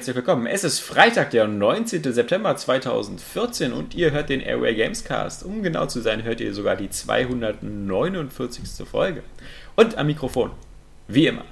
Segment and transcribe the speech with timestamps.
[0.00, 0.46] herzlich willkommen.
[0.46, 2.14] Es ist Freitag, der 19.
[2.14, 5.44] September 2014 und ihr hört den Airway Gamescast.
[5.44, 8.88] Um genau zu sein, hört ihr sogar die 249.
[8.90, 9.22] Folge.
[9.76, 10.52] Und am Mikrofon,
[11.06, 11.44] wie immer,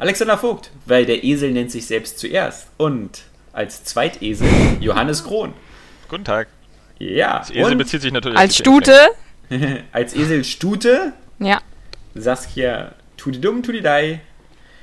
[0.00, 2.70] Alexander Vogt, weil der Esel nennt sich selbst zuerst.
[2.76, 3.22] Und
[3.52, 4.48] als Zweitesel
[4.80, 5.52] Johannes Krohn.
[6.08, 6.48] Guten Tag.
[6.98, 7.38] Ja.
[7.38, 8.98] Das Esel bezieht sich natürlich Als Stute?
[9.92, 11.12] als Esel Stute.
[11.38, 11.60] Ja.
[12.16, 14.22] Saskia Tudidum Tudidei.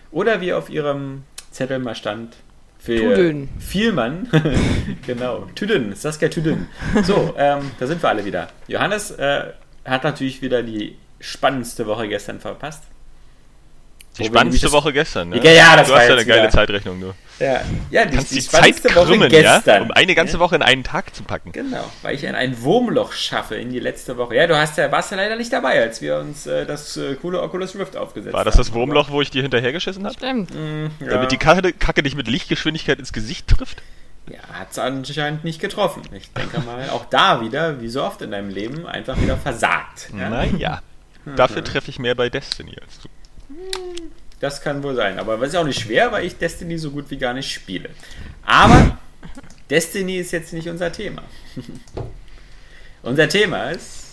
[0.09, 2.38] Oder wie auf ihrem Zettel mal stand.
[2.79, 3.49] Für Tudün.
[3.59, 4.27] Vielmann.
[5.05, 5.47] genau.
[5.53, 5.93] Tüdün.
[5.93, 6.67] Saskia Tüdün.
[7.03, 8.47] So, ähm, da sind wir alle wieder.
[8.67, 9.52] Johannes äh,
[9.85, 12.83] hat natürlich wieder die spannendste Woche gestern verpasst.
[14.20, 15.38] Die spannendste Woche gestern, ne?
[15.44, 17.14] Ja, ja, das du war hast ja eine geile wieder- Zeitrechnung, du.
[17.39, 19.56] Ja, ja die, Kannst die die, Zeit spannendste Woche krümmen, ja?
[19.56, 19.84] gestern.
[19.84, 20.39] Um eine ganze Ja.
[20.39, 21.52] Woche in einen Tag zu packen.
[21.53, 24.36] Genau, weil ich in ein Wurmloch schaffe in die letzte Woche.
[24.36, 27.16] Ja, du hast ja, warst ja leider nicht dabei, als wir uns äh, das äh,
[27.16, 28.38] coole Oculus Rift aufgesetzt haben.
[28.38, 30.14] War das das Wurmloch, wo ich dir hinterhergeschissen habe?
[30.16, 30.52] Stimmt.
[31.00, 33.81] Ja, Damit die Kacke, Kacke dich mit Lichtgeschwindigkeit ins Gesicht trifft?
[34.30, 36.04] ja hat es anscheinend nicht getroffen.
[36.14, 40.09] Ich denke mal, auch da wieder, wie so oft in deinem Leben, einfach wieder versagt.
[40.16, 40.30] Ja?
[40.30, 40.81] Naja.
[41.36, 43.08] Dafür treffe ich mehr bei Destiny als du.
[44.39, 45.19] Das kann wohl sein.
[45.19, 47.89] Aber das ist auch nicht schwer, weil ich Destiny so gut wie gar nicht spiele.
[48.45, 48.97] Aber
[49.69, 51.23] Destiny ist jetzt nicht unser Thema.
[53.03, 54.09] unser Thema ist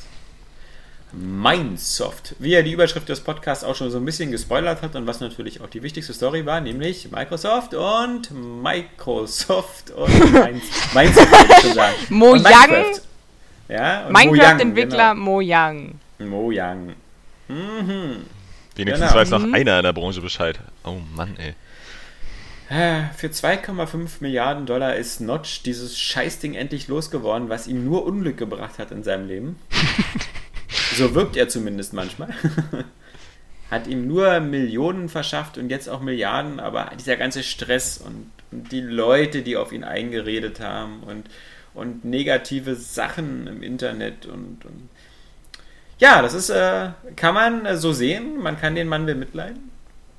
[1.12, 2.34] Mindsoft.
[2.40, 5.20] Wie ja die Überschrift des Podcasts auch schon so ein bisschen gespoilert hat und was
[5.20, 8.30] natürlich auch die wichtigste Story war, nämlich Microsoft und
[8.62, 10.62] Microsoft und Mind-
[10.94, 11.94] Mindsoft, würde ich schon sagen.
[12.10, 12.84] Mo Und Yang.
[13.68, 15.94] Ja, Mojang, Minecraft-Entwickler Mojang.
[16.18, 16.30] Genau.
[16.30, 16.94] Mojang.
[17.48, 18.26] Mhm.
[18.76, 19.20] Wenigstens Genau.
[19.20, 20.60] weiß noch einer in der Branche Bescheid.
[20.84, 21.54] Oh Mann, ey.
[23.16, 28.80] Für 2,5 Milliarden Dollar ist Notch dieses Scheißding endlich losgeworden, was ihm nur Unglück gebracht
[28.80, 29.58] hat in seinem Leben.
[30.96, 32.30] so wirkt er zumindest manchmal.
[33.70, 38.72] hat ihm nur Millionen verschafft und jetzt auch Milliarden, aber dieser ganze Stress und, und
[38.72, 41.28] die Leute, die auf ihn eingeredet haben und,
[41.74, 44.88] und negative Sachen im Internet und, und
[45.98, 48.38] ja, das ist, äh, kann man äh, so sehen.
[48.42, 49.70] Man kann den Mann bemitleiden.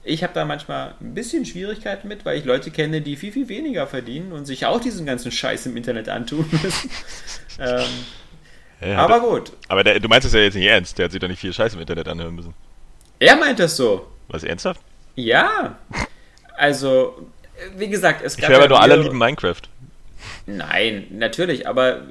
[0.04, 3.50] Ich habe da manchmal ein bisschen Schwierigkeiten mit, weil ich Leute kenne, die viel, viel
[3.50, 6.90] weniger verdienen und sich auch diesen ganzen Scheiß im Internet antun müssen.
[7.60, 7.84] ähm,
[8.80, 9.52] Ja, aber der- gut.
[9.68, 10.98] aber der, du meinst es ja jetzt nicht ernst.
[10.98, 12.54] Der hat sich doch nicht viel Scheiß im Internet anhören müssen.
[13.20, 14.08] Er meint das so.
[14.30, 14.80] Was, ernsthaft?
[15.16, 15.78] Ja.
[16.56, 19.62] Also, äh, wie gesagt, es Ich gab höre aber ja nur alle lieben Minecraft.
[20.46, 22.02] Nein, natürlich, aber äh,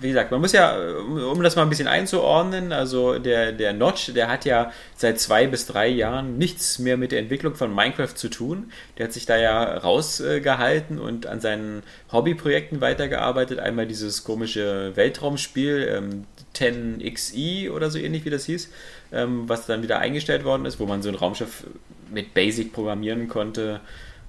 [0.00, 4.12] wie gesagt, man muss ja, um das mal ein bisschen einzuordnen, also der, der Notch,
[4.14, 8.14] der hat ja seit zwei bis drei Jahren nichts mehr mit der Entwicklung von Minecraft
[8.14, 8.72] zu tun.
[8.96, 11.82] Der hat sich da ja rausgehalten und an seinen
[12.12, 13.58] Hobbyprojekten weitergearbeitet.
[13.58, 18.70] Einmal dieses komische Weltraumspiel, ähm, 10XE oder so ähnlich wie das hieß,
[19.12, 21.64] ähm, was dann wieder eingestellt worden ist, wo man so ein Raumschiff
[22.10, 23.80] mit Basic programmieren konnte.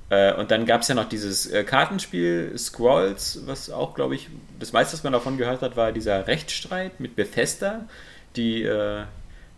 [0.10, 4.30] Äh, und dann gab es ja noch dieses äh, Kartenspiel Scrolls, was auch, glaube ich,
[4.60, 7.86] das meiste, was man davon gehört hat, war dieser Rechtsstreit mit Bethesda,
[8.36, 9.04] die äh,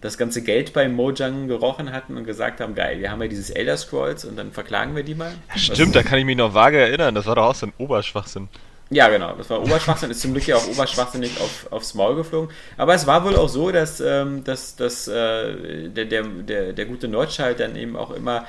[0.01, 3.51] das ganze Geld bei Mojang gerochen hatten und gesagt haben, geil, wir haben ja dieses
[3.51, 5.31] Elder Scrolls und dann verklagen wir die mal.
[5.55, 7.15] Stimmt, da kann ich mich noch vage erinnern.
[7.15, 8.49] Das war doch auch so ein Oberschwachsinn.
[8.93, 9.33] Ja, genau.
[9.35, 12.53] Das war Oberschwachsinn, ist zum Glück ja auch oberschwachsinnig auf, aufs Maul geflogen.
[12.75, 16.85] Aber es war wohl auch so, dass, ähm, dass, dass äh, der, der, der, der
[16.85, 18.45] gute Notch halt dann eben auch immer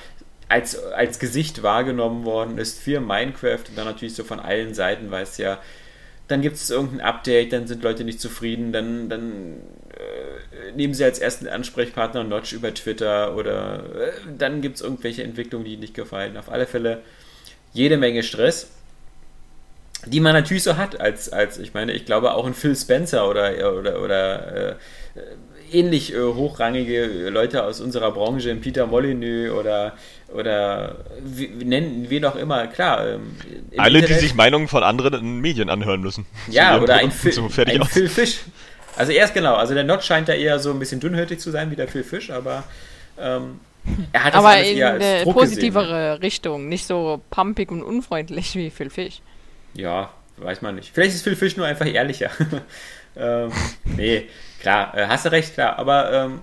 [0.53, 5.11] als, als Gesicht wahrgenommen worden ist für Minecraft und dann natürlich so von allen Seiten,
[5.11, 5.59] weil es ja,
[6.29, 9.57] dann gibt es irgendein Update, dann sind Leute nicht zufrieden, dann, dann
[9.97, 15.23] äh, nehmen sie als ersten Ansprechpartner Notch über Twitter oder äh, dann gibt es irgendwelche
[15.23, 16.37] Entwicklungen, die nicht gefallen.
[16.37, 17.01] Auf alle Fälle
[17.73, 18.71] jede Menge Stress
[20.05, 23.29] die man natürlich so hat, als, als ich meine, ich glaube auch ein Phil Spencer
[23.29, 24.75] oder, oder, oder äh,
[25.73, 29.95] ähnlich äh, hochrangige Leute aus unserer Branche, Peter Molyneux oder,
[30.35, 33.07] oder wie, nennen wen auch immer, klar.
[33.07, 33.37] Ähm,
[33.77, 36.27] Alle, die Internet- sich Meinungen von anderen Medien anhören müssen.
[36.49, 37.87] Ja, oder ein, zum fertig ein.
[37.87, 38.41] Phil Fish.
[38.97, 41.51] Also er ist genau, also der Notch scheint da eher so ein bisschen dünnhäutig zu
[41.51, 42.65] sein wie der Phil Fish, aber
[43.19, 43.61] ähm,
[44.13, 45.49] er hat das Aber alles in eher als eine Druck gesehen.
[45.49, 45.49] ne?
[45.49, 46.69] positivere Richtung.
[46.69, 49.21] Nicht so pumpig und unfreundlich wie Phil Fish.
[49.75, 50.91] Ja, weiß man nicht.
[50.93, 52.31] Vielleicht ist Phil Fish nur einfach ehrlicher.
[53.17, 53.51] ähm,
[53.97, 54.25] nee,
[54.63, 55.79] klar, äh, hast du recht, klar.
[55.79, 56.41] Aber ähm,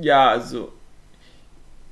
[0.00, 0.72] ja, also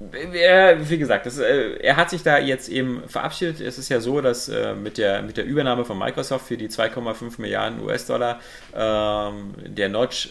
[0.00, 3.60] wie gesagt, das, äh, er hat sich da jetzt eben verabschiedet.
[3.60, 6.68] Es ist ja so, dass äh, mit, der, mit der Übernahme von Microsoft für die
[6.68, 8.40] 2,5 Milliarden US-Dollar
[8.74, 10.30] ähm, der Notch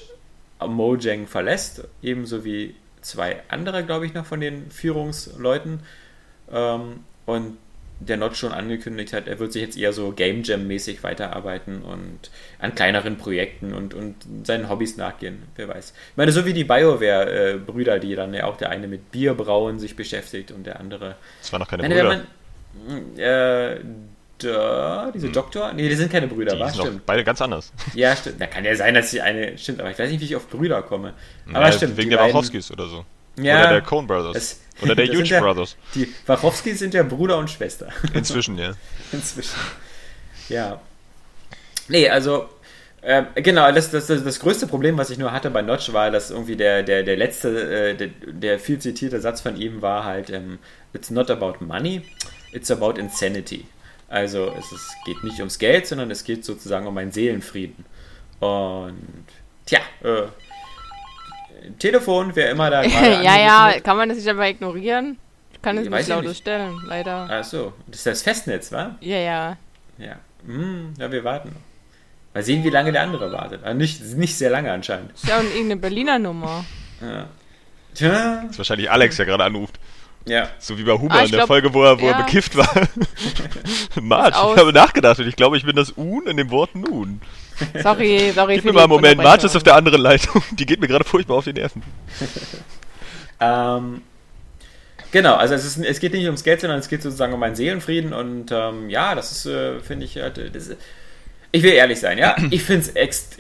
[0.65, 5.81] Mojang verlässt, ebenso wie zwei andere, glaube ich, noch von den Führungsleuten.
[6.51, 7.57] Ähm, und
[7.99, 12.29] der Notch schon angekündigt hat, er wird sich jetzt eher so Game Jam-mäßig weiterarbeiten und
[12.59, 15.93] an kleineren Projekten und, und seinen Hobbys nachgehen, wer weiß.
[16.11, 19.95] Ich meine, so wie die BioWare-Brüder, die dann ja auch der eine mit Bierbrauen sich
[19.95, 21.15] beschäftigt und der andere.
[21.41, 22.03] Das war noch keine Brüder.
[22.03, 23.79] man, Äh,
[24.39, 25.73] da, diese Doktor?
[25.73, 26.59] Nee, die sind keine Brüder, Hm.
[26.59, 26.75] Die was?
[26.77, 27.05] Stimmt.
[27.07, 27.73] beide ganz anders.
[27.95, 28.39] Ja, stimmt.
[28.39, 29.57] Da kann ja sein, dass die eine.
[29.57, 31.13] Stimmt, aber ich weiß nicht, wie ich auf Brüder komme.
[31.49, 31.97] Aber Naja, stimmt.
[31.97, 33.03] Wegen der beiden- Wachowskis oder so.
[33.39, 34.33] Ja, Oder der Coen Brothers.
[34.33, 35.75] das- oder der Huge ja- Brothers.
[35.95, 37.89] Die Wachowskis sind ja Bruder und Schwester.
[38.13, 38.73] Inzwischen, ja.
[39.11, 39.55] Inzwischen.
[40.49, 40.79] Ja.
[41.87, 42.49] Nee, also.
[43.01, 46.11] ähm, genau, das, das, das, das größte Problem, was ich nur hatte bei Notch, war,
[46.11, 47.49] dass irgendwie der, der, der letzte,
[47.91, 50.59] äh, der, der viel zitierte Satz von ihm war halt: ähm,
[50.93, 52.01] It's not about money,
[52.51, 53.65] it's about insanity.
[54.09, 57.83] Also, es ist, geht nicht ums Geld, sondern es geht sozusagen um einen Seelenfrieden.
[58.39, 59.25] Und,
[59.65, 60.23] tja, äh,
[61.79, 63.23] Telefon, wer immer da gerade.
[63.23, 65.17] ja, ja, kann man das nicht einfach ignorieren?
[65.51, 67.27] Ich kann es Ich nicht lauter stellen, leider.
[67.29, 68.95] Ach so, das ist das Festnetz, wa?
[69.01, 69.57] Ja, ja.
[69.97, 70.15] Ja.
[70.45, 71.61] Hm, ja, wir warten noch.
[72.33, 73.63] Mal sehen, wie lange der andere wartet.
[73.63, 75.11] Also nicht, nicht sehr lange anscheinend.
[75.13, 76.63] Ist ja auch irgendeine Berliner Nummer.
[77.01, 77.25] Ja.
[77.95, 78.41] Tja.
[78.43, 79.79] Das ist wahrscheinlich Alex, der gerade anruft.
[80.25, 80.49] Ja.
[80.59, 82.21] So wie bei Huber Ah, in der glaub, Folge, wo er, wo er ja.
[82.21, 82.69] bekifft war.
[84.01, 87.21] Marge, ich habe nachgedacht und ich glaube, ich bin das Un in dem Wort Nun.
[87.81, 90.43] Sorry, sorry Gib für mir mal einen Moment, Marge ist auf der anderen Leitung.
[90.51, 91.81] Die geht mir gerade furchtbar auf die Nerven.
[93.39, 94.01] Ähm,
[95.11, 97.55] genau, also es, ist, es geht nicht ums Geld, sondern es geht sozusagen um einen
[97.55, 100.71] Seelenfrieden und ähm, ja, das ist, äh, finde ich, halt, äh, das
[101.51, 102.89] ich will ehrlich sein, ja, ich finde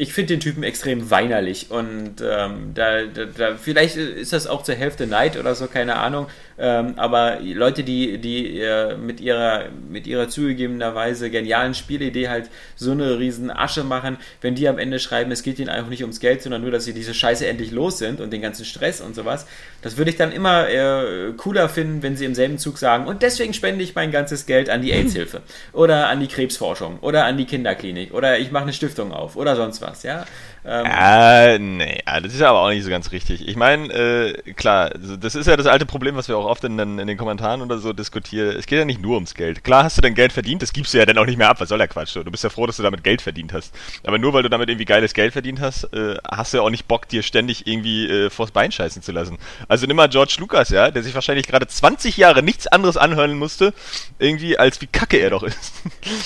[0.07, 4.75] find den Typen extrem weinerlich und ähm, da, da, da, vielleicht ist das auch zur
[4.75, 6.27] Hälfte Neid oder so, keine Ahnung,
[6.59, 12.91] ähm, aber Leute, die, die äh, mit ihrer, mit ihrer zugegebenerweise genialen Spielidee halt so
[12.91, 16.19] eine riesen Asche machen, wenn die am Ende schreiben, es geht ihnen einfach nicht ums
[16.19, 19.15] Geld, sondern nur, dass sie diese Scheiße endlich los sind und den ganzen Stress und
[19.15, 19.45] sowas,
[19.81, 23.21] das würde ich dann immer äh, cooler finden, wenn sie im selben Zug sagen, und
[23.21, 25.41] deswegen spende ich mein ganzes Geld an die AIDS-Hilfe
[25.73, 29.55] oder an die Krebsforschung oder an die Kinderklinik oder ich mache eine Stiftung auf oder
[29.55, 30.25] sonst was, ja.
[30.67, 33.47] Ähm, Äh, nee, ah, das ist aber auch nicht so ganz richtig.
[33.47, 36.77] Ich meine, äh, klar, das ist ja das alte Problem, was wir auch oft in,
[36.77, 38.55] den- in den Kommentaren oder so diskutieren.
[38.57, 39.63] Es geht ja nicht nur ums Geld.
[39.63, 41.61] Klar hast du dein Geld verdient, das gibst du ja dann auch nicht mehr ab.
[41.61, 42.15] Was soll der Quatsch?
[42.15, 43.73] Du bist ja froh, dass du damit Geld verdient hast.
[44.05, 46.69] Aber nur weil du damit irgendwie geiles Geld verdient hast, äh, hast du ja auch
[46.69, 49.37] nicht Bock, dir ständig irgendwie äh, vors Bein scheißen zu lassen.
[49.69, 53.37] Also nimm mal George Lucas, ja, der sich wahrscheinlich gerade 20 Jahre nichts anderes anhören
[53.37, 53.73] musste,
[54.19, 55.73] irgendwie als wie kacke er doch ist.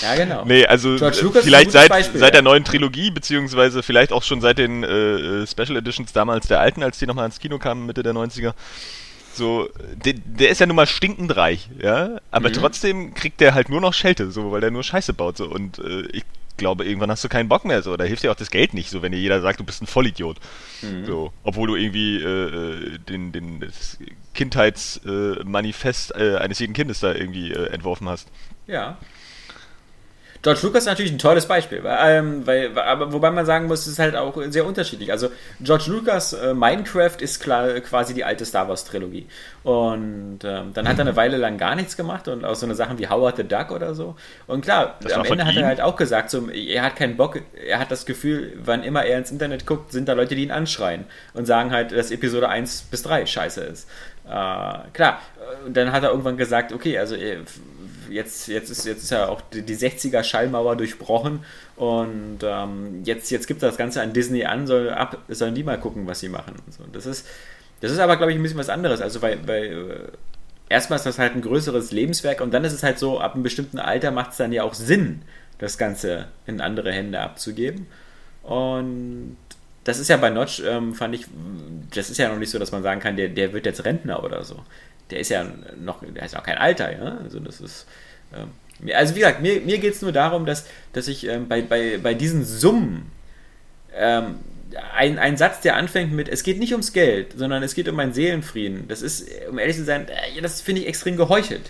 [0.02, 0.44] ja, genau.
[0.44, 0.96] Nee, also
[1.44, 5.46] vielleicht seit, Beispiel, seit der neuen Trilogie, beziehungsweise vielleicht auch schon seit den äh, äh,
[5.46, 8.54] Special Editions damals der alten, als die nochmal ins Kino kamen, Mitte der 90er.
[9.34, 9.68] So,
[10.04, 12.52] der, der ist ja nun mal stinkend reich, ja, aber Mhm.
[12.54, 15.78] trotzdem kriegt der halt nur noch Schelte, so, weil der nur Scheiße baut, so, und
[15.78, 16.22] äh, ich
[16.58, 18.90] glaube, irgendwann hast du keinen Bock mehr, so, da hilft dir auch das Geld nicht,
[18.90, 20.36] so, wenn dir jeder sagt, du bist ein Vollidiot,
[20.82, 21.06] Mhm.
[21.06, 23.96] so, obwohl du irgendwie äh, äh, den, den, das
[24.34, 28.28] Kindheitsmanifest äh, eines jeden Kindes da irgendwie entworfen hast.
[28.66, 28.98] Ja.
[30.42, 33.80] George Lucas ist natürlich ein tolles Beispiel, weil, ähm, weil, aber wobei man sagen muss,
[33.82, 35.12] es ist halt auch sehr unterschiedlich.
[35.12, 35.28] Also
[35.60, 39.26] George Lucas äh, Minecraft ist klar, quasi die alte Star Wars Trilogie
[39.62, 42.74] und ähm, dann hat er eine Weile lang gar nichts gemacht und auch so eine
[42.74, 44.16] Sachen wie Howard the Duck oder so.
[44.48, 47.40] Und klar, Das am Ende hat er halt auch gesagt, so, er hat keinen Bock,
[47.54, 50.50] er hat das Gefühl, wann immer er ins Internet guckt, sind da Leute, die ihn
[50.50, 53.88] anschreien und sagen halt, dass Episode 1 bis 3 scheiße ist.
[54.24, 55.20] Äh, klar,
[55.66, 57.38] und dann hat er irgendwann gesagt, okay, also äh,
[58.12, 61.44] jetzt, jetzt, ist, jetzt ist ja auch die, die 60er Schallmauer durchbrochen
[61.76, 65.78] und ähm, jetzt, jetzt gibt das Ganze an Disney an, soll ab, sollen die mal
[65.78, 66.54] gucken, was sie machen.
[66.70, 66.84] So.
[66.92, 67.26] Das ist,
[67.80, 69.00] das ist aber, glaube ich, ein bisschen was anderes.
[69.00, 72.82] Also, weil, weil äh, erstmal ist das halt ein größeres Lebenswerk und dann ist es
[72.82, 75.22] halt so, ab einem bestimmten Alter macht es dann ja auch Sinn,
[75.58, 77.86] das Ganze in andere Hände abzugeben.
[78.42, 79.36] Und
[79.84, 81.26] das ist ja bei Notch, ähm, fand ich,
[81.94, 84.22] das ist ja noch nicht so, dass man sagen kann, der, der wird jetzt Rentner
[84.22, 84.62] oder so.
[85.10, 85.44] Der ist ja
[85.76, 87.18] noch, der ist auch kein Alter, ja.
[87.22, 87.86] Also das ist.
[88.34, 88.48] Ähm,
[88.80, 91.62] mir- also wie gesagt, mir, mir geht es nur darum, dass, dass ich ähm, bei,
[91.62, 93.10] bei, bei diesen Summen
[93.96, 94.36] ähm,
[94.96, 97.96] ein, ein Satz, der anfängt mit, es geht nicht ums Geld, sondern es geht um
[97.96, 98.88] meinen Seelenfrieden.
[98.88, 101.62] Das ist, um ehrlich zu sein, äh, das finde ich extrem geheuchelt.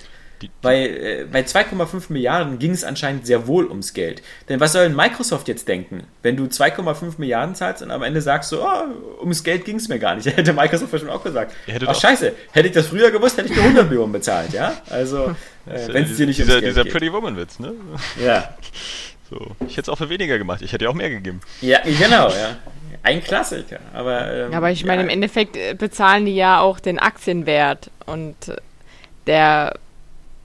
[0.61, 4.23] Bei, äh, bei 2,5 Milliarden ging es anscheinend sehr wohl ums Geld.
[4.49, 8.21] Denn was soll denn Microsoft jetzt denken, wenn du 2,5 Milliarden zahlst und am Ende
[8.21, 10.27] sagst so, oh, ums Geld ging es mir gar nicht.
[10.37, 11.55] Hätte Microsoft bestimmt auch gesagt.
[11.87, 14.81] Ach auch- scheiße, hätte ich das früher gewusst, hätte ich mir 100 Millionen bezahlt, ja?
[14.91, 16.93] Also, äh, wenn es dir nicht ums dieser, Geld dieser geht.
[16.93, 17.73] Pretty Woman Witz, ne?
[18.23, 18.55] Ja.
[19.31, 19.57] So.
[19.67, 20.61] Ich hätte es auch für weniger gemacht.
[20.61, 21.41] Ich hätte ja auch mehr gegeben.
[21.63, 22.59] ja, genau, ja.
[23.03, 24.31] Ein Klassiker, aber...
[24.31, 27.91] Ähm, Ja, aber ich meine, ja, im Endeffekt äh, bezahlen die ja auch den Aktienwert
[28.05, 28.57] und äh,
[29.27, 29.73] der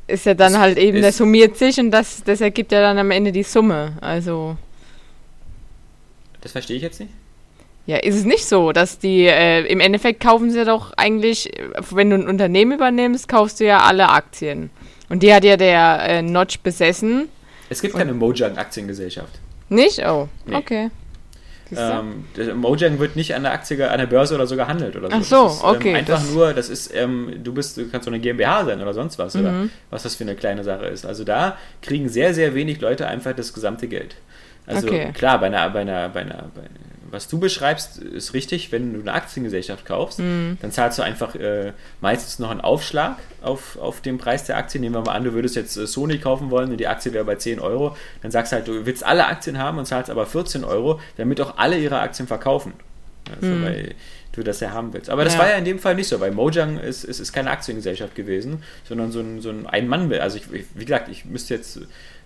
[0.07, 2.97] ist ja dann Es halt eben, der summiert sich und das, das ergibt ja dann
[2.97, 3.97] am Ende die Summe.
[3.99, 4.55] Also,
[6.39, 7.11] Das verstehe ich jetzt nicht.
[7.87, 11.51] ja, ist es nicht so, dass die, äh, im Endeffekt kaufen sie doch eigentlich,
[11.91, 14.69] wenn du ein Unternehmen übernimmst, kaufst du ja alle Aktien.
[15.09, 17.29] Und die hat ja der äh, Notch besessen.
[17.69, 19.39] Es gibt keine Mojang-Aktiengesellschaft.
[19.69, 20.05] Nicht?
[20.05, 20.55] Oh, Nee.
[20.55, 20.89] okay.
[21.75, 25.15] Ähm, Mojang wird nicht an der Aktie, an der Börse oder so gehandelt oder so.
[25.17, 25.89] Ach so, ist, okay.
[25.89, 28.93] Ähm, einfach nur, das ist, ähm, du bist, du kannst so eine GmbH sein oder
[28.93, 29.41] sonst was, mhm.
[29.41, 31.05] oder was das für eine kleine Sache ist.
[31.05, 34.15] Also da kriegen sehr, sehr wenig Leute einfach das gesamte Geld.
[34.65, 35.11] Also okay.
[35.13, 36.61] klar, bei einer, bei einer, bei einer, bei,
[37.11, 40.57] was du beschreibst, ist richtig, wenn du eine Aktiengesellschaft kaufst, mhm.
[40.61, 44.79] dann zahlst du einfach äh, meistens noch einen Aufschlag auf, auf den Preis der Aktie.
[44.79, 47.25] Nehmen wir mal an, du würdest jetzt äh, Sony kaufen wollen und die Aktie wäre
[47.25, 50.25] bei 10 Euro, dann sagst du halt, du willst alle Aktien haben und zahlst aber
[50.25, 52.73] 14 Euro, damit auch alle ihre Aktien verkaufen.
[53.35, 53.65] Also, mhm.
[53.65, 53.95] weil
[54.33, 55.09] du das ja haben willst.
[55.09, 55.39] Aber das ja.
[55.39, 58.63] war ja in dem Fall nicht so, weil Mojang ist, ist, ist keine Aktiengesellschaft gewesen,
[58.87, 60.13] sondern so ein, so ein Ein-Mann.
[60.13, 61.79] Also, ich, wie gesagt, ich müsste jetzt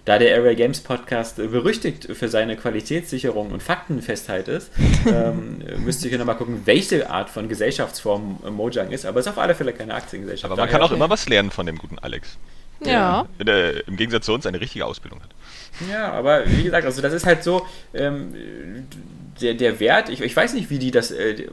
[0.06, 4.72] da der Area Games Podcast berüchtigt für seine Qualitätssicherung und Faktenfestheit ist,
[5.06, 9.06] ähm, müsste ich ja nochmal gucken, welche Art von Gesellschaftsform Mojang ist.
[9.06, 10.52] Aber es ist auf alle Fälle keine Aktiengesellschaft.
[10.52, 12.38] Aber man kann auch immer was lernen von dem guten Alex.
[12.84, 13.28] Ja.
[13.38, 15.30] Der, der im Gegensatz zu uns eine richtige Ausbildung hat.
[15.90, 18.34] Ja, aber wie gesagt, also das ist halt so, ähm,
[19.40, 21.12] der, der Wert, ich, ich weiß nicht, wie die das.
[21.12, 21.48] Äh,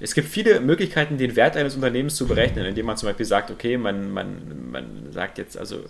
[0.00, 3.50] es gibt viele Möglichkeiten, den Wert eines Unternehmens zu berechnen, indem man zum Beispiel sagt,
[3.50, 5.80] okay, man, man, man sagt jetzt also,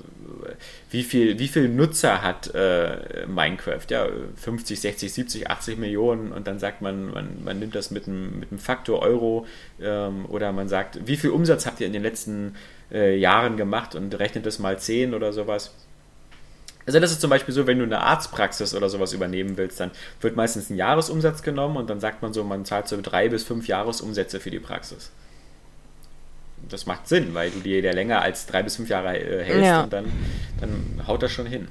[0.91, 3.85] wie viel, wie viel Nutzer hat äh, Minecraft?
[3.91, 8.07] Ja, 50, 60, 70, 80 Millionen und dann sagt man, man, man nimmt das mit
[8.07, 9.47] einem, mit einem Faktor Euro
[9.81, 12.55] ähm, oder man sagt, wie viel Umsatz habt ihr in den letzten
[12.91, 15.75] äh, Jahren gemacht und rechnet das mal 10 oder sowas.
[16.89, 19.91] Also das ist zum Beispiel so, wenn du eine Arztpraxis oder sowas übernehmen willst, dann
[20.23, 23.45] wird meistens ein Jahresumsatz genommen und dann sagt man so, man zahlt so drei bis
[23.45, 25.11] fünf Jahresumsätze für die Praxis.
[26.67, 29.67] Das macht Sinn, weil du die ja länger als drei bis fünf Jahre äh, hältst
[29.67, 29.83] ja.
[29.83, 30.07] und dann,
[30.63, 31.69] dann haut das schon hin.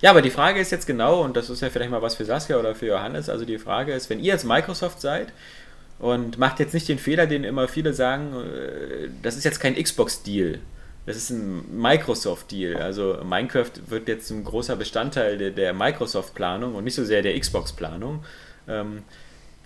[0.00, 2.24] Ja, aber die Frage ist jetzt genau, und das ist ja vielleicht mal was für
[2.24, 5.32] Saskia oder für Johannes, also die Frage ist, wenn ihr jetzt Microsoft seid
[6.00, 9.80] und macht jetzt nicht den Fehler, den immer viele sagen, äh, das ist jetzt kein
[9.80, 10.58] Xbox-Deal,
[11.06, 12.76] das ist ein Microsoft-Deal.
[12.76, 17.38] Also Minecraft wird jetzt ein großer Bestandteil der, der Microsoft-Planung und nicht so sehr der
[17.38, 18.24] Xbox-Planung.
[18.68, 19.04] Ähm,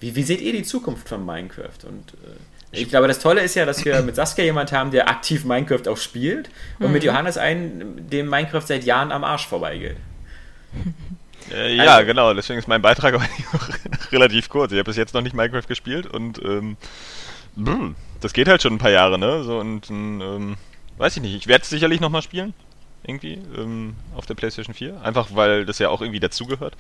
[0.01, 1.85] wie, wie, seht ihr die Zukunft von Minecraft?
[1.89, 2.37] Und äh,
[2.73, 5.89] ich glaube, das Tolle ist ja, dass wir mit Saskia jemand haben, der aktiv Minecraft
[5.89, 6.93] auch spielt und mhm.
[6.93, 9.97] mit Johannes einen, dem Minecraft seit Jahren am Arsch vorbeigeht.
[11.51, 12.33] Äh, ja, also, genau.
[12.33, 14.71] Deswegen ist mein Beitrag auch relativ kurz.
[14.71, 16.77] Ich habe bis jetzt noch nicht Minecraft gespielt und ähm,
[18.21, 19.43] das geht halt schon ein paar Jahre, ne?
[19.43, 20.57] So und ähm,
[21.01, 21.35] Weiß ich nicht.
[21.35, 22.53] Ich werde es sicherlich nochmal spielen.
[23.05, 23.39] Irgendwie.
[23.57, 25.01] Ähm, auf der PlayStation 4.
[25.03, 26.77] Einfach weil das ja auch irgendwie dazugehört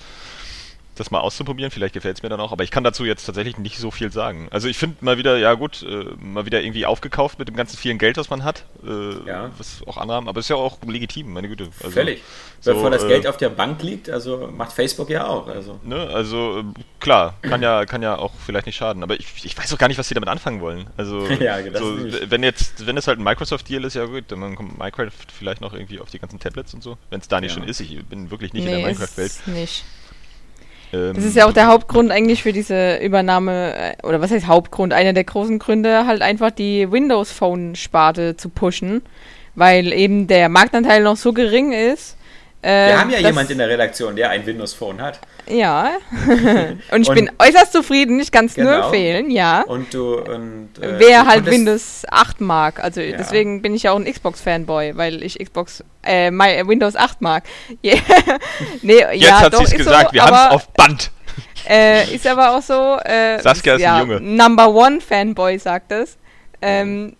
[1.00, 1.71] das mal auszuprobieren.
[1.71, 4.12] Vielleicht gefällt es mir dann auch, aber ich kann dazu jetzt tatsächlich nicht so viel
[4.12, 4.49] sagen.
[4.50, 7.76] Also ich finde mal wieder, ja gut, äh, mal wieder irgendwie aufgekauft mit dem ganzen
[7.76, 8.64] vielen Geld, was man hat.
[8.87, 9.50] Äh, ja.
[9.59, 11.69] Was auch andere haben, aber ist ja auch legitim, meine Güte.
[11.80, 12.23] Also, Völlig.
[12.61, 15.49] So, Bevor das äh, Geld auf der Bank liegt, also macht Facebook ja auch.
[15.49, 16.64] Also, ne, also äh,
[17.00, 19.88] klar, kann ja, kann ja auch vielleicht nicht schaden, aber ich, ich weiß auch gar
[19.88, 20.87] nicht, was sie damit anfangen wollen.
[20.97, 21.97] Also ja, so,
[22.28, 25.73] wenn jetzt, wenn es halt ein Microsoft-Deal ist, ja gut, dann kommt Minecraft vielleicht noch
[25.73, 26.99] irgendwie auf die ganzen Tablets und so.
[27.09, 27.61] Wenn es da nicht ja.
[27.61, 29.33] schon ist, ich bin wirklich nicht nee, in der Minecraft-Welt.
[29.47, 29.85] nicht.
[30.92, 34.47] Ähm, das ist ja auch der Hauptgrund eigentlich für diese Übernahme, äh, oder was heißt
[34.47, 34.92] Hauptgrund?
[34.92, 39.02] Einer der großen Gründe, halt einfach die Windows Phone-Sparte zu pushen,
[39.54, 42.16] weil eben der Marktanteil noch so gering ist.
[42.62, 45.19] Äh, Wir haben ja jemand in der Redaktion, der ein Windows Phone hat.
[45.49, 45.93] Ja.
[46.90, 48.71] und ich und bin äußerst zufrieden, ich kann es genau.
[48.71, 49.62] nur empfehlen, ja.
[49.62, 53.17] Und du und äh, wer halt Windows 8 mag, also ja.
[53.17, 57.23] deswegen bin ich ja auch ein Xbox Fanboy, weil ich Xbox äh, my, Windows 8
[57.23, 57.45] mag.
[57.83, 57.99] Yeah.
[58.83, 61.11] nee, Jetzt ja, hat sie es gesagt, so, wir haben es auf Band.
[61.69, 62.99] Äh, ist aber auch so.
[63.05, 64.21] Äh, Saskia ist, ja, ein Junge.
[64.21, 66.17] Number One Fanboy sagt es.
[66.62, 67.17] Ähm,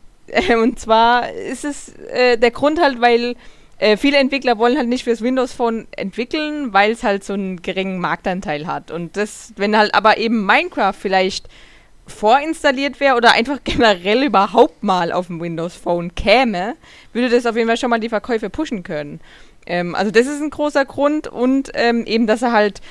[0.63, 3.37] und zwar ist es äh, der Grund halt, weil
[3.81, 7.63] äh, viele Entwickler wollen halt nicht fürs Windows Phone entwickeln, weil es halt so einen
[7.63, 8.91] geringen Marktanteil hat.
[8.91, 11.49] Und das, wenn halt aber eben Minecraft vielleicht
[12.07, 16.77] vorinstalliert wäre oder einfach generell überhaupt mal auf dem Windows Phone käme,
[17.15, 19.21] würde das auf jeden Fall schon mal die Verkäufe pushen können.
[19.65, 22.83] Ähm, also das ist ein großer Grund und ähm, eben, dass er halt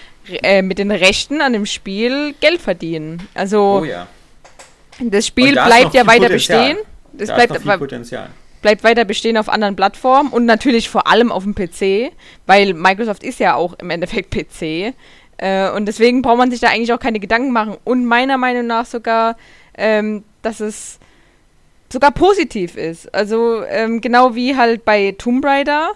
[0.42, 3.28] äh, mit den Rechten an dem Spiel Geld verdienen.
[3.36, 4.08] Also oh ja.
[5.00, 6.74] das Spiel bleibt ja weiter Potenzial.
[6.74, 6.78] bestehen.
[7.14, 8.30] Das da bleibt, ist noch viel Potenzial
[8.62, 12.12] bleibt weiter bestehen auf anderen Plattformen und natürlich vor allem auf dem PC,
[12.46, 14.94] weil Microsoft ist ja auch im Endeffekt PC.
[15.38, 17.78] Äh, und deswegen braucht man sich da eigentlich auch keine Gedanken machen.
[17.84, 19.38] Und meiner Meinung nach sogar,
[19.78, 21.00] ähm, dass es
[21.92, 23.14] sogar positiv ist.
[23.14, 25.92] Also ähm, genau wie halt bei Tomb Raider,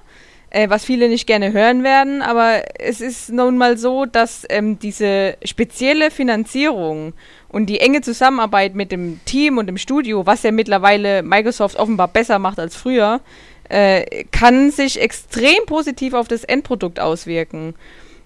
[0.49, 4.79] äh, was viele nicht gerne hören werden, aber es ist nun mal so, dass ähm,
[4.79, 7.13] diese spezielle Finanzierung
[7.53, 12.07] und die enge Zusammenarbeit mit dem Team und dem Studio, was ja mittlerweile Microsoft offenbar
[12.07, 13.21] besser macht als früher,
[13.69, 17.75] äh, kann sich extrem positiv auf das Endprodukt auswirken.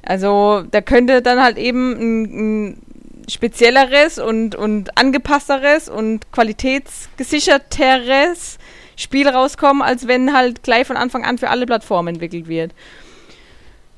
[0.02, 2.82] Also da könnte dann halt eben ein, ein
[3.30, 6.32] spezielleres und, und angepassteres und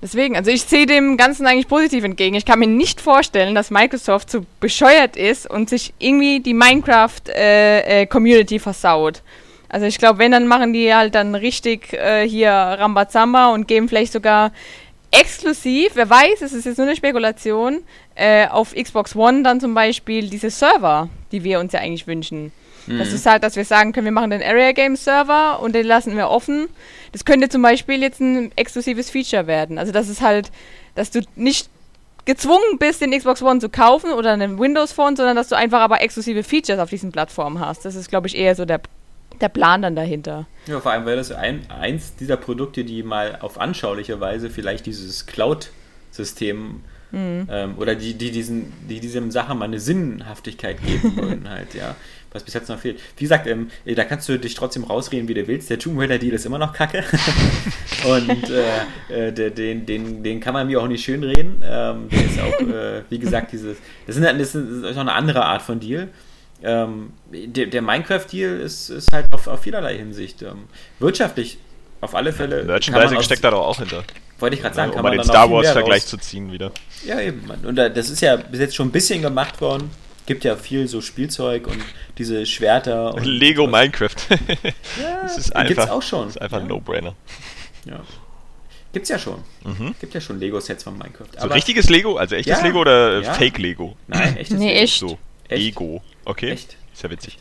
[0.01, 2.35] Deswegen, also ich sehe dem Ganzen eigentlich positiv entgegen.
[2.35, 8.55] Ich kann mir nicht vorstellen, dass Microsoft so bescheuert ist und sich irgendwie die Minecraft-Community
[8.55, 9.21] äh, äh, versaut.
[9.67, 13.89] Also ich glaube, wenn, dann machen die halt dann richtig äh, hier Rambazamba und geben
[13.89, 14.53] vielleicht sogar
[15.11, 17.81] exklusiv, wer weiß, es ist jetzt nur eine Spekulation,
[18.15, 22.51] äh, auf Xbox One dann zum Beispiel diese Server, die wir uns ja eigentlich wünschen.
[22.87, 22.99] Mhm.
[22.99, 25.85] Das ist halt, dass wir sagen können, wir machen den Area Game Server und den
[25.85, 26.67] lassen wir offen.
[27.11, 29.77] Das könnte zum Beispiel jetzt ein exklusives Feature werden.
[29.77, 30.51] Also das ist halt,
[30.95, 31.69] dass du nicht
[32.25, 35.79] gezwungen bist, den Xbox One zu kaufen oder einen Windows Phone, sondern dass du einfach
[35.79, 37.85] aber exklusive Features auf diesen Plattformen hast.
[37.85, 38.81] Das ist, glaube ich, eher so der,
[39.41, 40.45] der Plan dann dahinter.
[40.67, 44.85] Ja, vor allem, weil das ein, eins dieser Produkte, die mal auf anschauliche Weise vielleicht
[44.85, 46.81] dieses Cloud-System
[47.11, 47.47] mhm.
[47.49, 51.95] ähm, oder die, die, diesen, die diesem Sache mal eine Sinnhaftigkeit geben wollen halt, ja
[52.31, 52.99] was bis jetzt noch fehlt.
[53.17, 55.69] Wie gesagt, ähm, da kannst du dich trotzdem rausreden, wie du willst.
[55.69, 57.03] Der Tomb Raider Deal ist immer noch kacke.
[58.05, 58.49] und
[59.09, 61.63] äh, äh, den, den, den kann man mir auch nicht schön reden.
[61.63, 63.77] Ähm, der ist auch, äh, wie gesagt, dieses.
[64.05, 66.09] Das, sind, das ist auch eine andere Art von Deal.
[66.61, 70.41] Ähm, der, der Minecraft-Deal ist, ist halt auf, auf vielerlei Hinsicht.
[70.41, 70.65] Ähm,
[70.99, 71.57] wirtschaftlich
[72.01, 72.63] auf alle Fälle.
[72.63, 74.03] Merchandising steckt da doch auch hinter.
[74.39, 76.71] Wollte ich gerade sagen, ja, um kann man den Star Wars-Vergleich zu ziehen wieder.
[77.05, 77.49] Ja, eben.
[77.63, 79.89] Und das ist ja bis jetzt schon ein bisschen gemacht worden
[80.29, 81.83] gibt ja viel so Spielzeug und
[82.19, 83.15] diese Schwerter.
[83.15, 83.71] Und Lego was.
[83.71, 84.15] Minecraft.
[85.01, 86.27] ja, das ist einfach, gibt's auch schon.
[86.27, 86.63] Das ist einfach ja.
[86.63, 87.15] ein No-Brainer.
[87.85, 88.01] Ja.
[88.93, 89.43] Gibt's ja schon.
[89.65, 89.95] Mhm.
[89.99, 91.29] Gibt ja schon Lego-Sets von Minecraft.
[91.35, 92.17] So Aber richtiges Lego?
[92.17, 93.97] Also echtes ja, Lego oder Fake-Lego?
[94.07, 94.79] Nein, echtes nee, Lego.
[94.79, 94.99] Echt.
[94.99, 95.17] So,
[95.47, 95.61] echt?
[95.63, 96.03] Ego.
[96.25, 96.51] Okay.
[96.51, 96.77] Echt?
[96.93, 97.39] Ist ja witzig.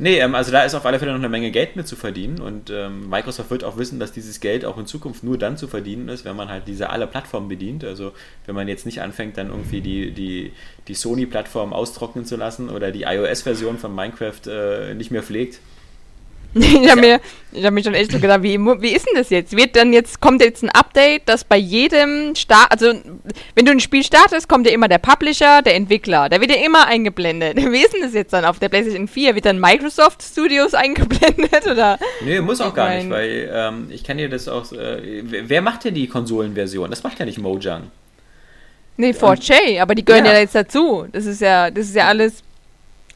[0.00, 2.40] Nee, ähm, also da ist auf alle Fälle noch eine Menge Geld mit zu verdienen
[2.40, 5.66] und ähm, Microsoft wird auch wissen, dass dieses Geld auch in Zukunft nur dann zu
[5.66, 7.82] verdienen ist, wenn man halt diese alle Plattformen bedient.
[7.82, 8.12] Also
[8.46, 10.52] wenn man jetzt nicht anfängt, dann irgendwie die, die,
[10.86, 15.58] die Sony-Plattform austrocknen zu lassen oder die iOS-Version von Minecraft äh, nicht mehr pflegt,
[16.54, 17.20] ich habe mir,
[17.52, 19.54] ich hab mich schon echt so gedacht, wie, wie ist denn das jetzt?
[19.54, 22.92] Wird dann jetzt, kommt jetzt ein Update, dass bei jedem Start, also
[23.54, 26.64] wenn du ein Spiel startest, kommt ja immer der Publisher, der Entwickler, der wird ja
[26.64, 27.56] immer eingeblendet.
[27.72, 29.34] Wie ist denn das jetzt dann auf der PlayStation 4?
[29.34, 31.98] Wird dann Microsoft Studios eingeblendet oder?
[32.24, 35.84] Nee, muss auch gar nicht, weil ähm, ich kann dir das auch, äh, wer macht
[35.84, 36.88] denn die Konsolenversion?
[36.90, 37.90] Das macht ja nicht Mojang.
[38.96, 40.32] Nee, 4J, aber die gehören ja.
[40.32, 41.06] ja jetzt dazu.
[41.12, 42.42] Das ist ja, das ist ja alles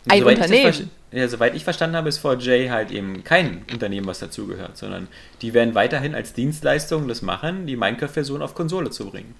[0.08, 4.76] ein Unternehmen ja, soweit ich verstanden habe, ist 4J halt eben kein Unternehmen, was dazugehört,
[4.76, 5.08] sondern
[5.42, 9.34] die werden weiterhin als Dienstleistung das machen, die Minecraft-Version auf Konsole zu bringen.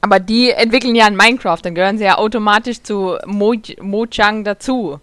[0.00, 4.98] Aber die entwickeln ja ein Minecraft, dann gehören sie ja automatisch zu Moj Mojang dazu.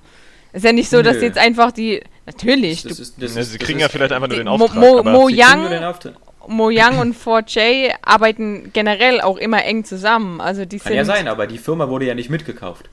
[0.53, 2.01] Ist ja nicht so, dass jetzt einfach die.
[2.25, 2.83] Natürlich.
[2.83, 4.75] Das ist, das ist, sie kriegen ja vielleicht einfach nur den Auftrag.
[4.75, 5.93] Mo Mo Mojang,
[6.47, 10.41] Mojang und 4J arbeiten generell auch immer eng zusammen.
[10.41, 12.89] Also die Kann ja sein, aber die Firma wurde ja nicht mitgekauft.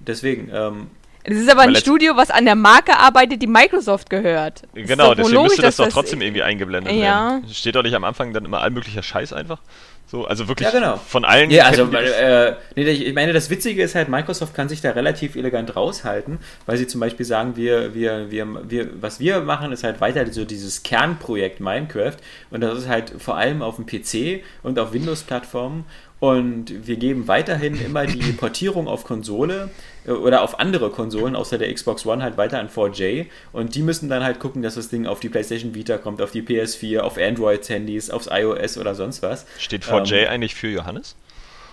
[0.00, 0.88] Deswegen, ähm,
[1.26, 4.62] das ist aber ein Studio, was an der Marke arbeitet, die Microsoft gehört.
[4.74, 7.00] Das genau, deswegen müsste das doch trotzdem irgendwie eingeblendet ja.
[7.00, 7.48] werden.
[7.52, 9.60] Steht doch nicht am Anfang dann immer allmöglicher Scheiß einfach?
[10.08, 10.96] So, also wirklich ja, genau.
[10.98, 11.50] von allen.
[11.50, 15.34] Ja, also äh, nee, ich meine, das Witzige ist halt, Microsoft kann sich da relativ
[15.34, 19.82] elegant raushalten, weil sie zum Beispiel sagen, wir, wir, wir, wir, was wir machen, ist
[19.82, 22.14] halt weiter so dieses Kernprojekt Minecraft
[22.52, 25.84] und das ist halt vor allem auf dem PC und auf Windows-Plattformen
[26.18, 29.70] und wir geben weiterhin immer die Portierung auf Konsole
[30.06, 33.26] äh, oder auf andere Konsolen außer der Xbox One halt weiter an 4J.
[33.52, 36.30] Und die müssen dann halt gucken, dass das Ding auf die PlayStation Vita kommt, auf
[36.30, 39.46] die PS4, auf Android-Handys, aufs iOS oder sonst was.
[39.58, 41.16] Steht 4J ähm, eigentlich für Johannes?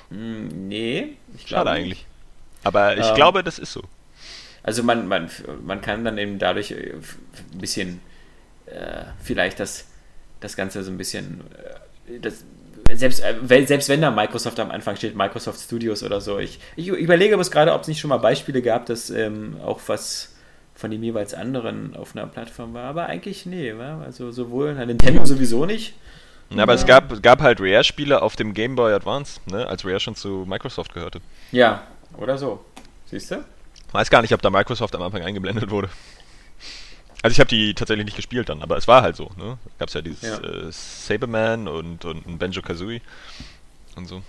[0.09, 2.05] Hm, nee, ich glaube eigentlich.
[2.63, 3.83] Aber ich ähm, glaube, das ist so.
[4.61, 5.29] Also man, man,
[5.65, 6.93] man kann dann eben dadurch äh,
[7.53, 8.01] ein bisschen
[8.65, 9.85] äh, vielleicht das,
[10.41, 11.41] das Ganze so ein bisschen
[12.07, 12.43] äh, das,
[12.91, 16.87] selbst, äh, selbst wenn da Microsoft am Anfang steht, Microsoft Studios oder so, ich, ich
[16.87, 20.35] überlege aber gerade, ob es nicht schon mal Beispiele gab, dass ähm, auch was
[20.75, 22.85] von dem jeweils anderen auf einer Plattform war.
[22.85, 24.01] Aber eigentlich nee, wa?
[24.03, 25.93] also sowohl Nintendo sowieso nicht.
[26.49, 29.99] Ja, aber es gab, gab halt Rare-Spiele auf dem Game Boy Advance, ne, als Rare
[29.99, 31.19] schon zu Microsoft gehörte.
[31.51, 31.83] Ja,
[32.17, 32.63] oder so.
[33.05, 33.43] Siehst du?
[33.91, 35.89] Weiß gar nicht, ob da Microsoft am Anfang eingeblendet wurde.
[37.23, 39.31] Also ich habe die tatsächlich nicht gespielt dann, aber es war halt so.
[39.37, 39.57] Ne?
[39.79, 40.37] Gab es ja dieses ja.
[40.39, 43.01] Äh, Saberman und, und ein Banjo Kazooie
[43.95, 44.21] und so.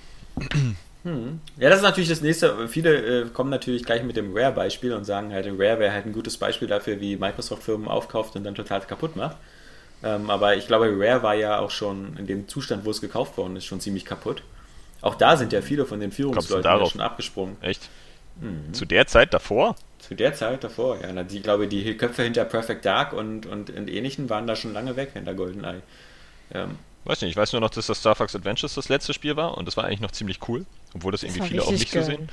[1.02, 1.40] Hm.
[1.58, 2.68] Ja, das ist natürlich das nächste.
[2.68, 6.12] Viele äh, kommen natürlich gleich mit dem Rare-Beispiel und sagen halt, Rare wäre halt ein
[6.12, 9.36] gutes Beispiel dafür, wie Microsoft Firmen aufkauft und dann total kaputt macht.
[10.02, 13.36] Ähm, aber ich glaube, Rare war ja auch schon in dem Zustand, wo es gekauft
[13.36, 14.42] worden ist, schon ziemlich kaputt.
[15.02, 17.56] Auch da sind ja viele von den Führungsleuten schon abgesprungen.
[17.60, 17.90] Echt?
[18.40, 18.72] Mhm.
[18.72, 19.76] Zu der Zeit davor?
[20.06, 21.22] Zu der Zeit davor, ja.
[21.22, 24.96] Die, glaube die Köpfe hinter Perfect Dark und, und, und ähnlichen waren da schon lange
[24.96, 25.80] weg hinter GoldenEye.
[26.52, 29.36] Ähm, Weiß nicht, ich weiß nur noch, dass das Star Fox Adventures das letzte Spiel
[29.36, 30.64] war und das war eigentlich noch ziemlich cool,
[30.94, 32.02] obwohl das irgendwie das viele auch nicht geil.
[32.02, 32.28] so sehen.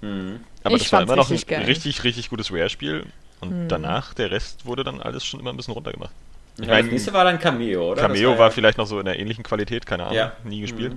[0.00, 0.40] Mhm.
[0.62, 1.64] Aber ich das war immer noch ein geil.
[1.64, 3.04] richtig, richtig gutes Rare-Spiel
[3.40, 3.68] und mhm.
[3.68, 6.12] danach, der Rest wurde dann alles schon immer ein bisschen runtergemacht.
[6.58, 8.00] Ich Ja, mein, das nächste war dann Cameo, oder?
[8.02, 10.32] Cameo Das war, ja- vielleicht noch so in der ähnlichen Qualität, keine Ahnung, Ja.
[10.44, 10.94] nie gespielt.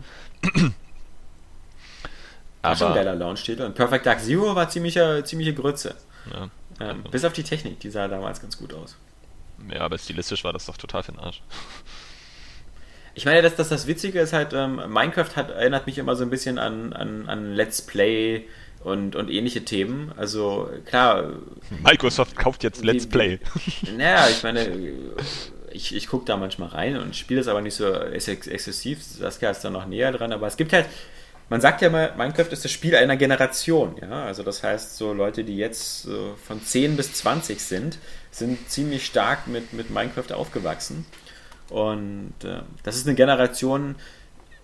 [0.55, 0.73] Mhm.
[2.61, 3.61] War schon ein Aber geiler Launch-Titel.
[3.63, 5.95] Und Perfect Dark Zero war ziemliche, ziemliche Grütze.
[6.33, 8.95] Ja, Ähm, bis auf die Technik, die sah damals ganz gut aus.
[9.71, 11.41] ja, aber stilistisch war das doch total für den Arsch.
[13.15, 16.23] Ich meine, dass das, das Witzige ist halt, ähm, Minecraft hat, erinnert mich immer so
[16.23, 18.43] ein bisschen an, an, an Let's Play
[18.83, 20.13] und, und ähnliche Themen.
[20.15, 21.33] Also klar,
[21.83, 23.39] Microsoft kauft jetzt Let's Die- Play.
[23.97, 24.69] naja, ich meine,
[25.71, 29.03] ich, ich gucke da manchmal rein und spiele es aber nicht so ex exzessiv.
[29.03, 30.85] Saskia ist da noch näher dran, aber es gibt halt,
[31.49, 34.25] man sagt ja mal, Minecraft ist das Spiel einer Generation, ja.
[34.25, 37.97] Also das heißt, so Leute, die jetzt so von 10 bis 20 sind,
[38.31, 41.05] sind ziemlich stark mit, mit Minecraft aufgewachsen.
[41.69, 43.95] Und äh, das ist eine Generation,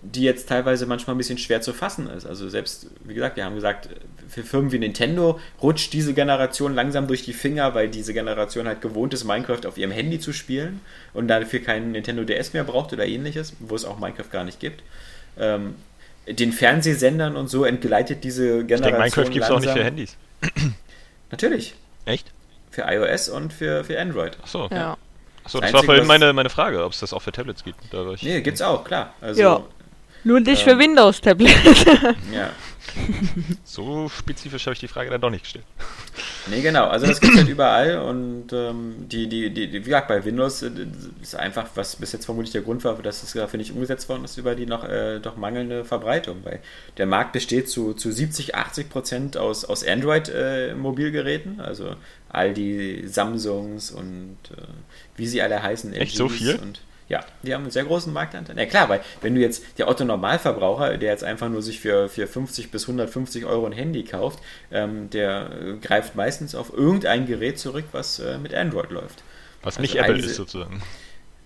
[0.02, 2.26] die jetzt teilweise manchmal ein bisschen schwer zu fassen ist.
[2.26, 3.88] Also selbst, wie gesagt, wir haben gesagt,
[4.28, 8.80] für Firmen wie Nintendo rutscht diese Generation langsam durch die Finger, weil diese Generation halt
[8.80, 10.80] gewohnt ist, Minecraft auf ihrem Handy zu spielen
[11.14, 14.60] und dafür keinen Nintendo DS mehr braucht oder ähnliches, wo es auch Minecraft gar nicht
[14.60, 14.82] gibt.
[15.38, 15.74] Ähm,
[16.28, 19.84] den Fernsehsendern und so entgleitet diese Ich Generation denke, Minecraft gibt es auch nicht für.
[19.84, 20.16] Handys.
[21.30, 22.32] Natürlich, Echt?
[22.70, 24.36] für iOS und für, für Android.
[24.42, 24.74] Achso, okay.
[24.76, 24.96] Ja.
[25.44, 27.78] Achso, Das das war vorhin meine, meine Frage, ob es das auch für Tablets gibt.
[27.92, 29.14] Da war ich, Nee, gibt's auch, klar.
[29.20, 29.60] Also, Ja.
[30.24, 30.80] Nur nicht für Ähm.
[30.80, 31.54] Windows-Tablet.
[32.32, 32.50] ja.
[33.64, 35.64] So spezifisch habe ich die Frage dann doch nicht gestellt.
[36.48, 36.86] Nee, genau.
[36.86, 40.62] Also das gibt es halt überall und ähm, die, die, die, wie gesagt, bei Windows
[40.62, 40.70] äh,
[41.20, 44.24] ist einfach, was bis jetzt vermutlich der Grund war, dass es dafür nicht umgesetzt worden
[44.24, 46.44] ist, über die noch äh, doch mangelnde Verbreitung.
[46.44, 46.60] Weil
[46.96, 51.96] der Markt besteht zu, zu 70, 80 Prozent aus, aus Android-Mobilgeräten, also
[52.28, 54.62] all die Samsungs und äh,
[55.16, 55.92] wie sie alle heißen.
[55.92, 56.54] Echt so LGs viel?
[56.56, 58.58] Und, ja, die haben einen sehr großen Marktanteil.
[58.58, 62.08] Ja klar, weil wenn du jetzt der Otto Normalverbraucher, der jetzt einfach nur sich für,
[62.08, 64.40] für 50 bis 150 Euro ein Handy kauft,
[64.72, 69.22] ähm, der äh, greift meistens auf irgendein Gerät zurück, was äh, mit Android läuft.
[69.62, 70.82] Was Also nicht Apple ist sozusagen.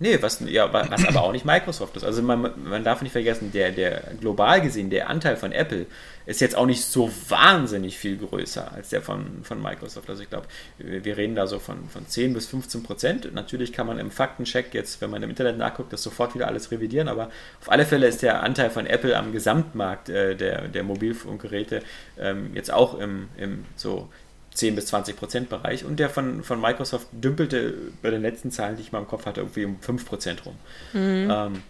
[0.02, 2.04] Nee, was, ja, wa- was aber auch nicht Microsoft ist.
[2.04, 5.84] Also man, man darf nicht vergessen, der, der global gesehen, der Anteil von Apple
[6.24, 10.08] ist jetzt auch nicht so wahnsinnig viel größer als der von, von Microsoft.
[10.08, 10.46] Also ich glaube,
[10.78, 13.34] wir reden da so von, von 10 bis 15 Prozent.
[13.34, 16.70] Natürlich kann man im Faktencheck jetzt, wenn man im Internet nachguckt, das sofort wieder alles
[16.70, 17.26] revidieren, aber
[17.60, 21.82] auf alle Fälle ist der Anteil von Apple am Gesamtmarkt äh, der, der Mobilfunkgeräte
[22.18, 24.08] ähm, jetzt auch im, im so
[24.54, 28.76] 10 bis 20 Prozent Bereich und der von, von Microsoft dümpelte bei den letzten Zahlen,
[28.76, 30.56] die ich mal im Kopf hatte, irgendwie um 5 Prozent rum.
[31.30, 31.62] Ähm,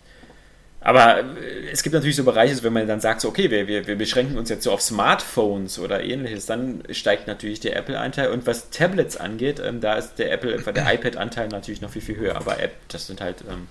[0.81, 3.87] aber äh, es gibt natürlich so Bereiche, wenn man dann sagt, so, okay, wir, wir,
[3.87, 8.31] wir beschränken uns jetzt so auf Smartphones oder ähnliches, dann steigt natürlich der Apple-Anteil.
[8.31, 12.01] Und was Tablets angeht, ähm, da ist der Apple, äh, der iPad-Anteil natürlich noch viel,
[12.03, 12.37] viel höher.
[12.37, 13.69] Aber App, das sind halt, ähm,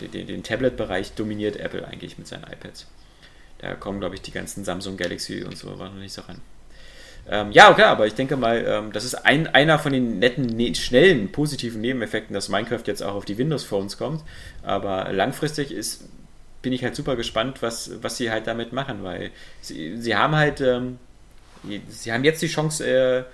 [0.00, 2.86] den, den- Tablet-Bereich dominiert Apple eigentlich mit seinen iPads.
[3.58, 6.40] Da kommen, glaube ich, die ganzen Samsung Galaxy und so noch nicht so ran.
[7.30, 10.46] Ähm, ja, okay, aber ich denke mal, ähm, das ist ein, einer von den netten,
[10.46, 14.22] ne schnellen, positiven Nebeneffekten, dass Minecraft jetzt auch auf die Windows-Phones kommt.
[14.62, 16.04] Aber langfristig ist,
[16.62, 20.34] bin ich halt super gespannt, was, was sie halt damit machen, weil sie, sie haben
[20.34, 20.98] halt, ähm,
[21.88, 23.24] sie haben jetzt die Chance, äh,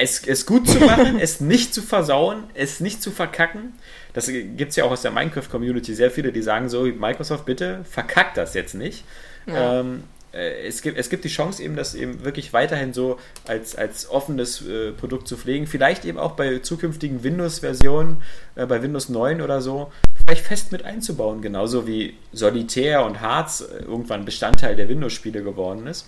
[0.00, 3.74] es, es gut zu machen, es nicht zu versauen, es nicht zu verkacken.
[4.12, 7.84] Das gibt es ja auch aus der Minecraft-Community sehr viele, die sagen so, Microsoft, bitte
[7.84, 9.04] verkackt das jetzt nicht.
[9.46, 9.80] Ja.
[9.80, 13.76] Ähm, äh, es, gibt, es gibt die Chance eben, das eben wirklich weiterhin so als,
[13.76, 15.66] als offenes äh, Produkt zu pflegen.
[15.66, 18.22] Vielleicht eben auch bei zukünftigen Windows-Versionen,
[18.54, 21.40] äh, bei Windows 9 oder so, vielleicht fest mit einzubauen.
[21.40, 26.06] Genauso wie Solitär und Hearts äh, irgendwann Bestandteil der Windows-Spiele geworden ist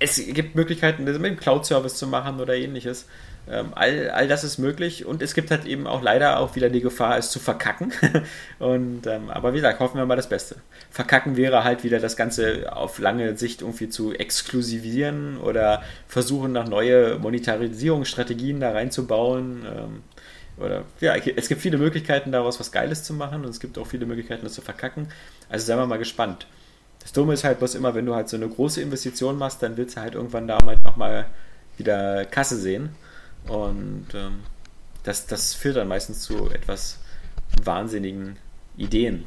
[0.00, 3.06] es gibt Möglichkeiten, das mit dem Cloud-Service zu machen oder ähnliches.
[3.48, 6.70] Ähm, all, all das ist möglich und es gibt halt eben auch leider auch wieder
[6.70, 7.92] die Gefahr, es zu verkacken.
[8.58, 10.56] und, ähm, aber wie gesagt, hoffen wir mal das Beste.
[10.90, 16.68] Verkacken wäre halt wieder das Ganze auf lange Sicht irgendwie zu exklusivieren oder versuchen, nach
[16.68, 19.64] neue Monetarisierungsstrategien da reinzubauen.
[19.64, 20.02] Ähm,
[20.58, 23.86] oder ja, es gibt viele Möglichkeiten daraus was Geiles zu machen und es gibt auch
[23.86, 25.08] viele Möglichkeiten, das zu verkacken.
[25.48, 26.46] Also seien wir mal gespannt.
[27.00, 29.76] Das Dumme ist halt bloß immer, wenn du halt so eine große Investition machst, dann
[29.76, 31.26] willst du halt irgendwann damit auch mal
[31.78, 32.90] wieder Kasse sehen.
[33.48, 34.40] Und ähm,
[35.02, 36.98] das, das führt dann meistens zu etwas
[37.62, 38.36] wahnsinnigen
[38.76, 39.26] Ideen.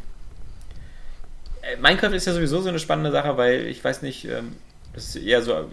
[1.61, 4.55] Äh, Minecraft ist ja sowieso so eine spannende Sache, weil ich weiß nicht, ähm,
[4.93, 5.69] das ist eher so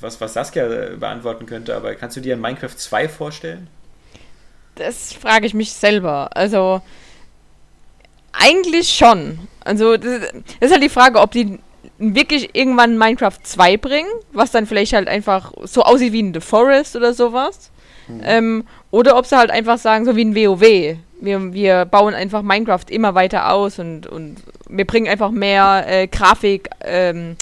[0.00, 3.68] was, was Saskia äh, beantworten könnte, aber kannst du dir ein Minecraft 2 vorstellen?
[4.74, 6.36] Das frage ich mich selber.
[6.36, 6.82] Also,
[8.32, 9.48] eigentlich schon.
[9.60, 11.58] Also, das ist halt die Frage, ob die
[11.98, 16.40] wirklich irgendwann Minecraft 2 bringen, was dann vielleicht halt einfach so aussieht wie ein The
[16.40, 17.70] Forest oder sowas.
[18.22, 20.96] Ähm, oder ob sie halt einfach sagen, so wie ein WoW.
[21.20, 24.36] Wir, wir bauen einfach Minecraft immer weiter aus und, und
[24.68, 27.36] wir bringen einfach mehr äh, Grafik, ähm,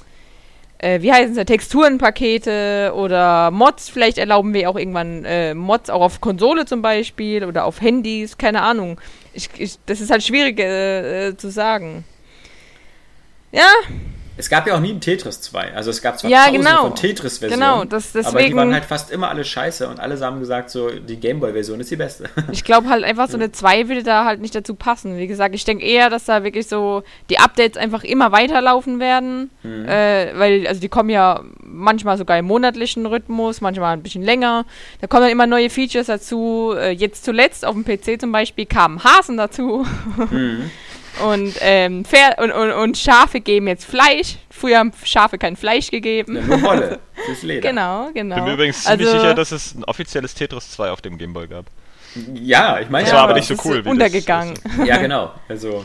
[0.78, 3.88] äh, wie heißen sie, Texturenpakete oder Mods.
[3.88, 8.38] Vielleicht erlauben wir auch irgendwann äh, Mods auch auf Konsole zum Beispiel oder auf Handys,
[8.38, 9.00] keine Ahnung.
[9.34, 12.04] Ich, ich, das ist halt schwierig äh, äh zu sagen.
[13.52, 13.68] Ja,
[14.36, 15.74] es gab ja auch nie ein Tetris 2.
[15.74, 16.82] Also es gab zwar ja, tausende genau.
[16.82, 20.18] von Tetris-Versionen, genau, das, deswegen, aber die waren halt fast immer alle scheiße und alle
[20.20, 22.28] haben gesagt, so die Gameboy-Version ist die beste.
[22.52, 25.18] Ich glaube halt einfach, so eine 2 würde da halt nicht dazu passen.
[25.18, 29.50] Wie gesagt, ich denke eher, dass da wirklich so die Updates einfach immer weiterlaufen werden.
[29.62, 29.84] Mhm.
[29.86, 34.64] Äh, weil, also die kommen ja manchmal sogar im monatlichen Rhythmus, manchmal ein bisschen länger.
[35.00, 36.74] Da kommen dann immer neue Features dazu.
[36.76, 39.86] Äh, jetzt zuletzt auf dem PC zum Beispiel kamen Hasen dazu.
[40.30, 40.70] Mhm.
[41.24, 44.36] Und, ähm, Pferd und, und, und, Schafe geben jetzt Fleisch.
[44.50, 46.36] Früher haben Schafe kein Fleisch gegeben.
[46.36, 47.68] Ja, nur Wolle fürs Leder.
[47.68, 48.36] Genau, genau.
[48.36, 51.48] Bin mir übrigens ziemlich also, sicher, dass es ein offizielles Tetris 2 auf dem Gameboy
[51.48, 51.66] gab.
[52.34, 53.84] Ja, ich meine, das ja, war aber nicht so cool.
[53.84, 54.54] Wie untergegangen.
[54.62, 55.32] Das, ja, genau.
[55.48, 55.84] Also,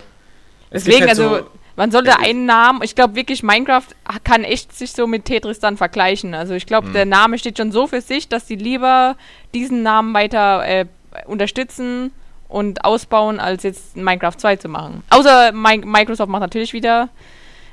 [0.72, 3.88] Deswegen, halt also, so, man sollte einen Namen, ich glaube wirklich, Minecraft
[4.24, 6.34] kann echt sich so mit Tetris dann vergleichen.
[6.34, 6.94] Also, ich glaube, hm.
[6.94, 9.16] der Name steht schon so für sich, dass die lieber
[9.54, 10.86] diesen Namen weiter äh,
[11.26, 12.12] unterstützen
[12.52, 15.04] und ausbauen, als jetzt Minecraft 2 zu machen.
[15.10, 17.10] Außer Microsoft macht natürlich wieder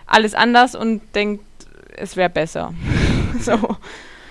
[0.07, 1.45] alles anders und denkt,
[1.97, 2.73] es wäre besser.
[3.41, 3.77] so.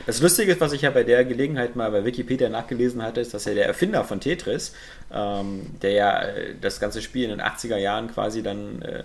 [0.08, 3.34] Das Lustige ist, was ich ja bei der Gelegenheit mal bei Wikipedia nachgelesen hatte, ist,
[3.34, 4.74] dass ja der Erfinder von Tetris,
[5.14, 9.04] ähm, der ja äh, das ganze Spiel in den 80er Jahren quasi dann äh,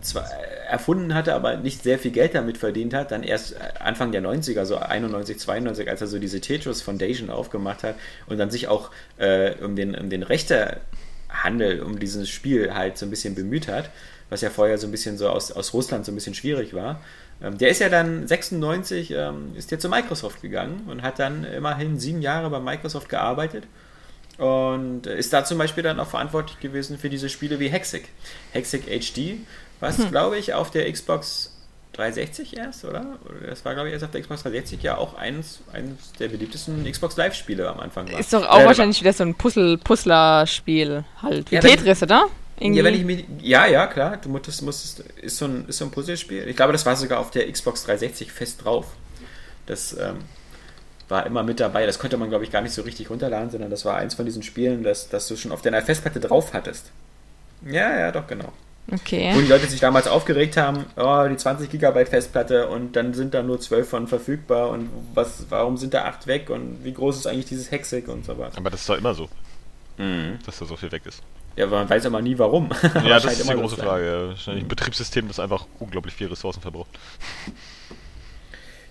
[0.00, 0.28] zwar
[0.68, 4.64] erfunden hatte, aber nicht sehr viel Geld damit verdient hat, dann erst Anfang der 90er,
[4.64, 7.94] so 91, 92, als er so diese Tetris Foundation aufgemacht hat
[8.26, 13.06] und dann sich auch äh, um den, um den Rechtehandel, um dieses Spiel halt so
[13.06, 13.90] ein bisschen bemüht hat,
[14.28, 17.00] was ja vorher so ein bisschen so aus, aus Russland so ein bisschen schwierig war.
[17.42, 21.44] Ähm, der ist ja dann 96, ähm, ist ja zu Microsoft gegangen und hat dann
[21.44, 23.64] immerhin sieben Jahre bei Microsoft gearbeitet
[24.38, 28.08] und ist da zum Beispiel dann auch verantwortlich gewesen für diese Spiele wie Hexic.
[28.52, 29.40] Hexic HD,
[29.80, 30.10] was hm.
[30.10, 31.52] glaube ich auf der Xbox
[31.94, 33.18] 360 erst, oder?
[33.46, 36.90] Das war, glaube ich, erst auf der Xbox 360 ja auch eins, eines der beliebtesten
[36.90, 38.18] Xbox Live-Spiele am Anfang war.
[38.18, 41.50] Ist doch auch äh, wahrscheinlich wieder so ein Puzzle-Puzzler-Spiel halt.
[41.50, 42.26] Wie ja, Tetris, oder?
[42.58, 42.78] Irgendwie.
[42.78, 45.84] Ja, wenn ich mich, ja, ja, klar, du musstest, musstest, ist so ein, ist so
[45.84, 46.48] ein Puzzlespiel.
[46.48, 48.86] Ich glaube, das war sogar auf der Xbox 360 fest drauf.
[49.66, 50.18] Das ähm,
[51.08, 51.86] war immer mit dabei.
[51.86, 54.24] Das konnte man, glaube ich, gar nicht so richtig runterladen, sondern das war eins von
[54.24, 56.90] diesen Spielen, das, das du schon auf deiner Festplatte drauf hattest.
[57.64, 58.52] Ja, ja, doch, genau.
[58.90, 59.30] Okay.
[59.34, 63.32] Wo die Leute sich damals aufgeregt haben, oh, die 20 Gigabyte Festplatte und dann sind
[63.32, 67.18] da nur 12 von verfügbar und was, warum sind da 8 weg und wie groß
[67.18, 68.56] ist eigentlich dieses Hexig und so was.
[68.56, 69.28] Aber das ist doch immer so,
[69.98, 70.38] mhm.
[70.44, 71.22] dass da so viel weg ist.
[71.56, 72.70] Ja, man weiß aber nie warum.
[72.94, 74.06] Ja, das ist die große Frage.
[74.06, 74.28] Ja.
[74.28, 76.90] Wahrscheinlich ein Betriebssystem, das einfach unglaublich viel Ressourcen verbraucht.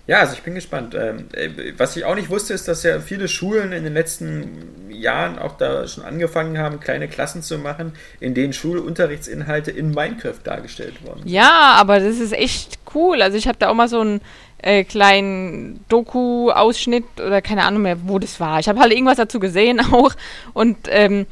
[0.06, 0.94] Ja, also ich bin gespannt.
[0.94, 4.90] Ähm, äh, was ich auch nicht wusste, ist, dass ja viele Schulen in den letzten
[4.90, 10.40] Jahren auch da schon angefangen haben, kleine Klassen zu machen, in denen Schulunterrichtsinhalte in Minecraft
[10.42, 11.30] dargestellt worden sind.
[11.30, 13.22] Ja, aber das ist echt cool.
[13.22, 14.20] Also ich habe da auch mal so einen
[14.58, 18.58] äh, kleinen Doku-Ausschnitt oder keine Ahnung mehr, wo das war.
[18.58, 20.14] Ich habe halt irgendwas dazu gesehen auch
[20.52, 21.26] und ähm,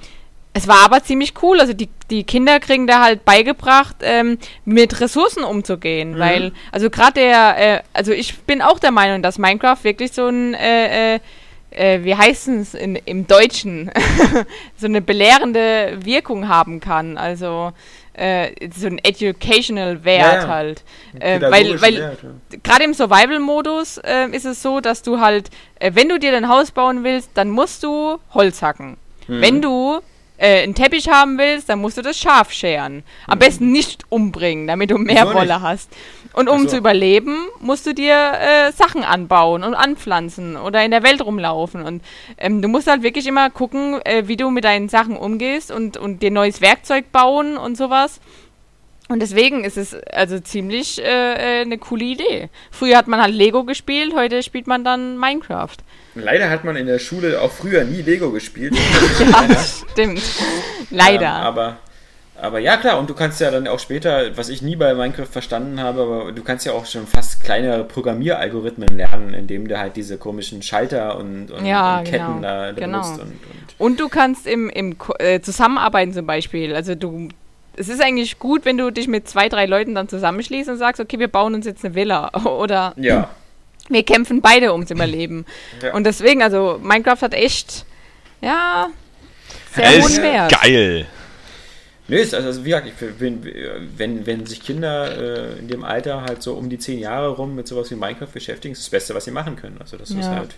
[0.53, 1.61] es war aber ziemlich cool.
[1.61, 6.15] Also die, die Kinder kriegen da halt beigebracht, ähm, mit Ressourcen umzugehen.
[6.15, 6.19] Mhm.
[6.19, 10.29] Weil, also gerade der, äh, also ich bin auch der Meinung, dass Minecraft wirklich so
[10.29, 11.21] ein, äh, äh,
[11.71, 13.93] äh wie heißt es im Deutschen,
[14.77, 17.17] so eine belehrende Wirkung haben kann.
[17.17, 17.73] Also
[18.15, 20.49] äh, so ein educational Wert ja, ja.
[20.49, 20.83] halt.
[21.19, 22.13] Äh, weil weil ja.
[22.65, 26.49] gerade im Survival-Modus äh, ist es so, dass du halt, äh, wenn du dir dein
[26.49, 28.97] Haus bauen willst, dann musst du Holz hacken.
[29.29, 29.41] Mhm.
[29.41, 30.01] Wenn du
[30.41, 33.03] äh, einen Teppich haben willst, dann musst du das Schaf scheren.
[33.27, 33.41] Am mhm.
[33.41, 35.63] besten nicht umbringen, damit du mehr Wieso Wolle nicht?
[35.63, 35.91] hast.
[36.33, 36.69] Und um so.
[36.69, 41.83] zu überleben, musst du dir äh, Sachen anbauen und anpflanzen oder in der Welt rumlaufen.
[41.83, 42.03] Und
[42.39, 45.97] ähm, du musst halt wirklich immer gucken, äh, wie du mit deinen Sachen umgehst und,
[45.97, 48.21] und dir neues Werkzeug bauen und sowas.
[49.11, 52.49] Und deswegen ist es also ziemlich äh, äh eine coole Idee.
[52.71, 55.77] Früher hat man halt Lego gespielt, heute spielt man dann Minecraft.
[56.15, 58.73] Leider hat man in der Schule auch früher nie Lego gespielt.
[59.19, 59.57] ja,
[59.91, 60.23] stimmt.
[60.91, 61.27] Leider.
[61.27, 61.79] Ähm, aber,
[62.41, 65.27] aber ja, klar, und du kannst ja dann auch später, was ich nie bei Minecraft
[65.27, 69.97] verstanden habe, aber du kannst ja auch schon fast kleine Programmieralgorithmen lernen, indem du halt
[69.97, 73.01] diese komischen Schalter und, und, ja, und Ketten genau, da genau.
[73.01, 73.19] benutzt.
[73.21, 77.29] Und, und, und, du kannst im, im äh, Zusammenarbeiten zum Beispiel, also du
[77.77, 81.01] es ist eigentlich gut, wenn du dich mit zwei, drei Leuten dann zusammenschließt und sagst,
[81.01, 83.31] okay, wir bauen uns jetzt eine Villa oder ja
[83.91, 85.45] wir kämpfen beide ums Überleben.
[85.83, 85.95] Ja.
[85.95, 87.85] Und deswegen, also Minecraft hat echt,
[88.41, 88.89] ja,
[89.75, 90.53] sehr hohen Wert.
[90.63, 91.07] Geil.
[92.09, 93.45] Nö, also, also wie gesagt, wenn,
[93.97, 97.55] wenn, wenn sich Kinder äh, in dem Alter halt so um die zehn Jahre rum
[97.55, 99.77] mit sowas wie Minecraft beschäftigen, ist das Beste, was sie machen können.
[99.79, 100.19] Also das ja.
[100.19, 100.55] ist halt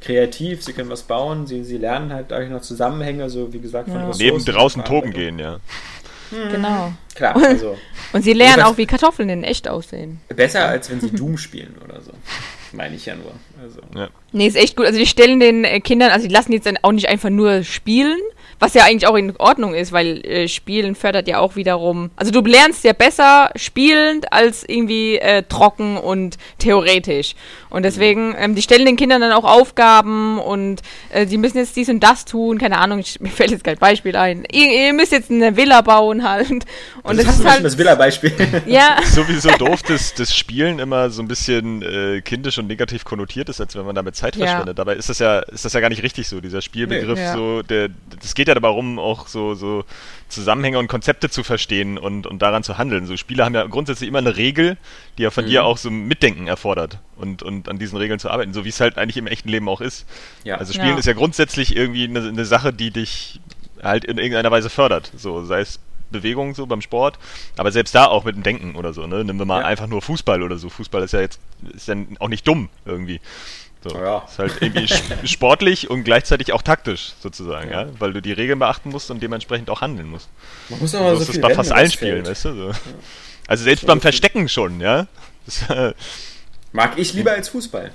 [0.00, 3.88] kreativ, sie können was bauen, sie, sie lernen halt eigentlich noch Zusammenhänge, so wie gesagt,
[3.88, 4.10] von ja.
[4.18, 5.60] Neben draußen toben gehen, ja.
[6.30, 6.92] Genau.
[7.14, 7.76] Klar, also
[8.12, 10.20] Und sie lernen Jedenfalls- auch, wie Kartoffeln in echt aussehen.
[10.34, 12.12] besser als wenn sie Doom spielen oder so.
[12.72, 13.32] Meine ich ja nur.
[13.62, 13.80] Also.
[13.94, 14.08] Ja.
[14.32, 14.84] Nee, ist echt gut.
[14.86, 17.62] Also die stellen den äh, Kindern, also die lassen jetzt dann auch nicht einfach nur
[17.62, 18.18] spielen,
[18.58, 22.10] was ja eigentlich auch in Ordnung ist, weil äh, Spielen fördert ja auch wiederum.
[22.16, 27.34] Also du lernst ja besser spielend als irgendwie äh, trocken und theoretisch.
[27.68, 31.76] Und deswegen, ähm, die stellen den Kindern dann auch Aufgaben und äh, die müssen jetzt
[31.76, 32.58] dies und das tun.
[32.58, 34.44] Keine Ahnung, ich, mir fällt jetzt kein Beispiel ein.
[34.52, 36.50] Ihr, ihr müsst jetzt eine Villa bauen halt.
[37.02, 37.64] Und das, das, hast ist halt.
[37.64, 38.32] das Villa-Beispiel.
[38.66, 43.48] ja, Sowieso doof, dass das Spielen immer so ein bisschen äh, kindisch und negativ konnotiert
[43.48, 44.46] ist, als wenn man damit Zeit Ja.
[44.46, 44.78] verschwendet.
[44.78, 47.24] Dabei ist das ja, ist das ja gar nicht richtig so, dieser Spielbegriff, Nee.
[47.24, 47.34] Ja.
[47.34, 47.88] so, der,
[48.20, 49.84] das geht ja darum, auch so, so
[50.28, 53.06] Zusammenhänge und Konzepte zu verstehen und, und daran zu handeln.
[53.06, 54.76] So Spiele haben ja grundsätzlich immer eine Regel,
[55.18, 55.48] die ja von Mhm.
[55.50, 58.80] dir auch so Mitdenken erfordert und, und an diesen Regeln zu arbeiten, so wie es
[58.80, 60.04] halt eigentlich im echten Leben auch ist.
[60.44, 60.56] Ja.
[60.56, 60.98] Also Spielen Ja.
[60.98, 63.40] ist ja grundsätzlich irgendwie eine, eine Sache, die dich
[63.82, 65.12] halt in irgendeiner Weise fördert.
[65.16, 65.78] So, sei es
[66.10, 67.18] Bewegung so beim Sport,
[67.56, 69.24] aber selbst da auch mit dem Denken oder so, ne?
[69.24, 69.66] Nehmen wir mal Ja.
[69.66, 70.68] einfach nur Fußball oder so.
[70.68, 71.40] Fußball ist ja jetzt
[71.74, 73.20] ist dann auch nicht dumm irgendwie.
[73.88, 73.98] So.
[73.98, 74.24] Ja.
[74.28, 77.82] Ist halt irgendwie sp- sportlich und gleichzeitig auch taktisch sozusagen, ja.
[77.82, 77.88] Ja.
[77.98, 80.28] Weil du die Regeln beachten musst und dementsprechend auch handeln musst.
[80.68, 82.54] Man muss So aber ist es bei fast allen Spielen, weißt du?
[82.54, 82.72] So.
[83.46, 85.06] Also selbst beim Verstecken schon, ja.
[85.44, 85.94] Das, äh,
[86.72, 87.90] Mag ich lieber als Fußball.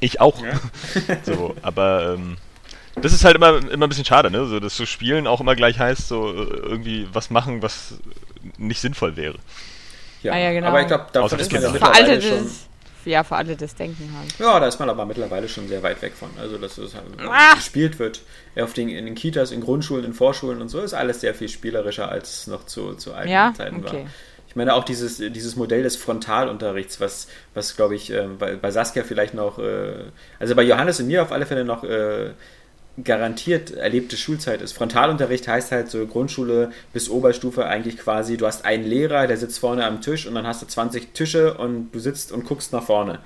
[0.00, 0.42] ich auch.
[0.42, 0.60] Ja.
[1.24, 2.36] So, aber ähm,
[3.00, 4.44] das ist halt immer, immer ein bisschen schade, ne?
[4.46, 7.94] So, dass so Spielen auch immer gleich heißt, so äh, irgendwie was machen, was
[8.58, 9.36] nicht sinnvoll wäre.
[10.22, 10.66] Ja, Ah ja, genau.
[10.68, 12.30] aber ich glaube, da ist man ja mittlerweile schon.
[12.30, 12.66] veraltetes,
[13.04, 14.38] ja, veraltetes Denken halt.
[14.38, 16.30] Ja, da ist man aber mittlerweile schon sehr weit weg von.
[16.40, 17.54] Also, dass es halt Ah.
[17.54, 18.20] gespielt wird.
[18.56, 21.48] Auf den, in den Kitas, in Grundschulen, in Vorschulen und so ist alles sehr viel
[21.48, 23.92] spielerischer, als es noch zu, zu alten Ja, Zeiten okay.
[24.04, 24.10] war.
[24.48, 28.70] Ich meine auch dieses, dieses Modell des Frontalunterrichts, was, was glaube ich, äh, bei, bei
[28.72, 29.92] Saskia vielleicht noch, äh,
[30.40, 32.30] also bei Johannes und mir auf alle Fälle noch äh,
[33.02, 34.72] garantiert erlebte Schulzeit ist.
[34.72, 39.58] Frontalunterricht heißt halt so Grundschule bis Oberstufe eigentlich quasi, du hast einen Lehrer, der sitzt
[39.58, 42.84] vorne am Tisch und dann hast du 20 Tische und du sitzt und guckst nach
[42.84, 43.20] vorne.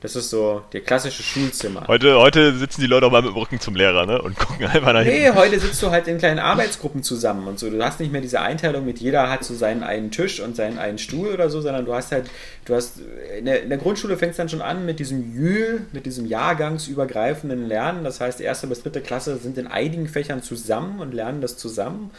[0.00, 1.86] Das ist so der klassische Schulzimmer.
[1.88, 4.20] Heute, heute sitzen die Leute auch mal mit dem Rücken zum Lehrer, ne?
[4.20, 7.70] Und gucken einfach nach Nee, heute sitzt du halt in kleinen Arbeitsgruppen zusammen und so.
[7.70, 10.78] Du hast nicht mehr diese Einteilung mit jeder hat so seinen einen Tisch und seinen
[10.78, 12.30] einen Stuhl oder so, sondern du hast halt,
[12.66, 13.00] du hast,
[13.38, 16.26] in der, in der Grundschule fängt es dann schon an mit diesem Jül, mit diesem
[16.26, 18.04] jahrgangsübergreifenden Lernen.
[18.04, 22.10] Das heißt, erste bis dritte Klasse sind in einigen Fächern zusammen und lernen das zusammen.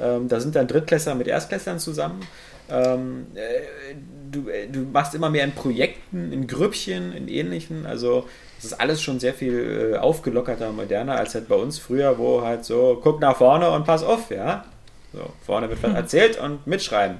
[0.00, 2.20] Ähm, da sind dann Drittklässler mit Erstklässlern zusammen.
[2.68, 3.94] Ähm, äh,
[4.30, 7.86] du, äh, du machst immer mehr in Projekten, in Grüppchen, in ähnlichen.
[7.86, 12.18] Also es ist alles schon sehr viel äh, aufgelockerter, moderner als halt bei uns früher,
[12.18, 14.64] wo halt so, guck nach vorne und pass auf, ja.
[15.12, 17.18] So, vorne wird was erzählt und mitschreiben.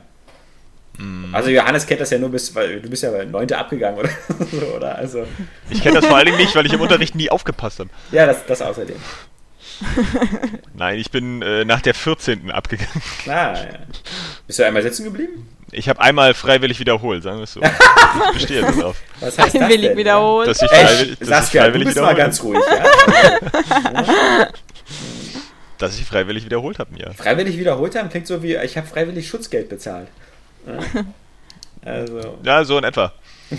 [1.32, 4.08] Also Johannes kennt das ja nur bis, weil du bist ja bei Neunte abgegangen oder
[4.50, 4.96] so, oder?
[4.96, 5.24] Also,
[5.68, 7.90] Ich kenne das vor allen Dingen nicht, weil ich im Unterricht nie aufgepasst habe.
[8.12, 8.96] ja, das, das außerdem.
[10.74, 12.50] Nein, ich bin äh, nach der 14.
[12.50, 13.02] abgegangen.
[13.22, 13.78] Klar, ja.
[14.46, 15.46] Bist du einmal sitzen geblieben?
[15.72, 17.61] Ich habe einmal freiwillig wiederholt, sagen wir es so.
[18.29, 18.96] Ich bestehe darauf.
[19.20, 19.98] Was heißt das Einwillig denn?
[19.98, 20.48] wiederholt.
[20.48, 24.48] Dass ich freiwillig, dass ich Saskia, du freiwillig bist mal wiederholt ganz ruhig, ja?
[25.79, 27.12] Dass ich freiwillig wiederholt habe, ja.
[27.12, 30.09] Freiwillig wiederholt haben klingt so wie, ich habe freiwillig Schutzgeld bezahlt.
[30.66, 30.79] Ja.
[31.85, 33.12] Also, Ja, so in etwa.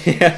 [0.04, 0.34] ja.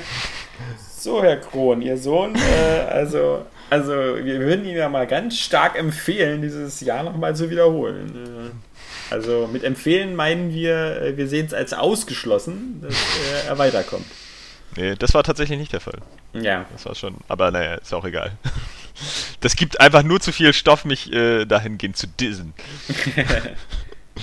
[0.99, 5.75] So, Herr Krohn, Ihr Sohn, äh, also, also wir würden Ihnen ja mal ganz stark
[5.75, 8.62] empfehlen, dieses Jahr nochmal zu wiederholen.
[9.09, 14.05] Also mit empfehlen meinen wir, äh, wir sehen es als ausgeschlossen, dass äh, er weiterkommt.
[14.75, 15.99] Nee, das war tatsächlich nicht der Fall.
[16.33, 16.65] Ja.
[16.71, 17.15] Das war schon.
[17.27, 18.31] Aber naja, ist auch egal.
[19.39, 22.53] Das gibt einfach nur zu viel Stoff, mich äh, dahingehend zu dissen.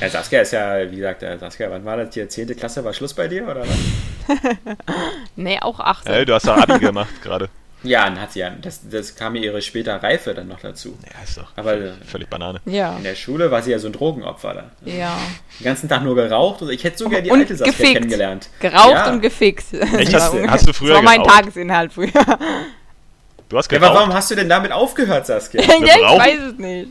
[0.00, 2.28] Ja, Saskia ist ja, wie gesagt, äh, Saskia, wann war das hier?
[2.28, 2.54] 10.
[2.56, 3.78] Klasse war Schluss bei dir, oder was?
[5.36, 6.12] Nee, auch 18.
[6.12, 7.48] Hey, du hast doch Abi gemacht gerade.
[7.86, 10.96] Ja, dann hat sie ja, das, das kam ihr ihre später Reife dann noch dazu.
[11.04, 12.60] Ja, ist doch Aber äh, völlig Banane.
[12.66, 12.96] Ja.
[12.96, 14.70] in der Schule war sie ja so ein Drogenopfer da.
[14.90, 15.16] Ja.
[15.60, 16.62] Den ganzen Tag nur geraucht.
[16.62, 17.92] Und ich hätte sogar die Und alte Saskia gefickt.
[17.94, 18.48] kennengelernt.
[18.60, 19.10] Geraucht Ja.
[19.12, 19.74] und gefixt.
[19.74, 20.12] Echt?
[20.12, 21.34] Das Hast, war- hast du früher Das war mein geraucht?
[21.40, 22.10] Tagesinhalt früher.
[23.48, 24.14] Du hast Ja, aber warum geraucht?
[24.16, 25.62] hast du denn damit aufgehört, Saskia?
[25.84, 26.90] ja, ich weiß es nicht.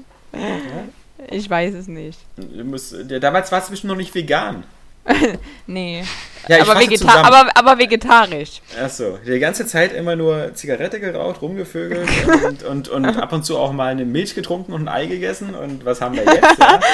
[1.31, 2.19] Ich weiß es nicht.
[2.37, 4.63] Du musst, ja, damals warst du bestimmt noch nicht vegan.
[5.67, 6.03] Nee.
[6.47, 8.61] Ja, aber, vegeta aber, aber vegetarisch.
[8.81, 12.07] Achso, die ganze Zeit immer nur Zigarette geraucht, rumgevögelt
[12.45, 15.55] und, und, und ab und zu auch mal eine Milch getrunken und ein Ei gegessen.
[15.55, 16.59] Und was haben wir jetzt?
[16.59, 16.79] Ja?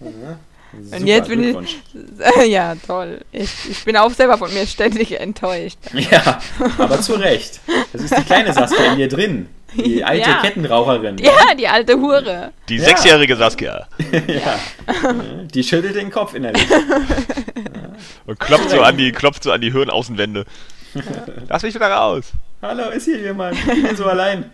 [0.00, 0.38] Ja.
[0.82, 3.22] Super, jetzt bin ich- ja, toll.
[3.32, 5.78] Ich, ich bin auch selber von mir ständig enttäuscht.
[5.92, 6.38] Ja,
[6.78, 7.58] aber zu Recht.
[7.92, 9.48] Das ist die kleine Saskia in dir drin.
[9.76, 10.40] Die alte Ja.
[10.42, 11.18] Kettenraucherin.
[11.18, 12.52] Ja, die alte Hure.
[12.68, 12.84] Die Ja.
[12.84, 13.86] sechsjährige Saskia.
[14.26, 14.58] ja.
[15.54, 16.66] Die schüttelt den Kopf innerlich.
[18.26, 20.44] Und klopft so an die, klopft so an die Hirnaußenwände.
[21.48, 22.32] Lass mich wieder raus.
[22.62, 23.56] Hallo, ist hier jemand?
[23.58, 24.50] Ich bin so allein.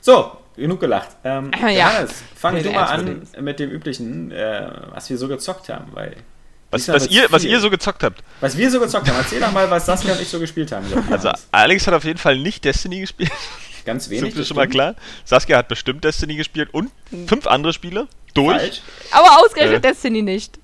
[0.00, 1.10] so, genug gelacht.
[1.24, 1.68] Ähm, ja.
[1.90, 6.16] Johannes, fang du mal an mit dem üblichen, äh, was wir so gezockt haben, weil.
[6.70, 8.22] Was, was, ihr, was ihr so gezockt habt.
[8.40, 9.16] Was wir so gezockt haben.
[9.18, 10.84] Erzähl doch mal, was Saskia und ich so gespielt haben.
[11.10, 13.30] Also Alex hat auf jeden Fall nicht Destiny gespielt.
[13.86, 14.32] ganz wenig.
[14.32, 14.94] viel das schon mal klar.
[15.24, 16.90] Saskia hat bestimmt Destiny gespielt und
[17.26, 18.06] fünf andere Spiele.
[18.34, 18.56] Durch.
[18.58, 18.82] Falsch.
[19.12, 19.88] Aber ausgerechnet Äh.
[19.88, 20.58] Destiny nicht.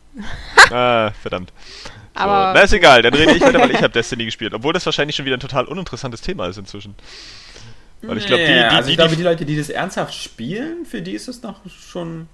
[0.71, 1.53] Ah, verdammt.
[1.87, 1.91] So.
[2.21, 4.53] Aber Na, ist egal, dann rede ich weiter, weil ich habe Destiny gespielt.
[4.55, 6.95] Obwohl das wahrscheinlich schon wieder ein total uninteressantes Thema ist inzwischen.
[8.03, 9.71] Weil ich glaube, die, die, Ja, also die, ich glaube, die, die Leute, die das
[9.71, 12.29] ernsthaft spielen, für die ist es noch schon,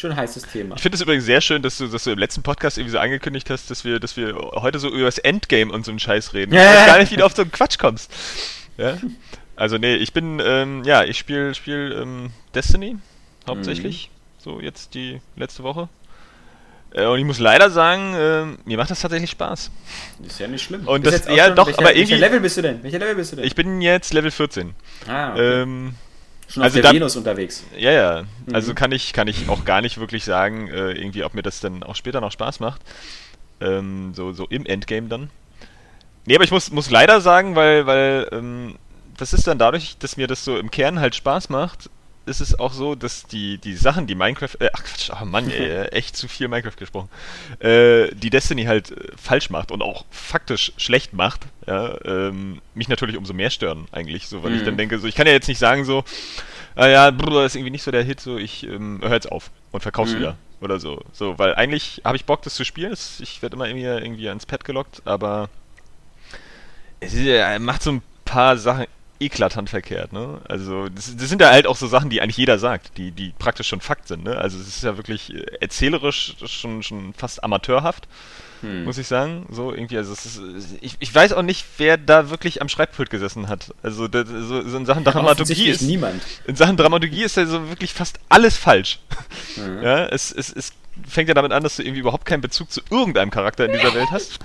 [0.00, 0.76] schon heißes Thema.
[0.76, 2.98] Ich finde es übrigens sehr schön, dass du, dass du im letzten Podcast irgendwie so
[2.98, 6.34] angekündigt hast, dass wir, dass wir heute so über das Endgame und so einen Scheiß
[6.34, 6.54] reden.
[6.54, 6.86] Ja, Ich weiß ja.
[6.86, 8.12] gar nicht, wie du auf so einen Quatsch kommst.
[8.76, 8.96] Ja?
[9.56, 12.96] Also nee, ich bin, ähm, ja, ich spiele spiel, ähm, Destiny
[13.48, 14.10] hauptsächlich.
[14.38, 15.88] So jetzt die letzte Woche.
[16.94, 19.70] Äh, und ich muss leider sagen, ähm, mir macht das tatsächlich Spaß.
[20.26, 20.86] ist ja nicht schlimm.
[20.86, 22.82] Und Bist das- ja, schon- doch, welcher, aber welcher irgendwie- Level bist du denn?
[22.82, 23.44] Welcher Level bist du denn?
[23.44, 24.74] Ich bin jetzt Level 14.
[25.08, 25.62] ah, okay.
[25.62, 25.94] Ähm,
[26.48, 27.64] schon also auf der da- Venus unterwegs.
[27.76, 28.24] Ja, ja.
[28.52, 28.74] Also Mhm.
[28.76, 31.82] kann ich, kann ich auch gar nicht wirklich sagen, äh, irgendwie, ob mir das dann
[31.82, 32.80] auch später noch Spaß macht.
[33.60, 35.30] Ähm, so, so im Endgame dann.
[36.26, 38.76] Nee, aber ich muss, muss leider sagen, weil, weil, ähm,
[39.16, 41.90] das ist dann dadurch, dass mir das so im Kern halt Spaß macht,
[42.28, 45.50] ist es auch so, dass die, die Sachen, die Minecraft, äh, ach Quatsch, oh Mann,
[45.50, 47.08] ey, echt zu viel Minecraft gesprochen,
[47.60, 52.88] äh, die Destiny halt äh, falsch macht und auch faktisch schlecht macht, ja, ähm, mich
[52.88, 54.66] natürlich umso mehr stören eigentlich, so, weil ich Mhm.
[54.66, 56.04] dann denke, so, ich kann ja jetzt nicht sagen so,
[56.76, 59.50] ah ja, brr, ist irgendwie nicht so der Hit, so, ich ähm, hör jetzt auf
[59.72, 60.16] und verkauf's Mhm.
[60.18, 63.66] wieder oder so, so, weil eigentlich habe ich Bock, das zu spielen, ich werde immer
[63.66, 65.48] irgendwie, irgendwie ans Pad gelockt, aber
[67.00, 68.86] es ist, macht so ein paar Sachen
[69.20, 70.40] eklatant verkehrt, ne?
[70.48, 73.32] Also das, das sind ja halt auch so Sachen, die eigentlich jeder sagt, die, die
[73.38, 74.36] praktisch schon Fakt sind, ne?
[74.38, 78.06] Also es ist ja wirklich äh, erzählerisch schon, schon fast amateurhaft,
[78.60, 78.84] Hm.
[78.84, 79.46] muss ich sagen.
[79.50, 80.40] So irgendwie, also es ist,
[80.80, 83.72] ich, ich weiß auch nicht, wer da wirklich am Schreibpult gesessen hat.
[83.84, 86.20] Also das, so, so in Sachen Dramaturgie ist niemand.
[86.44, 88.98] in Sachen Dramaturgie ist ja so wirklich fast alles falsch.
[89.56, 89.82] Mhm.
[89.82, 90.72] Ja, es, es, es
[91.06, 93.94] fängt ja damit an, dass du irgendwie überhaupt keinen Bezug zu irgendeinem Charakter in dieser
[93.94, 94.40] Welt hast.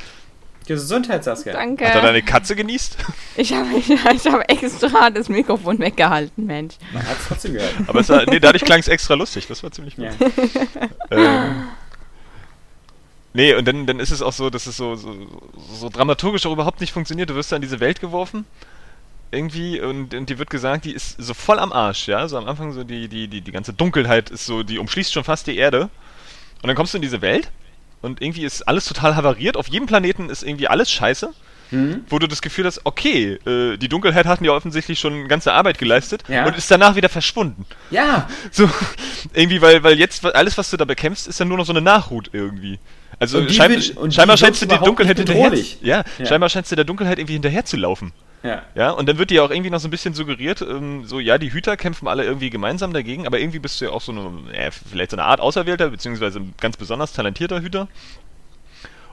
[0.66, 1.53] Gesundheit, Saskia.
[1.53, 1.86] danke.
[1.86, 2.97] Hat er deine Katze genießt?
[3.36, 6.76] Ich habe ich, ich hab extra das Mikrofon weggehalten, Mensch.
[6.93, 7.74] Man hat es trotzdem gehört.
[7.88, 9.47] Aber es war, nee, dadurch klang es extra lustig.
[9.47, 10.05] Das war ziemlich gut.
[10.05, 10.11] Ja.
[11.09, 11.64] Ähm,
[13.34, 15.16] nee, und dann, dann ist es auch so, dass es so, so,
[15.74, 17.32] so dramaturgisch auch überhaupt nicht funktioniert.
[17.32, 18.45] Du wirst da in diese Welt geworfen.
[19.32, 22.28] Irgendwie, und, und die wird gesagt, die ist so voll am Arsch, ja.
[22.28, 25.24] So am Anfang so die, die, die, die ganze Dunkelheit ist so, die umschließt schon
[25.24, 25.89] fast die Erde.
[26.61, 27.49] Und dann kommst du in diese Welt
[28.04, 29.58] und irgendwie ist alles total havariert.
[29.58, 31.30] Auf jedem Planeten ist irgendwie alles scheiße.
[31.70, 32.04] Hm?
[32.08, 35.80] Wo du das Gefühl hast, okay, äh, die Dunkelheit hatten ja offensichtlich schon ganze Arbeit
[35.80, 36.45] geleistet Ja.
[36.45, 37.66] und ist danach wieder verschwunden.
[37.89, 38.70] ja, So,
[39.34, 41.82] irgendwie, weil, weil jetzt alles, was du da bekämpfst, ist ja nur noch so eine
[41.82, 42.78] Nachhut irgendwie.
[43.18, 45.51] Also schein, die scheinbar scheinst du die überhaupt Dunkelheit hinterher.
[45.82, 46.26] Ja, Ja.
[46.28, 48.12] scheinbar scheinst du der Dunkelheit irgendwie hinterher zu laufen.
[48.44, 48.62] Ja.
[48.76, 51.38] Ja, und dann wird dir auch irgendwie noch so ein bisschen suggeriert, ähm, so, ja,
[51.38, 54.32] die Hüter kämpfen alle irgendwie gemeinsam dagegen, aber irgendwie bist du ja auch so eine,
[54.54, 57.88] ja, vielleicht so eine Art Auserwählter, beziehungsweise ein ganz besonders talentierter Hüter.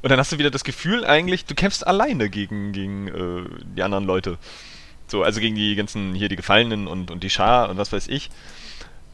[0.03, 3.83] Und dann hast du wieder das Gefühl eigentlich, du kämpfst alleine gegen, gegen äh, die
[3.83, 4.39] anderen Leute.
[5.07, 8.09] So, also gegen die ganzen, hier die Gefallenen und, und die Schar und was weiß
[8.09, 8.31] ich.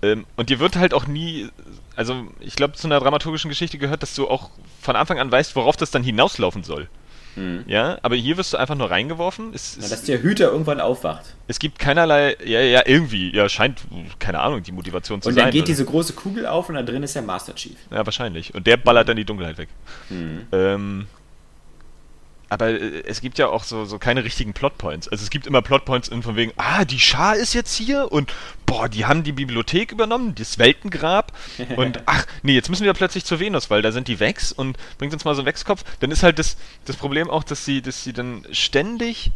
[0.03, 1.49] Ähm, und dir wird halt auch nie,
[1.97, 4.51] also ich glaube, zu einer dramaturgischen Geschichte gehört, dass du auch
[4.81, 6.89] von Anfang an weißt, worauf das dann hinauslaufen soll.
[7.37, 7.65] Hm.
[7.67, 9.53] Ja, aber hier wirst du einfach nur reingeworfen.
[9.55, 11.35] Es, Na, dass der Hüter irgendwann aufwacht.
[11.47, 13.83] es gibt keinerlei, ja, ja, irgendwie, ja, scheint,
[14.19, 15.45] keine Ahnung, die Motivation zu Und sein.
[15.45, 15.67] dann geht oder?
[15.67, 17.77] diese große Kugel auf und da drin ist der Master Chief.
[17.91, 18.55] Ja, wahrscheinlich.
[18.55, 19.69] Und der ballert dann die Dunkelheit weg.
[20.09, 20.47] Hm.
[20.53, 21.07] Ähm,
[22.49, 25.09] aber äh, es gibt ja auch so, so keine richtigen Plotpoints.
[25.09, 28.33] Also es gibt immer Plotpoints in von wegen, ah, die Schar ist jetzt hier und
[28.67, 31.33] boah, die haben die Bibliothek übernommen, das Weltengrab
[31.77, 34.77] und ach, nee, jetzt müssen wir plötzlich zur Venus, weil da sind die Vex und
[34.99, 35.85] bringt uns mal so einen Wechskopf.
[36.01, 39.31] Dann ist halt das, das Problem auch, dass sie, dass sie dann ständig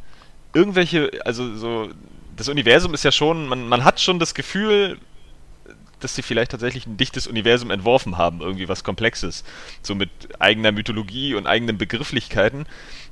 [0.52, 1.90] irgendwelche, also so,
[2.36, 4.98] das Universum ist ja schon, man, man hat schon das Gefühl,
[6.00, 9.44] dass sie vielleicht tatsächlich ein dichtes Universum entworfen haben, irgendwie was Komplexes.
[9.82, 12.66] So mit eigener Mythologie und eigenen Begrifflichkeiten.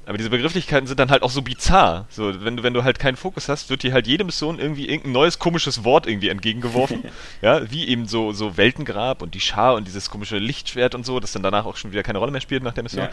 [0.06, 2.06] Aber diese Begrifflichkeiten sind dann halt auch so bizarr.
[2.08, 4.88] So, wenn du, wenn du halt keinen Fokus hast, wird dir halt jede Mission irgendwie
[4.88, 7.04] irgendein neues komisches Wort irgendwie entgegengeworfen.
[7.42, 11.20] ja, wie eben so, so Weltengrab und die Schar und dieses komische Lichtschwert und so,
[11.20, 13.08] das dann danach auch schon wieder keine Rolle mehr spielt nach der Mission.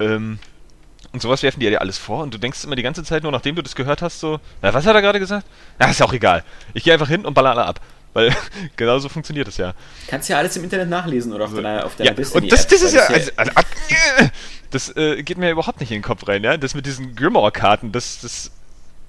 [0.00, 0.06] Ja.
[0.06, 0.38] Ähm,
[1.12, 3.32] und sowas werfen die dir alles vor und du denkst immer die ganze Zeit nur,
[3.32, 5.46] nachdem du das gehört hast, so, na, was hat er gerade gesagt?
[5.78, 6.44] Ja, ist ja auch egal.
[6.72, 7.80] Ich gehe einfach hin und baller alle ab.
[8.14, 8.34] Weil
[8.76, 9.74] genauso funktioniert es ja.
[10.08, 12.66] Kannst ja alles im Internet nachlesen oder auf deiner, auf deiner Ja, Destiny und das,
[12.66, 13.02] das ist ja.
[13.06, 13.52] Also, also,
[14.70, 16.56] das äh, geht mir überhaupt nicht in den Kopf rein, ja.
[16.56, 18.50] Das mit diesen Grimoire-Karten, das, das,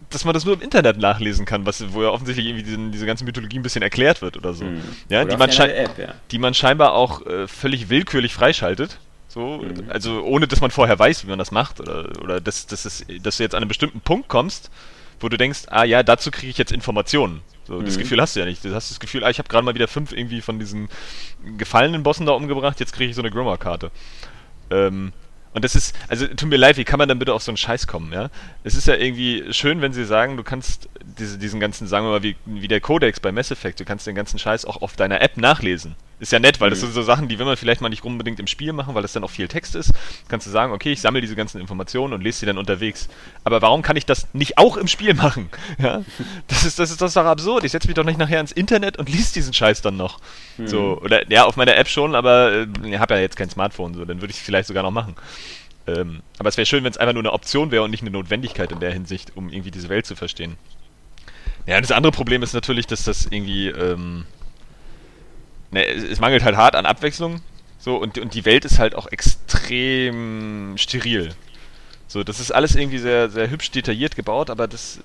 [0.10, 3.06] dass man das nur im Internet nachlesen kann, was, wo ja offensichtlich irgendwie diesen, diese
[3.06, 4.66] ganze Mythologie ein bisschen erklärt wird oder so.
[4.66, 4.82] Hm.
[5.10, 6.14] Ja, Oder die man, App, ja.
[6.32, 9.00] die man scheinbar auch äh, völlig willkürlich freischaltet.
[9.28, 9.86] So, Mhm.
[9.90, 13.04] also ohne dass man vorher weiß, wie man das macht, oder, oder dass, dass, es,
[13.22, 14.70] dass du jetzt an einen bestimmten Punkt kommst,
[15.20, 17.42] wo du denkst, ah ja, dazu kriege ich jetzt Informationen.
[17.68, 17.86] So, mhm.
[17.86, 18.64] Das Gefühl hast du ja nicht.
[18.64, 20.90] Du hast das Gefühl, ah, ich habe gerade mal wieder fünf irgendwie von diesen
[21.58, 23.92] gefallenen Bossen da umgebracht, jetzt kriege ich so eine Grimmer-Karte.
[24.70, 25.14] Ähm,
[25.54, 27.58] und das ist, also tut mir leid, wie kann man dann bitte auf so einen
[27.58, 28.30] Scheiß kommen, ja?
[28.64, 30.90] Es ist ja irgendwie schön, wenn sie sagen, du kannst
[31.20, 34.08] diese, diesen ganzen, sagen wir mal, wie, wie der Codex bei Mass Effect, du kannst
[34.08, 35.96] den ganzen Scheiß auch auf deiner App nachlesen.
[36.24, 36.86] Ist ja nett, weil das mhm.
[36.86, 39.12] sind so Sachen, die will man vielleicht mal nicht unbedingt im Spiel machen, weil das
[39.12, 39.92] dann auch viel Text ist.
[40.30, 43.10] Kannst du sagen, okay, ich sammle diese ganzen Informationen und lese sie dann unterwegs.
[43.44, 45.50] Aber warum kann ich das nicht auch im Spiel machen?
[45.80, 46.02] Ja?
[46.48, 47.66] Das ist, das ist, das ist doch absurd.
[47.66, 50.20] Ich setze mich doch nicht nachher ins Internet und lese diesen Scheiß dann noch.
[50.58, 50.68] Mhm.
[50.68, 53.96] So, oder ja, auf meiner App schon, aber äh, ich habe ja jetzt kein Smartphone,
[53.96, 55.16] so, dann würde ich es vielleicht sogar noch machen.
[55.88, 58.12] Ähm, aber es wäre schön, wenn es einfach nur eine Option wäre und nicht eine
[58.12, 60.56] Notwendigkeit in der Hinsicht, um irgendwie diese Welt zu verstehen.
[61.66, 64.26] Ja, das andere Problem ist natürlich, dass das irgendwie, ähm,
[65.74, 67.42] ne, es, mangelt halt hart an Abwechslung.
[67.80, 71.36] So, und, und die Welt ist halt auch extrem steril.
[72.08, 75.00] So, das ist alles irgendwie sehr, sehr hübsch detailliert gebaut, aber das,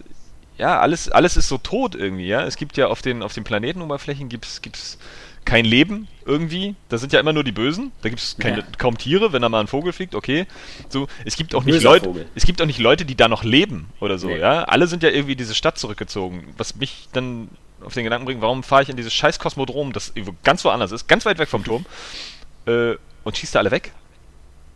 [0.59, 2.45] ja, alles, alles ist so tot irgendwie, ja.
[2.45, 4.99] Es gibt ja auf den, auf den Planetenoberflächen gibt's, gibt's
[5.49, 6.75] kein Leben irgendwie.
[6.91, 7.91] Da sind ja immer nur die Bösen.
[8.03, 8.59] Da gibt es ja.
[8.77, 10.47] kaum Tiere, wenn da mal ein Vogel fliegt, okay.
[10.91, 13.89] So, es gibt auch nicht Leute, es gibt auch nicht Leute, die da noch leben
[13.99, 14.39] oder so, nee.
[14.39, 14.65] ja.
[14.65, 16.53] Alle sind ja irgendwie diese Stadt zurückgezogen.
[16.59, 17.49] Was mich dann
[17.83, 20.13] auf den Gedanken bringt, warum fahre ich in dieses scheiß Kosmodrom, das
[20.45, 21.87] ganz woanders ist, ganz weit weg vom Turm,
[22.67, 23.93] äh, und schießt da alle weg?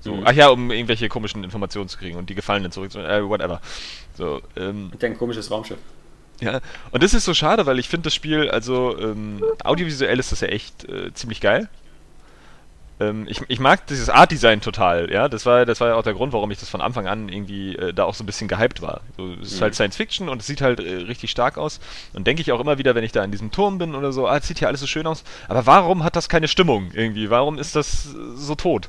[0.00, 0.22] So, mhm.
[0.26, 3.60] ach ja, um irgendwelche komischen Informationen zu kriegen und die Gefallenen zurück, äh, whatever.
[4.16, 5.78] So, ähm, und ein komisches Raumschiff.
[6.40, 10.32] Ja, und das ist so schade, weil ich finde das Spiel, also ähm, audiovisuell ist
[10.32, 11.68] das ja echt äh, ziemlich geil.
[13.02, 15.28] Ähm, ich, ich mag dieses Art-Design total, ja.
[15.28, 17.76] Das war, das war ja auch der Grund, warum ich das von Anfang an irgendwie
[17.76, 19.00] äh, da auch so ein bisschen gehypt war.
[19.16, 19.62] So, es ist mhm.
[19.62, 21.80] halt Science Fiction und es sieht halt äh, richtig stark aus.
[22.12, 24.26] Und denke ich auch immer wieder, wenn ich da in diesem Turm bin oder so,
[24.26, 25.24] ah, es sieht hier alles so schön aus.
[25.48, 27.30] Aber warum hat das keine Stimmung irgendwie?
[27.30, 28.88] Warum ist das so tot?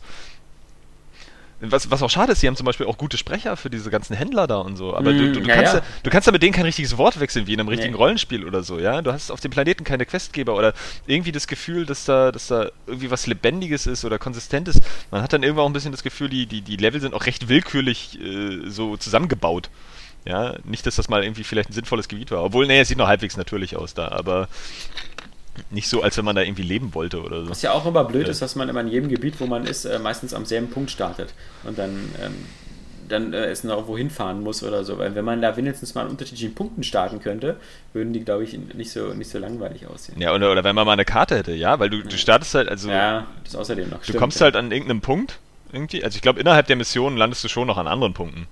[1.71, 4.15] Was, was auch schade ist, sie haben zum Beispiel auch gute Sprecher für diese ganzen
[4.15, 4.95] Händler da und so.
[4.95, 5.81] Aber mm, du, du, du ja, kannst ja.
[6.03, 7.97] du kannst ja mit denen kein richtiges Wort wechseln, wie in einem richtigen nee.
[7.97, 9.01] Rollenspiel oder so, ja.
[9.01, 10.73] Du hast auf dem Planeten keine Questgeber oder
[11.07, 14.81] irgendwie das Gefühl, dass da, dass da irgendwie was Lebendiges ist oder Konsistentes.
[15.11, 17.25] Man hat dann irgendwann auch ein bisschen das Gefühl, die, die, die Level sind auch
[17.25, 19.69] recht willkürlich äh, so zusammengebaut.
[20.25, 22.43] Ja, nicht, dass das mal irgendwie vielleicht ein sinnvolles Gebiet war.
[22.43, 24.47] Obwohl, nee, es sieht noch halbwegs natürlich aus da, aber
[25.69, 27.49] nicht so, als wenn man da irgendwie leben wollte oder so.
[27.49, 29.85] Was ja auch immer blöd ist, dass man immer in jedem Gebiet, wo man ist,
[29.85, 31.33] äh, meistens am selben Punkt startet
[31.63, 31.91] und dann,
[32.21, 32.33] ähm,
[33.07, 34.97] dann äh, es noch irgendwo hinfahren muss oder so.
[34.97, 37.57] Weil wenn man da wenigstens mal an unterschiedlichen Punkten starten könnte,
[37.93, 40.19] würden die, glaube ich, nicht so, nicht so langweilig aussehen.
[40.19, 42.69] Ja, oder, oder wenn man mal eine Karte hätte, ja, weil du, du startest halt,
[42.69, 42.89] also.
[42.89, 43.99] Ja, das außerdem noch.
[43.99, 44.45] Du Stimmt, kommst ja.
[44.45, 45.39] halt an irgendeinem Punkt
[45.71, 46.03] irgendwie.
[46.03, 48.47] Also ich glaube, innerhalb der Mission landest du schon noch an anderen Punkten.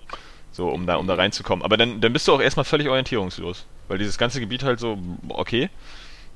[0.52, 1.64] So, um da, um da reinzukommen.
[1.64, 3.66] Aber dann, dann bist du auch erstmal völlig orientierungslos.
[3.88, 4.98] Weil dieses ganze Gebiet halt so,
[5.30, 5.70] okay.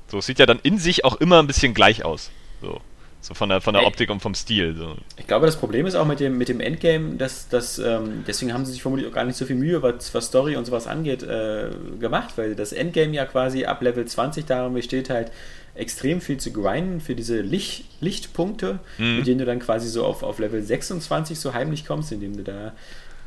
[0.08, 2.30] So, es sieht ja dann in sich auch immer ein bisschen gleich aus.
[2.60, 2.80] So.
[3.22, 4.76] So von der, von der Optik und vom Stil.
[4.76, 4.94] So.
[5.16, 8.52] Ich glaube, das Problem ist auch mit dem, mit dem Endgame, dass, dass ähm, deswegen
[8.52, 10.86] haben sie sich vermutlich auch gar nicht so viel Mühe, was, was Story und sowas
[10.86, 15.32] angeht, äh, gemacht, weil das Endgame ja quasi ab Level 20 darum besteht halt,
[15.76, 19.16] extrem viel zu grinden für diese Licht, Lichtpunkte, mhm.
[19.16, 22.42] mit denen du dann quasi so auf, auf Level 26 so heimlich kommst, indem du
[22.42, 22.72] da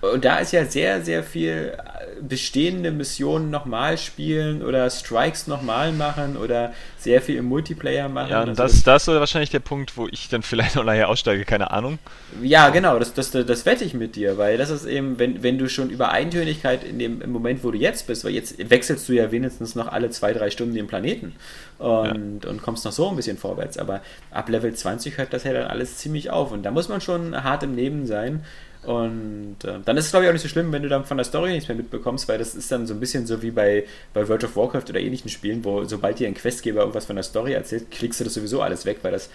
[0.02, 1.78] und da ist ja sehr, sehr viel
[2.22, 8.32] bestehende Missionen nochmal spielen oder Strikes nochmal machen oder sehr viel im Multiplayer machen.
[8.32, 11.46] Ja, und das, das ist wahrscheinlich der Punkt, wo ich dann vielleicht noch nachher aussteige,
[11.46, 12.00] keine Ahnung.
[12.42, 15.58] Ja, genau, das, das, das wette ich mit dir, weil das ist eben, wenn, wenn
[15.58, 19.08] du schon über Eintönigkeit in dem im Moment, wo du jetzt bist, weil jetzt wechselst
[19.10, 21.36] du ja wenigstens noch alle zwei, drei Stunden den Planeten
[21.78, 22.50] und, ja.
[22.50, 25.68] und kommst noch so ein bisschen vorwärts, aber ab Level 20 hört das ja dann
[25.68, 28.44] alles ziemlich auf und da muss man schon hart im Leben sein
[28.84, 31.18] und äh, dann ist es, glaube ich, auch nicht so schlimm, wenn du dann von
[31.18, 33.86] der Story nichts mehr mitbekommst, weil das ist dann so ein bisschen so wie bei,
[34.14, 37.24] bei World of Warcraft oder ähnlichen Spielen, wo sobald dir ein Questgeber irgendwas von der
[37.24, 39.30] Story erzählt, klickst du das sowieso alles weg, weil das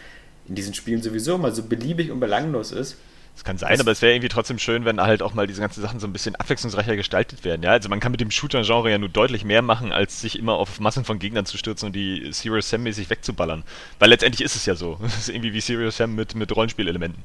[0.48, 2.96] in diesen Spielen sowieso mal so beliebig und belanglos ist.
[3.34, 5.60] Das kann sein, das aber es wäre irgendwie trotzdem schön, wenn halt auch mal diese
[5.60, 7.62] ganzen Sachen so ein bisschen abwechslungsreicher gestaltet werden.
[7.64, 10.54] Ja, also man kann mit dem Shooter-Genre ja nur deutlich mehr machen, als sich immer
[10.54, 13.64] auf Massen von Gegnern zu stürzen und die Serious Sam mäßig wegzuballern.
[13.98, 14.98] Weil letztendlich ist es ja so.
[15.02, 17.22] Das ist irgendwie wie Serious Sam mit, mit Rollenspielelementen.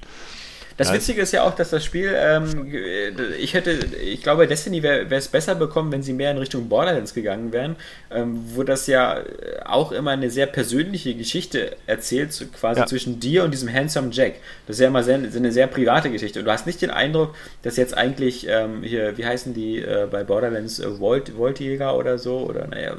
[0.80, 2.74] Das Witzige ist ja auch, dass das Spiel, ähm,
[3.38, 3.72] ich hätte,
[4.02, 7.76] ich glaube, Destiny wäre es besser bekommen, wenn sie mehr in Richtung Borderlands gegangen wären,
[8.12, 9.20] ähm, wo das ja
[9.66, 12.86] auch immer eine sehr persönliche Geschichte erzählt, quasi ja.
[12.86, 14.36] zwischen dir und diesem Handsome Jack.
[14.68, 16.40] Das ist ja immer sehr, eine sehr private Geschichte.
[16.40, 20.08] Und du hast nicht den Eindruck, dass jetzt eigentlich ähm, hier, wie heißen die äh,
[20.10, 22.96] bei Borderlands, äh, Volt, Voltjäger oder so, oder naja,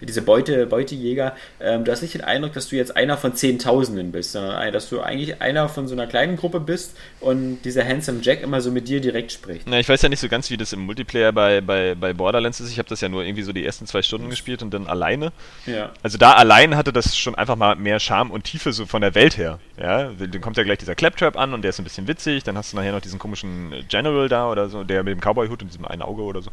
[0.00, 4.10] diese Beute, Beutejäger, ähm, du hast nicht den Eindruck, dass du jetzt einer von Zehntausenden
[4.10, 8.20] bist, sondern dass du eigentlich einer von so einer kleinen Gruppe bist, und dieser Handsome
[8.22, 9.62] Jack immer so mit dir direkt spricht.
[9.66, 12.60] Na, ich weiß ja nicht so ganz, wie das im Multiplayer bei, bei, bei Borderlands
[12.60, 12.70] ist.
[12.70, 15.32] Ich habe das ja nur irgendwie so die ersten zwei Stunden gespielt und dann alleine.
[15.66, 15.92] Ja.
[16.02, 19.14] Also da allein hatte das schon einfach mal mehr Charme und Tiefe so von der
[19.14, 19.58] Welt her.
[19.80, 22.44] Ja, dann kommt ja gleich dieser Claptrap an und der ist ein bisschen witzig.
[22.44, 25.62] Dann hast du nachher noch diesen komischen General da oder so, der mit dem Cowboy-Hut
[25.62, 26.50] und diesem einen Auge oder so.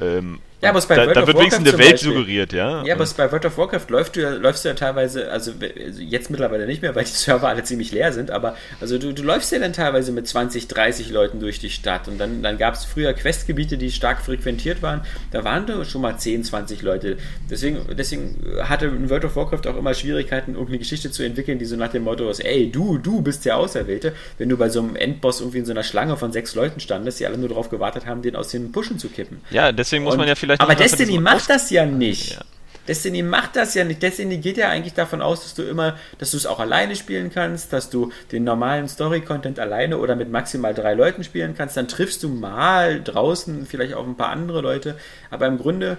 [0.00, 2.84] Ähm, ja, aber bei da, World da wird wenigstens eine Welt Beispiel, suggeriert, ja.
[2.84, 6.30] Ja, aber bei World of Warcraft läufst du, läufst du ja teilweise, also, also jetzt
[6.30, 9.50] mittlerweile nicht mehr, weil die Server alle ziemlich leer sind, aber also du, du läufst
[9.50, 12.84] ja dann teilweise mit 20, 30 Leuten durch die Stadt und dann, dann gab es
[12.84, 15.00] früher Questgebiete, die stark frequentiert waren,
[15.32, 17.16] da waren da schon mal 10, 20 Leute.
[17.50, 21.74] Deswegen, deswegen hatte World of Warcraft auch immer Schwierigkeiten, irgendeine Geschichte zu entwickeln, die so
[21.74, 24.94] nach dem Motto ist, ey, du, du bist der Auserwählte, wenn du bei so einem
[24.94, 28.06] Endboss irgendwie in so einer Schlange von sechs Leuten standest, die alle nur darauf gewartet
[28.06, 29.40] haben, den aus den Pushen zu kippen.
[29.50, 30.60] Ja, deswegen muss und, man ja vielleicht...
[30.60, 32.34] Aber Destiny macht das ja nicht.
[32.34, 32.44] Ja.
[32.88, 34.02] Destiny macht das ja nicht.
[34.02, 37.30] Destiny geht ja eigentlich davon aus, dass du immer, dass du es auch alleine spielen
[37.32, 41.76] kannst, dass du den normalen Story-Content alleine oder mit maximal drei Leuten spielen kannst.
[41.76, 44.96] Dann triffst du mal draußen vielleicht auch ein paar andere Leute.
[45.30, 45.98] Aber im Grunde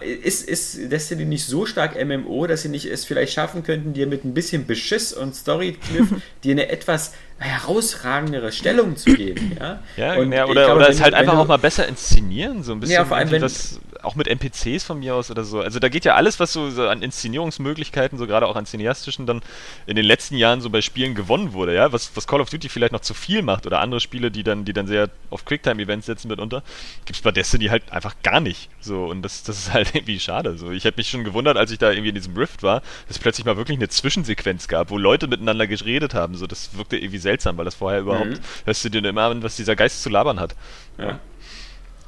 [0.00, 4.08] ist, ist Destiny nicht so stark MMO, dass sie nicht es vielleicht schaffen könnten, dir
[4.08, 6.08] mit ein bisschen Beschiss und Story-Cliff
[6.44, 9.56] dir eine etwas herausragendere Stellung zu geben.
[9.58, 12.80] Ja, ja, ja oder, glaube, oder es halt einfach auch mal besser inszenieren, so ein
[12.80, 12.94] bisschen.
[12.94, 15.60] Ja, vor allem, wenn, das, auch mit NPCs von mir aus oder so.
[15.60, 19.26] Also da geht ja alles, was so, so, an Inszenierungsmöglichkeiten, so gerade auch an cineastischen,
[19.26, 19.42] dann
[19.86, 22.68] in den letzten Jahren so bei Spielen gewonnen wurde, ja, was, was Call of Duty
[22.68, 26.06] vielleicht noch zu viel macht oder andere Spiele, die dann, die dann sehr auf Quicktime-Events
[26.06, 26.62] setzen mitunter,
[27.04, 28.70] gibt es bei Destiny halt einfach gar nicht.
[28.80, 30.56] So, und das, das ist halt irgendwie schade.
[30.56, 33.16] So, ich hätte mich schon gewundert, als ich da irgendwie in diesem Rift war, dass
[33.16, 36.36] es plötzlich mal wirklich eine Zwischensequenz gab, wo Leute miteinander geredet haben.
[36.36, 38.64] So, das wirkte irgendwie seltsam, weil das vorher überhaupt, mhm.
[38.64, 40.54] hörst du dir immer an, was dieser Geist zu labern hat.
[40.98, 41.04] Ja.
[41.04, 41.20] ja.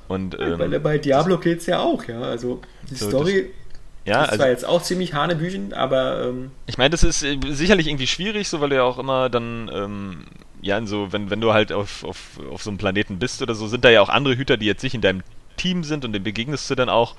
[0.09, 2.21] Und, ähm, bei, bei Diablo geht es ja auch, ja.
[2.23, 3.51] Also die so, Story
[4.05, 6.25] das, ja, ist also, zwar jetzt auch ziemlich Hanebüchen, aber.
[6.25, 9.29] Ähm, ich meine, das ist äh, sicherlich irgendwie schwierig, so weil du ja auch immer
[9.29, 9.71] dann.
[9.73, 10.25] Ähm,
[10.61, 13.69] ja, so, wenn, wenn du halt auf, auf, auf so einem Planeten bist oder so,
[13.69, 15.23] sind da ja auch andere Hüter, die jetzt nicht in deinem
[15.57, 17.15] Team sind und den begegnest du dann auch.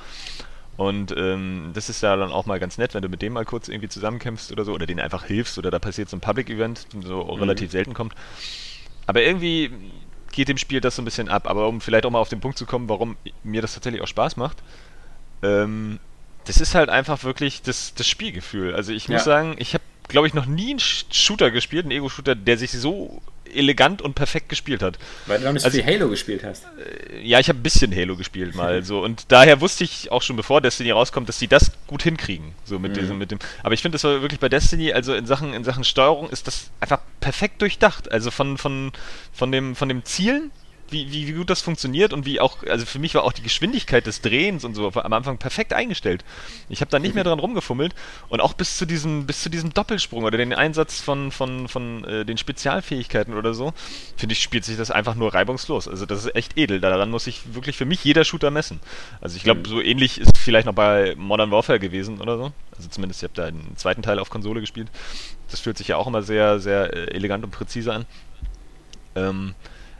[0.79, 3.43] Und ähm, das ist ja dann auch mal ganz nett, wenn du mit dem mal
[3.43, 6.87] kurz irgendwie zusammenkämpfst oder so, oder denen einfach hilfst oder da passiert so ein Public-Event,
[7.03, 7.31] so mhm.
[7.31, 8.13] relativ selten kommt.
[9.05, 9.71] Aber irgendwie,
[10.31, 11.49] geht dem Spiel das so ein bisschen ab.
[11.49, 14.07] Aber um vielleicht auch mal auf den Punkt zu kommen, warum mir das tatsächlich auch
[14.07, 14.63] Spaß macht,
[15.43, 15.99] ähm,
[16.45, 18.73] das ist halt einfach wirklich das, das Spielgefühl.
[18.73, 19.25] Also ich muss ja.
[19.25, 23.21] sagen, ich habe, glaube ich, noch nie einen Shooter gespielt, einen Ego-Shooter, der sich so
[23.53, 24.97] elegant und perfekt gespielt hat.
[25.25, 26.65] Weil du noch nicht also, so viel Halo gespielt hast.
[27.11, 30.21] Äh, ja, ich habe ein bisschen Halo gespielt mal so und daher wusste ich auch
[30.21, 32.99] schon bevor Destiny rauskommt, dass sie das gut hinkriegen, so mit mhm.
[32.99, 35.63] diesem mit dem aber ich finde das war wirklich bei Destiny, also in Sachen in
[35.63, 38.91] Sachen Steuerung ist das einfach perfekt durchdacht, also von von
[39.33, 40.51] von dem von dem Zielen
[40.91, 43.41] wie, wie, wie gut das funktioniert und wie auch, also für mich war auch die
[43.41, 46.23] Geschwindigkeit des Drehens und so am Anfang perfekt eingestellt.
[46.69, 47.93] Ich habe da nicht mehr dran rumgefummelt
[48.29, 52.03] und auch bis zu diesem, bis zu diesem Doppelsprung oder den Einsatz von, von, von
[52.03, 53.73] äh, den Spezialfähigkeiten oder so,
[54.17, 55.87] finde ich, spielt sich das einfach nur reibungslos.
[55.87, 56.79] Also das ist echt edel.
[56.79, 58.79] Daran muss sich wirklich für mich jeder Shooter messen.
[59.21, 59.65] Also ich glaube, mhm.
[59.65, 62.51] so ähnlich ist vielleicht noch bei Modern Warfare gewesen oder so.
[62.75, 64.87] Also zumindest, ich habe da einen zweiten Teil auf Konsole gespielt.
[65.51, 68.05] Das fühlt sich ja auch immer sehr, sehr äh, elegant und präzise an.
[69.15, 69.55] Ähm,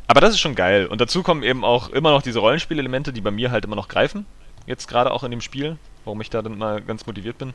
[0.10, 0.88] aber das ist schon geil.
[0.88, 3.88] Und dazu kommen eben auch immer noch diese Rollenspielelemente, die bei mir halt immer noch
[3.88, 4.26] greifen.
[4.66, 7.54] Jetzt gerade auch in dem Spiel, warum ich da dann mal ganz motiviert bin.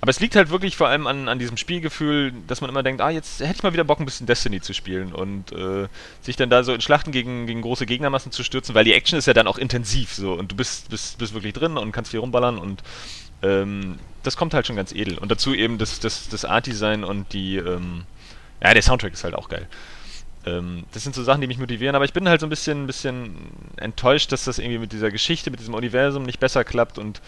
[0.00, 3.00] Aber es liegt halt wirklich vor allem an, an diesem Spielgefühl, dass man immer denkt,
[3.00, 5.86] ah, jetzt hätte ich mal wieder Bock, ein bisschen Destiny zu spielen und äh,
[6.22, 9.16] sich dann da so in Schlachten gegen, gegen große Gegnermassen zu stürzen, weil die Action
[9.16, 12.10] ist ja dann auch intensiv so und du bist, bist, bist wirklich drin und kannst
[12.10, 12.82] viel rumballern und
[13.42, 15.18] ähm, das kommt halt schon ganz edel.
[15.18, 18.02] Und dazu eben das, das, das Art-Design und die, ähm,
[18.60, 19.68] ja, der Soundtrack ist halt auch geil.
[20.46, 22.84] Ähm, das sind so Sachen, die mich motivieren, aber ich bin halt so ein bisschen,
[22.84, 23.36] ein bisschen
[23.76, 27.20] enttäuscht, dass das irgendwie mit dieser Geschichte, mit diesem Universum nicht besser klappt und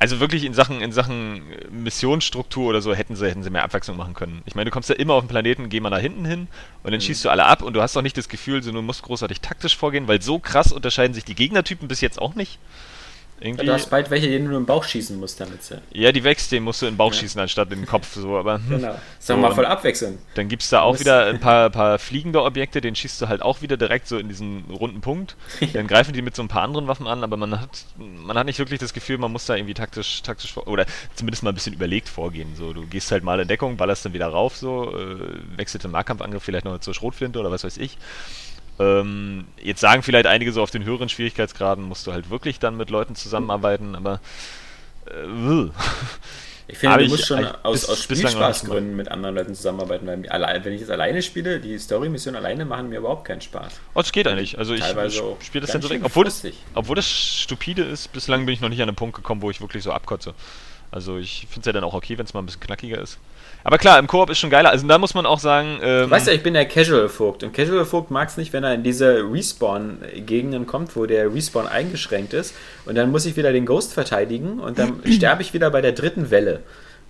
[0.00, 3.96] also wirklich in Sachen, in Sachen Missionsstruktur oder so hätten sie, hätten sie mehr Abwechslung
[3.96, 4.42] machen können.
[4.46, 6.46] Ich meine, du kommst ja immer auf den Planeten, geh mal da hinten hin
[6.84, 7.00] und dann mhm.
[7.00, 9.76] schießt du alle ab und du hast auch nicht das Gefühl, du musst großartig taktisch
[9.76, 12.60] vorgehen, weil so krass unterscheiden sich die Gegnertypen bis jetzt auch nicht.
[13.40, 15.80] Irgendwie, du hast bald welche, denen du im Bauch schießen musst, damit sie.
[15.92, 17.20] Ja, die wächst, den musst du in den Bauch ja.
[17.20, 18.14] schießen, anstatt in den Kopf.
[18.14, 18.90] So, aber, genau.
[19.18, 20.18] Ist doch so, mal voll Abwechslung.
[20.34, 23.42] Dann gibt es da auch wieder ein paar, paar fliegende Objekte, den schießt du halt
[23.42, 25.36] auch wieder direkt so in diesen runden Punkt.
[25.72, 28.46] Dann greifen die mit so ein paar anderen Waffen an, aber man hat, man hat
[28.46, 31.74] nicht wirklich das Gefühl, man muss da irgendwie taktisch, taktisch oder zumindest mal ein bisschen
[31.74, 32.56] überlegt vorgehen.
[32.56, 35.16] So, du gehst halt mal in Deckung, ballerst dann wieder rauf, so, äh,
[35.56, 37.98] wechselt den Markkampfangriff vielleicht noch zur Schrotflinte oder was weiß ich.
[38.78, 42.76] Ähm, jetzt sagen vielleicht einige so auf den höheren Schwierigkeitsgraden musst du halt wirklich dann
[42.76, 44.20] mit Leuten zusammenarbeiten, aber
[45.06, 45.70] äh,
[46.70, 50.64] ich finde, du ich, musst schon aus, aus Spielspaßgründen mit anderen Leuten zusammenarbeiten, weil allein,
[50.64, 53.80] wenn ich es alleine spiele, die Story-Mission alleine machen mir überhaupt keinen Spaß.
[53.94, 54.58] Oh, das geht eigentlich.
[54.58, 58.52] Also ich, ich spiele das dann so obwohl das, obwohl das stupide ist, bislang bin
[58.52, 60.34] ich noch nicht an einen Punkt gekommen, wo ich wirklich so abkotze.
[60.90, 63.18] Also ich finde es ja dann auch okay, wenn es mal ein bisschen knackiger ist.
[63.68, 64.70] Aber klar, im Koop ist schon geiler.
[64.70, 65.78] Also da muss man auch sagen.
[65.82, 67.44] Ähm, weißt du, ich bin der Casual-Vogt.
[67.44, 72.32] Und Casual-Vogt mag es nicht, wenn er in diese Respawn-Gegenden kommt, wo der Respawn eingeschränkt
[72.32, 72.54] ist.
[72.86, 75.92] Und dann muss ich wieder den Ghost verteidigen und dann sterbe ich wieder bei der
[75.92, 76.60] dritten Welle.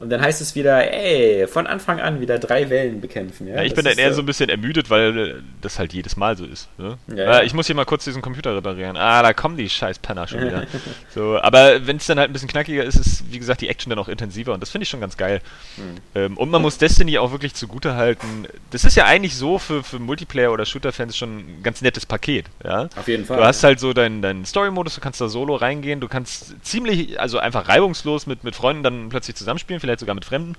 [0.00, 3.48] Und dann heißt es wieder, ey, von Anfang an wieder drei Wellen bekämpfen.
[3.48, 6.36] Ja, ja ich bin dann eher so ein bisschen ermüdet, weil das halt jedes Mal
[6.36, 6.68] so ist.
[6.78, 6.98] Ne?
[7.08, 8.96] Ja, äh, ich muss hier mal kurz diesen Computer reparieren.
[8.96, 10.66] Ah, da kommen die scheiß Penner schon wieder.
[11.14, 13.90] so, aber wenn es dann halt ein bisschen knackiger ist, ist, wie gesagt, die Action
[13.90, 15.40] dann auch intensiver und das finde ich schon ganz geil.
[15.76, 15.84] Hm.
[16.14, 18.46] Ähm, und man muss Destiny auch wirklich zugute halten.
[18.70, 22.46] Das ist ja eigentlich so für, für Multiplayer- oder Shooter-Fans schon ein ganz nettes Paket.
[22.62, 22.88] Ja?
[22.96, 23.38] Auf jeden Fall.
[23.38, 27.18] Du hast halt so deinen dein Story-Modus, du kannst da solo reingehen, du kannst ziemlich,
[27.18, 30.56] also einfach reibungslos mit, mit Freunden dann plötzlich zusammenspielen, vielleicht sogar mit Fremden.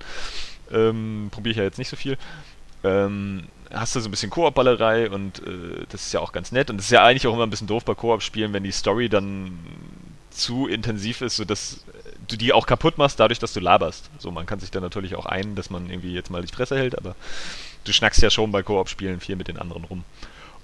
[0.72, 2.18] Ähm, Probiere ich ja jetzt nicht so viel.
[2.82, 6.70] Ähm, hast du so ein bisschen Koop-Ballerei und äh, das ist ja auch ganz nett.
[6.70, 9.08] Und das ist ja eigentlich auch immer ein bisschen doof bei Koop-Spielen, wenn die Story
[9.08, 9.58] dann
[10.30, 11.84] zu intensiv ist, sodass
[12.28, 14.10] du die auch kaputt machst, dadurch, dass du laberst.
[14.18, 16.76] So, man kann sich dann natürlich auch ein, dass man irgendwie jetzt mal die Fresse
[16.76, 17.14] hält, aber
[17.84, 20.04] du schnackst ja schon bei Koop-Spielen viel mit den anderen rum.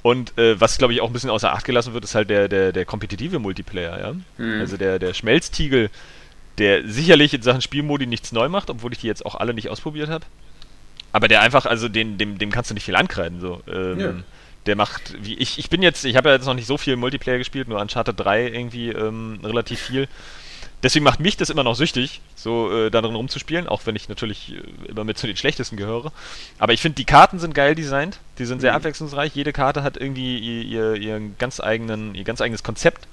[0.03, 2.49] Und äh, was, glaube ich, auch ein bisschen außer Acht gelassen wird, ist halt der,
[2.49, 4.13] der, der kompetitive Multiplayer, ja.
[4.39, 4.61] Mhm.
[4.61, 5.91] Also der, der Schmelztiegel,
[6.59, 9.69] der sicherlich in Sachen Spielmodi nichts neu macht, obwohl ich die jetzt auch alle nicht
[9.69, 10.25] ausprobiert habe.
[11.13, 13.41] Aber der einfach, also den, dem, dem kannst du nicht viel ankreiden.
[13.41, 13.63] So.
[13.71, 14.15] Ähm, ja.
[14.67, 16.97] Der macht, wie ich, ich bin jetzt, ich habe ja jetzt noch nicht so viel
[16.97, 20.09] Multiplayer gespielt, nur Uncharted 3 irgendwie ähm, relativ viel.
[20.83, 24.55] Deswegen macht mich das immer noch süchtig, so äh, darin rumzuspielen, auch wenn ich natürlich
[24.55, 26.13] äh, immer mit zu den schlechtesten gehöre.
[26.59, 28.77] Aber ich finde, die Karten sind geil designt, die sind sehr mhm.
[28.77, 29.35] abwechslungsreich.
[29.35, 33.09] Jede Karte hat irgendwie ihr, ihr, ihr, ganz eigenen, ihr ganz eigenes Konzept.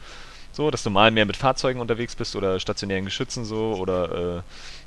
[0.53, 4.41] So, dass du mal mehr mit Fahrzeugen unterwegs bist oder stationären Geschützen so oder äh,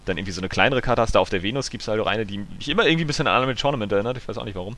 [0.04, 1.14] dann irgendwie so eine kleinere Karte hast.
[1.14, 3.26] Da auf der Venus gibt es halt auch eine, die mich immer irgendwie ein bisschen
[3.26, 4.16] an Element Tournament erinnert.
[4.16, 4.76] Ich weiß auch nicht warum.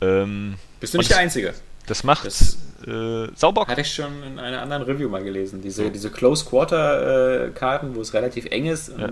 [0.00, 1.54] Ähm, Bist du nicht der Einzige?
[1.86, 3.68] Das macht das äh, Saubock.
[3.68, 5.62] Hatte ich schon in einer anderen Review mal gelesen.
[5.62, 9.08] Diese, diese Close Quarter äh, wo es relativ eng ist und ja.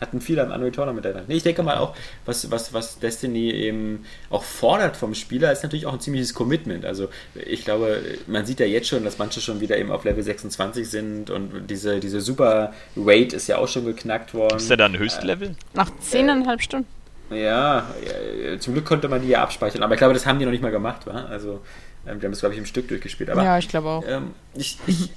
[0.00, 1.28] Hatten viel am Unreal Tournament erinnert.
[1.28, 1.94] Nee, ich denke mal auch,
[2.24, 6.84] was, was, was Destiny eben auch fordert vom Spieler, ist natürlich auch ein ziemliches Commitment.
[6.84, 10.22] Also ich glaube, man sieht ja jetzt schon, dass manche schon wieder eben auf Level
[10.22, 14.56] 26 sind und diese, diese Super Raid ist ja auch schon geknackt worden.
[14.56, 15.54] Ist der dann Höchstlevel?
[15.74, 16.88] Nach 10,5 Stunden.
[17.30, 20.46] Ja, ja, zum Glück konnte man die ja abspeichern, aber ich glaube, das haben die
[20.46, 21.26] noch nicht mal gemacht, wa?
[21.26, 21.60] Also
[22.06, 23.28] ähm, die haben es, glaube ich, im Stück durchgespielt.
[23.30, 24.04] Aber, ja, ich glaube auch.
[24.06, 25.10] Ähm, ich, ich,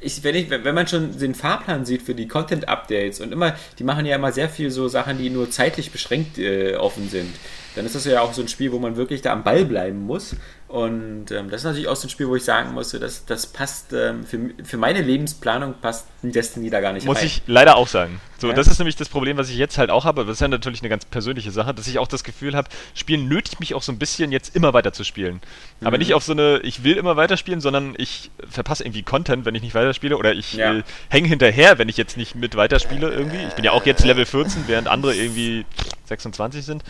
[0.00, 3.84] ich, wenn, ich, wenn man schon den Fahrplan sieht für die Content-Updates und immer, die
[3.84, 7.34] machen ja immer sehr viel so Sachen, die nur zeitlich beschränkt äh, offen sind,
[7.74, 10.00] dann ist das ja auch so ein Spiel, wo man wirklich da am Ball bleiben
[10.06, 10.34] muss.
[10.66, 13.46] Und ähm, das ist natürlich auch so ein Spiel, wo ich sagen musste, das, das
[13.46, 17.26] passt ähm, für, für meine Lebensplanung passt Destiny da gar nicht Muss rein.
[17.26, 18.20] ich leider auch sagen.
[18.38, 18.54] So, ja?
[18.54, 20.24] das ist nämlich das Problem, was ich jetzt halt auch habe.
[20.24, 23.28] Das ist ja natürlich eine ganz persönliche Sache, dass ich auch das Gefühl habe, Spielen
[23.28, 25.40] nötigt mich auch so ein bisschen, jetzt immer weiter zu spielen.
[25.80, 25.86] Mhm.
[25.86, 29.54] Aber nicht auf so eine, ich will immer weiterspielen, sondern ich verpasse irgendwie Content, wenn
[29.54, 30.16] ich nicht weiterspiele.
[30.16, 30.74] Oder ich ja.
[30.74, 33.44] äh, hänge hinterher, wenn ich jetzt nicht mit weiterspiele irgendwie.
[33.48, 35.64] Ich bin ja auch jetzt Level 14, während andere irgendwie
[36.04, 36.84] 26 sind.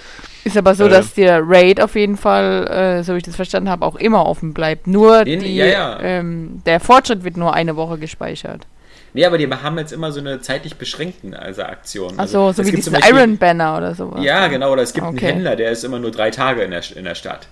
[0.44, 3.36] Ist aber so, äh, dass der Raid auf jeden Fall, äh, so wie ich das
[3.36, 4.86] verstanden habe, auch immer offen bleibt.
[4.86, 6.00] Nur Den, die, ja, ja.
[6.00, 8.66] Ähm, der Fortschritt wird nur eine Woche gespeichert.
[9.16, 12.18] Nee, aber die haben jetzt immer so eine zeitlich beschränkten also Aktion.
[12.18, 14.22] Also, so wie diesen Iron Banner oder sowas.
[14.22, 15.24] Ja, genau, oder es gibt okay.
[15.24, 17.48] einen Händler, der ist immer nur drei Tage in der, in der Stadt.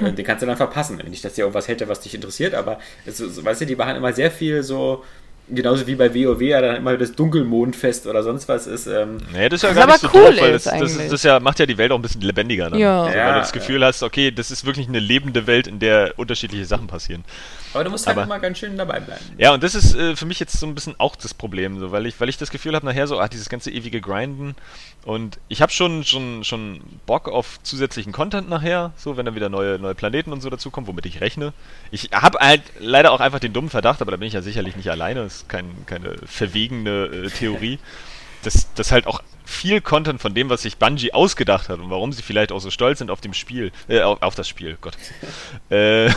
[0.00, 1.02] Den kannst du dann verpassen.
[1.08, 4.12] Nicht, dass der irgendwas hätte, was dich interessiert, aber es, weißt du, die machen immer
[4.12, 5.02] sehr viel so
[5.48, 8.86] genauso wie bei WoW ja dann immer das Dunkelmondfest oder sonst was ist.
[8.86, 11.22] Ähm nee, das ist ja gar nicht so cool doof, weil das, das, ist, das
[11.24, 12.70] ja, macht ja die Welt auch ein bisschen lebendiger.
[12.70, 12.78] Dann.
[12.78, 13.02] Ja.
[13.02, 16.14] Also, weil du das Gefühl hast, okay, das ist wirklich eine lebende Welt, in der
[16.18, 17.24] unterschiedliche Sachen passieren.
[17.72, 19.24] Aber du musst halt Aber, immer ganz schön dabei bleiben.
[19.38, 21.92] Ja, und das ist äh, für mich jetzt so ein bisschen auch das Problem, so,
[21.92, 24.56] weil, ich, weil ich das Gefühl habe, nachher so, ah, dieses ganze ewige Grinden
[25.04, 29.48] und ich habe schon, schon, schon Bock auf zusätzlichen Content nachher, so, wenn dann wieder
[29.48, 31.52] neue, neue Planeten und so dazukommen, womit ich rechne.
[31.90, 34.76] Ich habe halt leider auch einfach den dummen Verdacht, aber da bin ich ja sicherlich
[34.76, 37.78] nicht alleine, das ist kein, keine verwegene äh, Theorie,
[38.42, 42.12] dass, dass halt auch viel Content von dem, was sich Bungie ausgedacht hat und warum
[42.12, 44.96] sie vielleicht auch so stolz sind auf dem Spiel, äh, auf, auf das Spiel, Gott,
[45.70, 46.10] äh,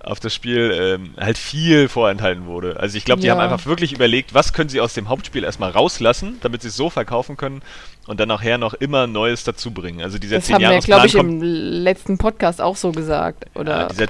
[0.00, 2.78] auf das Spiel, ähm, halt viel vorenthalten wurde.
[2.78, 3.34] Also ich glaube, die ja.
[3.34, 6.76] haben einfach wirklich überlegt, was können sie aus dem Hauptspiel erstmal rauslassen, damit sie es
[6.76, 7.62] so verkaufen können
[8.06, 10.00] und dann nachher noch immer Neues dazu bringen.
[10.02, 13.46] Also dieser Das haben wir, glaube ich, im letzten Podcast auch so gesagt.
[13.54, 14.06] Oder ja,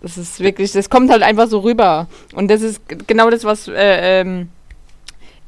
[0.00, 2.06] das ist wirklich, das kommt halt einfach so rüber.
[2.34, 4.48] Und das ist genau das, was äh, ähm,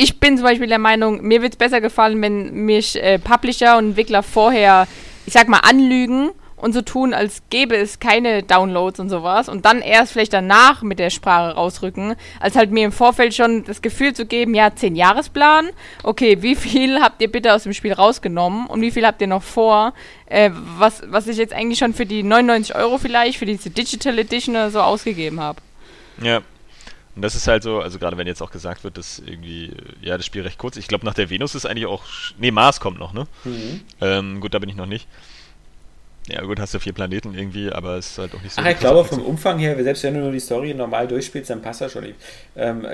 [0.03, 3.77] ich bin zum Beispiel der Meinung, mir wird es besser gefallen, wenn mich äh, Publisher
[3.77, 4.89] und Entwickler vorher,
[5.27, 9.67] ich sag mal, anlügen und so tun, als gäbe es keine Downloads und sowas und
[9.67, 13.83] dann erst vielleicht danach mit der Sprache rausrücken, als halt mir im Vorfeld schon das
[13.83, 15.69] Gefühl zu geben, ja, 10 Jahresplan,
[16.03, 19.27] okay, wie viel habt ihr bitte aus dem Spiel rausgenommen und wie viel habt ihr
[19.27, 19.93] noch vor,
[20.31, 20.49] äh,
[20.79, 24.55] was, was ich jetzt eigentlich schon für die 99 Euro vielleicht, für diese Digital Edition
[24.55, 25.61] oder so ausgegeben habe.
[26.23, 26.41] Ja,
[27.21, 30.17] und das ist halt so, also gerade wenn jetzt auch gesagt wird, dass irgendwie, ja,
[30.17, 30.79] das Spiel recht kurz.
[30.79, 32.03] Ich glaube, nach der Venus ist eigentlich auch.
[32.39, 33.27] Nee, Mars kommt noch, ne?
[33.45, 33.83] Mhm.
[34.01, 35.07] Ähm, gut, da bin ich noch nicht.
[36.29, 38.63] Ja gut, hast du vier Planeten irgendwie, aber es ist halt auch nicht so.
[38.63, 41.63] Ach, ich glaube vom Umfang her, selbst wenn du nur die Story normal durchspielst, dann
[41.63, 42.05] passt das schon.
[42.57, 42.87] Ähm,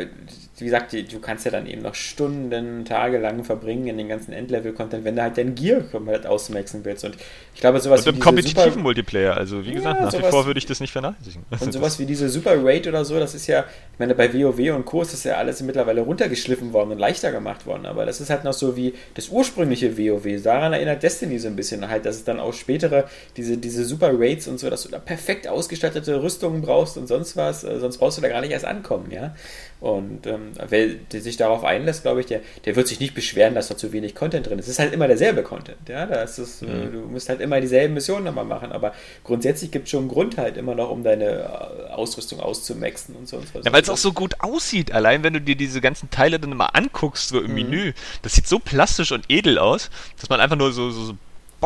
[0.59, 4.33] wie gesagt, du kannst ja dann eben noch Stunden, Tage lang verbringen in den ganzen
[4.33, 7.05] Endlevel-Content, wenn du halt dein Gear komplett ausmaxen willst.
[7.05, 7.17] Und
[7.55, 10.47] ich glaube, sowas und im kompetitiven Super Multiplayer, also wie gesagt, ja, nach wie vor
[10.47, 11.45] würde ich das nicht vernachlässigen.
[11.61, 14.75] Und sowas wie diese Super Raid oder so, das ist ja, ich meine, bei WoW
[14.75, 15.03] und Co.
[15.03, 18.45] ist das ja alles mittlerweile runtergeschliffen worden und leichter gemacht worden, aber das ist halt
[18.45, 20.43] noch so wie das ursprüngliche WoW.
[20.43, 23.05] Daran erinnert Destiny so ein bisschen halt, dass es dann auch spätere
[23.37, 27.37] diese, diese Super Raids und so, dass du da perfekt ausgestattete Rüstungen brauchst und sonst
[27.37, 29.35] was, äh, sonst brauchst du da gar nicht erst ankommen, ja.
[29.79, 33.69] Und ähm, wer sich darauf einlässt, glaube ich, der, der wird sich nicht beschweren, dass
[33.69, 34.67] da zu wenig Content drin ist.
[34.67, 36.07] Es ist halt immer derselbe Content, ja.
[36.07, 36.93] Da ist äh, mhm.
[36.93, 40.39] Du musst halt immer dieselben Missionen nochmal machen, aber grundsätzlich gibt es schon einen Grund
[40.39, 43.65] halt immer noch, um deine äh, Ausrüstung auszumaxen und sonst was.
[43.65, 46.53] Ja, weil es auch so gut aussieht, allein wenn du dir diese ganzen Teile dann
[46.53, 47.55] immer anguckst, so im mhm.
[47.55, 47.93] Menü.
[48.23, 51.15] Das sieht so plastisch und edel aus, dass man einfach nur so, so, so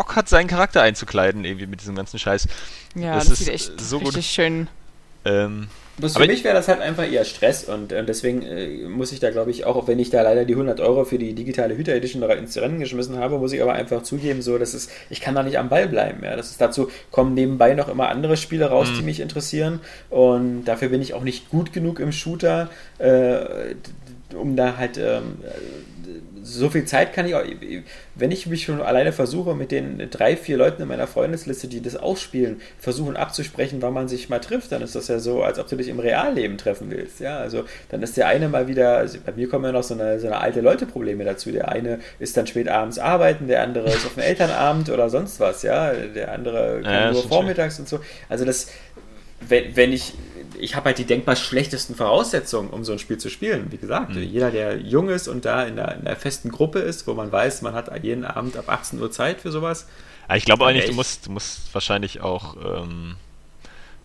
[0.00, 2.48] Bock hat, seinen Charakter einzukleiden, irgendwie mit diesem ganzen Scheiß.
[2.94, 4.24] Ja, das, das sieht echt so richtig gut.
[4.24, 4.68] schön.
[5.26, 9.12] Ähm, Bloß für mich wäre das halt einfach eher Stress und äh, deswegen äh, muss
[9.12, 11.34] ich da, glaube ich, auch, auch wenn ich da leider die 100 Euro für die
[11.34, 14.88] digitale Hüter Edition ins Rennen geschmissen habe, muss ich aber einfach zugeben, so, dass es,
[15.10, 16.24] ich kann da nicht am Ball bleiben.
[16.24, 16.34] Ja.
[16.34, 18.96] Das ist dazu, kommen nebenbei noch immer andere Spiele raus, mhm.
[18.96, 23.74] die mich interessieren und dafür bin ich auch nicht gut genug im Shooter, äh,
[24.34, 25.36] um da halt ähm,
[26.42, 27.42] so viel Zeit kann ich auch,
[28.14, 31.80] wenn ich mich schon alleine versuche, mit den drei, vier Leuten in meiner Freundesliste, die
[31.80, 35.58] das ausspielen, versuchen abzusprechen, wann man sich mal trifft, dann ist das ja so, als
[35.58, 37.20] ob du dich im Realleben treffen willst.
[37.20, 39.94] Ja, also dann ist der eine mal wieder, also bei mir kommen ja noch so
[39.94, 41.50] eine, so eine alte Leute-Probleme dazu.
[41.50, 45.40] Der eine ist dann spät abends arbeiten, der andere ist auf dem Elternabend oder sonst
[45.40, 47.84] was, ja, der andere kann ja, nur vormittags schön.
[47.84, 48.00] und so.
[48.28, 48.68] Also das,
[49.48, 50.14] wenn, wenn ich
[50.58, 53.66] ich habe halt die denkbar schlechtesten Voraussetzungen, um so ein Spiel zu spielen.
[53.70, 54.22] Wie gesagt, mhm.
[54.22, 57.30] jeder, der jung ist und da in der, in der, festen Gruppe ist, wo man
[57.30, 59.86] weiß, man hat jeden Abend ab 18 Uhr Zeit für sowas.
[60.28, 63.16] Ja, ich glaube eigentlich, du musst, du musst wahrscheinlich auch, ähm,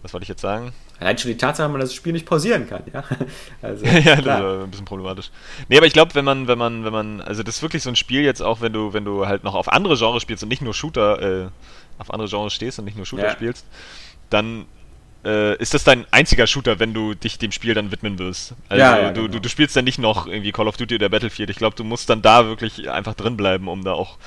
[0.01, 0.73] was wollte ich jetzt sagen?
[0.99, 3.03] Allein schon die Tatsache, dass man das Spiel nicht pausieren kann, ja.
[3.61, 5.29] Also, ja, das ist ein bisschen problematisch.
[5.67, 7.89] Nee, aber ich glaube, wenn man, wenn man, wenn man, also das ist wirklich so
[7.89, 10.49] ein Spiel jetzt auch, wenn du, wenn du halt noch auf andere Genres spielst und
[10.49, 11.47] nicht nur Shooter, äh,
[11.97, 13.31] auf andere Genres stehst und nicht nur Shooter ja.
[13.31, 13.65] spielst,
[14.29, 14.65] dann
[15.25, 18.53] äh, ist das dein einziger Shooter, wenn du dich dem Spiel dann widmen wirst.
[18.69, 19.33] Also ja, ja, du, genau.
[19.33, 21.49] du, du, spielst dann nicht noch irgendwie Call of Duty oder Battlefield.
[21.49, 24.17] Ich glaube, du musst dann da wirklich einfach drin bleiben, um da auch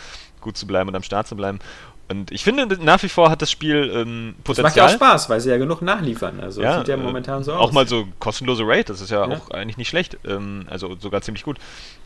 [0.40, 1.60] gut zu bleiben und am Start zu bleiben.
[2.08, 4.64] Und ich finde, nach wie vor hat das Spiel ähm, Potenzial.
[4.64, 6.40] Das macht ja auch Spaß, weil sie ja genug nachliefern.
[6.40, 7.68] Also ja, sieht ja momentan so auch aus.
[7.68, 9.36] Auch mal so kostenlose Raid, das ist ja, ja.
[9.36, 10.18] auch eigentlich nicht schlecht.
[10.26, 11.58] Ähm, also sogar ziemlich gut.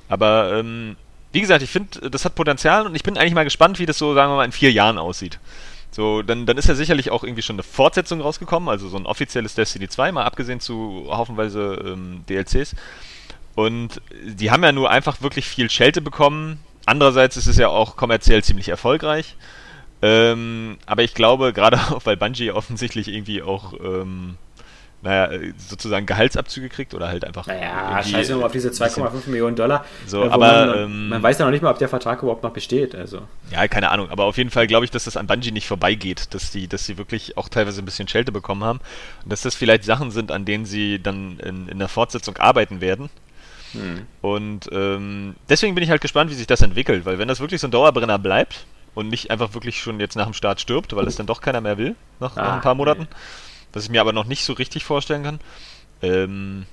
[0.08, 0.96] Aber ähm,
[1.30, 3.96] wie gesagt, ich finde, das hat Potenzial und ich bin eigentlich mal gespannt, wie das
[3.96, 5.38] so, sagen wir mal, in vier Jahren aussieht.
[5.92, 9.04] So, dann, dann ist ja sicherlich auch irgendwie schon eine Fortsetzung rausgekommen, also so ein
[9.04, 12.74] offizielles Destiny 2, mal abgesehen zu haufenweise ähm, DLCs.
[13.54, 16.58] Und die haben ja nur einfach wirklich viel Schelte bekommen.
[16.86, 19.36] Andererseits ist es ja auch kommerziell ziemlich erfolgreich.
[20.00, 24.38] Ähm, aber ich glaube, gerade auch weil Bungie offensichtlich irgendwie auch ähm,
[25.02, 27.48] naja, äh, sozusagen Gehaltsabzüge kriegt oder halt einfach.
[27.48, 29.84] Naja, scheiße nur auf diese 2,5 Millionen Dollar.
[30.06, 32.44] So, äh, aber man, ähm, man, weiß ja noch nicht mal, ob der Vertrag überhaupt
[32.44, 32.94] noch besteht.
[32.94, 33.22] Also.
[33.50, 34.10] Ja, keine Ahnung.
[34.10, 36.86] Aber auf jeden Fall glaube ich, dass das an Bungie nicht vorbeigeht, dass die, dass
[36.86, 38.78] sie wirklich auch teilweise ein bisschen Schelte bekommen haben
[39.24, 42.80] und dass das vielleicht Sachen sind, an denen sie dann in, in der Fortsetzung arbeiten
[42.80, 43.10] werden.
[43.72, 44.06] Hm.
[44.20, 47.60] Und ähm, deswegen bin ich halt gespannt, wie sich das entwickelt, weil wenn das wirklich
[47.60, 51.08] so ein Dauerbrenner bleibt und nicht einfach wirklich schon jetzt nach dem Start stirbt, weil
[51.08, 53.08] es dann doch keiner mehr will, nach, ah, nach ein paar Monaten.
[53.10, 53.16] Nee
[53.72, 55.40] was ich mir aber noch nicht so richtig vorstellen kann,
[56.02, 56.66] ähm,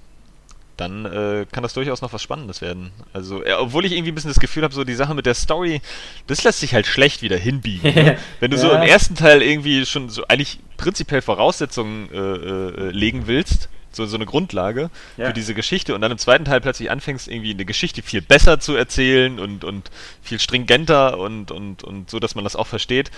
[0.79, 2.91] dann äh, kann das durchaus noch was Spannendes werden.
[3.11, 5.33] Also, äh, obwohl ich irgendwie ein bisschen das Gefühl habe, so die Sache mit der
[5.33, 5.81] Story,
[6.27, 7.93] das lässt sich halt schlecht wieder hinbiegen.
[7.93, 8.17] ne?
[8.39, 8.61] Wenn du ja.
[8.61, 14.05] so im ersten Teil irgendwie schon so eigentlich prinzipiell Voraussetzungen äh, äh, legen willst, so,
[14.05, 15.27] so eine Grundlage ja.
[15.27, 18.59] für diese Geschichte und dann im zweiten Teil plötzlich anfängst, irgendwie eine Geschichte viel besser
[18.59, 19.89] zu erzählen und, und
[20.21, 23.11] viel stringenter und, und, und so, dass man das auch versteht,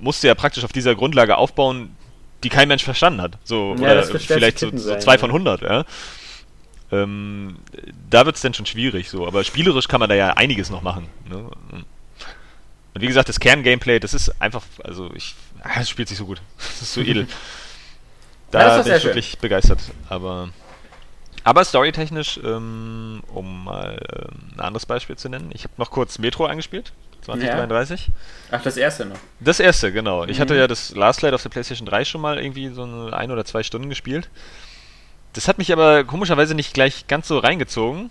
[0.00, 1.96] musst du ja praktisch auf dieser Grundlage aufbauen,
[2.42, 3.38] die kein Mensch verstanden hat.
[3.44, 5.84] So, ja, oder vielleicht so, so zwei von 100, ja.
[6.92, 7.56] Ähm,
[8.08, 9.26] da wird es dann schon schwierig, so.
[9.26, 11.08] Aber spielerisch kann man da ja einiges noch machen.
[11.28, 11.48] Ne?
[11.72, 11.86] Und
[12.94, 16.40] wie gesagt, das Kern-Gameplay, das ist einfach, also ich, ah, es spielt sich so gut.
[16.58, 17.28] Das ist so edel.
[18.50, 19.40] Da ja, bin ich wirklich schön.
[19.40, 19.80] begeistert.
[20.08, 20.48] Aber,
[21.44, 26.18] aber storytechnisch, ähm, um mal ähm, ein anderes Beispiel zu nennen, ich habe noch kurz
[26.18, 26.92] Metro angespielt.
[27.22, 28.06] 2033.
[28.06, 28.12] Ja.
[28.52, 29.18] Ach, das erste noch.
[29.40, 30.24] Das erste, genau.
[30.24, 30.42] Ich mhm.
[30.42, 33.30] hatte ja das Last Light auf der PlayStation 3 schon mal irgendwie so eine ein
[33.30, 34.28] oder zwei Stunden gespielt.
[35.32, 38.10] Das hat mich aber komischerweise nicht gleich ganz so reingezogen,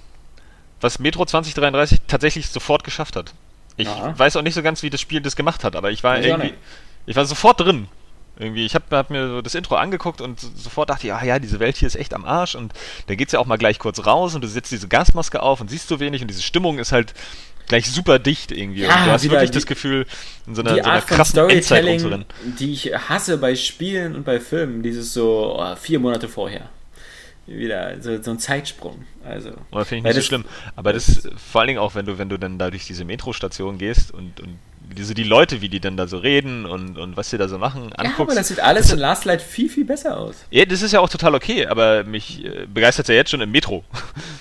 [0.80, 3.34] was Metro 2033 tatsächlich sofort geschafft hat.
[3.76, 4.14] Ich Aha.
[4.18, 6.28] weiß auch nicht so ganz, wie das Spiel das gemacht hat, aber ich war ich
[6.28, 6.54] irgendwie,
[7.06, 7.88] ich war sofort drin.
[8.38, 11.40] Irgendwie, ich habe hab mir so das Intro angeguckt und sofort dachte ich, ah ja,
[11.40, 12.72] diese Welt hier ist echt am Arsch und
[13.08, 15.70] da geht's ja auch mal gleich kurz raus und du setzt diese Gasmaske auf und
[15.70, 17.14] siehst so wenig und diese Stimmung ist halt
[17.70, 18.82] gleich super dicht irgendwie.
[18.82, 20.06] Ja, und du hast wirklich die- das Gefühl,
[20.46, 22.26] in so einer, die so einer krassen Endzeit rumzurennen.
[22.60, 26.70] Die ich hasse bei Spielen und bei Filmen, dieses so oh, vier Monate vorher.
[27.50, 29.04] Wieder so, so ein Zeitsprung.
[29.26, 29.50] Also.
[29.72, 30.46] Oder finde ich nicht so das- schlimm.
[30.76, 33.78] Aber das vor allen Dingen auch, wenn du, wenn du dann da durch diese Metrostation
[33.78, 34.60] gehst und, und
[34.96, 37.58] diese, die Leute, wie die dann da so reden und, und was sie da so
[37.60, 38.38] machen, Ja, aber anguckst.
[38.38, 40.46] das sieht alles in Last Light viel, viel besser aus.
[40.50, 43.52] Ja, das ist ja auch total okay, aber mich äh, begeistert ja jetzt schon im
[43.52, 43.84] Metro.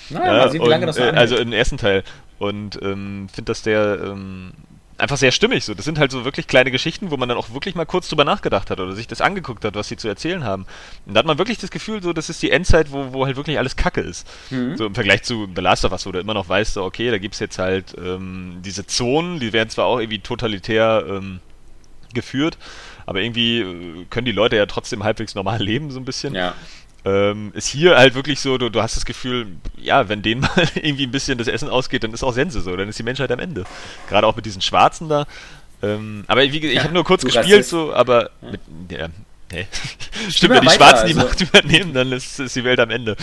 [0.09, 1.03] Na, mal sehen, wie lange das äh.
[1.03, 2.03] Also im ersten Teil.
[2.39, 4.53] Und ähm, finde das der ähm,
[4.99, 5.65] einfach sehr stimmig.
[5.65, 5.73] So.
[5.73, 8.25] Das sind halt so wirklich kleine Geschichten, wo man dann auch wirklich mal kurz drüber
[8.25, 10.65] nachgedacht hat oder sich das angeguckt hat, was sie zu erzählen haben.
[11.05, 13.35] Und da hat man wirklich das Gefühl, so, das ist die Endzeit, wo, wo halt
[13.35, 14.27] wirklich alles Kacke ist.
[14.49, 14.77] Mhm.
[14.77, 17.11] So im Vergleich zu The Last of Us, wo du immer noch weißt, so, okay,
[17.11, 21.39] da gibt es jetzt halt ähm, diese Zonen, die werden zwar auch irgendwie totalitär ähm,
[22.13, 22.57] geführt,
[23.05, 26.35] aber irgendwie äh, können die Leute ja trotzdem halbwegs normal leben, so ein bisschen.
[26.35, 26.53] ja.
[27.05, 29.47] Ähm, ist hier halt wirklich so, du, du hast das Gefühl,
[29.77, 32.75] ja, wenn denen mal irgendwie ein bisschen das Essen ausgeht, dann ist auch Sense so,
[32.75, 33.63] dann ist die Menschheit am Ende.
[34.09, 35.25] Gerade auch mit diesen Schwarzen da.
[35.81, 38.59] Ähm, aber wie, gesagt, ich Ja, habe nur kurz gespielt, so, aber mit,
[38.91, 39.07] ja,
[39.53, 39.65] nee.
[40.29, 42.89] Stimmt, wenn die weiter, Schwarzen die also- Macht übernehmen, dann ist, ist die Welt am
[42.89, 43.15] Ende.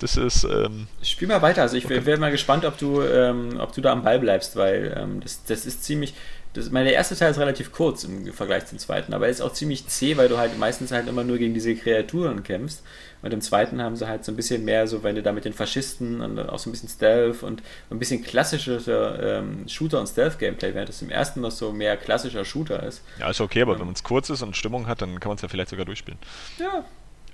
[0.00, 1.62] Das ist, ähm, Spiel mal weiter.
[1.62, 4.96] Also ich wäre mal gespannt, ob du, ähm, ob du da am Ball bleibst, weil
[4.96, 6.14] ähm, das, das ist ziemlich.
[6.52, 9.40] Das, meine, der erste Teil ist relativ kurz im Vergleich zum zweiten, aber er ist
[9.40, 12.84] auch ziemlich zäh, weil du halt meistens halt immer nur gegen diese Kreaturen kämpfst.
[13.24, 15.44] Und im zweiten haben sie halt so ein bisschen mehr, so wenn du da mit
[15.46, 20.06] den Faschisten und auch so ein bisschen Stealth und ein bisschen klassisches ähm, Shooter- und
[20.08, 23.02] Stealth-Gameplay, während es im ersten noch so mehr klassischer Shooter ist.
[23.18, 25.36] ja, ist okay, aber wenn man es kurz ist und Stimmung hat, dann kann man
[25.36, 26.18] es ja vielleicht sogar durchspielen.
[26.58, 26.84] Ja,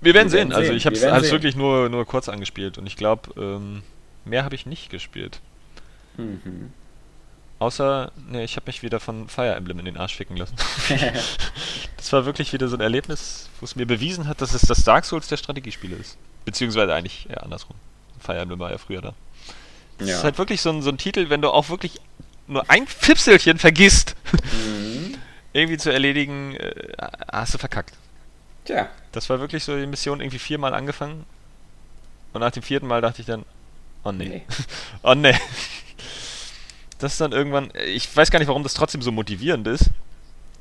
[0.01, 0.39] Wir werden Wir sehen.
[0.51, 0.77] werden Also sehen.
[0.77, 3.83] ich habe es wirklich nur, nur kurz angespielt und ich glaube, ähm,
[4.25, 5.41] mehr habe ich nicht gespielt.
[6.17, 6.73] Mhm.
[7.61, 10.57] Außer, ne, ich habe mich wieder von Fire Emblem in den Arsch ficken lassen.
[11.97, 14.83] das war wirklich wieder so ein Erlebnis, wo es mir bewiesen hat, dass es das
[14.83, 16.17] Dark Souls der Strategiespiele ist.
[16.47, 17.77] Beziehungsweise eigentlich eher andersrum.
[18.19, 19.15] Fire Emblem war ja früher da.
[19.99, 20.17] Das Ja.
[20.17, 22.01] ist halt wirklich so ein, so ein Titel, wenn du auch wirklich
[22.47, 24.17] nur ein Fipselchen vergisst,
[24.53, 25.17] Mhm.
[25.53, 26.73] irgendwie zu erledigen, äh,
[27.31, 27.93] hast du verkackt.
[28.65, 31.27] Tja, Das war wirklich so die Mission irgendwie viermal angefangen.
[32.33, 33.45] Und nach dem vierten Mal dachte ich dann,
[34.05, 34.29] oh nee.
[34.29, 34.43] Nee.
[35.03, 35.35] oh nee.
[37.01, 39.91] Das ist dann irgendwann, ich weiß gar nicht, warum das trotzdem so motivierend ist.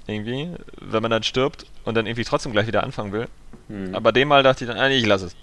[0.07, 3.27] Irgendwie, wenn man dann stirbt und dann irgendwie trotzdem gleich wieder anfangen will.
[3.67, 3.93] Mhm.
[3.93, 5.35] Aber dem Mal dachte ich dann, ah, nee, ich lasse es.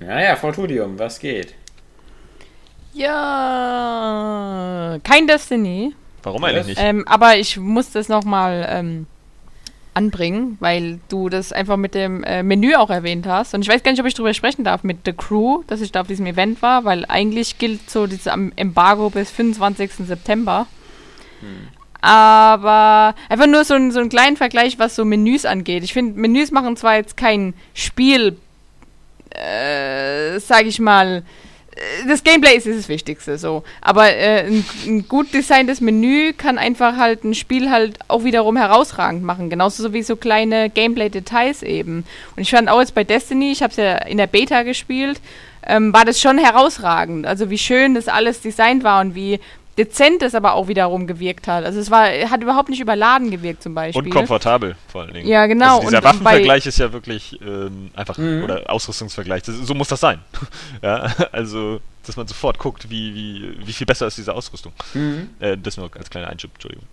[0.00, 1.54] Naja, Fortudium, was geht?
[2.94, 3.28] Ja,
[5.04, 5.94] kein Destiny.
[6.22, 6.80] Warum eigentlich nicht?
[6.80, 9.06] Ähm, aber ich muss das nochmal ähm,
[9.98, 13.52] anbringen, weil du das einfach mit dem äh, Menü auch erwähnt hast.
[13.52, 15.90] Und ich weiß gar nicht, ob ich drüber sprechen darf mit The Crew, dass ich
[15.90, 20.06] da auf diesem Event war, weil eigentlich gilt so dieses Embargo bis 25.
[20.06, 20.66] September.
[22.00, 25.82] Aber einfach nur so, ein, so einen kleinen Vergleich, was so Menüs angeht.
[25.82, 28.36] Ich finde, Menüs machen zwar jetzt kein Spiel,
[29.30, 31.24] äh, sag ich mal,
[32.06, 33.62] das Gameplay ist, das Wichtigste, so.
[33.80, 38.56] Aber äh, ein, ein gut designtes Menü kann einfach halt ein Spiel halt auch wiederum
[38.56, 39.50] herausragend machen.
[39.50, 42.04] Genauso so wie so kleine Gameplay-Details eben.
[42.36, 45.20] Und ich fand auch jetzt bei Destiny, ich habe es ja in der Beta gespielt,
[45.66, 47.26] ähm, war das schon herausragend.
[47.26, 49.40] Also wie schön das alles designt war und wie
[49.78, 51.64] dezent es aber auch wiederum gewirkt hat.
[51.64, 54.02] Also es war, hat überhaupt nicht überladen gewirkt zum Beispiel.
[54.02, 55.28] Und komfortabel vor allen Dingen.
[55.28, 55.76] Ja, genau.
[55.76, 58.42] Also dieser Und- Waffenvergleich ist ja wirklich ähm, einfach, Mhm.
[58.44, 60.18] oder Ausrüstungsvergleich, das, so muss das sein.
[60.82, 61.02] ja,
[61.32, 64.72] also, dass man sofort guckt, wie, wie, wie viel besser ist diese Ausrüstung.
[64.94, 65.30] Mhm.
[65.40, 66.86] Äh, das nur als kleiner Einschub, Entschuldigung.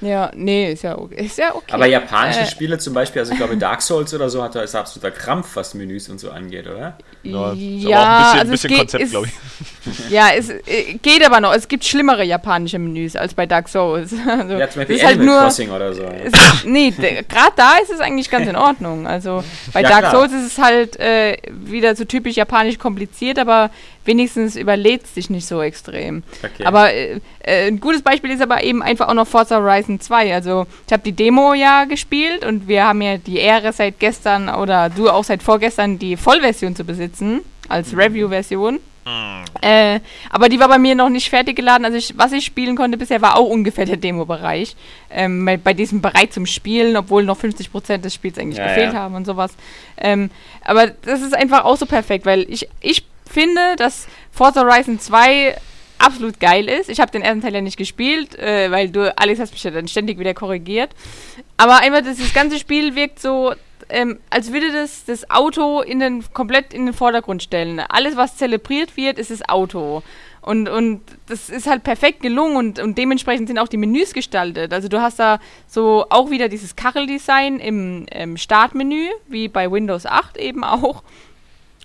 [0.00, 1.24] Ja, nee, ist ja okay.
[1.26, 1.72] Ist ja okay.
[1.72, 4.62] Aber japanische Äh, Spiele zum Beispiel, also ich glaube Dark Souls oder so, hat da
[4.62, 6.98] ist absoluter Krampf, was Menüs und so angeht, oder?
[7.22, 9.32] Ja, ist Ja, aber auch ein bisschen, also es bisschen geht- Konzept, ist- glaube ich.
[10.10, 11.54] Ja, es äh, geht aber noch.
[11.54, 14.12] Es gibt schlimmere japanische Menüs als bei Dark Souls.
[14.28, 16.02] Also, Ja, zum Beispiel ist halt nur, Crossing oder so.
[16.02, 16.32] es,
[16.64, 19.06] nee, gerade da ist es eigentlich ganz in Ordnung.
[19.06, 20.10] Also bei Ja, Dark klar.
[20.12, 23.70] Souls ist es halt äh, wieder so typisch japanisch kompliziert, aber
[24.08, 26.24] wenigstens überlädt es dich nicht so extrem.
[26.42, 26.64] Okay.
[26.64, 30.34] Aber äh, äh, ein gutes Beispiel ist aber eben einfach auch noch Forza Horizon 2.
[30.34, 34.48] Also ich habe die Demo ja gespielt und wir haben ja die Ehre seit gestern
[34.48, 38.80] oder du auch seit vorgestern die Vollversion zu besitzen als Review-Version.
[39.62, 40.00] Äh,
[40.30, 41.84] aber die war bei mir noch nicht fertig geladen.
[41.84, 44.76] Also ich, was ich spielen konnte bisher war auch ungefähr der Demo-Bereich.
[45.10, 48.92] Ähm, bei, bei diesem bereit zum Spielen, obwohl noch 50% des Spiels eigentlich Ja, gefehlt
[48.92, 49.00] ja.
[49.00, 49.52] haben und sowas.
[49.96, 50.30] Ähm,
[50.62, 55.56] aber das ist einfach auch so perfekt, weil ich, ich finde, dass Forza Horizon 2
[55.98, 56.88] absolut geil ist.
[56.88, 59.70] Ich habe den ersten Teil ja nicht gespielt, äh, weil du, Alex, hast mich ja
[59.70, 60.90] dann ständig wieder korrigiert.
[61.56, 63.54] Aber einfach, das, das ganze Spiel wirkt so,
[63.88, 67.80] ähm, als würde das das Auto in den, komplett in den Vordergrund stellen.
[67.80, 70.02] Alles, was zelebriert wird, ist das Auto.
[70.40, 74.72] Und, und das ist halt perfekt gelungen und, und dementsprechend sind auch die Menüs gestaltet.
[74.72, 80.06] Also du hast da so auch wieder dieses Kacheldesign im, im Startmenü, wie bei Windows
[80.06, 81.02] 8 eben auch.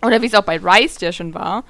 [0.03, 1.63] Oder wie es auch bei Rise ja schon war.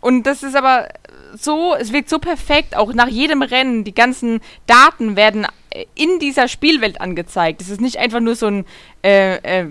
[0.00, 0.88] Und das ist aber
[1.34, 3.84] so, es wirkt so perfekt, auch nach jedem Rennen.
[3.84, 7.60] Die ganzen Daten werden äh, in dieser Spielwelt angezeigt.
[7.60, 8.64] Es ist nicht einfach nur so ein,
[9.04, 9.66] äh, äh,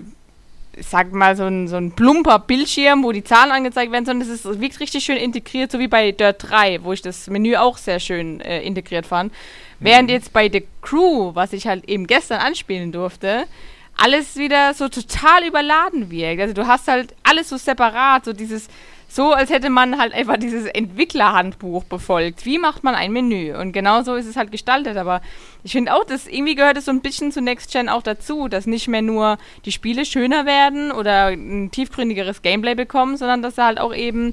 [0.74, 4.26] ich sag mal, so ein, so ein plumper Bildschirm, wo die Zahlen angezeigt werden, sondern
[4.26, 7.56] es ist, wirkt richtig schön integriert, so wie bei Dirt 3, wo ich das Menü
[7.56, 9.32] auch sehr schön äh, integriert fand.
[9.32, 9.36] Mhm.
[9.84, 13.44] Während jetzt bei The Crew, was ich halt eben gestern anspielen durfte,
[13.96, 16.40] alles wieder so total überladen wirkt.
[16.40, 18.68] Also du hast halt alles so separat, so dieses
[19.14, 22.46] so, als hätte man halt einfach dieses Entwicklerhandbuch befolgt.
[22.46, 23.54] Wie macht man ein Menü?
[23.54, 24.96] Und genau so ist es halt gestaltet.
[24.96, 25.20] Aber
[25.64, 28.48] ich finde auch, dass irgendwie gehört es so ein bisschen zu Next Gen auch dazu,
[28.48, 29.36] dass nicht mehr nur
[29.66, 34.32] die Spiele schöner werden oder ein tiefgründigeres Gameplay bekommen, sondern dass sie halt auch eben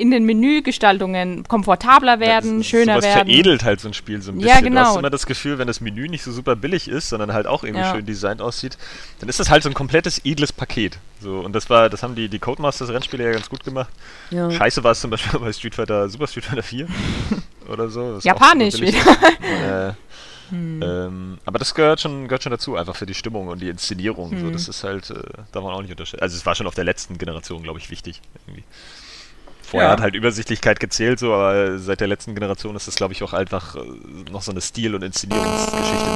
[0.00, 3.28] in den Menügestaltungen komfortabler werden, ja, das, schöner sowas werden.
[3.28, 4.48] veredelt halt so ein Spiel so ein bisschen.
[4.48, 4.80] Ja, genau.
[4.80, 7.46] Du hast immer das Gefühl, wenn das Menü nicht so super billig ist, sondern halt
[7.46, 7.94] auch irgendwie ja.
[7.94, 8.78] schön designt aussieht,
[9.20, 10.98] dann ist das halt so ein komplettes edles Paket.
[11.20, 13.90] So, und das war, das haben die, die Codemasters Rennspiele ja ganz gut gemacht.
[14.30, 14.50] Ja.
[14.50, 16.86] Scheiße war es zum Beispiel bei Street Fighter, Super Street Fighter 4
[17.68, 18.18] oder so.
[18.22, 18.98] Japanisch wieder.
[19.40, 19.92] Äh,
[20.50, 20.82] hm.
[20.82, 24.32] ähm, aber das gehört schon, gehört schon dazu, einfach für die Stimmung und die Inszenierung.
[24.32, 24.40] Hm.
[24.40, 25.22] So, das ist halt, äh,
[25.52, 26.22] darf man auch nicht unterstellen.
[26.22, 28.20] Also es war schon auf der letzten Generation, glaube ich, wichtig.
[28.46, 28.64] Irgendwie.
[29.70, 29.92] Vorher ja.
[29.92, 33.32] hat halt Übersichtlichkeit gezählt, so, aber seit der letzten Generation ist das, glaube ich, auch
[33.32, 33.78] einfach äh,
[34.28, 36.10] noch so eine Stil- und Inszenierungsgeschichte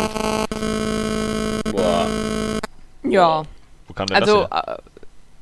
[1.63, 1.73] mit.
[1.73, 2.09] Boah.
[3.05, 3.45] Ja.
[3.87, 4.83] Wo kam denn also, das her?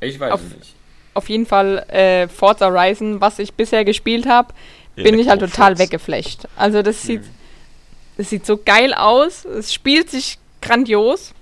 [0.00, 0.74] Äh, ich weiß auf, nicht.
[1.14, 4.52] Auf jeden Fall äh, Forza Horizon, was ich bisher gespielt habe,
[4.94, 6.46] bin ich halt total weggeflecht.
[6.54, 7.30] Also das sieht, hm.
[8.18, 11.32] das sieht so geil aus, es spielt sich grandios.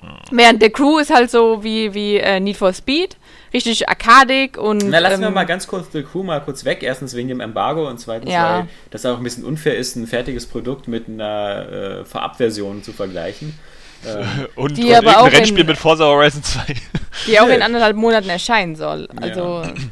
[0.00, 0.08] Hm.
[0.30, 3.16] Während der Crew ist halt so wie, wie äh, Need for Speed
[3.52, 4.88] richtig arkadig und.
[4.88, 6.82] Na, lassen ähm, wir mal ganz kurz The Crew mal kurz weg.
[6.82, 8.60] Erstens wegen dem Embargo und zweitens, ja.
[8.60, 12.92] weil das auch ein bisschen unfair ist, ein fertiges Produkt mit einer äh, Vorabversion zu
[12.92, 13.58] vergleichen.
[14.06, 14.26] Ähm,
[14.56, 16.60] und, die und aber auch Rennspiel in, mit Forza Horizon 2.
[17.26, 19.08] Die auch in anderthalb Monaten erscheinen soll.
[19.20, 19.62] Also.
[19.62, 19.74] Ja.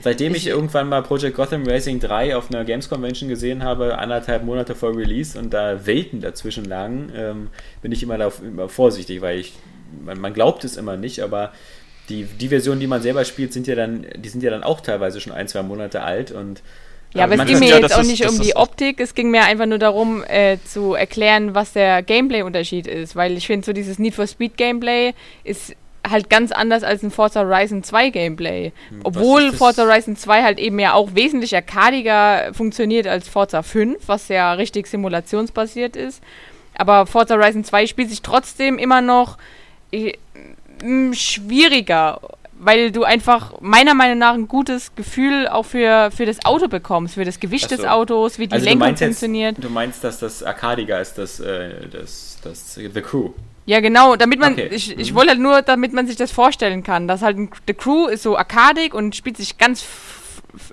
[0.00, 3.98] Seitdem ich, ich, irgendwann mal Project Gotham Racing 3 auf einer Games Convention gesehen habe,
[3.98, 7.50] anderthalb Monate vor Release und da Welten dazwischen lagen, ähm,
[7.82, 9.52] bin ich immer, da, immer vorsichtig, weil ich,
[10.02, 11.52] man, man, glaubt es immer nicht, aber
[12.08, 14.80] die, die Versionen, die man selber spielt, sind ja dann, die sind ja dann auch
[14.80, 16.62] teilweise schon ein, zwei Monate alt und
[17.14, 19.44] ja, aber es ging mir ja, jetzt auch nicht um die Optik, es ging mir
[19.44, 23.98] einfach nur darum, äh, zu erklären, was der Gameplay-Unterschied ist, weil ich finde, so dieses
[23.98, 25.12] Need for Speed Gameplay
[25.44, 25.74] ist
[26.08, 28.72] halt ganz anders als ein Forza Horizon 2 Gameplay.
[28.88, 34.08] Hm, Obwohl Forza Horizon 2 halt eben ja auch wesentlich arcadiger funktioniert als Forza 5,
[34.08, 36.22] was ja richtig simulationsbasiert ist.
[36.74, 39.36] Aber Forza Horizon 2 spielt sich trotzdem immer noch
[41.14, 42.20] schwieriger,
[42.58, 47.14] weil du einfach meiner Meinung nach ein gutes Gefühl auch für, für das Auto bekommst,
[47.14, 47.76] für das Gewicht so.
[47.76, 49.56] des Autos, wie die also Lenkung funktioniert.
[49.56, 53.30] Jetzt, du meinst, dass das arcadiger ist, das, äh, das, das The Crew?
[53.64, 54.68] Ja, genau, damit man, okay.
[54.72, 55.16] ich, ich mhm.
[55.16, 58.36] wollte halt nur, damit man sich das vorstellen kann, dass halt The Crew ist so
[58.36, 59.84] arkadig und spielt sich ganz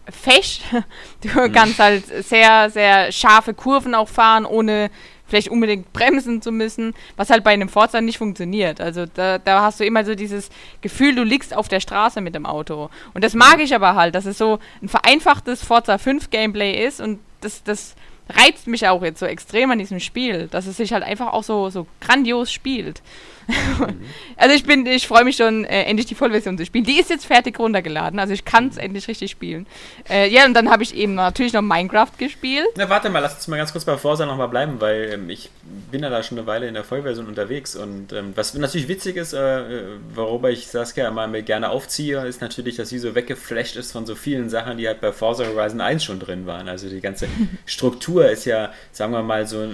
[0.09, 0.61] fesch.
[1.21, 1.51] Du mhm.
[1.51, 4.89] kannst halt sehr, sehr scharfe Kurven auch fahren, ohne
[5.29, 8.81] vielleicht unbedingt bremsen zu müssen, was halt bei einem Forza nicht funktioniert.
[8.81, 10.49] Also da, da hast du immer so dieses
[10.81, 12.89] Gefühl, du liegst auf der Straße mit dem Auto.
[13.13, 16.99] Und das mag ich aber halt, dass es so ein vereinfachtes Forza 5 Gameplay ist
[16.99, 17.95] und das, das
[18.29, 21.43] reizt mich auch jetzt so extrem an diesem Spiel, dass es sich halt einfach auch
[21.43, 23.01] so, so grandios spielt.
[24.37, 26.83] also ich bin, ich freue mich schon, äh, endlich die Vollversion zu spielen.
[26.83, 28.81] Die ist jetzt fertig runtergeladen, also ich kann es mhm.
[28.81, 29.67] endlich richtig spielen.
[30.09, 32.67] Äh, ja, und dann habe ich eben natürlich noch Minecraft gespielt.
[32.75, 35.49] Na, warte mal, lass uns mal ganz kurz bei Forza nochmal bleiben, weil ähm, ich
[35.91, 39.15] bin ja da schon eine Weile in der Vollversion unterwegs und ähm, was natürlich witzig
[39.15, 39.83] ist, äh,
[40.13, 44.15] worüber ich Saskia mal gerne aufziehe, ist natürlich, dass sie so weggeflasht ist von so
[44.15, 46.67] vielen Sachen, die halt bei Forza Horizon 1 schon drin waren.
[46.67, 47.27] Also die ganze
[47.65, 49.67] Struktur ist ja, sagen wir mal, so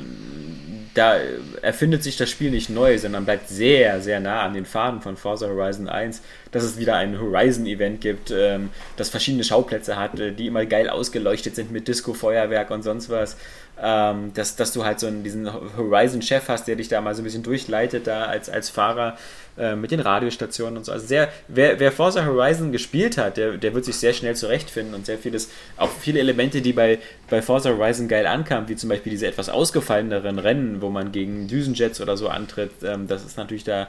[0.95, 1.17] da
[1.61, 3.64] erfindet sich das Spiel nicht neu, sondern bleibt sehr,
[3.99, 8.31] sehr nah an den Faden von Forza Horizon 1, dass es wieder ein Horizon-Event gibt,
[8.31, 13.09] ähm, das verschiedene Schauplätze hat, äh, die immer geil ausgeleuchtet sind mit Disco-Feuerwerk und sonst
[13.09, 13.37] was.
[13.81, 17.21] Ähm, dass, dass du halt so einen, diesen Horizon-Chef hast, der dich da mal so
[17.21, 19.17] ein bisschen durchleitet, da als, als Fahrer
[19.57, 20.93] äh, mit den Radiostationen und so.
[20.93, 24.93] Also sehr, wer, wer Forza Horizon gespielt hat, der, der wird sich sehr schnell zurechtfinden
[24.95, 26.99] und sehr vieles, auch viele Elemente, die bei,
[27.29, 31.47] bei Forza Horizon geil ankamen, wie zum Beispiel diese etwas ausgefalleneren Rennen, wo man gegen
[31.47, 33.87] Düsenjets oder so antritt, ähm, das ist natürlich da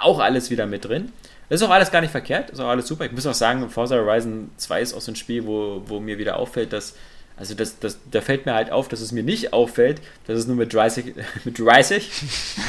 [0.00, 1.12] auch alles wieder mit drin.
[1.48, 3.04] Das ist auch alles gar nicht verkehrt, ist auch alles super.
[3.04, 6.18] Ich muss auch sagen, Forza Horizon 2 ist auch so ein Spiel, wo, wo mir
[6.18, 6.94] wieder auffällt, dass
[7.36, 10.46] also das, das, da fällt mir halt auf, dass es mir nicht auffällt, dass es
[10.46, 11.14] nur mit 30,
[11.44, 12.10] mit 30,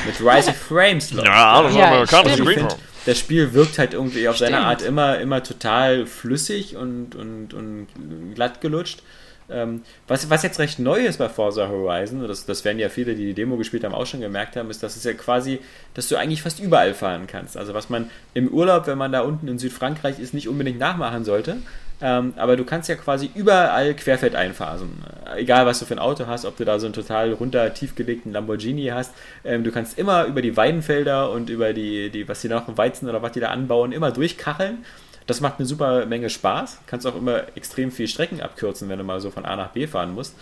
[0.06, 1.28] mit 30 Frames läuft.
[1.28, 4.52] Ja, das ja, aber kann find, das Spiel wirkt halt irgendwie auf stimmt.
[4.52, 7.88] seine Art immer, immer total flüssig und, und, und
[8.36, 9.04] glatt gelutscht.
[9.50, 13.14] Ähm, was, was jetzt recht neu ist bei Forza Horizon, das, das werden ja viele,
[13.14, 15.60] die die Demo gespielt haben, auch schon gemerkt haben, ist, dass es ja quasi,
[15.94, 17.58] dass du eigentlich fast überall fahren kannst.
[17.58, 21.26] Also was man im Urlaub, wenn man da unten in Südfrankreich ist, nicht unbedingt nachmachen
[21.26, 21.58] sollte,
[22.06, 25.06] Ähm, aber du kannst ja quasi überall querfeld einphasen.
[25.38, 28.34] Egal, was du für ein Auto hast, ob du da so einen total runter tiefgelegten
[28.34, 29.14] Lamborghini hast.
[29.46, 33.08] Ähm, du kannst immer über die Weidenfelder und über die, die was die noch Weizen
[33.08, 34.84] oder was die da anbauen, immer durchkacheln.
[35.28, 36.82] Das macht eine super Menge Spaß.
[36.88, 39.88] Kannst auch immer extrem viel Strecken abkürzen, wenn du mal so von A nach B
[39.88, 40.36] fahren musst.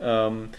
[0.00, 0.50] Ähm,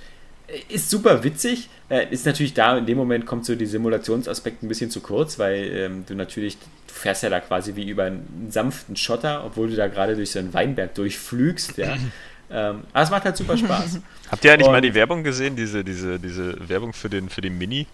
[0.69, 1.69] ist super witzig.
[1.89, 5.39] Äh, ist natürlich da, in dem Moment kommt so die Simulationsaspekt ein bisschen zu kurz,
[5.39, 9.69] weil ähm, du natürlich, du fährst ja da quasi wie über einen sanften Schotter, obwohl
[9.69, 11.95] du da gerade durch so einen Weinberg durchflügst, ja.
[12.51, 13.99] ähm, aber es macht halt super Spaß.
[14.29, 17.41] Habt ihr eigentlich Und, mal die Werbung gesehen, diese, diese, diese Werbung für den, für
[17.41, 17.87] den Mini?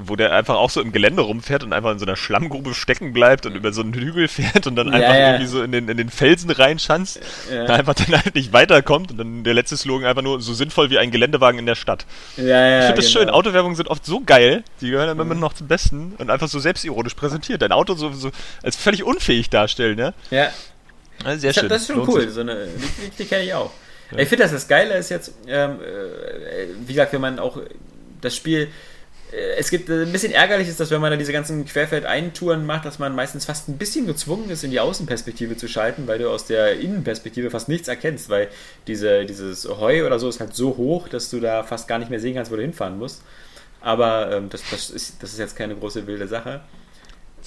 [0.00, 3.12] Wo der einfach auch so im Gelände rumfährt und einfach in so einer Schlammgrube stecken
[3.12, 5.26] bleibt und über so einen Hügel fährt und dann einfach ja.
[5.30, 7.20] irgendwie so in den, in den Felsen reinschanzt,
[7.52, 7.64] ja.
[7.64, 10.98] einfach dann halt nicht weiterkommt und dann der letzte Slogan einfach nur so sinnvoll wie
[10.98, 12.06] ein Geländewagen in der Stadt.
[12.36, 13.20] Ja, ja, ich finde das genau.
[13.20, 15.40] schön, Autowerbungen sind oft so geil, die gehören immer mhm.
[15.40, 17.60] noch zum Besten und einfach so selbstironisch präsentiert.
[17.60, 18.30] Dein Auto so, so
[18.62, 20.14] als völlig unfähig darstellen, ja?
[20.30, 20.48] Ja.
[21.24, 21.68] Also sehr schön.
[21.68, 23.72] Das ist schon Lohnt cool, so eine, die, die kenne ich auch.
[24.16, 27.60] Ich finde, dass das Geile ist jetzt, ähm, äh, wie gesagt, wenn man auch
[28.20, 28.68] das Spiel
[29.32, 32.84] es gibt äh, ein bisschen ärgerlich ist, dass wenn man da diese ganzen Querfeldeintouren macht,
[32.84, 36.30] dass man meistens fast ein bisschen gezwungen ist, in die Außenperspektive zu schalten, weil du
[36.30, 38.48] aus der Innenperspektive fast nichts erkennst, weil
[38.86, 42.10] diese, dieses Heu oder so ist halt so hoch, dass du da fast gar nicht
[42.10, 43.22] mehr sehen kannst, wo du hinfahren musst.
[43.80, 46.62] Aber ähm, das, das, ist, das ist jetzt keine große wilde Sache.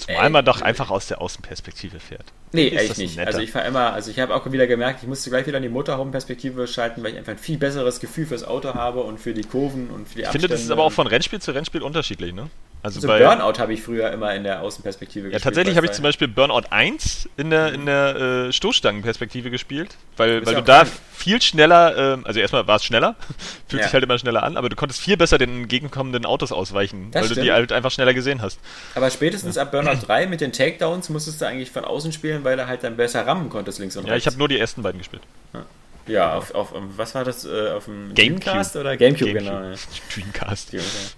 [0.06, 2.24] Zumal man doch einfach aus der Außenperspektive fährt.
[2.52, 3.16] Nee, echt nicht.
[3.16, 3.28] Netter.
[3.28, 5.62] Also ich fahre immer, also ich habe auch wieder gemerkt, ich musste gleich wieder in
[5.62, 9.32] die Motorhome-Perspektive schalten, weil ich einfach ein viel besseres Gefühl fürs Auto habe und für
[9.32, 11.82] die Kurven und für die Ich finde, das ist aber auch von Rennspiel zu Rennspiel
[11.82, 12.50] unterschiedlich, ne?
[12.84, 15.40] Also, also Burnout habe ich früher immer in der Außenperspektive gespielt.
[15.40, 18.16] Ja, tatsächlich habe ich zum Beispiel Burnout 1 in der, in der
[18.48, 23.14] äh, Stoßstangenperspektive gespielt, weil, weil du da viel schneller, äh, also erstmal war es schneller,
[23.68, 23.86] fühlt ja.
[23.86, 27.20] sich halt immer schneller an, aber du konntest viel besser den entgegenkommenden Autos ausweichen, das
[27.20, 27.38] weil stimmt.
[27.38, 28.58] du die halt einfach schneller gesehen hast.
[28.96, 29.62] Aber spätestens ja.
[29.62, 32.82] ab Burnout 3 mit den Takedowns musstest du eigentlich von außen spielen, weil du halt
[32.82, 34.10] dann besser rammen konntest links und rechts.
[34.10, 35.22] Ja, ich habe nur die ersten beiden gespielt.
[35.54, 35.64] Ja.
[36.06, 37.44] Ja, auf, auf, was war das?
[37.44, 39.52] Äh, auf dem Gamecast oder Gamecube, Gamecube.
[39.54, 39.70] genau.
[39.70, 39.76] Ja.
[40.14, 40.76] Dreamcast.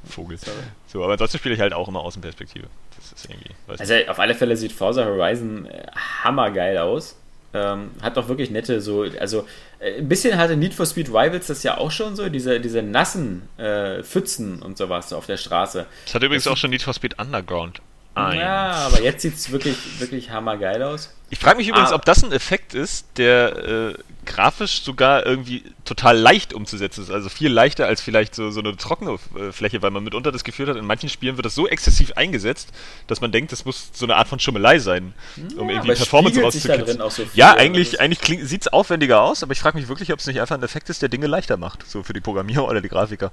[0.09, 0.37] Vogel.
[0.39, 0.57] Sorry.
[0.87, 2.67] So, aber ansonsten spiele ich halt auch immer Außenperspektive.
[2.97, 3.51] Das ist irgendwie.
[3.67, 4.09] also nicht.
[4.09, 5.87] auf alle Fälle sieht Forza Horizon äh,
[6.23, 7.17] hammergeil aus.
[7.57, 9.47] Ähm, hat doch wirklich nette, so, also
[9.79, 12.83] äh, ein bisschen hatte Need for Speed Rivals das ja auch schon so, diese, diese
[12.83, 15.87] nassen äh, Pfützen und sowas so auf der Straße.
[16.05, 17.81] Das hat übrigens das auch schon Need for Speed Underground.
[18.15, 18.37] Eins.
[18.37, 21.11] Ja, aber jetzt sieht es wirklich, wirklich hammergeil aus.
[21.31, 21.97] Ich frage mich übrigens, ah.
[21.97, 27.11] ob das ein Effekt ist, der äh, grafisch sogar irgendwie total leicht umzusetzen ist.
[27.11, 30.45] Also viel leichter als vielleicht so, so eine trockene äh, Fläche, weil man mitunter das
[30.45, 32.69] Gefühl hat, in manchen Spielen wird das so exzessiv eingesetzt,
[33.09, 35.13] dass man denkt, das muss so eine Art von Schummelei sein,
[35.57, 37.03] um ja, irgendwie Performance rauszukriegen.
[37.11, 40.27] So ja, eigentlich, eigentlich sieht es aufwendiger aus, aber ich frage mich wirklich, ob es
[40.27, 42.89] nicht einfach ein Effekt ist, der Dinge leichter macht, so für die Programmierer oder die
[42.89, 43.33] Grafiker.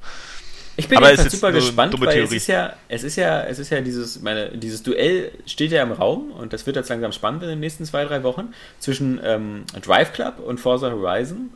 [0.78, 2.24] Ich bin jetzt super gespannt, weil Theorie.
[2.24, 5.84] es ist ja, es ist ja, es ist ja dieses, meine, dieses Duell steht ja
[5.84, 9.20] im Raum und das wird jetzt langsam spannend in den nächsten zwei, drei Wochen zwischen
[9.24, 11.52] ähm, Drive Club und Forza Horizon.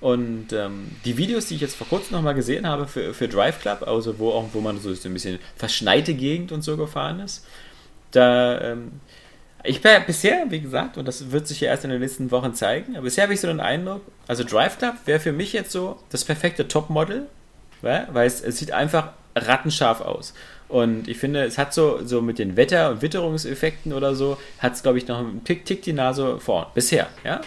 [0.00, 3.60] Und ähm, die Videos, die ich jetzt vor kurzem nochmal gesehen habe für, für Drive
[3.60, 7.44] Club, also wo auch, wo man so ein bisschen verschneite Gegend und so gefahren ist,
[8.12, 9.00] da ähm,
[9.64, 12.54] ich bin bisher, wie gesagt, und das wird sich ja erst in den nächsten Wochen
[12.54, 15.72] zeigen, aber bisher habe ich so den Eindruck, also Drive Club wäre für mich jetzt
[15.72, 17.26] so das perfekte Topmodel
[17.82, 20.34] weil es, es sieht einfach rattenscharf aus.
[20.68, 24.74] Und ich finde, es hat so, so mit den Wetter- und Witterungseffekten oder so, hat
[24.74, 26.66] es, glaube ich, noch einen Tick, Tick die Nase vorn.
[26.74, 27.40] Bisher, ja?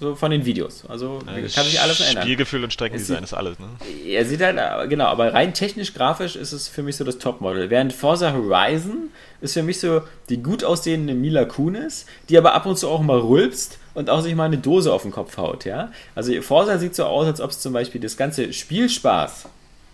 [0.00, 0.84] So von den Videos.
[0.88, 2.22] Also ja, kann sich alles ändern.
[2.22, 3.66] Spielgefühl und Streckendesign ist alles, ne?
[4.06, 7.68] Er sieht halt, genau, aber rein technisch, grafisch ist es für mich so das Topmodel.
[7.68, 9.10] Während Forza Horizon
[9.40, 13.02] ist für mich so die gut aussehende Mila Kunis, die aber ab und zu auch
[13.02, 15.90] mal rülpst und auch sich mal eine Dose auf den Kopf haut, ja.
[16.14, 19.46] Also Forza sieht so aus, als ob es zum Beispiel das ganze Spielspaß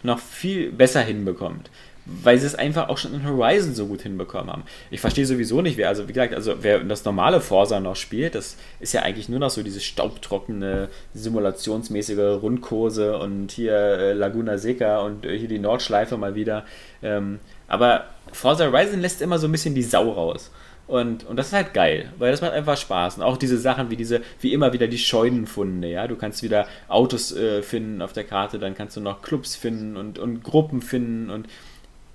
[0.02, 1.70] noch viel besser hinbekommt
[2.06, 4.64] weil sie es einfach auch schon in Horizon so gut hinbekommen haben.
[4.90, 8.34] Ich verstehe sowieso nicht, wer, also wie gesagt, also wer das normale Forza noch spielt,
[8.34, 14.58] das ist ja eigentlich nur noch so diese staubtrockene, simulationsmäßige Rundkurse und hier äh, Laguna
[14.58, 16.64] Seca und äh, hier die Nordschleife mal wieder.
[17.02, 20.50] Ähm, aber Forza Horizon lässt immer so ein bisschen die Sau raus.
[20.86, 23.16] Und, und das ist halt geil, weil das macht einfach Spaß.
[23.16, 26.06] Und auch diese Sachen wie diese, wie immer wieder die Scheunenfunde, ja.
[26.06, 29.96] Du kannst wieder Autos äh, finden auf der Karte, dann kannst du noch Clubs finden
[29.96, 31.48] und, und Gruppen finden und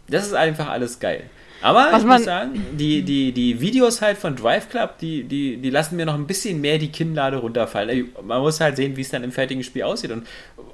[0.10, 1.24] das ist einfach alles geil.
[1.62, 5.58] Aber Was ich muss sagen, die, die, die Videos halt von Drive Club, die, die,
[5.58, 8.14] die lassen mir noch ein bisschen mehr die Kinnlade runterfallen.
[8.24, 10.26] Man muss halt sehen, wie es dann im fertigen Spiel aussieht und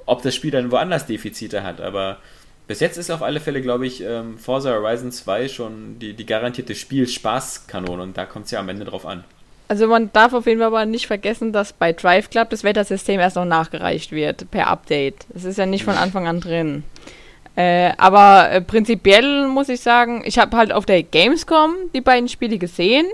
[0.06, 1.80] ob das Spiel dann woanders Defizite hat.
[1.80, 2.18] Aber
[2.68, 6.26] bis jetzt ist auf alle Fälle, glaube ich, ähm, Forza Horizon 2 schon die, die
[6.26, 9.24] garantierte Spielspaßkanone und da kommt es ja am Ende drauf an.
[9.68, 13.18] Also man darf auf jeden Fall aber nicht vergessen, dass bei Drive Club das Wettersystem
[13.18, 15.26] erst noch nachgereicht wird per Update.
[15.34, 16.00] Es ist ja nicht von mhm.
[16.00, 16.84] Anfang an drin.
[17.56, 22.28] Äh, aber äh, prinzipiell muss ich sagen, ich habe halt auf der Gamescom die beiden
[22.28, 23.06] Spiele gesehen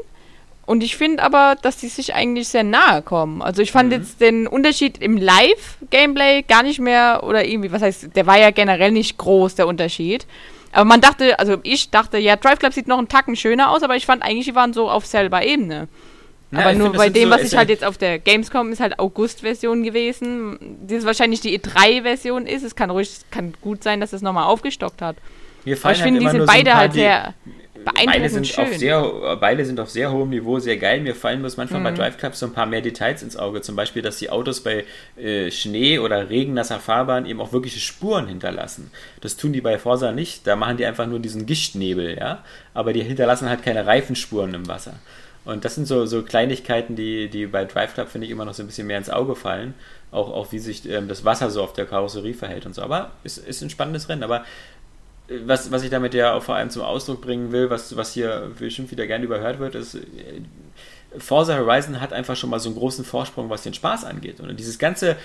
[0.64, 3.42] Und ich finde aber, dass die sich eigentlich sehr nahe kommen.
[3.42, 3.98] Also ich fand Mhm.
[3.98, 8.50] jetzt den Unterschied im Live-Gameplay gar nicht mehr, oder irgendwie, was heißt, der war ja
[8.52, 10.24] generell nicht groß, der Unterschied.
[10.70, 13.82] Aber man dachte, also ich dachte, ja, Drive Club sieht noch einen Tacken schöner aus,
[13.82, 15.88] aber ich fand eigentlich, die waren so auf selber Ebene.
[16.52, 18.70] Na, aber nur find, das bei dem, so- was ich halt jetzt auf der Gamescom
[18.72, 20.58] ist halt August-Version gewesen.
[20.86, 22.62] Die ist wahrscheinlich die E3-Version ist.
[22.62, 25.16] Es kann ruhig, kann gut sein, dass es nochmal aufgestockt hat.
[25.64, 27.34] Mir Aber fallen ich finde, die immer sind so beide paar, halt die- sehr
[27.84, 28.78] Beide beeindruckend sind, auf schön.
[28.78, 31.00] sehr, beide sind auf sehr hohem Niveau sehr geil.
[31.00, 31.84] Mir fallen bloß manchmal Mhm.
[31.84, 33.60] bei Drive Club so ein paar mehr Details ins Auge.
[33.60, 34.84] Zum Beispiel, dass die Autos bei
[35.16, 38.92] äh, Schnee oder regennasser Fahrbahn eben auch wirkliche Spuren hinterlassen.
[39.20, 40.46] Das tun die bei Forsa nicht.
[40.46, 42.44] Da machen die einfach nur diesen Gischtnebel, ja.
[42.72, 44.94] Aber die hinterlassen halt keine Reifenspuren im Wasser.
[45.44, 48.54] Und das sind so, so Kleinigkeiten, die, die bei Drive Club, finde ich, immer noch
[48.54, 49.74] so ein bisschen mehr ins Auge fallen.
[50.12, 52.82] Auch, auch wie sich ähm, das Wasser so auf der Karosserie verhält und so.
[52.82, 54.22] Aber es ist ein spannendes Rennen.
[54.22, 54.44] Aber
[55.28, 58.50] was, was ich damit ja auch vor allem zum Ausdruck bringen will, was, was hier
[58.58, 60.00] bestimmt wieder gerne überhört wird, ist, äh,
[61.18, 64.40] Forza Horizon hat einfach schon mal so einen großen Vorsprung, was den Spaß angeht.
[64.40, 65.16] Und dieses ganze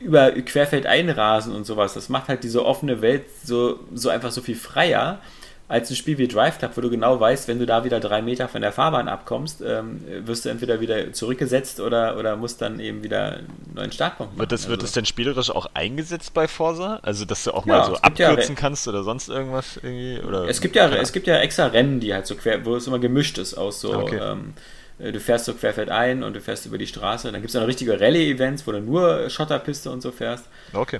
[0.00, 4.42] über Querfeld einrasen und sowas, das macht halt diese offene Welt so, so einfach so
[4.42, 5.20] viel freier
[5.66, 8.20] als ein Spiel wie Drive Club, wo du genau weißt, wenn du da wieder drei
[8.20, 12.80] Meter von der Fahrbahn abkommst, ähm, wirst du entweder wieder zurückgesetzt oder, oder musst dann
[12.80, 14.40] eben wieder einen neuen Startpunkt machen.
[14.40, 16.98] Wird das, wird Also- das denn spielerisch auch eingesetzt bei Forsa?
[17.02, 20.20] Also, dass du auch Ja, mal so ja abkürzen Re- kannst oder sonst irgendwas irgendwie?
[20.20, 22.86] Oder, Es gibt ja, es gibt ja extra Rennen, die halt so quer, wo es
[22.86, 24.20] immer gemischt ist aus so, Okay.
[24.22, 24.52] ähm,
[24.98, 27.32] äh, du fährst so querfeld ein und du fährst über die Straße.
[27.32, 30.44] Dann gibt es ja noch richtige Rallye-Events, wo du nur Schotterpiste und so fährst.
[30.74, 30.98] Okay.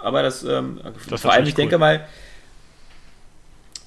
[0.00, 0.80] Aber das, ähm,
[1.10, 1.80] Das vor allem, ich denke cool.
[1.80, 2.06] mal,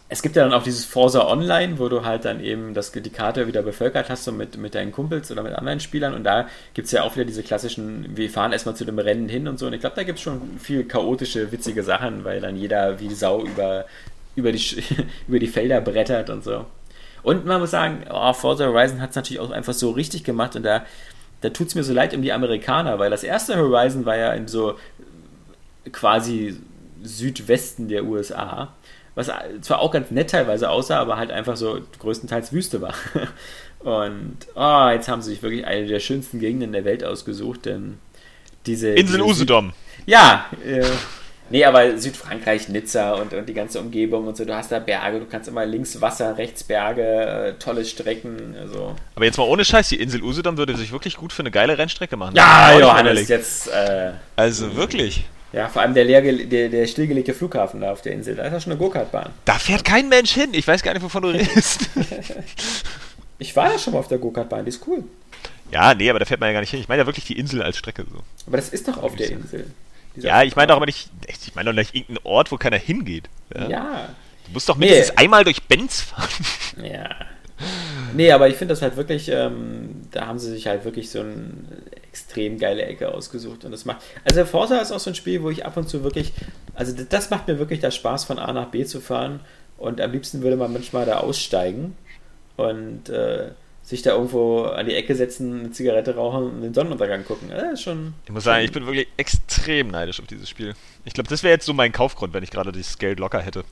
[0.09, 3.09] es gibt ja dann auch dieses Forza Online, wo du halt dann eben das, die
[3.09, 6.13] Karte wieder bevölkert hast, so mit, mit deinen Kumpels oder mit anderen Spielern.
[6.13, 9.27] Und da gibt es ja auch wieder diese klassischen, wir fahren erstmal zu dem Rennen
[9.27, 9.67] hin und so.
[9.67, 13.13] Und ich glaube, da gibt es schon viel chaotische, witzige Sachen, weil dann jeder wie
[13.13, 13.85] Sau über,
[14.37, 14.61] über, die,
[15.27, 16.65] über die Felder brettert und so.
[17.23, 20.55] Und man muss sagen, oh, Forza Horizon hat es natürlich auch einfach so richtig gemacht
[20.55, 20.85] und da,
[21.41, 24.31] da tut es mir so leid um die Amerikaner, weil das erste Horizon war ja
[24.31, 24.75] in so
[25.91, 26.55] quasi
[27.03, 28.73] Südwesten der USA,
[29.17, 29.31] was
[29.61, 32.93] zwar auch ganz nett teilweise aussah, aber halt einfach so größtenteils Wüste war.
[33.79, 37.97] Und oh, jetzt haben sie sich wirklich eine der schönsten Gegenden der Welt ausgesucht, denn
[38.67, 39.73] diese Insel diese Usedom.
[40.05, 40.83] ja, äh,
[41.49, 45.19] nee, aber Südfrankreich, Nizza und, und die ganze Umgebung und so, du hast da Berge,
[45.19, 48.95] du kannst immer links Wasser, rechts Berge, äh, tolle Strecken, also.
[49.15, 51.77] Aber jetzt mal ohne Scheiß, die Insel Usedom würde sich wirklich gut für eine geile
[51.77, 52.35] Rennstrecke machen.
[52.35, 55.25] Ja, Johannes, jetzt, äh, Also wirklich.
[55.57, 58.53] Ja, vor allem der, leer, der, der stillgelegte Flughafen da auf der Insel, da ist
[58.53, 59.31] ja schon eine Go-Kart-Bahn.
[59.45, 60.49] Da fährt kein Mensch hin.
[60.53, 61.89] Ich weiß gar nicht, wovon du redest.
[63.39, 65.03] Ich war ja schon mal auf der Go-Kart-Bahn, die ist cool.
[65.71, 66.79] ja, nee, aber da fährt man ja gar nicht hin.
[66.79, 68.19] Ich meine ja wirklich die Insel als Strecke so.
[68.47, 69.67] Aber das ist doch auf der Insel.
[70.15, 73.25] Ja, ich meine doch aber nicht, ich meine doch nicht irgendeinen Ort, wo keiner hingeht.
[73.53, 73.67] Ja?
[73.69, 74.09] Ja,
[74.47, 74.87] Du musst doch Nee.
[74.87, 76.29] mindestens einmal durch Benz fahren.
[76.83, 77.09] Ja.
[78.13, 81.21] Nee, aber ich finde das halt wirklich, ähm, da haben sie sich halt wirklich so
[81.21, 81.51] eine
[82.07, 85.49] extrem geile Ecke ausgesucht und das macht, also Forza ist auch so ein Spiel, wo
[85.49, 86.33] ich ab und zu wirklich,
[86.73, 89.39] also das macht mir wirklich das Spaß von A nach B zu fahren
[89.77, 91.95] und am liebsten würde man manchmal da aussteigen
[92.55, 93.51] und äh,
[93.83, 97.49] sich da irgendwo an die Ecke setzen, eine Zigarette rauchen und den Sonnenuntergang gucken.
[97.49, 100.73] Das schon, Ich muss sagen, ich bin wirklich extrem neidisch auf dieses Spiel.
[101.05, 103.63] Ich glaube, das wäre jetzt so mein Kaufgrund, wenn ich gerade dieses Geld locker hätte.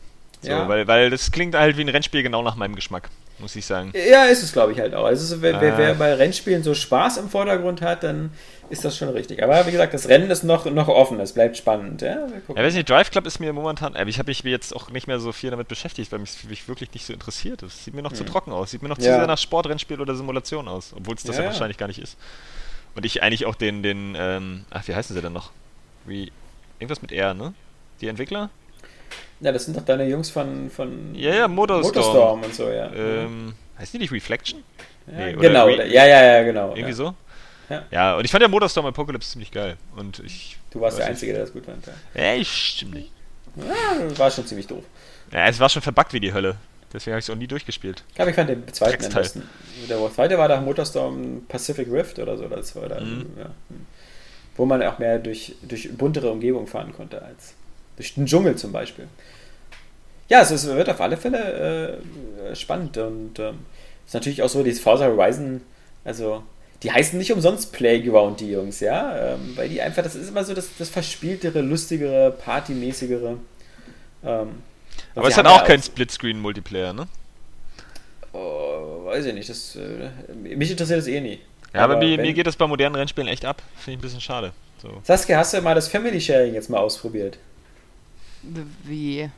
[0.46, 0.68] So, Ja.
[0.68, 3.10] weil, weil das klingt halt wie ein Rennspiel genau nach meinem Geschmack,
[3.40, 3.92] muss ich sagen.
[4.10, 5.06] Ja, ist es, glaube ich, halt auch.
[5.06, 5.78] Also, wer, wer, Ah.
[5.78, 8.32] wer bei Rennspielen so Spaß im Vordergrund hat, dann
[8.70, 9.44] ist das schon richtig.
[9.44, 12.02] Aber wie gesagt, das Rennen ist noch, noch offen, es bleibt spannend.
[12.02, 12.28] Ja.
[12.48, 15.08] Ja, weiß nicht, Drive Club ist mir momentan, aber ich habe mich jetzt auch nicht
[15.08, 17.62] mehr so viel damit beschäftigt, weil mich, mich wirklich nicht so interessiert.
[17.62, 19.18] Das sieht mir noch zu trocken aus, sieht mir noch zu Ja.
[19.18, 21.54] sehr nach Sportrennspiel oder Simulation aus, obwohl es das Ja, ja, ja.
[21.54, 22.18] wahrscheinlich gar nicht ist.
[22.96, 25.52] Und ich eigentlich auch den, den, ähm, ach, wie heißen sie denn noch?
[26.06, 26.32] Wie,
[26.80, 27.54] irgendwas mit R, ne?
[28.02, 28.50] Die Entwickler?
[29.46, 31.94] Ja, das sind doch deine Jungs von, von Ja, ja, Motorstorm.
[31.96, 32.92] Motorstorm und so, ja.
[32.94, 34.64] Ähm, heißt die nicht Reflection?
[35.06, 36.70] ja nee, genau, Re- ja, ja, ja, genau.
[36.70, 36.94] Irgendwie ja.
[36.94, 37.14] so?
[37.70, 37.84] Ja.
[37.92, 39.78] Ja, und ich fand ja Motorstorm Apocalypse ziemlich geil.
[39.96, 40.58] Und ich.
[40.72, 41.06] Du warst der.
[41.06, 41.86] Einzige, der das gut fand.
[42.16, 43.12] Ja, ich stimmt nicht.
[43.56, 44.84] ja war schon ziemlich doof.
[45.32, 46.56] Ja, es war schon verbuggt wie die Hölle.
[46.92, 48.04] Deswegen habe ich es auch nie durchgespielt.
[48.10, 49.50] Ich glaube, ich fand den zweiten am besten.
[49.88, 52.48] Der zweite war da Motorstorm Pacific Rift oder so.
[52.48, 53.28] Das war da, Mhm.
[53.38, 53.50] ja.
[54.58, 57.54] Wo man auch mehr durch, durch buntere Umgebung fahren konnte als
[57.98, 59.08] durch den Dschungel zum Beispiel.
[60.30, 62.02] Ja, es wird auf alle Fälle
[62.50, 63.60] äh, spannend und ähm,
[64.06, 65.62] ist natürlich auch so, die Forza Horizon,
[66.04, 66.44] also
[66.84, 70.44] die heißen nicht umsonst Playground, die Jungs, ja, ähm, weil die einfach, das ist immer
[70.44, 73.38] so das, das verspieltere, lustigere, partymäßigere.
[74.24, 74.50] Ähm,
[75.16, 77.08] Aber es hat auch ja keinen Splitscreen-Multiplayer, ne?
[78.34, 79.50] Oh, weiß ich nicht.
[79.50, 81.40] Das, äh, mich interessiert das eh nie.
[81.74, 83.62] Ja, aber, mir, wenn- mir geht das bei modernen Rennspielen echt ab.
[83.78, 84.52] Finde ich ein bisschen schade.
[84.82, 84.90] So.
[85.04, 87.38] Saskia, hast du mal das Family Sharing jetzt mal ausprobiert?
[88.84, 89.30] Wie?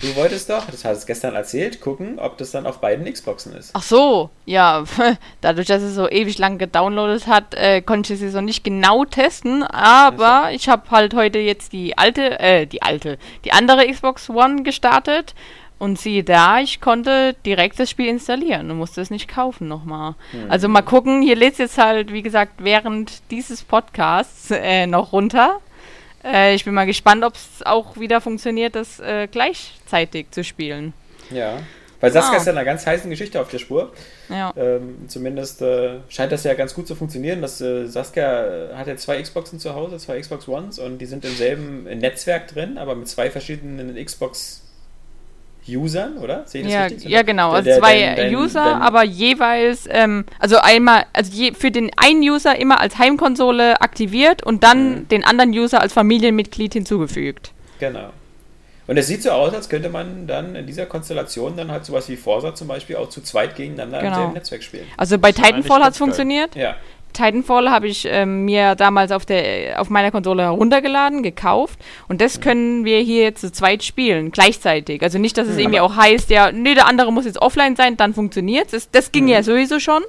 [0.00, 3.54] Du wolltest doch, das hast du gestern erzählt, gucken, ob das dann auf beiden Xboxen
[3.54, 3.70] ist.
[3.74, 4.84] Ach so, ja,
[5.40, 9.04] dadurch, dass es so ewig lang gedownloadet hat, äh, konnte ich es so nicht genau
[9.04, 10.56] testen, aber also.
[10.56, 15.34] ich habe halt heute jetzt die alte, äh, die alte, die andere Xbox One gestartet
[15.80, 20.14] und siehe da, ich konnte direkt das Spiel installieren und musste es nicht kaufen nochmal.
[20.32, 20.50] Mhm.
[20.50, 25.12] Also mal gucken, hier lädt es jetzt halt, wie gesagt, während dieses Podcasts äh, noch
[25.12, 25.60] runter.
[26.24, 30.92] Äh, ich bin mal gespannt, ob es auch wieder funktioniert, das äh, gleichzeitig zu spielen.
[31.30, 31.58] Ja,
[32.00, 32.36] weil Saskia ah.
[32.38, 33.92] ist ja eine ganz heiße Geschichte auf der Spur.
[34.30, 34.52] Ja.
[34.56, 37.42] Ähm, zumindest äh, scheint das ja ganz gut zu funktionieren.
[37.42, 41.24] Das, äh, Saskia hat ja zwei Xboxen zu Hause, zwei Xbox Ones und die sind
[41.24, 44.59] im selben Netzwerk drin, aber mit zwei verschiedenen Xbox
[45.68, 46.42] Usern, oder?
[46.46, 47.08] Sehe ich das ja, richtig?
[47.10, 47.52] Ja, genau.
[47.52, 51.90] Also zwei dein, dein, User, dein, aber jeweils, ähm, also einmal, also je, für den
[51.96, 55.08] einen User immer als Heimkonsole aktiviert und dann mhm.
[55.08, 57.52] den anderen User als Familienmitglied hinzugefügt.
[57.78, 58.10] Genau.
[58.86, 62.08] Und es sieht so aus, als könnte man dann in dieser Konstellation dann halt sowas
[62.08, 64.10] wie Forsa zum Beispiel auch zu zweit gegeneinander genau.
[64.10, 64.86] im selben Netzwerk spielen.
[64.96, 66.56] Also bei Titanfall hat es funktioniert.
[66.56, 66.74] Ja.
[67.12, 71.78] Titanfall habe ich ähm, mir damals auf, der, auf meiner Konsole heruntergeladen, gekauft
[72.08, 75.02] und das können wir hier jetzt zu zweit spielen, gleichzeitig.
[75.02, 75.60] Also nicht, dass es mhm.
[75.60, 78.90] irgendwie auch heißt, ja, nee, der andere muss jetzt offline sein, dann funktioniert es.
[78.90, 79.30] Das ging mhm.
[79.30, 80.02] ja sowieso schon,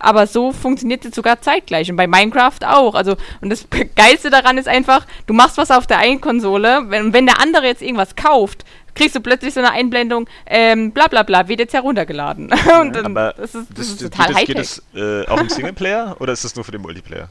[0.00, 2.94] aber so funktioniert es sogar zeitgleich und bei Minecraft auch.
[2.94, 3.66] Also und das
[3.96, 7.66] Geilste daran ist einfach, du machst was auf der einen Konsole, wenn, wenn der andere
[7.66, 8.64] jetzt irgendwas kauft,
[8.94, 12.50] kriegst du plötzlich so eine Einblendung, ähm, bla bla bla, wird jetzt heruntergeladen.
[12.80, 15.48] und dann, Aber das ist, das, das ist total das, geht das äh, auch im
[15.48, 17.28] Singleplayer oder ist das nur für den Multiplayer?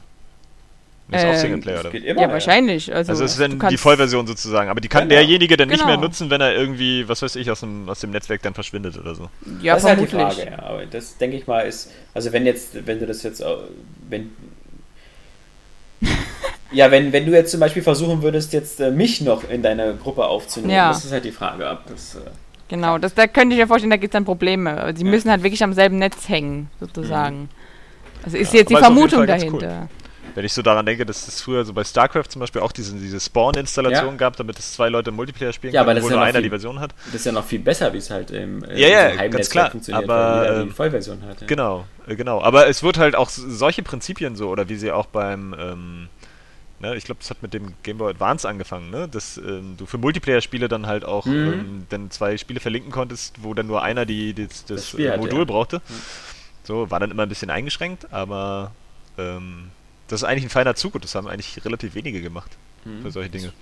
[1.10, 1.94] Das ist ähm, auch Singleplayer, oder?
[1.94, 2.94] Immer, ja, wahrscheinlich.
[2.94, 4.70] Also, also es ist dann die Vollversion sozusagen.
[4.70, 5.20] Aber die kann genau.
[5.20, 5.78] derjenige dann genau.
[5.78, 8.54] nicht mehr nutzen, wenn er irgendwie, was weiß ich, aus dem, aus dem Netzwerk dann
[8.54, 9.28] verschwindet oder so.
[9.60, 10.12] Ja, das vermutlich.
[10.12, 10.62] ist halt die Frage, ja.
[10.62, 13.42] Aber das denke ich mal ist, also wenn jetzt, wenn du das jetzt,
[14.08, 14.30] wenn
[16.72, 19.94] ja, wenn, wenn du jetzt zum Beispiel versuchen würdest, jetzt äh, mich noch in deine
[19.94, 20.88] Gruppe aufzunehmen, ja.
[20.88, 22.14] das ist halt die Frage, ob das.
[22.14, 22.30] Äh,
[22.68, 24.92] genau, das, da könnte ich mir vorstellen, da gibt es dann Probleme.
[24.96, 25.10] Sie ja.
[25.10, 27.42] müssen halt wirklich am selben Netz hängen, sozusagen.
[27.42, 27.48] Mhm.
[28.24, 29.88] Also ist ja, jetzt die Vermutung dahinter.
[29.90, 29.99] Cool.
[30.34, 32.94] Wenn ich so daran denke, dass es früher so bei StarCraft zum Beispiel auch diese,
[32.94, 34.16] diese Spawn-Installation ja.
[34.16, 36.42] gab, damit es zwei Leute im Multiplayer spielen ja, können, obwohl nur ja einer viel,
[36.42, 36.94] die Version hat.
[37.06, 39.70] Das ist ja noch viel besser, wie es halt im äh, ja, ja, ganz klar,
[39.70, 41.40] funktioniert, aber, weil die ähm, Vollversion hat.
[41.40, 41.46] Ja.
[41.46, 42.42] Genau, äh, genau.
[42.42, 46.08] Aber es wird halt auch solche Prinzipien so, oder wie sie auch beim ähm,
[46.80, 49.06] Ne, ich glaube, das hat mit dem Game Boy Advance angefangen, ne?
[49.06, 51.52] dass ähm, du für Multiplayer-Spiele dann halt auch mhm.
[51.52, 55.18] ähm, dann zwei Spiele verlinken konntest, wo dann nur einer die, die das, das, das
[55.18, 55.44] Modul hat, ja.
[55.44, 55.76] brauchte.
[55.76, 55.94] Mhm.
[56.64, 58.72] So, war dann immer ein bisschen eingeschränkt, aber
[59.18, 59.70] ähm,
[60.10, 62.50] das ist eigentlich ein feiner Zug und das haben eigentlich relativ wenige gemacht
[62.84, 63.02] mhm.
[63.02, 63.52] für solche Dinge.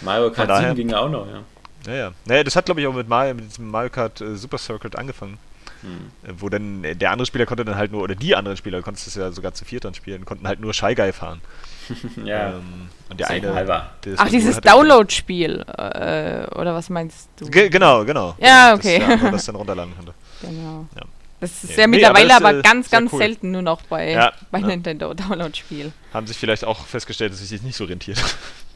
[0.00, 1.42] Mario Kart daher, 7 ging ja auch noch, ja.
[1.86, 4.58] Naja, naja das hat glaube ich auch mit Mario, mit diesem Mario Kart äh, Super
[4.58, 5.38] Circuit angefangen.
[5.82, 6.38] Hm.
[6.40, 8.84] Wo dann äh, der andere Spieler konnte dann halt nur, oder die anderen Spieler, du
[8.84, 11.40] konntest es ja sogar zu viert dann spielen, konnten halt nur Shy Guy fahren.
[12.24, 12.50] ja.
[12.50, 13.54] Ähm, und der eine.
[13.54, 13.90] Halber.
[14.16, 15.64] Ach, dieses Download-Spiel.
[15.78, 17.48] Äh, oder was meinst du?
[17.48, 18.34] Ge genau, genau.
[18.40, 18.98] Ja, okay.
[18.98, 20.14] Das, das dann runterladen konnte.
[20.42, 20.86] Genau.
[20.96, 21.02] Ja.
[21.40, 23.18] Das ist nee, ja mittlerweile nee, aber, aber, ganz, ganz cool.
[23.18, 24.66] selten nur noch bei, ja, bei ja.
[24.66, 25.92] Nintendo Download-Spiel.
[26.12, 28.18] Haben sich vielleicht auch festgestellt, dass sich das nicht so rentiert.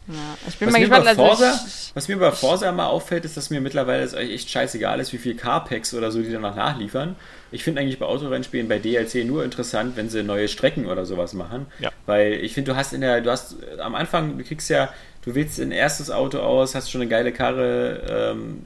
[0.08, 0.14] Ja,
[0.48, 1.60] ich bin was, mal mir gespannt, also Forza,
[1.94, 5.18] was mir bei Forza immer auffällt, ist, dass mir mittlerweile es echt scheißegal ist, wie
[5.18, 7.14] viel Carpacks oder so die danach nachliefern.
[7.52, 11.34] Ich finde eigentlich bei Autorennspielen bei DLC nur interessant, wenn sie neue Strecken oder sowas
[11.34, 11.66] machen.
[11.78, 11.90] Ja.
[12.06, 14.92] Weil ich finde, du hast in der, du hast am Anfang, du kriegst ja,
[15.24, 18.34] du wählst ein erstes Auto aus, hast schon eine geile Karre.
[18.34, 18.62] Ähm,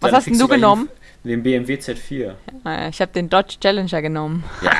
[0.00, 0.88] was hast denn du genommen?
[1.24, 2.34] Den BMW Z4.
[2.64, 4.42] Ja, ich habe den Dodge Challenger genommen.
[4.60, 4.72] Ja,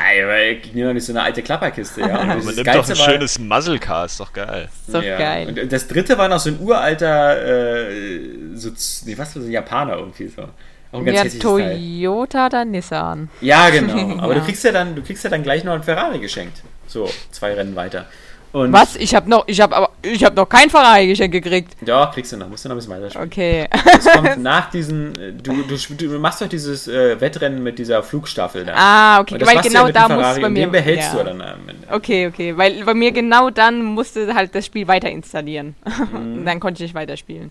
[0.51, 2.01] ich nehme doch nicht so eine alte Klapperkiste.
[2.01, 2.21] Ja.
[2.35, 4.69] Und Man nimmt doch ein schönes Muzzle Car, ist doch geil.
[4.87, 5.19] Ist doch ja.
[5.19, 5.49] geil.
[5.49, 8.21] Und das dritte war noch so ein uralter, äh,
[8.55, 8.71] so,
[9.05, 10.43] nee, was für so ein Japaner irgendwie so.
[10.91, 13.31] Auch ein ganz ja, Toyota oder Nissan.
[13.41, 14.19] Ja, genau.
[14.19, 14.41] Aber ja.
[14.41, 16.63] du kriegst ja dann, du kriegst ja dann gleich noch ein Ferrari geschenkt.
[16.89, 18.07] So, zwei Rennen weiter.
[18.53, 18.97] Und Was?
[18.97, 21.75] Ich habe noch, ich habe aber, ich habe noch kein Ferrari-Geschenk gekriegt.
[21.87, 23.25] Ja, kriegst du noch, musst du noch ein bisschen weiter spielen.
[23.25, 23.69] Okay.
[23.97, 28.03] Es kommt nach diesen, äh, du, du, du machst doch dieses äh, Wettrennen mit dieser
[28.03, 28.75] Flugstaffel da.
[28.77, 30.67] Ah, okay, weil genau ja da muss bei mir.
[30.67, 31.19] Den behältst ja.
[31.19, 31.87] du dann am Ende.
[31.91, 35.75] Okay, okay, weil bei mir genau dann musste halt das Spiel weiter installieren.
[36.13, 36.45] Mhm.
[36.53, 37.51] Dann konnte ich nicht weiterspielen.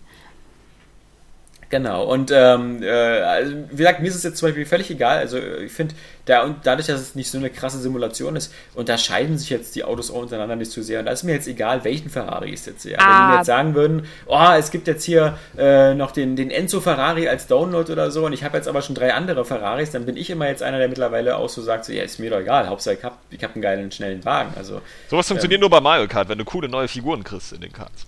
[1.72, 5.16] Genau, und ähm, äh, also, wie gesagt, mir ist es jetzt zum Beispiel völlig egal.
[5.16, 5.94] Also ich finde,
[6.26, 9.82] da, und dadurch, dass es nicht so eine krasse Simulation ist, unterscheiden sich jetzt die
[9.82, 10.98] Autos auch untereinander nicht zu sehr.
[10.98, 12.98] Und da ist mir jetzt egal, welchen Ferrari ich jetzt sehe.
[12.98, 13.02] Ah.
[13.02, 13.36] Wenn die mir ah.
[13.38, 17.46] jetzt sagen würden, oh, es gibt jetzt hier äh, noch den, den Enzo Ferrari als
[17.46, 20.28] Download oder so, und ich habe jetzt aber schon drei andere Ferraris, dann bin ich
[20.28, 22.96] immer jetzt einer, der mittlerweile auch so sagt, so, ja, ist mir doch egal, Hauptsache
[22.96, 24.52] ich habe ich hab einen geilen, schnellen Wagen.
[24.58, 27.62] Also, Sowas funktioniert ähm, nur bei Mario Kart, wenn du coole neue Figuren kriegst in
[27.62, 28.04] den Karts.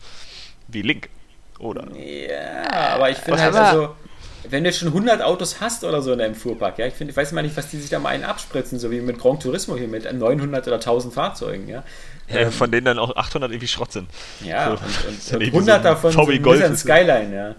[0.68, 1.08] Wie Link.
[1.58, 1.86] Oder?
[1.96, 3.94] Ja, aber ich finde halt also,
[4.48, 7.16] wenn du schon 100 Autos hast oder so in deinem Fuhrpark, ja, ich, find, ich
[7.16, 9.76] weiß mal nicht, was die sich da mal einen abspritzen, so wie mit Grand Turismo
[9.76, 11.84] hier mit 900 oder 1000 Fahrzeugen, ja.
[12.28, 14.08] ja ähm, von denen dann auch 800 irgendwie Schrott sind.
[14.44, 17.54] Ja, so, und, und, und 100 davon VW sind Golf Skyline, ja.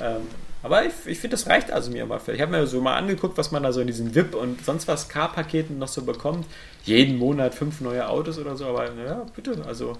[0.00, 0.22] ähm,
[0.62, 2.20] Aber ich, ich finde, das reicht also mir immer.
[2.28, 4.88] Ich habe mir so mal angeguckt, was man da so in diesen VIP und sonst
[4.88, 6.46] was Car-Paketen noch so bekommt.
[6.84, 9.96] Jeden Monat fünf neue Autos oder so, aber ja, bitte, also.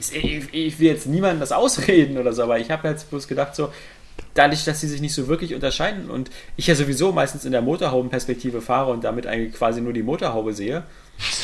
[0.00, 3.54] Ich, ich will jetzt niemandem das ausreden oder so, aber ich habe jetzt bloß gedacht,
[3.54, 3.72] so,
[4.34, 7.62] dadurch, dass sie sich nicht so wirklich unterscheiden und ich ja sowieso meistens in der
[7.62, 10.82] Motorhaubenperspektive fahre und damit eigentlich quasi nur die Motorhaube sehe,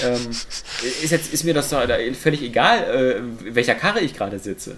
[0.04, 1.82] ähm, ist, jetzt, ist mir das doch
[2.20, 4.76] völlig egal, äh, welcher Karre ich gerade sitze.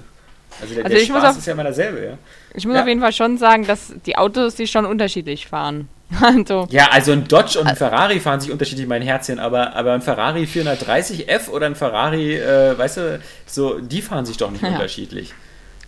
[0.60, 2.18] Also der, Also der Spaß auf- ist ja immer derselbe, ja.
[2.54, 2.82] Ich muss Ja.
[2.82, 5.88] auf jeden Fall schon sagen, dass die Autos sich schon unterschiedlich fahren.
[6.22, 9.92] Also, Ja, also ein Dodge und ein Ferrari fahren sich unterschiedlich mein Herzchen, aber, aber
[9.92, 14.62] ein Ferrari 430F oder ein Ferrari, äh, weißt du, so, die fahren sich doch nicht
[14.62, 14.70] Ja.
[14.70, 15.34] unterschiedlich.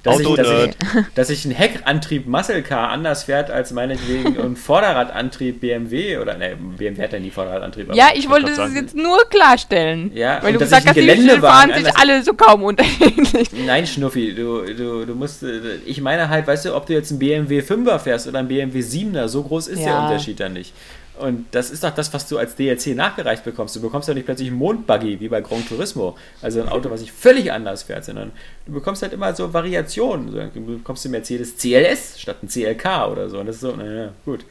[0.02, 0.70] Dass ich, dass, ich,
[1.14, 6.56] dass ich ein Heckantrieb Muscle Car anders fährt als meinetwegen ein Vorderradantrieb BMW oder ne,
[6.56, 7.94] BMW hat ja nie Vorderradantrieb.
[7.94, 8.74] ja, ich wollte sagen.
[8.74, 10.10] jetzt nur klarstellen.
[10.14, 13.50] Ja, weil du gesagt hast, einen die Geländewagen fahren sich alle so kaum unterschiedlich.
[13.66, 17.10] Nein, Schnuffi, du, du, du musst, äh, ich meine halt, weißt du, ob du jetzt
[17.10, 20.06] einen BMW 5er fährst oder einen BMW 7er, so groß ist der Ja.
[20.06, 20.72] Unterschied dann nicht.
[21.20, 23.76] Und das ist doch das, was du als DLC nachgereicht bekommst.
[23.76, 27.00] Du bekommst ja nicht plötzlich einen Mondbuggy wie bei Gran Turismo, also ein Auto, was
[27.00, 28.32] sich völlig anders fährt, sondern
[28.66, 30.50] du bekommst halt immer so Variationen.
[30.54, 33.38] Du bekommst einen Mercedes CLS statt ein CLK oder so.
[33.38, 34.44] Und das ist so, naja, gut.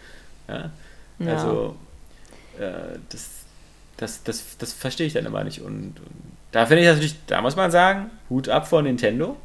[0.48, 0.72] Ja?
[1.20, 1.34] Ja.
[1.34, 1.76] Also,
[2.60, 3.30] äh, das,
[3.98, 5.62] das, das, das verstehe ich dann immer nicht.
[5.62, 9.38] Und, und da finde ich das natürlich, da muss man sagen, Hut ab vor Nintendo.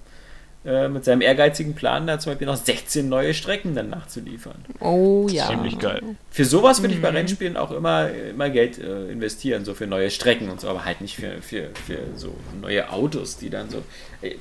[0.66, 4.64] Äh, Mit seinem ehrgeizigen Plan, da zum Beispiel noch 16 neue Strecken dann nachzuliefern.
[4.80, 5.48] Oh ja.
[5.48, 6.00] Ziemlich geil.
[6.30, 7.02] Für sowas würde ich Mhm.
[7.02, 10.84] bei Rennspielen auch immer, immer Geld äh, investieren, so für neue Strecken und so, aber
[10.84, 13.82] halt nicht für, für, für so neue Autos, die dann so.
[14.22, 14.38] Ey,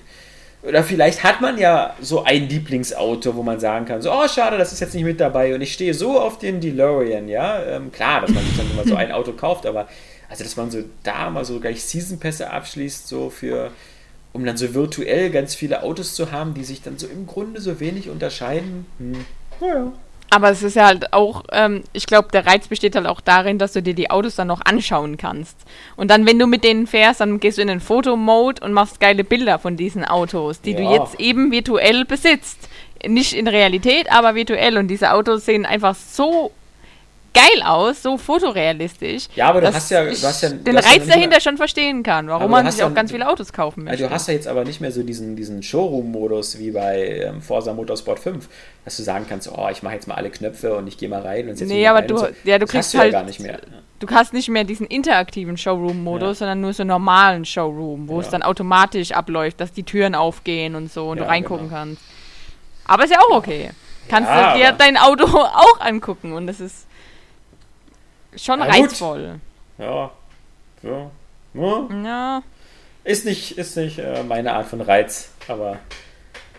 [0.62, 4.58] oder vielleicht hat man ja so ein Lieblingsauto, wo man sagen kann, so, oh, schade,
[4.58, 7.62] das ist jetzt nicht mit dabei und ich stehe so auf den DeLorean, ja.
[7.64, 9.90] Ähm, klar, dass man sich dann immer so ein Auto kauft, aber
[10.30, 13.72] also, dass man so da mal so gleich Season-Pässe abschließt, so für,
[14.34, 17.62] um dann so virtuell ganz viele Autos zu haben, die sich dann so im Grunde
[17.62, 18.86] so wenig unterscheiden.
[18.98, 19.26] Hm.
[19.62, 19.92] Naja.
[20.32, 23.60] Aber es ist ja halt auch, ähm, ich glaube, der Reiz besteht halt auch darin,
[23.60, 25.56] dass du dir die Autos dann noch anschauen kannst.
[25.96, 29.00] Und dann, wenn du mit denen fährst, dann gehst du in den Fotomode und machst
[29.00, 30.94] geile Bilder von diesen Autos, die du Ja.
[30.94, 32.68] jetzt eben virtuell besitzt.
[33.06, 34.80] Nicht in Realität, aber virtuell.
[34.80, 36.52] Und diese Autos sehen einfach so
[37.34, 39.28] geil aus, so fotorealistisch.
[39.36, 41.58] Ja, aber du hast ja- du hast ja- den hast ja Reiz mehr- dahinter schon
[41.58, 44.08] verstehen kann, warum man sich ja- auch ganz viele Autos kaufen Ja, möchte.
[44.08, 47.74] du hast ja jetzt aber nicht mehr so diesen, diesen Showroom-Modus wie bei ähm, Forza
[47.74, 48.48] Motorsport 5,
[48.86, 51.22] dass du sagen kannst, oh, ich mache jetzt mal alle Knöpfe und ich gehe mal
[51.22, 52.28] rein und setze Nee, aber du- so.
[52.44, 53.60] ja, du das kriegst du halt- ja gar nicht mehr.
[54.00, 56.36] du hast nicht mehr diesen interaktiven Showroom-Modus, Ja.
[56.36, 58.32] sondern nur so einen normalen Showroom, wo es Ja.
[58.34, 61.80] dann automatisch abläuft, dass die Türen aufgehen und so und Ja, du reingucken genau.
[61.80, 62.02] kannst.
[62.86, 63.70] Aber ist ja auch okay.
[64.10, 66.86] Kannst Ja, du dir dein Auto auch angucken und das ist
[68.38, 68.76] schon Ja, gut.
[68.76, 69.40] reizvoll.
[69.78, 70.12] Ja,
[70.84, 71.12] ja.
[71.54, 71.88] ja.
[72.04, 72.44] Ja,
[73.04, 75.78] Ist nicht, ist nicht äh, meine Art von Reiz, aber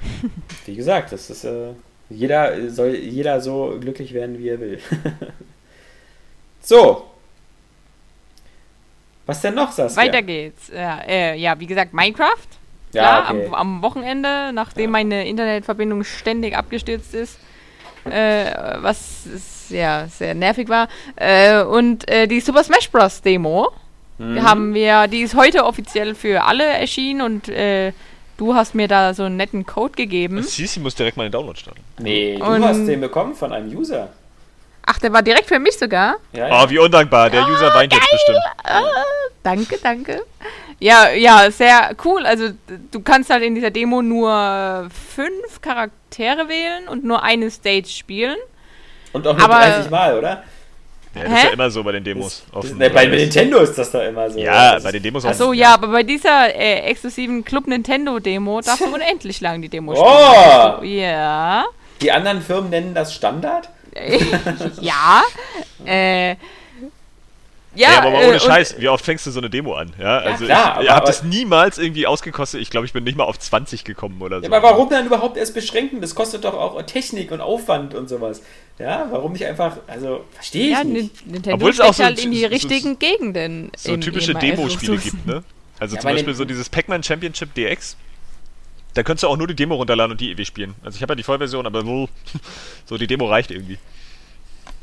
[0.67, 1.71] wie gesagt, das ist äh,
[2.11, 4.79] jeder soll jeder so glücklich werden, wie er will.
[6.61, 7.11] so.
[9.27, 10.03] Was denn noch, Saskia?
[10.03, 10.69] weiter geht's.
[10.69, 12.37] Ja, äh, ja, wie gesagt, Minecraft.
[12.93, 13.47] Ja, Klar, okay.
[13.47, 14.91] am, am Wochenende, nachdem Ja.
[14.91, 17.39] meine Internetverbindung ständig abgestürzt ist,
[18.11, 18.53] äh,
[18.83, 20.89] was s- ja sehr nervig war.
[21.17, 23.21] Äh, und äh, die Super Smash Bros.
[23.23, 23.71] Demo,
[24.19, 24.35] Mhm.
[24.37, 27.93] die haben wir, die ist heute offiziell für alle erschienen und äh,
[28.37, 30.43] du hast mir da so einen netten Code gegeben.
[30.43, 31.81] Sisi muss direkt mal den Download starten.
[31.99, 34.09] Nee, du Und- hast den bekommen von einem User.
[34.87, 36.17] Ach, der war direkt für mich sogar.
[36.33, 36.63] Ja, ja.
[36.65, 37.31] Oh, wie undankbar.
[37.31, 38.39] Der User weint jetzt bestimmt.
[38.65, 38.83] Ah,
[39.43, 40.23] danke, danke.
[40.81, 42.27] Ja, ja, sehr cool.
[42.27, 42.51] Also
[42.91, 48.37] du kannst halt in dieser Demo nur fünf Charaktere wählen und nur eine Stage spielen.
[49.13, 50.43] Und auch nur Aber- 30 Mal, oder?
[51.15, 51.47] Ja, das ist Hä?
[51.47, 52.43] ja immer so bei den Demos.
[52.53, 54.39] Das, das, ne, bei Nintendo ist das doch immer so.
[54.41, 55.35] Ja, Das bei ist- den Demos Ach auch.
[55.35, 59.69] so, ja, aber bei dieser äh, exklusiven Club Nintendo Demo darfst du unendlich lang die
[59.69, 59.95] Demo Oh!
[59.95, 60.51] spielen.
[60.73, 61.65] Also, ja.
[62.03, 63.69] Die anderen Firmen nennen das Standard?
[64.81, 65.23] ja.
[65.85, 66.35] Äh,
[67.75, 69.75] ja, Ja, aber mal äh, ohne und- Scheiß, wie oft fängst du so eine Demo
[69.75, 69.93] an?
[69.99, 72.61] Ja, also klar, ich, habe das niemals irgendwie ausgekostet.
[72.61, 74.47] Ich glaube, ich bin nicht mal auf 20 gekommen oder so.
[74.47, 76.01] Ja, aber warum dann überhaupt erst beschränken?
[76.01, 78.43] Das kostet doch auch Technik und Aufwand und sowas.
[78.79, 81.25] Ja, warum nicht einfach, also, verstehe ich Ja, nicht.
[81.27, 83.71] Nin- Nintendo Obwohl es auch so- halt in die so- richtigen Gegenden.
[83.77, 85.19] so typische ihren Demo-Spiele Ressourcen.
[85.25, 85.45] gibt, ne?
[85.79, 87.97] Also Ja, zum bei Beispiel so dieses Pac-Man Championship DX.
[88.95, 90.75] Da könntest du auch nur die Demo runterladen und die ewig spielen.
[90.85, 92.09] Also ich habe ja die Vollversion, aber so,
[92.87, 93.79] so die Demo reicht irgendwie.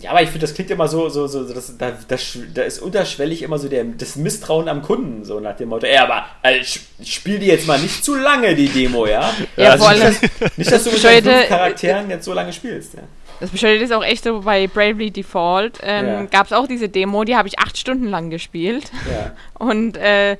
[0.01, 2.63] Ja, aber ich finde, das klingt immer so, so, so, so das, da, das, da
[2.63, 6.25] ist unterschwellig immer so der, das Misstrauen am Kunden, so nach dem Motto, ey, aber
[6.41, 9.33] also, spiel die jetzt mal nicht zu lange, die Demo, ja?
[9.57, 12.33] Ja, Also vor nicht, allem, dass, nicht, dass du mit deinen fünf Charakteren jetzt so
[12.33, 13.01] lange spielst, ja.
[13.39, 16.23] das Bescheuerte ist auch echt so, bei Bravely Default ähm, Ja.
[16.23, 18.91] gab es auch diese Demo, die habe ich acht Stunden lang gespielt.
[19.11, 19.33] ja.
[19.63, 20.37] Und äh,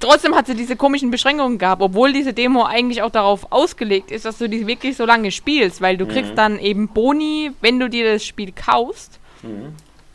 [0.00, 4.24] trotzdem hat sie diese komischen Beschränkungen gehabt, obwohl diese Demo eigentlich auch darauf ausgelegt ist,
[4.24, 6.08] dass du die wirklich so lange spielst, weil du Mhm.
[6.10, 9.18] kriegst dann eben Boni, wenn du dir das Spiel kaufst.
[9.42, 9.74] Mhm.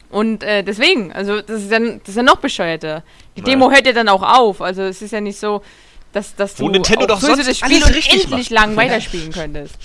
[0.10, 3.04] Und äh, deswegen, also das ist, ja, das ist ja noch bescheuerter.
[3.36, 3.46] Die Ja.
[3.46, 4.62] Demo hört ja dann auch auf.
[4.62, 5.64] Also es ist ja nicht so,
[6.12, 8.50] dass, dass Wo du Nintendo doch sonst das Spiel unendlich macht.
[8.52, 9.76] lang weiterspielen könntest.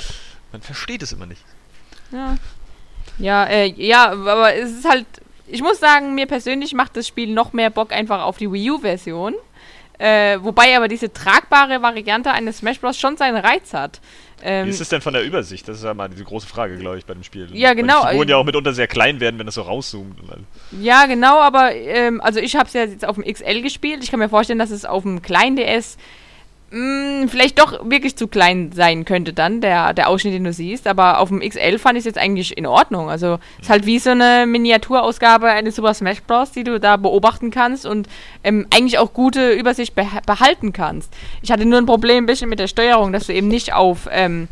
[0.52, 1.42] Man versteht es immer nicht.
[2.12, 2.36] Ja.
[3.18, 5.06] Ja, äh, ja, aber es ist halt,
[5.46, 8.70] ich muss sagen, mir persönlich macht das Spiel noch mehr Bock einfach auf die Wii
[8.72, 9.34] U-Version.
[9.98, 12.98] Äh, wobei aber diese tragbare Variante eines Smash Bros.
[12.98, 14.00] schon seinen Reiz hat.
[14.42, 15.66] Ähm, Wie ist es denn von der Übersicht?
[15.66, 17.48] Das ist ja mal diese große Frage, glaube ich, bei dem Spiel.
[17.52, 17.94] Ja, genau.
[17.94, 20.16] Weil die Figuren ja auch mitunter sehr klein werden, wenn das so rauszoomt.
[20.80, 24.04] Ja, genau, aber ähm, also ich habe es ja jetzt auf dem XL gespielt.
[24.04, 25.98] Ich kann mir vorstellen, dass es auf dem kleinen DS
[26.70, 30.86] mh, vielleicht doch wirklich zu klein sein könnte dann, der, der Ausschnitt, den du siehst.
[30.86, 33.08] Aber auf dem XL fand ich es jetzt eigentlich in Ordnung.
[33.10, 36.96] Also es ist halt wie so eine Miniaturausgabe eines Super Smash Bros., die du da
[36.96, 38.08] beobachten kannst und
[38.44, 41.12] ähm, eigentlich auch gute Übersicht beha- behalten kannst.
[41.42, 44.08] Ich hatte nur ein Problem ein bisschen mit der Steuerung, dass du eben nicht auf
[44.10, 44.48] ähm,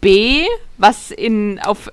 [0.00, 0.44] B,
[0.78, 1.90] was in auf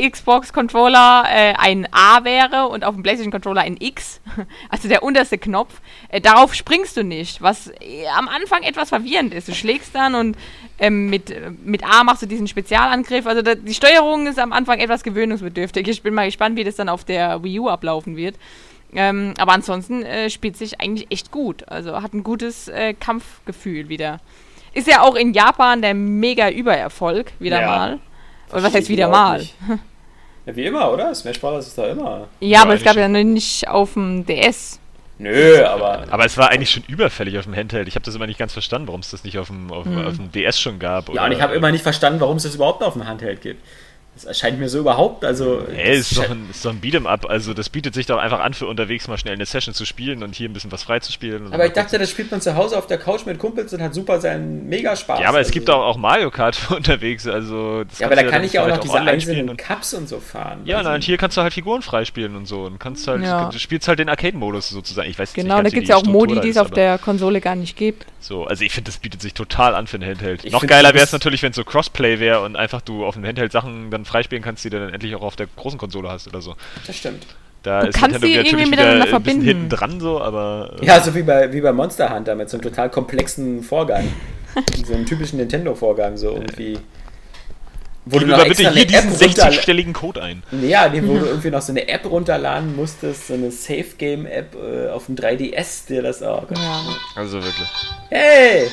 [0.00, 4.20] Xbox-Controller äh, ein A wäre und auf dem PlayStation-Controller ein X,
[4.68, 9.34] also der unterste Knopf, äh, darauf springst du nicht, was äh, am Anfang etwas verwirrend
[9.34, 9.48] ist.
[9.48, 10.36] Du schlägst dann und
[10.78, 13.26] ähm, mit, äh, mit A machst du diesen Spezialangriff.
[13.26, 15.86] Also da, die Steuerung ist am Anfang etwas gewöhnungsbedürftig.
[15.88, 18.36] Ich bin mal gespannt, wie das dann auf der Wii U ablaufen wird.
[18.96, 21.68] Ähm, aber ansonsten äh, spielt sich eigentlich echt gut.
[21.68, 24.20] Also hat ein gutes äh, Kampfgefühl wieder.
[24.72, 27.66] Ist ja auch in Japan der mega Übererfolg, wieder Ja.
[27.66, 27.98] mal.
[28.52, 29.38] Oder was heißt wieder mal?
[29.40, 29.54] nicht.
[30.46, 31.14] Ja, wie immer, oder?
[31.14, 31.66] Smash Bros.
[31.66, 32.28] ist da immer.
[32.40, 34.78] Ja, Ja, aber es gab ja noch nicht auf dem DS.
[35.16, 36.04] Nö, aber.
[36.10, 37.86] Aber es war eigentlich schon überfällig auf dem Handheld.
[37.88, 40.06] Ich habe das immer nicht ganz verstanden, warum es das nicht auf dem, auf, Hm.
[40.06, 41.08] auf dem DS schon gab.
[41.14, 43.64] ja, und ich habe immer nicht verstanden, warum es das überhaupt auf dem Handheld gibt.
[44.14, 45.66] Das erscheint mir so überhaupt, also.
[45.76, 47.26] Ey, ist doch ein, ist doch ein Beat'em-up.
[47.28, 50.22] Also, das bietet sich doch einfach an, für unterwegs mal schnell eine Session zu spielen
[50.22, 51.52] und hier ein bisschen was freizuspielen.
[51.52, 53.92] aber ich dachte, das spielt man zu Hause auf der Couch mit Kumpels und hat
[53.92, 55.18] super seinen Mega-Spaß.
[55.20, 58.14] Ja, aber es also, gibt auch, auch Mario Kart für unterwegs, also das Ja, aber
[58.16, 60.60] da kann ich ja auch noch diese einzelnen spielen und- Cups und so fahren.
[60.64, 63.50] Ja, Also, nein, hier kannst du halt Figuren freispielen und so und kannst halt, Ja.
[63.50, 65.10] du spielst halt den Arcade-Modus sozusagen.
[65.10, 67.40] Ich weiß Genau, nicht da gibt es ja auch Modi, die es auf der Konsole
[67.40, 68.06] gar nicht gibt.
[68.20, 70.44] So, also ich finde, das bietet sich total an für ein Handheld.
[70.44, 73.14] Ich Noch geiler wäre es natürlich, wenn es so Crossplay wäre und einfach du auf
[73.14, 76.08] dem Handheld Sachen dann freispielen kannst, die du dann endlich auch auf der großen Konsole
[76.10, 76.54] hast oder so.
[76.86, 77.26] Das stimmt.
[77.62, 79.44] Da Du ist kannst Nintendo die natürlich irgendwie wieder miteinander ein bisschen verbinden.
[79.46, 82.56] hinten dran so, aber äh, Ja, so wie bei, wie bei Monster Hunter mit so
[82.58, 84.06] einem total komplexen Vorgang.
[84.86, 86.78] so einem typischen Nintendo-Vorgang, so irgendwie.
[88.06, 90.42] Wo gib noch mal bitte hier diesen App runterla- 60-stelligen Code ein.
[90.60, 94.90] Ja, nee, wo du irgendwie noch so eine App runterladen musstest, so eine Safe-Game-App äh,
[94.90, 96.44] auf dem 3DS, dir das auch.
[96.50, 96.82] Ja.
[97.16, 97.68] Also wirklich.
[98.10, 98.68] Hey!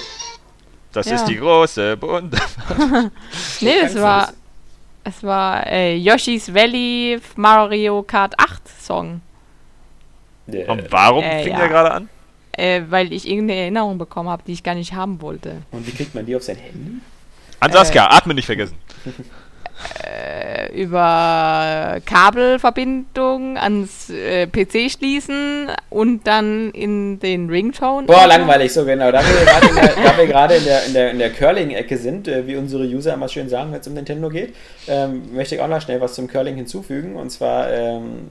[0.91, 1.15] Das Ja.
[1.15, 2.35] ist die große Bund.
[3.61, 4.35] Nee, du war, das.
[5.03, 9.21] Es war äh, Yoshi's Valley Mario Kart 8 Song.
[10.51, 10.71] Yeah.
[10.71, 11.59] Und warum Äh, fing ja.
[11.59, 12.09] der gerade an?
[12.53, 15.61] Äh, weil ich irgendeine Erinnerung bekommen habe, die ich gar nicht haben wollte.
[15.71, 16.99] Und wie kriegt man die auf sein Handy?
[17.59, 18.75] An Saskia, atmen nicht vergessen.
[20.03, 28.07] Äh, über Kabelverbindung ans äh, PC schließen und dann in den Ringtone.
[28.07, 29.11] Boah, langweilig, so genau.
[29.11, 32.55] Da wir gerade in der, in der, in der, in der Curling-Ecke sind, äh, wie
[32.55, 34.55] unsere User immer schön sagen, wenn es um Nintendo geht,
[34.87, 37.15] ähm, möchte ich auch noch schnell was zum Curling hinzufügen.
[37.15, 38.29] Und zwar, ähm,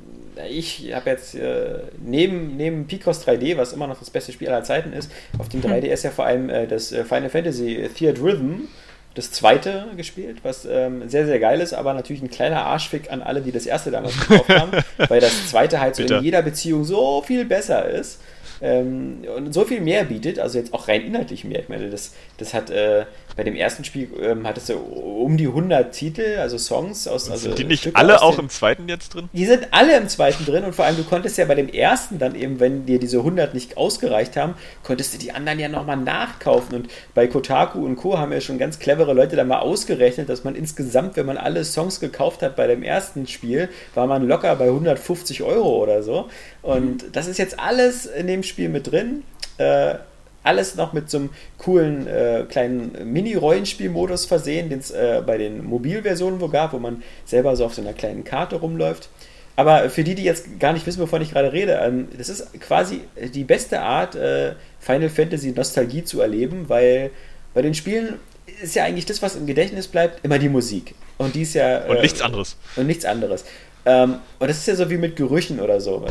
[0.48, 4.64] ich habe jetzt äh, neben, neben Picross 3D, was immer noch das beste Spiel aller
[4.64, 8.68] Zeiten ist, auf dem 3DS ja vor allem äh, das äh, Final Fantasy Theater Rhythm,
[9.15, 13.23] das zweite gespielt, was ähm, sehr, sehr geil ist, aber natürlich ein kleiner Arschfick an
[13.23, 14.70] alle, die das erste damals gekauft haben,
[15.09, 18.20] weil das zweite halt so in jeder Beziehung so viel besser ist
[18.61, 21.61] ähm, und so viel mehr bietet, also jetzt auch rein inhaltlich mehr.
[21.61, 23.05] Ich meine, das, das hat äh,
[23.41, 27.31] bei dem ersten Spiel ähm, hat es so um die 100 Titel, also Songs aus.
[27.31, 29.31] Also Sind die nicht Stücke alle auch den- im zweiten jetzt drin?
[29.33, 32.19] die sind alle im zweiten drin und vor allem du konntest ja bei dem ersten
[32.19, 35.97] dann eben, wenn dir diese 100 nicht ausgereicht haben, konntest du die anderen ja nochmal
[35.97, 38.19] nachkaufen und bei Kotaku und Co.
[38.19, 41.65] haben ja schon ganz clevere Leute da mal ausgerechnet, dass man insgesamt, wenn man alle
[41.65, 46.29] Songs gekauft hat bei dem ersten Spiel, war man locker bei 150 Euro oder so
[46.61, 49.23] und das ist jetzt alles in dem Spiel mit drin.
[49.57, 49.95] Äh,
[50.43, 55.65] alles noch mit so einem coolen äh, kleinen Mini-Rollenspielmodus versehen, den es äh, bei den
[55.65, 59.09] Mobilversionen wo gab, wo man selber so auf so einer kleinen Karte rumläuft.
[59.57, 62.59] Aber für die, die jetzt gar nicht wissen, wovon ich gerade rede, ähm, das ist
[62.61, 63.03] quasi
[63.35, 67.11] die beste Art, äh, Final Fantasy Nostalgie zu erleben, weil
[67.53, 68.15] bei den Spielen
[68.62, 70.95] ist ja eigentlich das, was im Gedächtnis bleibt, immer die Musik.
[71.19, 71.85] Und die ist ja.
[71.85, 72.57] Und äh, nichts anderes.
[72.77, 73.45] und nichts anderes.
[73.86, 76.05] Ähm, und das ist ja so wie mit Gerüchen oder so.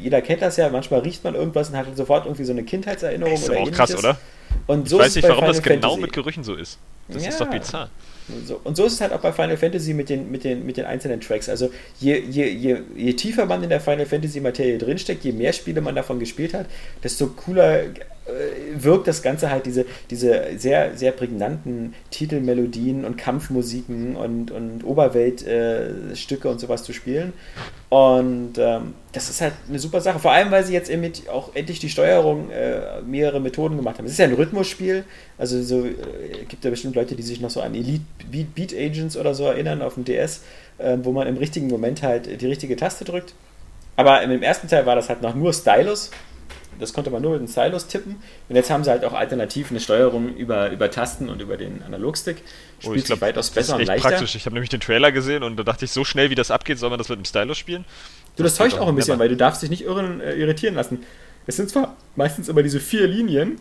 [0.00, 3.34] Jeder kennt das ja, manchmal riecht man irgendwas und hat sofort irgendwie so eine Kindheitserinnerung
[3.34, 4.04] Ist oder auch krass, ähnliches.
[4.04, 4.18] oder?
[4.68, 6.00] Und so ich weiß nicht, warum das Final genau Fantasy.
[6.02, 6.78] mit Gerüchen so ist.
[7.08, 7.28] Das Ja.
[7.28, 7.90] ist doch bizarr.
[8.44, 10.76] So, und so ist es halt auch bei Final Fantasy mit den, mit den, mit
[10.76, 11.48] den einzelnen Tracks.
[11.48, 11.70] Also
[12.00, 15.80] je, je, je, je tiefer man in der Final Fantasy Materie drinsteckt, je mehr Spiele
[15.80, 16.66] man davon gespielt hat,
[17.04, 17.84] desto cooler
[18.74, 26.48] wirkt das Ganze halt diese, diese sehr, sehr prägnanten Titelmelodien und Kampfmusiken und, und Oberweltstücke
[26.48, 27.32] äh, und sowas zu spielen.
[27.88, 30.18] Und ähm, das ist halt eine super Sache.
[30.18, 34.06] Vor allem, weil sie jetzt eben auch endlich die Steuerung äh, mehrere Methoden gemacht haben.
[34.06, 35.04] Es ist ja ein Rhythmusspiel.
[35.38, 35.94] Also so äh,
[36.48, 39.44] gibt ja bestimmt Leute, die sich noch so an Elite Beat, Beat Agents oder so
[39.44, 40.42] erinnern auf dem DS,
[40.78, 43.34] äh, wo man im richtigen Moment halt die richtige Taste drückt.
[43.94, 46.10] Aber im ersten Teil war das halt noch nur Stylus
[46.78, 48.16] das konnte man nur mit dem Stylus tippen.
[48.48, 51.82] Und jetzt haben sie halt auch alternativ eine Steuerung über, über Tasten und über den
[51.82, 52.38] Analogstick.
[52.78, 54.08] Spielt oh, ich glaub, weitaus besser das ist echt und leichter.
[54.10, 54.34] praktisch.
[54.34, 56.78] Ich habe nämlich den Trailer gesehen und da dachte ich, so schnell wie das abgeht,
[56.78, 57.84] soll man das mit dem Stylus spielen?
[58.36, 60.74] Du, das, das täuscht auch ein bisschen, weil du darfst dich nicht irren, äh, irritieren
[60.74, 61.04] lassen.
[61.46, 63.60] Es sind zwar meistens immer diese vier Linien,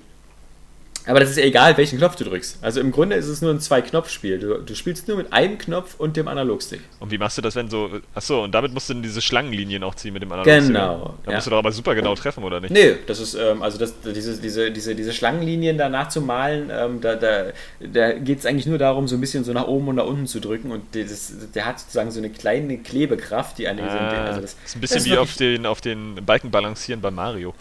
[1.06, 2.60] aber das ist ja egal, welchen Knopf du drückst.
[2.61, 4.40] Also im Grunde ist es nur ein Zwei-Knopf-Spiel.
[4.40, 6.82] Du, du, spielst nur mit einem Knopf und dem Analogstick.
[6.99, 7.90] Und wie machst du das, wenn so.
[8.14, 10.68] Achso, und damit musst du dann diese Schlangenlinien auch ziehen mit dem Analogstick.
[10.68, 11.15] Genau.
[11.23, 11.38] Da ja.
[11.38, 12.72] musst du doch aber super genau treffen, oder nicht?
[12.72, 17.02] Nee, das ist, ähm, also das, diese, diese, diese, diese Schlangenlinien danach zu malen, ähm,
[17.02, 17.45] da, da,
[17.80, 20.27] da geht es eigentlich nur darum, so ein bisschen so nach oben und nach unten
[20.27, 20.72] zu drücken.
[20.72, 24.65] Und das, der hat sozusagen so eine kleine Klebekraft, die an ah, also das, das
[24.65, 27.53] ist ein bisschen wie auf den, auf den Balken balancieren bei Mario.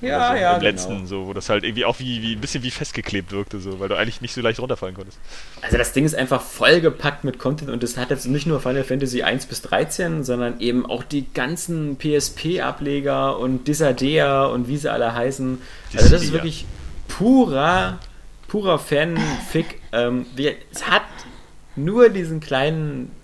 [0.00, 0.56] Ja, so, ja.
[0.56, 1.06] Im letzten, genau.
[1.06, 3.88] so, wo das halt irgendwie auch wie, wie ein bisschen wie festgeklebt wirkte, so, weil
[3.88, 5.18] du eigentlich nicht so leicht runterfallen konntest.
[5.62, 8.84] Also das Ding ist einfach vollgepackt mit Content und das hat jetzt nicht nur Final
[8.84, 14.92] Fantasy 1 bis 13, sondern eben auch die ganzen PSP-Ableger und Disadea und wie sie
[14.92, 15.60] alle heißen.
[15.94, 16.66] Also das ist wirklich
[17.08, 17.98] purer,
[18.48, 19.80] purer Fanfic.
[19.92, 20.26] ähm,
[20.72, 21.02] es hat
[21.74, 23.15] nur diesen kleinen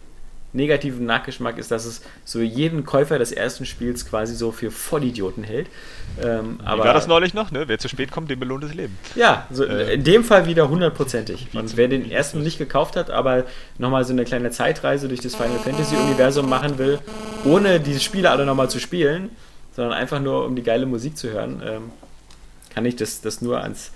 [0.52, 5.44] negativen Nachgeschmack ist, dass es so jeden Käufer des ersten Spiels quasi so für Vollidioten
[5.44, 5.68] hält.
[6.22, 7.64] Ähm, Wie aber, war das neulich noch, ne?
[7.68, 8.96] Wer zu spät kommt, dem belohnt das Leben.
[9.14, 11.48] Ja, so äh, in dem Fall wieder hundertprozentig.
[11.54, 13.44] Und wer den ersten nicht gekauft hat, aber
[13.78, 16.98] nochmal so eine kleine Zeitreise durch das Final Fantasy Universum machen will,
[17.44, 19.30] ohne diese Spiele alle nochmal zu spielen,
[19.74, 21.90] sondern einfach nur um die geile Musik zu hören, ähm,
[22.74, 23.92] kann ich das, das nur ans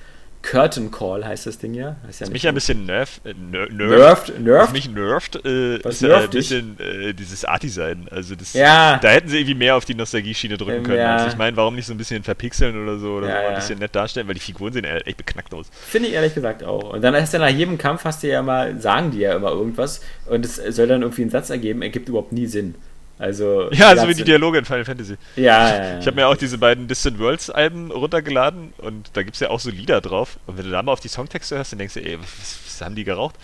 [0.47, 1.97] Curtain Call heißt das Ding ja.
[2.07, 4.39] Heißt ja mich ja ein bisschen nerv, äh, ner nerved.
[4.39, 4.73] Nerved?
[4.73, 8.07] Mich nervt, äh, Was ist nervt ja ein bisschen äh, dieses Art-Design.
[8.11, 8.99] Also das, ja.
[8.99, 10.99] da hätten sie irgendwie mehr auf die Nostalgie-Schiene drücken ähm, können.
[10.99, 11.17] Ja.
[11.17, 13.55] Also ich meine, warum nicht so ein bisschen verpixeln oder so oder ja, so ein
[13.57, 15.67] bisschen nett darstellen, weil die Figuren sehen echt beknackt aus.
[15.73, 16.93] Finde ich ehrlich gesagt auch.
[16.93, 19.51] Und dann ist ja nach jedem Kampf hast du ja mal, sagen die ja immer
[19.51, 22.77] irgendwas und es soll dann irgendwie einen Satz ergeben, ergibt überhaupt nie Sinn.
[23.19, 25.17] Also, ja, so wie die Dialoge in Final Fantasy.
[25.37, 25.99] Ja, ja, ja.
[25.99, 29.49] Ich habe mir auch diese beiden Distant Worlds Alben runtergeladen und da gibt es ja
[29.49, 30.39] auch so Lieder drauf.
[30.47, 32.81] Und wenn du da mal auf die Songtexte hörst, dann denkst du, ey, was, was
[32.83, 33.37] haben die geraucht?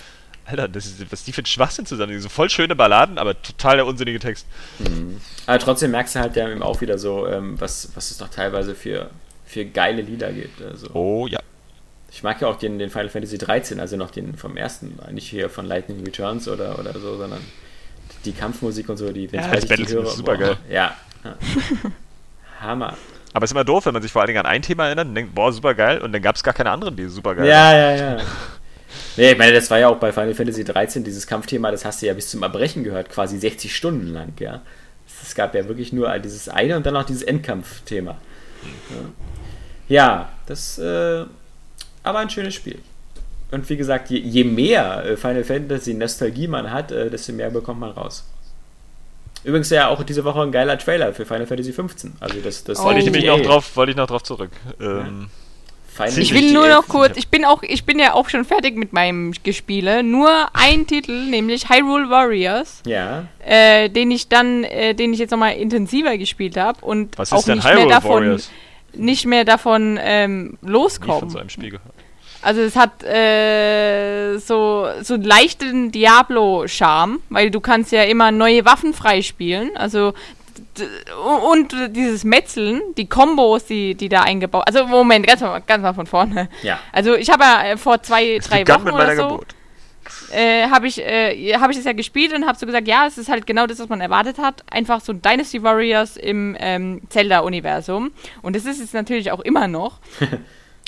[0.45, 2.21] Alter, das ist, was die für ein Schwachsinn zusammen.
[2.21, 4.47] So voll schöne Balladen, aber total der unsinnige Text.
[4.79, 5.21] Mhm.
[5.47, 8.29] Aber trotzdem merkst du halt ja eben auch wieder so, ähm, was, was es doch
[8.29, 9.11] teilweise für,
[9.47, 10.61] für geile Lieder gibt.
[10.61, 10.89] Also.
[10.93, 11.41] Oh ja.
[12.11, 15.31] Ich mag ja auch den, den Final Fantasy 13, also noch den vom ersten, nicht
[15.31, 17.41] hier von Lightning Returns oder, oder so, sondern
[18.25, 20.57] die Kampfmusik und so, die, wenn ja, ich das höre, ist super geil.
[20.71, 20.95] Ja.
[22.61, 22.97] Hammer.
[23.33, 25.09] Aber es ist immer doof, wenn man sich vor allen Dingen an ein Thema erinnert
[25.09, 27.47] und denkt, boah, super geil, und dann gab es gar keine anderen, die super geil
[27.47, 28.23] Ja, ja, ja.
[29.17, 32.03] Nee, ich meine, das war ja auch bei Final Fantasy 13, dieses Kampfthema, das hast
[32.03, 34.61] du ja bis zum Erbrechen gehört, quasi 60 Stunden lang, ja.
[35.23, 38.17] Es gab ja wirklich nur dieses eine und dann noch dieses Endkampfthema.
[38.91, 38.97] Ja,
[39.89, 41.25] ja das, äh,
[42.03, 42.81] aber ein schönes Spiel.
[43.53, 47.51] Und wie gesagt, je, je mehr äh, Final Fantasy Nostalgie man hat, äh, desto mehr
[47.51, 48.25] bekommt man raus.
[49.45, 52.15] Übrigens ja auch diese Woche ein geiler Trailer für Final Fantasy 15.
[52.19, 52.85] Also das, das oh.
[52.85, 54.51] wollte ich nämlich noch drauf, wollte ich noch drauf zurück.
[54.81, 55.29] Ähm,
[55.99, 56.07] ja.
[56.17, 58.95] Ich will nur noch kurz, ich bin auch, ich bin ja auch schon fertig mit
[58.95, 60.03] meinem Gespiele.
[60.03, 62.83] Nur ein Titel, nämlich Hyrule Warriors.
[62.87, 63.27] Ja.
[63.45, 67.47] Äh, den ich dann, äh, den ich jetzt nochmal intensiver gespielt habe und Was auch
[67.47, 68.51] nicht mehr davon, Warriors?
[68.95, 71.21] nicht mehr davon ähm, loskomme.
[71.21, 71.95] von so einem Spiel gehört.
[72.43, 78.65] Also es hat äh, so, so einen leichten Diablo-Charme, weil du kannst ja immer neue
[78.65, 79.77] Waffen freispielen.
[79.77, 80.13] Also
[81.45, 84.65] und dieses Metzeln, die Kombos, die, die da eingebaut.
[84.67, 86.49] Also Moment, ganz mal, ganz mal von vorne.
[86.63, 86.79] Ja.
[86.93, 89.41] Also ich habe ja äh, vor zwei, es drei Wochen oder so
[90.33, 93.19] äh, habe ich äh, habe ich das ja gespielt und habe so gesagt, ja, es
[93.19, 94.65] ist halt genau das, was man erwartet hat.
[94.71, 98.13] Einfach so Dynasty Warriors im ähm, Zelda-Universum.
[98.41, 100.01] Und das ist es natürlich auch immer noch.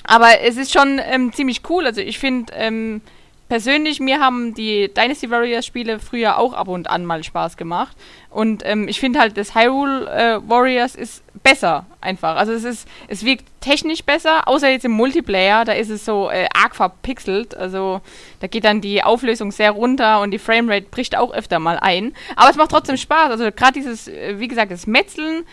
[0.05, 1.87] Aber es ist schon ähm, ziemlich cool.
[1.87, 3.01] Also ich finde ähm,
[3.49, 7.97] persönlich, mir haben die Dynasty Warriors Spiele früher auch ab und an mal Spaß gemacht.
[8.31, 12.37] Und ähm, ich finde halt, das Hyrule äh, Warriors ist besser einfach.
[12.37, 16.31] Also es ist, es wirkt technisch besser, außer jetzt im Multiplayer, da ist es so
[16.31, 17.57] äh, arg verpixelt.
[17.57, 18.01] Also
[18.41, 22.15] da geht dann die Auflösung sehr runter und die Framerate bricht auch öfter mal ein.
[22.37, 23.31] Aber es macht trotzdem Spaß.
[23.31, 25.45] Also gerade dieses, äh, wie gesagt, das Metzeln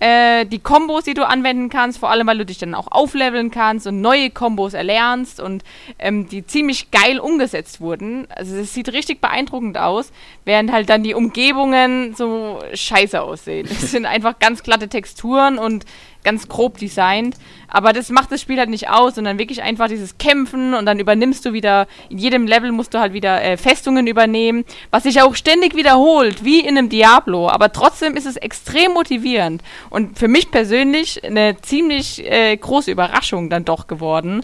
[0.00, 3.50] äh, die Kombos, die du anwenden kannst, vor allem weil du dich dann auch aufleveln
[3.50, 5.62] kannst und neue Kombos erlernst und
[5.98, 8.26] ähm, die ziemlich geil umgesetzt wurden.
[8.30, 10.10] Also es sieht richtig beeindruckend aus,
[10.44, 13.68] während halt dann die Umgebungen so scheiße aussehen.
[13.80, 15.84] Es sind einfach ganz glatte Texturen und
[16.24, 17.36] ganz grob designt.
[17.68, 20.98] Aber das macht das Spiel halt nicht aus, sondern wirklich einfach dieses Kämpfen und dann
[20.98, 25.22] übernimmst du wieder, in jedem Level musst du halt wieder äh, Festungen übernehmen, was sich
[25.22, 27.48] auch ständig wiederholt, wie in einem Diablo.
[27.48, 33.50] Aber trotzdem ist es extrem motivierend und für mich persönlich eine ziemlich äh, große Überraschung
[33.50, 34.42] dann doch geworden.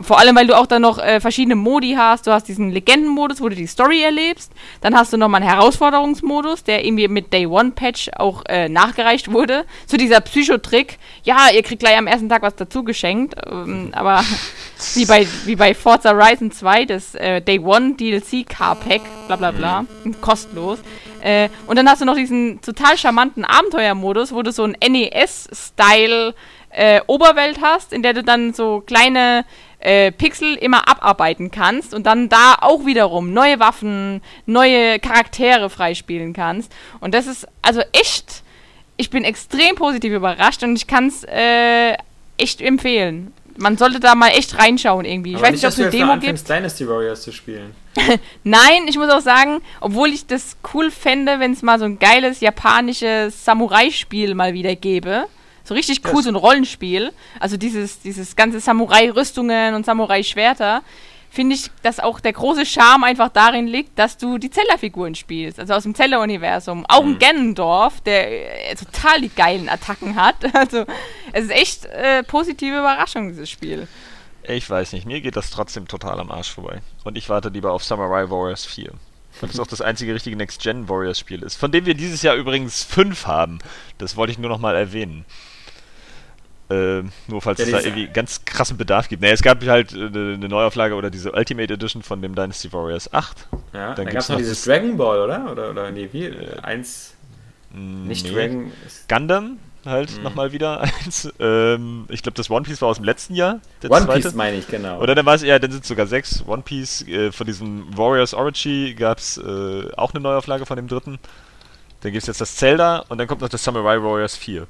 [0.00, 2.26] Vor allem, weil du auch dann noch äh, verschiedene Modi hast.
[2.26, 4.52] Du hast diesen Legendenmodus, wo du die Story erlebst.
[4.80, 9.32] Dann hast du nochmal einen Herausforderungsmodus, der irgendwie mit Day One Patch auch äh, nachgereicht
[9.32, 9.64] wurde.
[9.86, 10.98] Zu dieser Psychotrick.
[11.24, 13.34] Ja, ihr kriegt gleich am ersten Tag was dazu geschenkt.
[13.50, 14.24] Ähm, aber
[14.94, 19.36] wie bei, wie bei Forza Horizon 2, das äh, Day One DLC Car Pack, bla
[19.36, 19.82] bla bla.
[20.04, 20.20] Mhm.
[20.20, 20.78] Kostenlos.
[21.20, 26.34] Äh, und dann hast du noch diesen total charmanten Abenteuermodus, wo du so ein NES-Style
[26.70, 29.44] äh, Oberwelt hast, in der du dann so kleine
[29.80, 36.32] äh, Pixel immer abarbeiten kannst und dann da auch wiederum neue Waffen, neue Charaktere freispielen
[36.32, 36.72] kannst.
[37.00, 38.42] Und das ist also echt,
[38.96, 41.94] ich bin extrem positiv überrascht und ich kann es äh,
[42.38, 43.32] echt empfehlen.
[43.56, 45.34] Man sollte da mal echt reinschauen irgendwie.
[45.34, 46.48] Ich weiß nicht, ob es eine Demo gibt.
[46.48, 47.74] Dynasty Warriors zu spielen.
[48.44, 51.98] Nein, ich muss auch sagen, obwohl ich das cool fände, wenn es mal so ein
[51.98, 55.26] geiles japanisches Samurai-Spiel mal wieder gäbe
[55.68, 57.12] so richtig cool, so ein Rollenspiel.
[57.38, 60.82] Also dieses, dieses ganze Samurai-Rüstungen und Samurai-Schwerter.
[61.30, 65.60] Finde ich, dass auch der große Charme einfach darin liegt, dass du die Zelda-Figuren spielst.
[65.60, 66.86] Also aus dem Zelda-Universum.
[66.88, 67.12] Auch mhm.
[67.12, 70.36] ein Ganondorf, der äh, total die geilen Attacken hat.
[70.54, 70.86] Also
[71.32, 73.86] es ist echt äh, positive Überraschung, dieses Spiel.
[74.42, 76.80] Ich weiß nicht, mir geht das trotzdem total am Arsch vorbei.
[77.04, 78.92] Und ich warte lieber auf Samurai Warriors 4.
[79.40, 81.56] Weil das auch das einzige richtige Next-Gen Warriors-Spiel ist.
[81.56, 83.58] Von dem wir dieses Jahr übrigens fünf haben.
[83.98, 85.24] Das wollte ich nur noch mal erwähnen.
[86.70, 89.22] Äh, nur falls es da irgendwie ganz krassen Bedarf gibt.
[89.22, 93.12] Naja, es gab halt äh, eine Neuauflage oder diese Ultimate Edition von dem Dynasty Warriors
[93.12, 93.48] 8.
[93.72, 95.50] Ja, dann, dann gab es noch dieses Dragon Ball, oder?
[95.50, 96.26] Oder, oder nee, wie?
[96.26, 97.14] Äh, eins.
[97.72, 98.32] Nicht nee.
[98.32, 98.72] Dragon.
[99.08, 100.22] Gundam halt mhm.
[100.22, 101.32] nochmal wieder eins.
[101.40, 103.60] Ähm, ich glaube, das One Piece war aus dem letzten Jahr.
[103.88, 104.20] One zweite.
[104.20, 105.00] Piece meine ich, genau.
[105.00, 106.44] Oder dann war es, ja, dann sind es sogar sechs.
[106.46, 110.88] One Piece, äh, von diesem Warriors Orochi gab es äh, auch eine Neuauflage von dem
[110.88, 111.18] dritten.
[112.00, 114.66] Dann gibt es jetzt das Zelda und dann kommt noch das Samurai Warriors 4.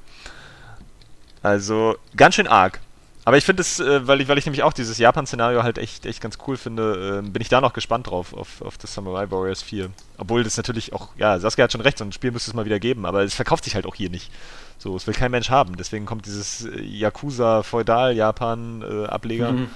[1.42, 2.80] Also ganz schön arg.
[3.28, 6.06] Aber ich finde es, äh, weil, ich, weil ich nämlich auch dieses Japan-Szenario halt echt,
[6.06, 9.30] echt ganz cool finde, äh, bin ich da noch gespannt drauf, auf, auf das Samurai
[9.30, 9.90] Warriors 4.
[10.16, 12.64] Obwohl das natürlich auch, ja, Saskia hat schon recht, so ein Spiel müsste es mal
[12.64, 14.30] wieder geben, aber es verkauft sich halt auch hier nicht.
[14.78, 15.76] So, es will kein Mensch haben.
[15.76, 19.52] Deswegen kommt dieses äh, Yakuza-Feudal-Japan-Ableger.
[19.52, 19.68] Mhm.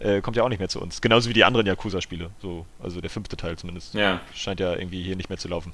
[0.00, 1.00] Äh, kommt ja auch nicht mehr zu uns.
[1.00, 2.28] Genauso wie die anderen Yakuza-Spiele.
[2.42, 3.94] So, also der fünfte Teil zumindest.
[3.94, 4.20] Ja.
[4.34, 5.72] Scheint ja irgendwie hier nicht mehr zu laufen.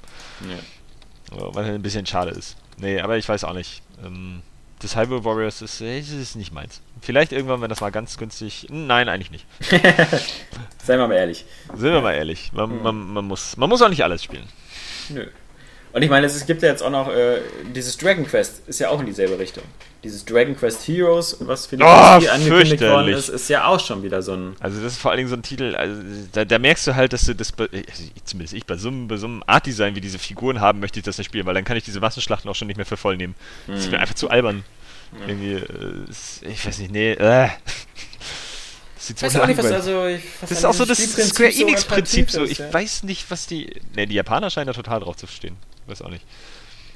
[0.49, 0.55] Ja.
[1.31, 2.55] Was halt ein bisschen schade ist.
[2.77, 3.81] Nee, aber ich weiß auch nicht.
[4.05, 4.43] Ähm,
[4.79, 6.81] das Hyrule Warriors ist, äh, ist nicht meins.
[7.01, 8.67] Vielleicht irgendwann, wenn das mal ganz günstig.
[8.69, 9.45] Nein, eigentlich nicht.
[10.83, 11.45] Seien wir mal ehrlich.
[11.75, 12.51] Sind wir mal ehrlich.
[12.53, 12.83] Man, mhm.
[12.83, 14.47] man, man, muss, man muss auch nicht alles spielen.
[15.09, 15.27] Nö.
[15.97, 17.39] Und ich meine, es gibt ja jetzt auch noch äh,
[17.73, 19.63] dieses Dragon Quest, ist ja auch in dieselbe Richtung.
[20.03, 24.03] Dieses Dragon Quest Heroes, was für die oh, angekündigt worden ist, ist ja auch schon
[24.03, 24.55] wieder so ein.
[24.59, 25.99] Also, das ist vor allen Dingen so ein Titel, also
[26.33, 27.71] da, da merkst du halt, dass du das, also
[28.25, 31.03] zumindest ich, bei so einem, bei so einem Art-Design wie diese Figuren haben, möchte ich
[31.03, 33.17] das nicht spielen, weil dann kann ich diese Massenschlachten auch schon nicht mehr für voll
[33.17, 33.33] nehmen.
[33.65, 33.71] Mhm.
[33.71, 34.65] Das ist mir einfach zu albern.
[35.13, 35.29] Mhm.
[35.29, 37.49] Irgendwie, äh, ich weiß nicht, nee, äh.
[38.99, 40.05] Sieht so nicht, was also,
[40.41, 42.29] Das ist auch so das Square Enix-Prinzip.
[42.29, 42.71] So, ich ja.
[42.71, 43.81] weiß nicht, was die.
[43.95, 45.57] Ne, die Japaner scheinen da total drauf zu stehen.
[45.87, 46.25] Weiß auch nicht.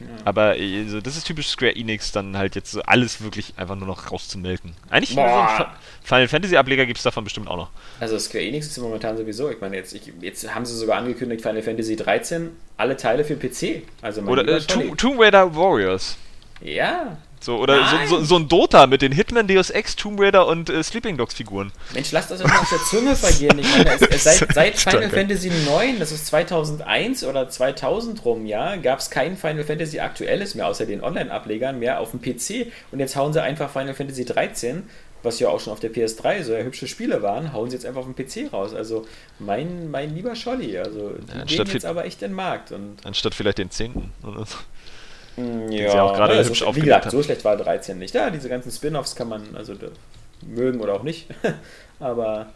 [0.01, 0.07] Ja.
[0.25, 3.87] Aber also, das ist typisch Square Enix, dann halt jetzt so alles wirklich einfach nur
[3.87, 4.73] noch rauszumelken.
[4.89, 5.73] Eigentlich Boah.
[6.03, 7.69] Final Fantasy Ableger gibt es davon bestimmt auch noch.
[7.99, 11.41] Also Square Enix ist momentan sowieso, ich meine, jetzt, ich, jetzt haben sie sogar angekündigt,
[11.41, 13.83] Final Fantasy 13, alle Teile für PC.
[14.01, 16.17] Also Oder äh, Tomb Raider Warriors.
[16.61, 20.47] Ja, so, oder so, so, so, ein Dota mit den Hitman, Deus Ex, Tomb Raider
[20.47, 21.71] und äh, Sleeping Dogs Figuren.
[21.93, 23.57] Mensch, lasst das mal auf der Zunge vergehen.
[23.57, 28.45] Ich meine, es, es, seit, seit Final Fantasy 9, das ist 2001 oder 2000 rum,
[28.45, 32.71] ja, gab es kein Final Fantasy aktuelles mehr, außer den Online-Ablegern, mehr auf dem PC.
[32.91, 34.83] Und jetzt hauen sie einfach Final Fantasy 13
[35.23, 37.85] was ja auch schon auf der PS3 so ja hübsche Spiele waren, hauen sie jetzt
[37.85, 38.73] einfach auf den PC raus.
[38.73, 39.05] Also
[39.39, 42.71] mein, mein lieber Scholli, also die ja, gehen jetzt aber echt in den Markt.
[42.71, 44.11] Und anstatt vielleicht den 10.
[44.23, 44.57] Oder so.
[45.37, 47.11] Mm, ja, ja auch gerade ja, hübsch so, Wie gesagt, hat.
[47.11, 48.13] so schlecht war 13 nicht.
[48.13, 49.73] Ja, diese ganzen Spin-offs kann man also
[50.45, 51.27] mögen oder auch nicht.
[51.99, 52.47] Aber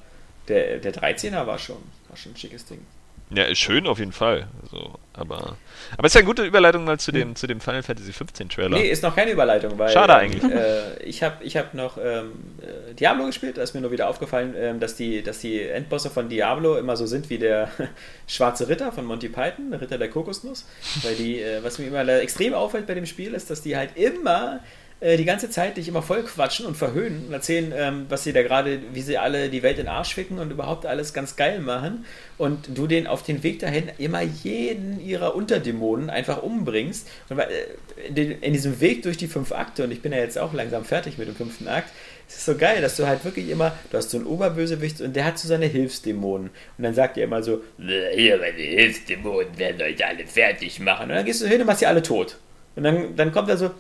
[0.47, 1.77] der, der 13er war schon,
[2.09, 2.85] war schon ein schickes Ding.
[3.31, 4.47] Ja, schön auf jeden Fall.
[4.61, 5.57] Also, aber,
[5.97, 7.35] aber ist ja eine gute Überleitung mal zu dem, hm.
[7.35, 8.77] zu dem Final Fantasy 15 Trailer.
[8.77, 9.89] Nee, ist noch keine Überleitung, weil.
[9.89, 10.43] Schade eigentlich.
[10.43, 14.09] Äh, ich habe ich hab noch ähm, äh, Diablo gespielt, da ist mir nur wieder
[14.09, 17.69] aufgefallen, ähm, dass, die, dass die Endbosse von Diablo immer so sind wie der
[18.27, 20.65] schwarze Ritter von Monty Python, der Ritter der Kokosnuss.
[21.01, 23.97] Weil die, äh, was mir immer extrem auffällt bei dem Spiel, ist, dass die halt
[23.97, 24.59] immer
[25.01, 28.31] äh, die ganze Zeit dich immer voll quatschen und verhöhnen und erzählen, ähm, was sie
[28.31, 31.35] da gerade, wie sie alle die Welt in den Arsch ficken und überhaupt alles ganz
[31.35, 32.05] geil machen.
[32.37, 37.09] Und du den auf den Weg dahin immer jeden ihrer Unterdämonen einfach umbringst.
[37.29, 40.53] Und äh, in diesem Weg durch die fünf Akte, und ich bin ja jetzt auch
[40.53, 41.91] langsam fertig mit dem fünften Akt,
[42.27, 45.15] es ist so geil, dass du halt wirklich immer, du hast so einen Oberbösewicht und
[45.15, 46.49] der hat so seine Hilfsdämonen.
[46.77, 51.09] Und dann sagt er immer so, hier, meine Hilfsdämonen werden euch alle fertig machen.
[51.09, 52.37] Und dann gehst du hin und machst sie alle tot.
[52.75, 53.71] Und dann, dann kommt er so,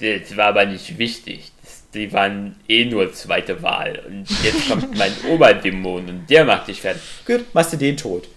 [0.00, 1.52] das war aber nicht wichtig.
[1.94, 4.02] die waren eh nur zweite Wahl.
[4.06, 7.02] Und jetzt kommt mein Oberdämon und der macht dich fertig.
[7.26, 8.28] Gut, machst du den tot.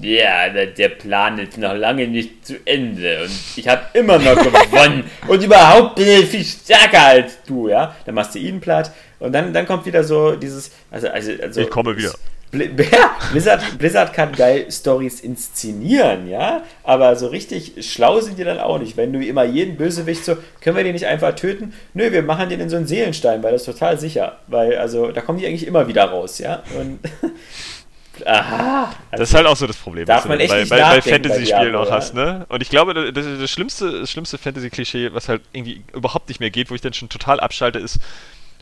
[0.00, 5.04] Ja, der Plan ist noch lange nicht zu Ende und ich habe immer noch gewonnen
[5.28, 7.94] und überhaupt bin ich viel stärker als du, ja.
[8.04, 11.60] Dann machst du ihn platt und dann, dann kommt wieder so dieses, also, also, also
[11.60, 12.12] ich komme wieder.
[13.32, 18.78] Blizzard, Blizzard kann geil Stories inszenieren, ja, aber so richtig schlau sind die dann auch
[18.78, 18.96] nicht.
[18.96, 21.74] Wenn du immer jeden Bösewicht so, können wir den nicht einfach töten?
[21.92, 24.38] Nö, wir machen den in so einen Seelenstein, weil das ist total sicher.
[24.46, 26.62] Weil, also, da kommen die eigentlich immer wieder raus, ja.
[26.78, 27.00] Und
[28.24, 28.94] Aha.
[29.10, 31.74] Das ist halt auch so das Problem, Darf man echt bei, nicht bei, bei Fantasy-Spielen
[31.74, 32.46] auch hast, ne?
[32.48, 36.50] Und ich glaube, das, das schlimmste, das schlimmste Fantasy-Klischee, was halt irgendwie überhaupt nicht mehr
[36.50, 37.98] geht, wo ich dann schon total abschalte, ist,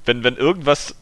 [0.04, 0.94] wenn, wenn irgendwas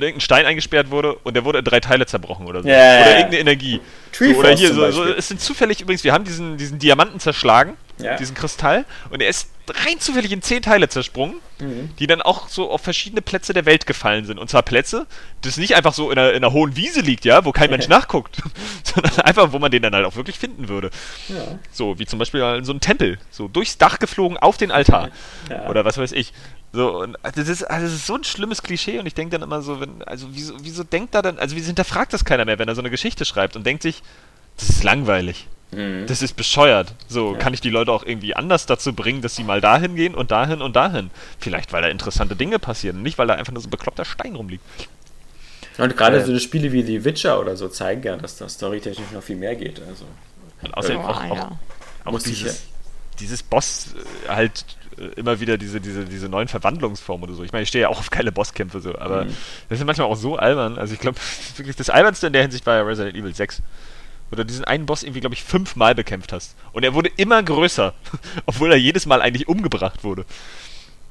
[0.00, 2.68] irgendein Stein eingesperrt wurde und der wurde in drei Teile zerbrochen oder so.
[2.68, 3.80] Ja, oder irgendeine Energie.
[4.12, 7.76] So, oder hier, so, so, es sind zufällig übrigens, wir haben diesen, diesen Diamanten zerschlagen,
[7.98, 8.16] ja.
[8.16, 9.48] diesen Kristall, und er ist
[9.86, 11.90] rein zufällig in zehn Teile zersprungen, mhm.
[11.98, 14.38] die dann auch so auf verschiedene Plätze der Welt gefallen sind.
[14.38, 15.06] Und zwar Plätze,
[15.42, 17.88] das nicht einfach so in einer, in einer hohen Wiese liegt, ja, wo kein Mensch
[17.88, 18.42] nachguckt,
[18.84, 20.90] sondern einfach, wo man den dann halt auch wirklich finden würde.
[21.28, 21.58] Ja.
[21.70, 25.10] So, wie zum Beispiel in so ein Tempel, so durchs Dach geflogen auf den Altar.
[25.48, 25.68] Ja.
[25.68, 26.32] Oder was weiß ich.
[26.74, 29.42] So, und das ist, also das ist so ein schlimmes Klischee und ich denke dann
[29.42, 32.58] immer so, wenn, also wieso, wieso denkt da dann, also wieso hinterfragt das keiner mehr,
[32.58, 34.01] wenn er so eine Geschichte schreibt und denkt sich,
[34.56, 35.46] das ist langweilig.
[35.72, 36.06] Mhm.
[36.06, 36.94] Das ist bescheuert.
[37.08, 37.38] So, ja.
[37.38, 40.30] kann ich die Leute auch irgendwie anders dazu bringen, dass sie mal dahin gehen und
[40.30, 41.10] dahin und dahin.
[41.38, 44.36] Vielleicht, weil da interessante Dinge passieren, nicht weil da einfach nur so ein bekloppter Stein
[44.36, 44.64] rumliegt.
[45.78, 49.10] Und gerade äh, so Spiele wie The Witcher oder so zeigen ja, dass da storytechnisch
[49.12, 49.80] noch viel mehr geht.
[49.88, 50.04] Also,
[50.62, 51.58] und außerdem oh, auch, ja.
[52.04, 52.64] auch, auch dieses,
[53.18, 53.94] dieses Boss
[54.26, 54.66] äh, halt
[54.98, 57.42] äh, immer wieder diese, diese, diese neuen Verwandlungsformen oder so.
[57.44, 59.36] Ich meine, ich stehe ja auch auf geile Bosskämpfe so, aber mhm.
[59.70, 60.78] das sind manchmal auch so albern.
[60.78, 61.18] Also ich glaube,
[61.56, 63.62] wirklich das albernste in der Hinsicht war ja Resident Evil 6.
[64.36, 66.56] Du diesen einen Boss irgendwie, glaube ich, fünfmal bekämpft hast.
[66.72, 67.92] Und er wurde immer größer,
[68.46, 70.24] obwohl er jedes Mal eigentlich umgebracht wurde.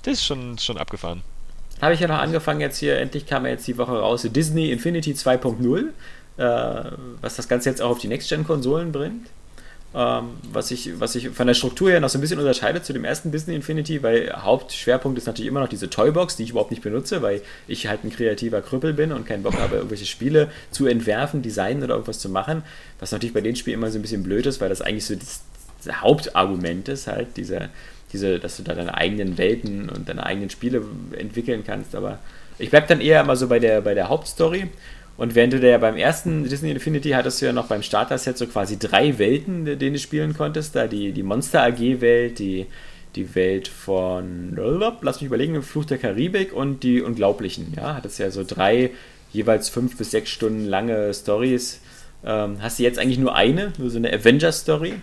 [0.04, 1.22] Das ist schon, schon abgefahren.
[1.82, 4.72] Habe ich ja noch angefangen jetzt hier, endlich kam er jetzt die Woche raus, Disney
[4.72, 5.86] Infinity 2.0,
[6.38, 6.92] äh,
[7.22, 9.28] was das Ganze jetzt auch auf die Next-Gen-Konsolen bringt.
[9.94, 12.94] Ähm, was, sich was ich von der Struktur her noch so ein bisschen unterscheidet zu
[12.94, 16.72] dem ersten Disney Infinity, weil Hauptschwerpunkt ist natürlich immer noch diese Toybox, die ich überhaupt
[16.72, 20.50] nicht benutze, weil ich halt ein kreativer Krüppel bin und keinen Bock habe, irgendwelche Spiele
[20.72, 22.64] zu entwerfen, designen oder irgendwas zu machen.
[23.02, 25.16] Was natürlich bei den Spielen immer so ein bisschen blöd ist, weil das eigentlich so
[25.16, 25.42] das,
[25.84, 27.68] das Hauptargument ist, halt, diese,
[28.14, 30.86] diese, dass du da deine eigenen Welten und deine eigenen Spiele
[31.18, 31.96] entwickeln kannst.
[31.96, 32.20] Aber
[32.60, 34.70] ich bleibe dann eher immer so bei der, bei der Hauptstory
[35.18, 38.48] und während du ja beim ersten Disney Infinity hattest du ja noch beim Starter-Set so
[38.48, 40.76] quasi drei Welten, denen du spielen konntest.
[40.76, 42.66] Da die, die Monster AG-Welt, die,
[43.16, 44.58] die Welt von,
[45.02, 47.74] lass mich überlegen, Fluch der Karibik und die Unglaublichen.
[47.76, 48.92] Ja, hattest ja so drei,
[49.32, 51.82] jeweils fünf bis sechs Stunden lange Stories.
[52.24, 54.94] Ähm, hast du jetzt eigentlich nur eine, nur so eine Avenger-Story,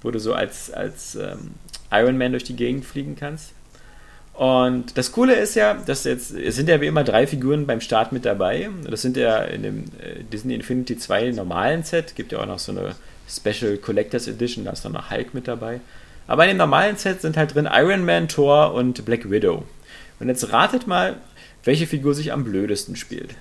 [0.00, 1.52] wo du so als, als ähm,
[1.92, 3.52] Iron Man durch die Gegend fliegen kannst.
[4.34, 7.80] Und das Coole ist ja, dass jetzt, es sind ja wie immer drei Figuren beim
[7.80, 8.70] Start mit dabei.
[8.88, 12.58] Das sind ja in dem äh, Disney Infinity 2 normalen Set, gibt ja auch noch
[12.58, 12.94] so eine
[13.28, 15.80] Special Collectors Edition, da ist dann noch Hulk mit dabei.
[16.26, 19.64] Aber in dem normalen Set sind halt drin Iron Man, Thor und Black Widow.
[20.18, 21.16] Und jetzt ratet mal,
[21.64, 23.34] welche Figur sich am blödesten spielt.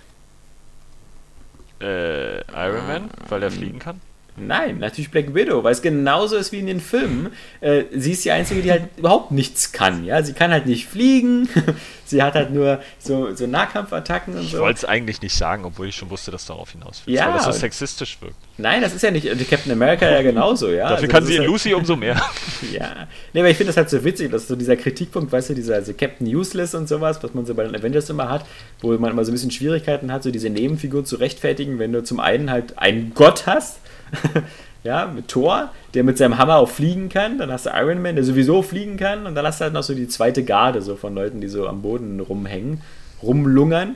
[1.80, 4.01] Äh, Iron Man, weil er fliegen kann?
[4.37, 7.31] Nein, natürlich Black Widow, weil es genauso ist wie in den Filmen.
[7.59, 10.05] Äh, sie ist die Einzige, die halt überhaupt nichts kann.
[10.05, 11.49] Ja, sie kann halt nicht fliegen.
[12.05, 14.57] sie hat halt nur so, so Nahkampfattacken und ich so.
[14.57, 17.13] Ich wollte es eigentlich nicht sagen, obwohl ich schon wusste, dass darauf hinaus will.
[17.13, 18.35] Ja, weil das so sexistisch wirkt.
[18.57, 19.25] Nein, das ist ja nicht.
[19.25, 20.89] Die Captain America ja genauso, ja.
[20.89, 22.15] Dafür also, kann sie in halt, Lucy umso mehr.
[22.71, 23.07] ja.
[23.33, 25.75] Nee, aber ich finde das halt so witzig, dass so dieser Kritikpunkt, weißt du, dieser
[25.75, 28.45] also Captain Useless und sowas, was man so bei den Avengers immer hat,
[28.79, 32.01] wo man immer so ein bisschen Schwierigkeiten hat, so diese Nebenfigur zu rechtfertigen, wenn du
[32.03, 33.79] zum einen halt einen Gott hast
[34.83, 37.38] ja, mit Thor, der mit seinem Hammer auch fliegen kann.
[37.38, 39.25] Dann hast du Iron Man, der sowieso fliegen kann.
[39.25, 41.67] Und dann hast du halt noch so die zweite Garde so von Leuten, die so
[41.67, 42.81] am Boden rumhängen,
[43.21, 43.95] rumlungern.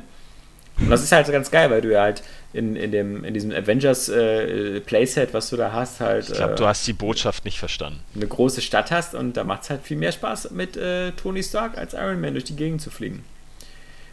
[0.79, 2.21] Und das ist halt ganz geil, weil du ja halt
[2.51, 6.29] in, in, dem, in diesem Avengers äh, Playset, was du da hast, halt.
[6.29, 7.99] Ich glaube, äh, du hast die Botschaft nicht verstanden.
[8.15, 11.43] Eine große Stadt hast und da macht es halt viel mehr Spaß mit äh, Tony
[11.43, 13.23] Stark als Iron Man durch die Gegend zu fliegen.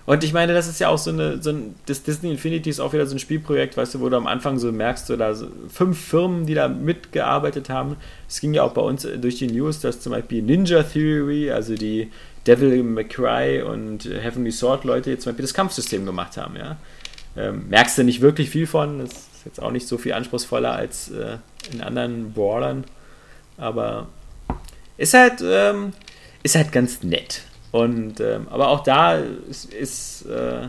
[0.04, 2.80] Und ich meine, das ist ja auch so eine, so ein, das Disney Infinity ist
[2.80, 5.34] auch wieder so ein Spielprojekt, weißt du, wo du am Anfang so merkst, so da
[5.34, 7.96] so fünf Firmen, die da mitgearbeitet haben.
[8.28, 11.74] Es ging ja auch bei uns durch die News, dass zum Beispiel Ninja Theory, also
[11.76, 12.10] die
[12.46, 16.76] Devil McCry und Heavenly Sword Leute jetzt zum Beispiel das Kampfsystem gemacht haben, ja.
[17.34, 20.72] Ähm, merkst du nicht wirklich viel von, das ist jetzt auch nicht so viel anspruchsvoller
[20.72, 21.38] als äh,
[21.72, 22.84] in anderen Brawlern,
[23.56, 24.08] aber
[24.98, 25.92] ist halt, ähm,
[26.42, 27.42] ist halt ganz nett.
[27.72, 30.68] Und ähm, aber auch da ist, ist äh,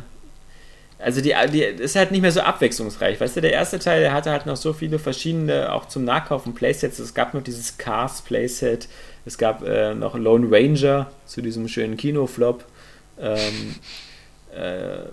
[1.03, 3.19] also die, die ist halt nicht mehr so abwechslungsreich.
[3.19, 6.53] Weißt du, der erste Teil, der hatte halt noch so viele verschiedene, auch zum Nachkaufen
[6.53, 6.97] Playsets.
[6.99, 8.88] Es gab noch dieses Cars Playset,
[9.25, 12.63] es gab äh, noch Lone Ranger zu diesem schönen Kinoflop.
[13.19, 13.75] Ähm,
[14.55, 15.09] äh,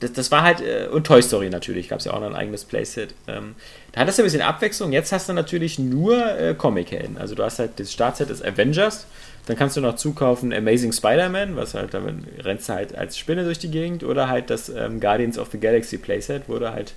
[0.00, 2.36] das, das, war halt, äh, und Toy Story natürlich, gab es ja auch noch ein
[2.36, 3.14] eigenes Playset.
[3.26, 3.56] Ähm,
[3.90, 4.92] da hattest du ein bisschen Abwechslung.
[4.92, 7.18] Jetzt hast du natürlich nur äh, Comic-Helden.
[7.18, 9.06] Also du hast halt das Startset des Avengers,
[9.48, 13.44] dann kannst du noch zukaufen Amazing Spider-Man, was halt, damit rennst du halt als Spinne
[13.44, 16.92] durch die Gegend, oder halt das ähm, Guardians of the Galaxy Playset, wo du halt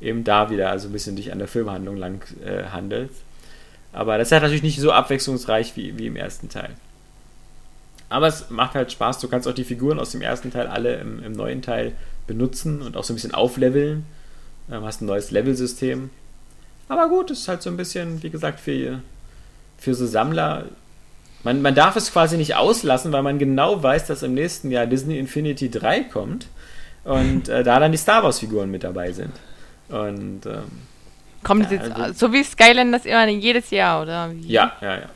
[0.00, 3.16] eben da wieder also ein bisschen dich an der Filmhandlung lang äh, handelst.
[3.92, 6.70] Aber das ist halt natürlich nicht so abwechslungsreich wie, wie im ersten Teil.
[8.08, 9.18] Aber es macht halt Spaß.
[9.18, 11.92] Du kannst auch die Figuren aus dem ersten Teil alle im, im neuen Teil
[12.26, 14.06] benutzen und auch so ein bisschen aufleveln.
[14.72, 16.08] Ähm, hast ein neues Levelsystem.
[16.88, 19.02] Aber gut, es ist halt so ein bisschen, wie gesagt, für,
[19.76, 20.64] für so Sammler
[21.42, 24.86] man, man darf es quasi nicht auslassen, weil man genau weiß, dass im nächsten Jahr
[24.86, 26.46] Disney Infinity 3 kommt
[27.04, 29.32] und äh, da dann die Star Wars-Figuren mit dabei sind.
[29.88, 30.64] Und ähm,
[31.42, 34.30] kommt ja, jetzt also, so wie Skylanders immer jedes Jahr, oder?
[34.32, 34.46] Wie?
[34.46, 35.06] Ja, ja, ja.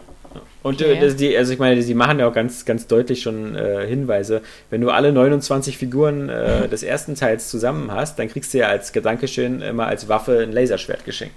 [0.63, 1.07] Und äh, okay.
[1.07, 4.41] äh, die, also ich meine, sie machen ja auch ganz, ganz deutlich schon äh, Hinweise.
[4.71, 8.69] Wenn du alle 29 Figuren äh, des ersten Teils zusammen hast, dann kriegst du ja
[8.69, 11.37] als Gedankeschön immer als Waffe ein Laserschwert geschenkt.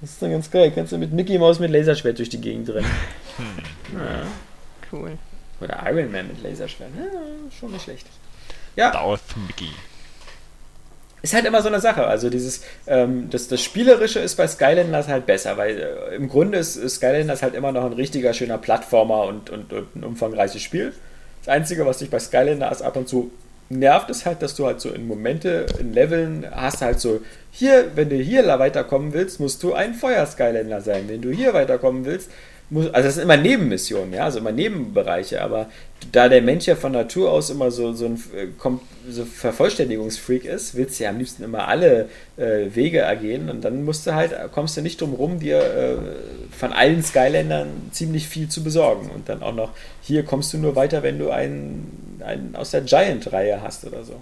[0.00, 0.72] Das ist dann ganz geil.
[0.74, 2.90] Kannst du mit Mickey Mouse mit Laserschwert durch die Gegend rennen.
[3.36, 3.98] Hm.
[3.98, 4.26] Ja.
[4.92, 5.18] Cool.
[5.60, 6.90] Oder Iron Man mit Laserschwert.
[6.96, 7.04] Ja,
[7.58, 8.06] schon nicht schlecht.
[8.76, 8.90] Ja.
[8.90, 9.70] Darth Mickey.
[11.22, 12.06] Ist halt immer so eine Sache.
[12.06, 16.58] Also dieses, ähm, das, das Spielerische ist bei Skylanders halt besser, weil äh, im Grunde
[16.58, 20.60] ist, ist Skylanders halt immer noch ein richtiger, schöner Plattformer und, und, und ein umfangreiches
[20.60, 20.92] Spiel.
[21.42, 23.30] Das Einzige, was dich bei Skylanders ab und zu
[23.70, 27.20] nervt, ist halt, dass du halt so in Momente, in Leveln hast halt so
[27.50, 31.04] hier, wenn du hier weiterkommen willst, musst du ein Feuer-Skylander sein.
[31.08, 32.30] Wenn du hier weiterkommen willst,
[32.70, 35.68] also das sind immer Nebenmissionen, ja, also immer Nebenbereiche, aber
[36.12, 38.48] da der Mensch ja von Natur aus immer so, so ein äh,
[39.10, 43.84] so Vervollständigungsfreak ist, willst du ja am liebsten immer alle äh, Wege ergehen und dann
[43.84, 45.96] musst du halt, kommst du nicht drum rum, dir äh,
[46.56, 49.10] von allen Skylandern ziemlich viel zu besorgen.
[49.14, 49.70] Und dann auch noch,
[50.02, 54.14] hier kommst du nur weiter, wenn du einen, einen aus der Giant-Reihe hast oder so.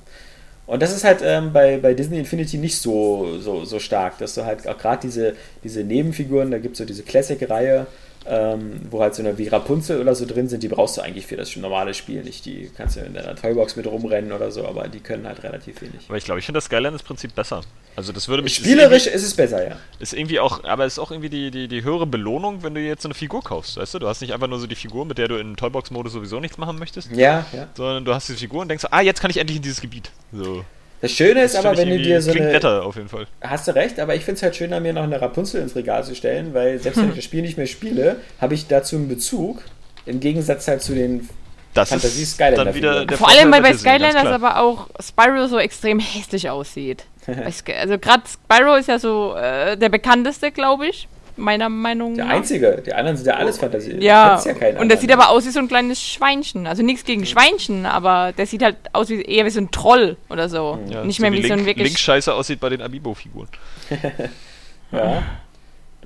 [0.66, 4.34] Und das ist halt ähm, bei, bei Disney Infinity nicht so, so, so stark, dass
[4.34, 7.86] du halt auch gerade diese, diese Nebenfiguren, da gibt es so diese Classic-Reihe,
[8.26, 11.26] ähm, wo halt so eine wie Rapunzel oder so drin sind, die brauchst du eigentlich
[11.26, 12.44] für das normale Spiel nicht.
[12.46, 15.80] Die kannst du in deiner Toybox mit rumrennen oder so, aber die können halt relativ
[15.82, 16.06] wenig.
[16.08, 17.62] Aber ich glaube, ich finde das Skylanders-Prinzip besser.
[17.96, 18.54] Also das würde mich.
[18.54, 19.76] Spielerisch ist, ist, es besser, ja.
[19.98, 22.80] Ist irgendwie auch, aber es ist auch irgendwie die, die, die höhere Belohnung, wenn du
[22.80, 23.98] jetzt so eine Figur kaufst, weißt du?
[23.98, 26.58] Du hast nicht einfach nur so die Figur, mit der du in Toybox-Modus sowieso nichts
[26.58, 27.10] machen möchtest.
[27.12, 27.68] Ja, ja.
[27.74, 30.10] Sondern du hast diese Figur und denkst, ah, jetzt kann ich endlich in dieses Gebiet.
[30.32, 30.64] So.
[31.02, 32.52] Das Schöne ist das aber, wenn du dir so eine.
[32.52, 33.26] Netter auf jeden Fall.
[33.40, 36.04] Hast du recht, aber ich finde es halt schöner, mir noch eine Rapunzel ins Regal
[36.04, 39.08] zu stellen, weil selbst wenn ich das Spiel nicht mehr spiele, habe ich dazu einen
[39.08, 39.62] Bezug.
[40.06, 41.28] Im Gegensatz halt zu den
[41.74, 45.98] das Fantasie ist dann wieder Vor allem, weil bei Skylanders aber auch Spyro so extrem
[45.98, 47.04] hässlich aussieht.
[47.26, 52.26] also gerade Spyro ist ja so äh, der bekannteste, glaube ich meiner Meinung nach.
[52.26, 53.96] Der einzige, die anderen sind ja alles Fantasie.
[53.98, 56.66] Ja, ja und der sieht aber aus wie so ein kleines Schweinchen.
[56.66, 60.16] Also nichts gegen Schweinchen, aber der sieht halt aus wie eher wie so ein Troll
[60.28, 60.78] oder so.
[60.88, 61.88] Ja, Nicht so mehr wie, wie so ein wirklich.
[61.88, 63.48] Link scheiße aussieht bei den Amiibo-Figuren.
[64.92, 65.22] ja.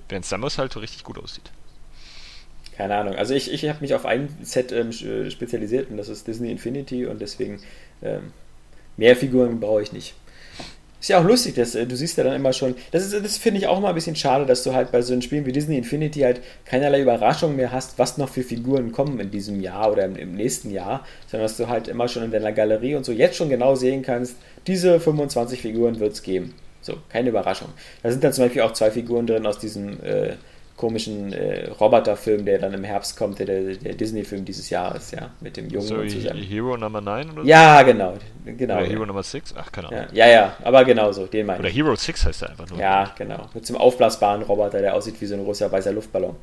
[0.08, 1.50] Während Samus halt richtig gut aussieht.
[2.76, 3.14] Keine Ahnung.
[3.14, 6.50] Also ich, ich habe mich auf ein Set ähm, äh, spezialisiert und das ist Disney
[6.50, 7.60] Infinity und deswegen
[8.02, 8.32] ähm,
[8.96, 10.14] mehr Figuren brauche ich nicht.
[11.06, 12.74] Ist ja auch lustig, dass äh, du siehst ja dann immer schon.
[12.90, 15.22] Das, das finde ich auch mal ein bisschen schade, dass du halt bei so einem
[15.22, 19.30] Spiel wie Disney Infinity halt keinerlei Überraschung mehr hast, was noch für Figuren kommen in
[19.30, 22.50] diesem Jahr oder im, im nächsten Jahr, sondern dass du halt immer schon in deiner
[22.50, 24.34] Galerie und so jetzt schon genau sehen kannst,
[24.66, 26.54] diese 25 Figuren wird es geben.
[26.80, 27.68] So, keine Überraschung.
[28.02, 30.32] Da sind dann zum Beispiel auch zwei Figuren drin aus diesem äh,
[30.76, 35.56] komischen äh, Roboterfilm, der dann im Herbst kommt, der, der Disney-Film dieses Jahres, ja, mit
[35.56, 36.42] dem Jungen so, zusammen.
[36.42, 37.48] Hero Number 9 oder so?
[37.48, 38.14] Ja, genau.
[38.44, 38.90] genau oder ja.
[38.90, 39.54] Hero Number 6?
[39.56, 40.06] Ach, keine Ahnung.
[40.12, 42.78] Ja, ja, ja aber genau so, den meine Oder Hero 6 heißt er einfach nur.
[42.78, 43.48] Ja, genau.
[43.54, 46.36] Mit einem aufblasbaren Roboter, der aussieht wie so ein großer weißer Luftballon.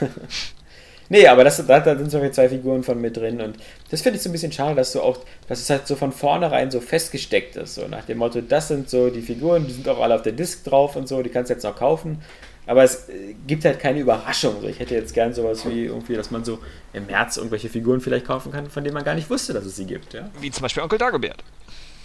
[1.08, 3.56] nee, aber das, da, da sind so zwei Figuren von mit drin und
[3.90, 5.18] das finde ich so ein bisschen schade, dass du auch,
[5.48, 8.88] dass es halt so von vornherein so festgesteckt ist, so nach dem Motto, das sind
[8.88, 11.50] so die Figuren, die sind auch alle auf der Disc drauf und so, die kannst
[11.50, 12.22] du jetzt noch kaufen
[12.66, 14.62] Aber es äh, gibt halt keine Überraschung.
[14.68, 16.58] Ich hätte jetzt gern sowas wie irgendwie, dass man so
[16.92, 19.76] im März irgendwelche Figuren vielleicht kaufen kann, von denen man gar nicht wusste, dass es
[19.76, 20.14] sie gibt.
[20.14, 21.44] Ja, Wie zum Beispiel Onkel Dagobert.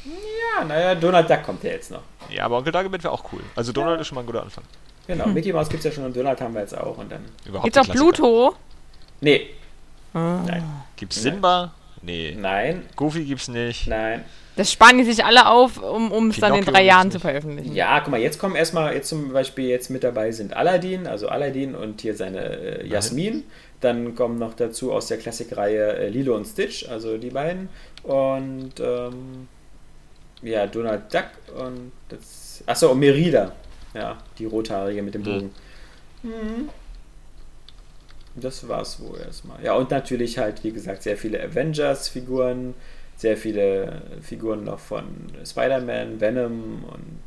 [0.05, 2.03] ja naja, Donald Duck kommt ja jetzt noch.
[2.29, 3.41] Ja, aber Onkel Dagobert wäre auch cool.
[3.55, 4.63] Also Donald ist schon mal ein guter Anfang.
[5.07, 6.97] Genau, Mickey Mouse gibt es ja schon und Donald haben wir jetzt auch.
[6.97, 7.25] Und dann.
[7.45, 7.91] Überhaupt Gibt's auch.
[7.93, 8.55] Pluto?
[9.19, 9.49] Nee,
[10.13, 10.43] Ah.
[10.45, 10.63] nein,
[10.95, 11.73] Gibt's Simba?
[12.01, 12.35] Nee.
[12.37, 13.87] nein, Goofy gibt's nicht.
[13.87, 14.25] nein.
[14.55, 17.73] Das sparen die sich alle auf, um es dann in drei Jahren zu veröffentlichen.
[17.73, 21.29] Ja, guck mal, jetzt kommen erstmal, jetzt zum Beispiel jetzt mit dabei sind Aladdin, also
[21.29, 23.43] Aladdin und hier seine äh, Jasmin.
[23.79, 27.69] Dann kommen noch dazu aus der Klassikreihe äh, Lilo und Stitch, also die beiden.
[28.03, 29.47] Und ähm,
[30.41, 32.63] ja, Donald Duck und das.
[32.65, 33.53] Achso, und Merida.
[33.93, 35.51] Ja, die rothaarige mit dem Bogen.
[36.23, 36.69] Mhm.
[38.35, 39.61] Das war's wohl erstmal.
[39.63, 42.73] Ja, und natürlich halt, wie gesagt, sehr viele Avengers-Figuren,
[43.21, 45.03] sehr viele Figuren noch von
[45.45, 47.21] Spider-Man, Venom und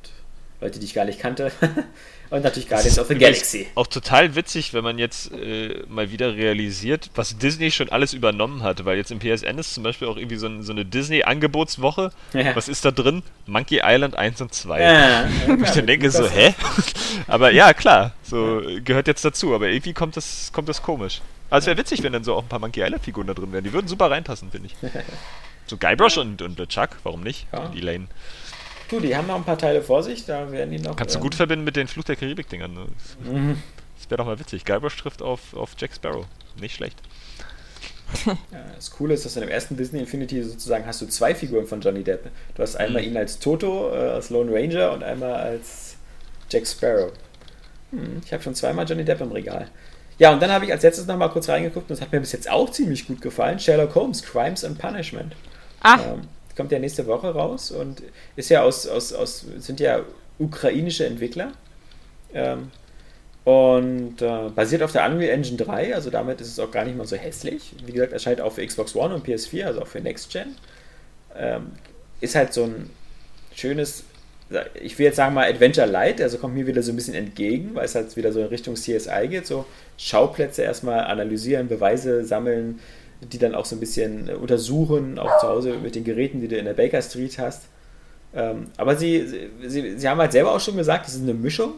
[0.61, 1.53] Leute, die ich gar nicht kannte.
[2.31, 3.69] und natürlich Guardians of the Galaxy.
[3.77, 8.65] Auch total witzig, wenn man jetzt äh, mal wieder realisiert, was Disney schon alles übernommen
[8.65, 8.85] hat.
[8.85, 12.11] Weil jetzt im PSN ist zum Beispiel auch irgendwie so, ein, so eine Disney-Angebotswoche.
[12.33, 12.57] Ja.
[12.57, 13.23] Was ist da drin?
[13.47, 14.83] Monkey Island 1 und 2.
[14.83, 16.55] Ja, Wo ich dann denke so, hä?
[17.29, 19.55] Aber ja, klar, so gehört jetzt dazu.
[19.55, 21.21] Aber irgendwie kommt das, kommt das komisch.
[21.51, 23.63] Also es wäre witzig, wenn dann so auch ein paar Monkey Island-Figuren da drin wären.
[23.63, 24.93] Die würden super reinpassen, finde ich.
[25.67, 27.47] So Guybrush und, und Chuck, warum nicht?
[27.53, 27.61] Ja.
[27.61, 28.07] Und Elaine.
[28.91, 30.95] Du, die haben noch ein paar Teile vor sich, da werden die noch.
[30.95, 32.73] Kannst du ähm, gut verbinden mit den Fluch der Karibik-Dingern.
[32.75, 32.87] Ne?
[33.25, 33.63] Mhm.
[33.99, 34.65] Das wäre doch mal witzig.
[34.65, 36.27] Guybrush trifft auf, auf Jack Sparrow.
[36.61, 36.99] Nicht schlecht.
[38.27, 41.67] Ja, das Coole ist, dass in dem ersten Disney Infinity sozusagen hast du zwei Figuren
[41.67, 42.31] von Johnny Depp.
[42.55, 43.09] Du hast einmal Mhm.
[43.09, 45.97] ihn als Toto, äh, als Lone Ranger und einmal als
[46.51, 47.13] Jack Sparrow.
[47.91, 49.69] Hm, ich habe schon zweimal Johnny Depp im Regal.
[50.19, 52.31] Ja, und dann habe ich als letztes nochmal kurz reingeguckt und das hat mir bis
[52.33, 53.59] jetzt auch ziemlich gut gefallen.
[53.59, 55.35] Sherlock Holmes, Crimes and Punishment.
[55.85, 56.23] Ach, Ähm,
[56.57, 58.03] kommt ja nächste Woche raus und
[58.37, 60.01] ist ja aus, aus, aus sind ja
[60.39, 61.53] ukrainische Entwickler.
[62.33, 62.71] Ähm,
[63.45, 66.97] und äh, basiert auf der Unreal Engine 3, also damit ist es auch gar nicht
[66.97, 67.75] mal so hässlich.
[67.85, 70.57] Wie gesagt, erscheint auch für Xbox One und PS4, also auch für Next Gen.
[71.37, 71.73] Ähm,
[72.23, 72.89] ist halt so ein
[73.55, 74.05] schönes,
[74.81, 77.75] ich will jetzt sagen mal Adventure Light, also kommt mir wieder so ein bisschen entgegen,
[77.75, 79.67] weil es halt wieder so in Richtung CSI geht, so
[79.99, 82.81] Schauplätze erstmal analysieren, Beweise sammeln,
[83.33, 86.49] die dann auch so ein bisschen äh, untersuchen, auch zu Hause mit den Geräten, die
[86.49, 87.63] du in der Baker Street hast.
[88.35, 89.25] Ähm, aber sie,
[89.67, 91.75] sie, sie, haben halt selber auch schon gesagt, das ist eine Mischung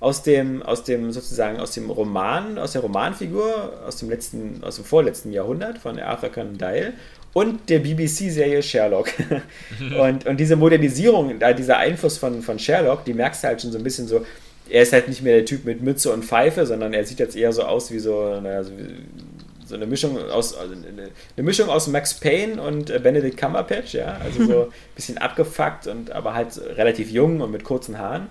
[0.00, 4.76] aus dem, aus dem sozusagen aus dem Roman, aus der Romanfigur aus dem letzten, aus
[4.76, 6.92] dem vorletzten Jahrhundert von Arthur Conan Doyle
[7.32, 9.08] und der BBC-Serie Sherlock.
[9.98, 13.78] und, und diese Modernisierung, dieser Einfluss von, von Sherlock, die merkst du halt schon so
[13.78, 14.24] ein bisschen so,
[14.68, 17.36] er ist halt nicht mehr der Typ mit Mütze und Pfeife, sondern er sieht jetzt
[17.36, 19.33] eher so aus wie so, naja, so, wie-
[19.66, 23.94] so eine Mischung aus also eine, eine Mischung aus Max Payne und äh, Benedict Cumberbatch,
[23.94, 28.28] ja, also so ein bisschen abgefuckt und aber halt relativ jung und mit kurzen Haaren.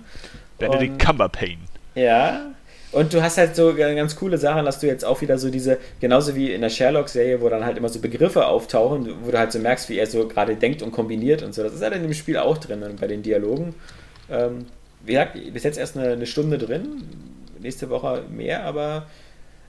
[0.59, 1.57] Benedict Und- Cumberpain.
[1.95, 2.53] Ja.
[2.91, 5.79] Und du hast halt so ganz coole Sachen, dass du jetzt auch wieder so diese,
[5.99, 9.51] genauso wie in der Sherlock-Serie, wo dann halt immer so Begriffe auftauchen, wo du halt
[9.51, 11.63] so merkst, wie er so gerade denkt und kombiniert und so.
[11.63, 13.73] Das ist halt in dem Spiel auch drin und bei den Dialogen.
[14.29, 14.67] Ähm,
[15.03, 17.03] wie gesagt, bis jetzt erst eine, eine Stunde drin,
[17.59, 19.07] nächste Woche mehr, aber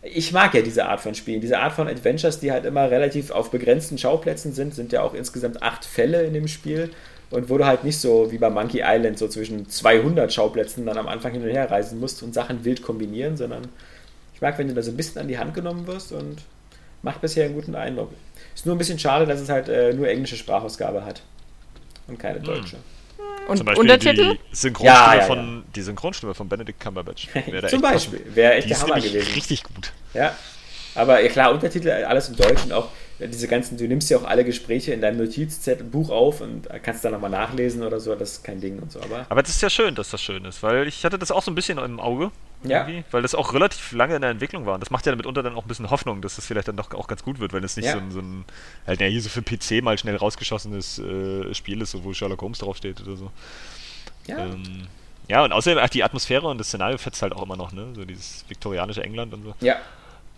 [0.05, 3.31] ich mag ja diese Art von Spielen, diese Art von Adventures, die halt immer relativ
[3.31, 6.91] auf begrenzten Schauplätzen sind, sind ja auch insgesamt acht Fälle in dem Spiel
[7.31, 10.99] und wo du halt nicht so wie bei Monkey Island so zwischen 200 Schauplätzen dann
[10.99, 13.69] am Anfang hin und her reisen musst und Sachen wild kombinieren, sondern
[14.35, 16.43] ich mag, wenn du da so ein bisschen an die Hand genommen wirst und
[17.03, 18.11] macht bisher einen guten Eindruck.
[18.55, 21.23] Ist nur ein bisschen schade, dass es halt äh, nur englische Sprachausgabe hat
[22.09, 22.77] und keine deutsche.
[23.49, 24.35] Und Zum Beispiel Untertitel?
[24.53, 25.27] die Synchronstimme, Ja, ja, ja.
[25.27, 27.29] von, die Synchronstimme von Benedict Cumberbatch.
[27.35, 29.35] Zum echt Beispiel, wäre echt Die der ist Hammer gewesen.
[29.35, 29.93] richtig gut.
[30.15, 30.35] Ja.
[30.95, 32.89] Aber ja klar, Untertitel, alles im Deutschen auch.
[33.21, 37.05] Diese ganzen, du nimmst ja auch alle Gespräche in deinem Notizzettel, Buch auf und kannst
[37.05, 39.01] dann nochmal nachlesen oder so, das ist kein Ding und so.
[39.01, 41.43] Aber Aber das ist ja schön, dass das schön ist, weil ich hatte das auch
[41.43, 42.31] so ein bisschen im Auge.
[42.65, 42.89] Ja.
[43.11, 44.75] Weil das auch relativ lange in der Entwicklung war.
[44.75, 46.91] Und das macht ja mitunter dann auch ein bisschen Hoffnung, dass das vielleicht dann doch
[46.95, 47.93] auch ganz gut wird, wenn es nicht Ja.
[47.93, 48.45] so ein, so ein,
[48.87, 52.41] halt ja hier so für PC mal schnell rausgeschossenes äh, Spiel ist, so wo Sherlock
[52.41, 53.31] Holmes draufsteht oder so.
[54.27, 54.89] ja, Ähm,
[55.29, 57.89] ja, und außerdem ach, die Atmosphäre und das Szenario fetzt halt auch immer noch, ne?
[57.95, 59.55] So dieses viktorianische England und so.
[59.61, 59.77] ja,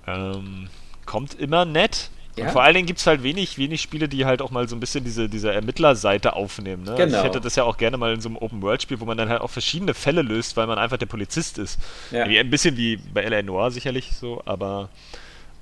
[0.06, 0.68] Ähm,
[1.06, 2.10] kommt immer nett.
[2.36, 2.44] Ja.
[2.46, 4.76] Und vor allen Dingen gibt es halt wenig, wenig Spiele, die halt auch mal so
[4.76, 6.82] ein bisschen diese, diese Ermittlerseite aufnehmen.
[6.84, 6.90] Ne?
[6.92, 7.18] Also Genau.
[7.18, 9.40] ich hätte das ja auch gerne mal in so einem Open-World-Spiel, wo man dann halt
[9.40, 11.78] auch verschiedene Fälle löst, weil man einfach der Polizist ist.
[12.10, 12.24] Ja.
[12.24, 13.42] Ein bisschen wie bei L.A.
[13.42, 14.90] Noir sicherlich so, aber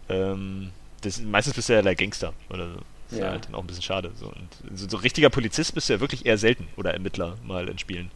[0.09, 0.71] ähm,
[1.03, 2.75] das, meistens bist du ja der Gangster oder so.
[3.11, 3.31] Das ist Ja.
[3.31, 4.11] halt dann auch ein bisschen schade.
[4.19, 4.27] So.
[4.27, 4.49] Und
[4.79, 8.11] so, so richtiger Polizist bist du ja wirklich eher selten oder Ermittler mal in Spielen.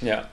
[0.00, 0.28] ja.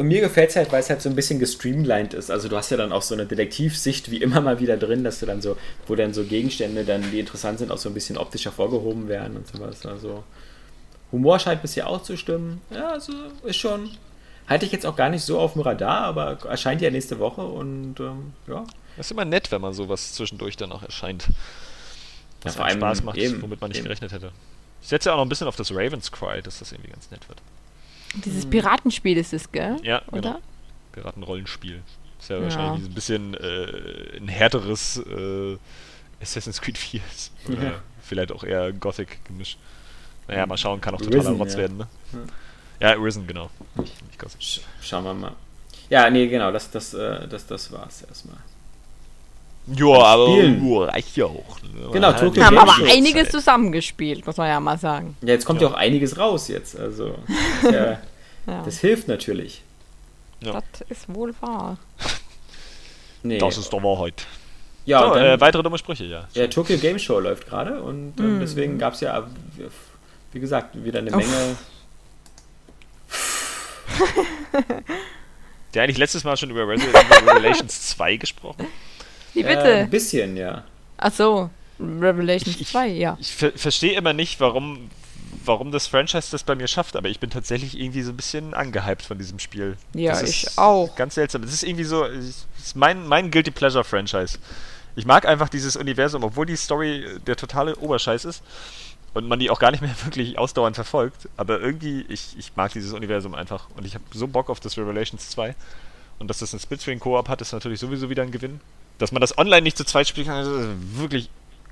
[0.00, 2.30] Und mir gefällt es halt, weil es halt so ein bisschen gestreamlined ist.
[2.30, 5.20] Also du hast ja dann auch so eine Detektivsicht wie immer mal wieder drin, dass
[5.20, 8.16] du dann so, wo dann so Gegenstände dann, die interessant sind, auch so ein bisschen
[8.16, 9.84] optisch hervorgehoben werden und sowas.
[9.84, 10.24] Also
[11.12, 12.62] Humor scheint bisher auch zu stimmen.
[12.70, 13.12] Ja, also
[13.44, 13.90] ist schon.
[14.46, 17.42] Hatte ich jetzt auch gar nicht so auf dem Radar, aber erscheint ja nächste Woche
[17.42, 18.64] und ähm, ja.
[18.96, 21.28] Das ist immer nett, wenn man sowas zwischendurch dann auch erscheint.
[22.40, 23.84] Was Ja, vor einem allem Spaß macht, eben, womit man nicht eben.
[23.84, 24.32] gerechnet hätte.
[24.80, 27.10] Ich setze ja auch noch ein bisschen auf das Raven's Cry, dass das irgendwie ganz
[27.10, 27.42] nett wird.
[28.14, 29.76] Dieses Piratenspiel ist es, gell?
[29.82, 30.20] Ja, Oder?
[30.20, 30.38] genau.
[30.92, 31.82] Piratenrollenspiel.
[32.18, 32.42] Ist ja, Ja.
[32.42, 35.56] wahrscheinlich ein bisschen äh, ein härteres äh,
[36.20, 37.32] Assassin's Creed 4 ist.
[37.48, 37.72] Oder Ja.
[38.02, 39.56] vielleicht auch eher Gothic-Gemisch.
[40.28, 41.58] Naja, mal schauen, kann auch totaler Risen, Rotz ja.
[41.60, 41.88] werden, ne?
[42.80, 43.50] Ja, Risen, genau.
[43.76, 44.42] Nicht, nicht Gothic.
[44.42, 45.32] Sch schauen wir mal.
[45.88, 48.36] Ja, nee, genau, das, das, äh, das, das war's erstmal.
[49.66, 51.62] Ja, aber uh, reicht ja auch.
[51.62, 51.90] ne?
[51.92, 52.92] Genau, hat Tokyo ja Haben Game aber Show.
[52.96, 55.16] einiges zusammengespielt, muss man ja mal sagen.
[55.22, 55.68] Ja, jetzt kommt Ja.
[55.68, 56.78] ja, auch einiges raus jetzt.
[56.78, 57.16] Also,
[57.62, 57.98] das, ja,
[58.46, 58.62] Ja.
[58.64, 59.62] das hilft natürlich.
[60.40, 60.52] Ja.
[60.52, 61.76] Das ist wohl wahr.
[63.22, 63.36] Nee.
[63.36, 64.26] Das ist doch Wahrheit.
[64.86, 66.26] ja, so, und dann, äh, weitere dumme Sprüche, ja.
[66.32, 68.40] ja, Tokyo Game Show läuft gerade und ähm, Mhm.
[68.40, 69.26] deswegen gab es ja,
[70.32, 71.16] wie gesagt, wieder eine Uff.
[71.18, 71.56] Menge.
[75.74, 78.66] Der eigentlich letztes Mal schon über Resident Evil Revelations 2 gesprochen.
[79.34, 79.74] Wie Äh, bitte?
[79.76, 80.64] ein bisschen, ja.
[80.98, 83.16] Ach so, Revelation Ich- 2, ja.
[83.20, 84.90] Ich ver verstehe immer nicht, warum,
[85.44, 88.52] warum das Franchise das bei mir schafft, aber ich bin tatsächlich irgendwie so ein bisschen
[88.54, 89.76] angehypt von diesem Spiel.
[89.94, 90.94] Ja, das ich ist auch.
[90.96, 91.42] Ganz seltsam.
[91.42, 94.38] Es ist irgendwie so, es ist mein, mein Guilty Pleasure Franchise.
[94.96, 98.42] Ich mag einfach dieses Universum, obwohl die Story äh, der totale Oberscheiß ist
[99.14, 101.28] und man die auch gar nicht mehr wirklich ausdauernd verfolgt.
[101.38, 104.76] Aber irgendwie, ich, ich mag dieses Universum einfach und ich habe so Bock auf das
[104.76, 105.54] Revelations 2.
[106.18, 108.60] Und dass das einen Splitscreen-Koop hat, ist natürlich sowieso wieder ein Gewinn.
[109.00, 111.30] Dass man das online nicht zu zweit spielen kann, ist wirklich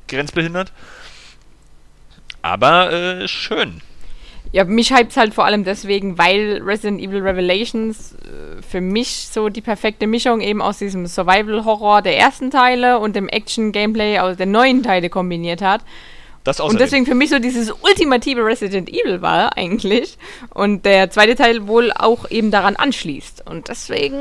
[0.09, 0.72] grenzbehindert.
[2.42, 3.82] Aber äh, schön.
[4.50, 9.50] Ja, mich hypt's halt vor allem deswegen, weil Resident Evil Revelations äh, für mich so
[9.50, 14.46] die perfekte Mischung eben aus diesem Survival-Horror der ersten Teile und dem Action-Gameplay aus der
[14.46, 15.82] neuen Teile kombiniert hat.
[16.48, 16.78] Das Und außerdem.
[16.78, 20.16] deswegen für mich so dieses ultimative Resident Evil war eigentlich.
[20.54, 23.42] Und der zweite Teil wohl auch eben daran anschließt.
[23.46, 24.14] Und deswegen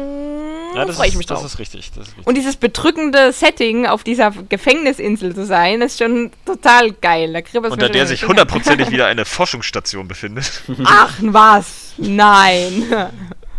[0.76, 1.46] ja, das freue ich ist, mich das drauf.
[1.48, 1.92] ist richtig.
[1.92, 2.28] Das ist richtig.
[2.28, 7.32] Und dieses bedrückende Setting auf dieser Gefängnisinsel zu sein, ist schon total geil.
[7.54, 10.64] Da unter der sich hundertprozentig wieder eine Forschungsstation befindet.
[10.84, 11.94] Ach, was?
[11.98, 12.84] Nein.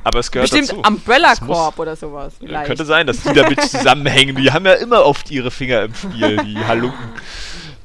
[0.05, 0.83] Aber es gehört Bestimmt dazu.
[0.87, 2.35] Umbrella muss- Corp oder sowas.
[2.39, 2.67] Vielleicht.
[2.67, 4.37] Könnte sein, dass die damit zusammenhängen.
[4.37, 6.99] Die haben ja immer oft ihre Finger im Spiel, die Halunken.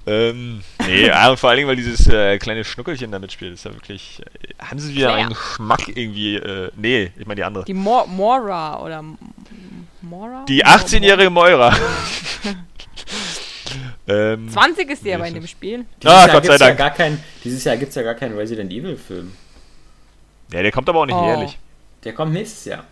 [0.06, 3.74] Ähm, nee, ja, vor allen Dingen, weil dieses äh, kleine Schnuckelchen da mitspielt, ist ja
[3.74, 4.22] wirklich.
[4.22, 5.20] Äh, haben sie wieder Claire.
[5.22, 6.36] einen Geschmack irgendwie.
[6.36, 7.64] Äh, nee, ich meine die andere.
[7.66, 9.18] Die Mor Mora oder M-
[10.02, 10.44] Mora?
[10.48, 11.74] Die Mor- 18-jährige Moira.
[14.08, 15.48] ähm, 20 ist die aber in dem?
[15.48, 15.86] Spiel.
[16.02, 16.80] Dieses Ah, Jahr Gott sei Dank.
[16.80, 19.32] Ja gar kein, dieses Jahr gibt es ja gar keinen Resident Evil-Film.
[20.52, 21.26] ja, der kommt aber auch nicht Oh.
[21.26, 21.58] jährlich.
[22.04, 22.84] Der kommt nächstes Jahr.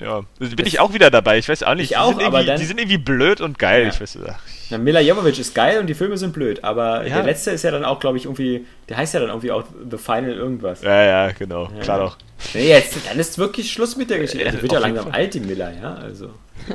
[0.00, 1.36] Ja, bin ich auch wieder dabei.
[1.38, 1.84] Ich weiß auch nicht.
[1.84, 3.82] Ich die auch, sind aber irgendwie- dann- Die sind irgendwie blöd und geil.
[3.82, 3.88] Ja.
[3.90, 4.40] Ich weiß, ach,
[4.70, 7.16] Na, Mila Jovovich ist geil und die Filme sind blöd, aber Ja.
[7.16, 9.64] der letzte ist ja dann auch, glaube ich, irgendwie, der heißt ja dann irgendwie auch
[9.90, 10.82] The Final irgendwas.
[10.82, 11.68] ja, ja, genau.
[11.76, 11.80] Ja.
[11.82, 12.16] Klar doch.
[12.54, 14.46] Nee, jetzt, dann ist wirklich Schluss mit der Geschichte.
[14.46, 15.14] Also wird ja langsam Fall.
[15.14, 16.30] alt, die Miller, ja, also.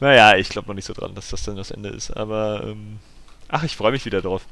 [0.00, 2.10] Naja, ich glaube noch nicht so dran, dass das dann das Ende ist.
[2.10, 2.98] Aber, ähm,
[3.48, 4.42] ach, ich freue mich wieder drauf.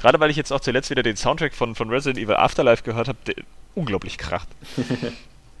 [0.00, 3.08] Gerade weil ich jetzt auch zuletzt wieder den Soundtrack von, von Resident Evil Afterlife gehört
[3.08, 3.34] habe, der
[3.74, 4.48] unglaublich kracht.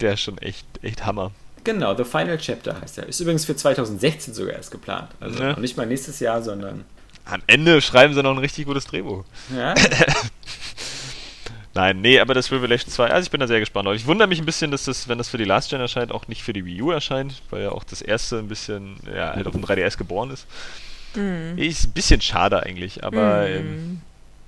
[0.00, 1.30] der ist schon echt, echt Hammer.
[1.64, 3.06] Genau, The Final Chapter heißt er.
[3.06, 5.10] Ist übrigens für 2016 sogar erst geplant.
[5.20, 5.50] Also Ja.
[5.50, 6.84] noch nicht mal nächstes Jahr, sondern.
[7.26, 9.24] Am Ende schreiben sie noch ein richtig gutes Drehbuch.
[9.54, 9.74] Ja,
[11.72, 13.86] Nein, nee, aber das Revelation 2, also ich bin da sehr gespannt.
[13.86, 16.10] Und ich wundere mich ein bisschen, dass das, wenn das für die Last Gen erscheint,
[16.10, 19.34] auch nicht für die Wii U erscheint, weil ja auch das erste ein bisschen, ja,
[19.34, 20.46] halt auf dem 3DS geboren ist.
[21.14, 21.56] Mhm.
[21.56, 23.54] Ist ein bisschen schade eigentlich, aber Mhm.
[23.56, 24.00] ähm,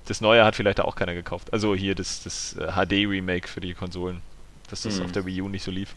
[0.05, 1.53] das neue hat vielleicht auch keiner gekauft.
[1.53, 4.21] Also hier das, das äh, HD-Remake für die Konsolen,
[4.69, 5.05] dass das Mhm.
[5.05, 5.93] auf der Wii U nicht so lief.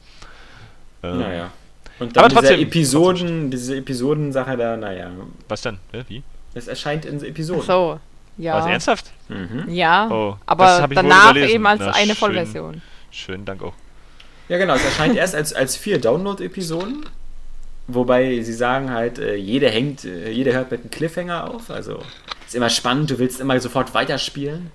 [1.02, 1.50] Ähm, naja.
[1.98, 5.10] Und Aber dann diese trotzdem- Episoden, diese Episodensache da, naja.
[5.48, 5.78] Was denn?
[6.08, 6.22] Wie?
[6.54, 7.62] Es erscheint in Ach Episoden.
[7.62, 8.00] so.
[8.38, 8.58] Ja.
[8.58, 9.12] Was, ernsthaft?
[9.28, 9.64] Mhm.
[9.70, 10.08] Ja.
[10.10, 12.16] Oh, das aber danach eben als Na, eine schön.
[12.16, 12.82] Vollversion.
[13.10, 13.72] Schönen Dank auch.
[14.48, 14.74] Ja, genau.
[14.74, 17.06] Es erscheint erst als, als vier Download-Episoden.
[17.88, 21.70] Wobei sie sagen halt, äh, jede hängt, äh, jeder hört mit einem Cliffhanger auf.
[21.70, 22.02] Also
[22.46, 24.70] ist immer spannend, du willst immer sofort weiterspielen.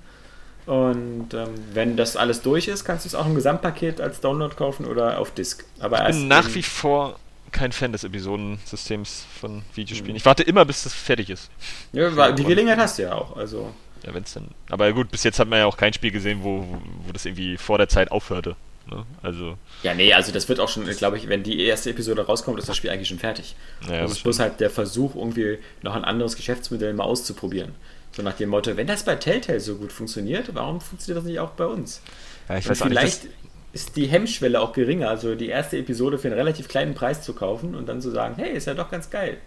[0.66, 4.56] Und ähm, wenn das alles durch ist, kannst du es auch im Gesamtpaket als Download
[4.56, 5.66] kaufen oder auf Disk.
[5.80, 7.20] Aber Ich bin nach wie vor
[7.52, 10.16] kein Fan des Episodensystems von Videospielen.
[10.16, 11.50] Ich warte immer, bis das fertig ist.
[11.92, 13.36] Ja, die Gelegenheit hast du ja auch.
[13.36, 13.74] Also
[14.06, 14.50] Ja, wenn's dann.
[14.70, 17.26] Aber gut, bis jetzt hat man ja auch kein Spiel gesehen, wo, wo, wo das
[17.26, 18.56] irgendwie vor der Zeit aufhörte.
[18.90, 19.06] Ne?
[19.22, 22.58] Also, ja, nee, also das wird auch schon, glaube ich, wenn die erste Episode rauskommt,
[22.60, 23.56] ist das Spiel eigentlich schon fertig.
[23.88, 27.74] naja, das ist bloß halt der Versuch, irgendwie noch ein anderes Geschäftsmodell mal auszuprobieren.
[28.12, 31.40] So nach dem Motto, wenn das bei Telltale so gut funktioniert, warum funktioniert das nicht
[31.40, 32.02] auch bei uns?
[32.50, 33.00] ja, ich Und weiß nicht.
[33.00, 33.32] vielleicht Das,
[33.74, 37.34] ist die Hemmschwelle auch geringer, also die erste Episode für einen relativ kleinen Preis zu
[37.34, 39.38] kaufen und dann zu sagen, hey, ist ja doch ganz geil.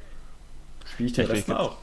[0.86, 1.76] Spiele ich den Rest mal auch.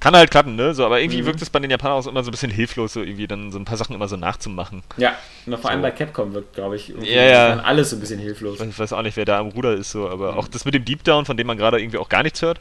[0.00, 0.74] Kann halt klappen, ne?
[0.74, 1.26] So, aber irgendwie Mhm.
[1.26, 3.58] wirkt es bei den Japanern auch immer so ein bisschen hilflos, so irgendwie dann so
[3.58, 4.82] ein paar Sachen immer so nachzumachen.
[4.96, 5.14] Ja,
[5.46, 5.82] noch vor allem So.
[5.82, 7.48] bei Capcom wird, glaube ich, irgendwie Ja, ja.
[7.50, 8.60] dann alles so ein bisschen hilflos.
[8.60, 10.38] Ich weiß auch nicht, wer da am Ruder ist, so, aber Mhm.
[10.38, 12.60] auch das mit dem Deep Down, von dem man gerade irgendwie auch gar nichts hört,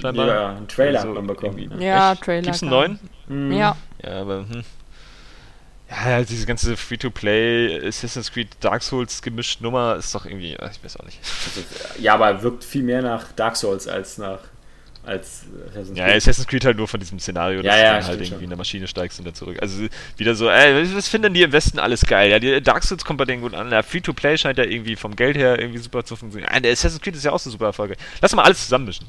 [0.00, 0.26] scheinbar.
[0.28, 1.80] Ja, einen Trailer Also hat man bekommen.
[1.80, 2.22] Ja, Echt?
[2.22, 2.42] Trailer.
[2.42, 3.00] Gibt's einen neuen?
[3.28, 3.52] Mhm.
[3.52, 3.76] Ja.
[4.04, 4.64] Ja, aber hm.
[5.90, 10.96] Ja, diese ganze Free-to-Play Assassin's Creed Dark Souls gemischt Nummer ist doch irgendwie, ich weiß
[10.98, 11.18] auch nicht.
[11.98, 14.38] Ja, aber wirkt viel mehr nach Dark Souls als nach
[15.04, 16.16] als Assassin's Ja, Creed.
[16.16, 18.42] Assassin's Creed halt nur von diesem Szenario, dass Ja, du ja, dann halt irgendwie schon.
[18.44, 19.58] in der Maschine steigst und dann zurück.
[19.60, 19.86] Also
[20.16, 22.30] wieder so, ey, was finden die im Westen alles geil?
[22.30, 23.70] Ja, die Dark Souls kommt bei denen gut an.
[23.72, 26.52] Ja, Free-to-Play scheint ja irgendwie vom Geld her irgendwie super zu funktionieren.
[26.52, 27.98] Ja, der Assassin's Creed ist ja auch so super erfolgreich.
[28.20, 29.06] Lass mal alles zusammenmischen.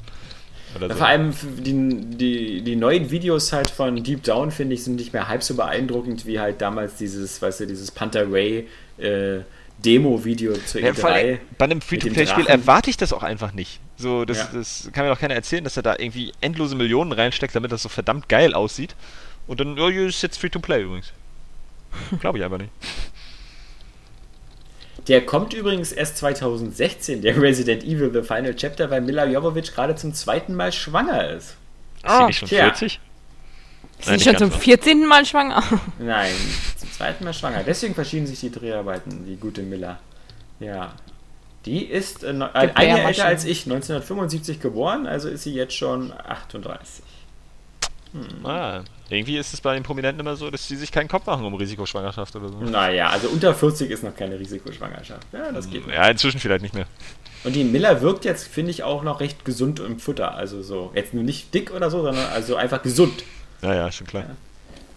[0.74, 0.98] Oder Ja, so.
[0.98, 5.12] Vor allem die, die, die neuen Videos halt von Deep Down, finde ich, sind nicht
[5.12, 9.40] mehr halb so beeindruckend wie halt damals dieses, weißt du, dieses Panther Ray äh,
[9.82, 11.38] Demo-Video zur Ja, vor allem E3.
[11.58, 13.80] bei einem Free-to-Play-Spiel erwarte ich das auch einfach nicht.
[13.96, 14.48] So, das, Ja.
[14.54, 17.82] das kann mir doch keiner erzählen, dass er da irgendwie endlose Millionen reinsteckt, damit das
[17.82, 18.94] so verdammt geil aussieht.
[19.46, 21.12] Und dann, oh, ist jetzt Free-to-Play übrigens.
[22.20, 22.70] Glaube ich einfach nicht.
[25.08, 29.96] Der kommt übrigens erst 2016, der Resident Evil The Final Chapter, weil Mila Jovovich gerade
[29.96, 31.44] zum zweiten Mal schwanger ist.
[31.46, 31.56] Ist
[32.04, 32.64] Ah, sie nicht schon tja.
[32.66, 33.00] 40?
[34.02, 35.06] Ist sie schon zum ganz 14.
[35.06, 35.62] Mal schwanger?
[35.98, 36.32] Nein,
[36.76, 37.62] zum zweiten Mal schwanger.
[37.64, 39.98] Deswegen verschieben sich die Dreharbeiten, die gute Miller.
[40.60, 40.92] Ja.
[41.64, 46.12] Die ist äh, ein Jahr älter als ich, 1975 geboren, also ist sie jetzt schon
[46.12, 47.04] 38.
[48.12, 48.48] so.
[48.48, 51.44] Ah, irgendwie ist es bei den Prominenten immer so, dass sie sich keinen Kopf machen
[51.44, 52.58] um Risikoschwangerschaft oder so.
[52.60, 55.26] Naja, also unter 40 ist noch keine Risikoschwangerschaft.
[55.32, 55.86] Ja, das geht.
[55.86, 56.86] Ja, inzwischen vielleicht nicht mehr.
[57.44, 60.34] Und die Miller wirkt jetzt, finde ich, auch noch recht gesund im Futter.
[60.34, 63.24] Also so, jetzt nur nicht dick oder so, sondern also einfach gesund.
[63.62, 64.24] Ja, ja, schon klar.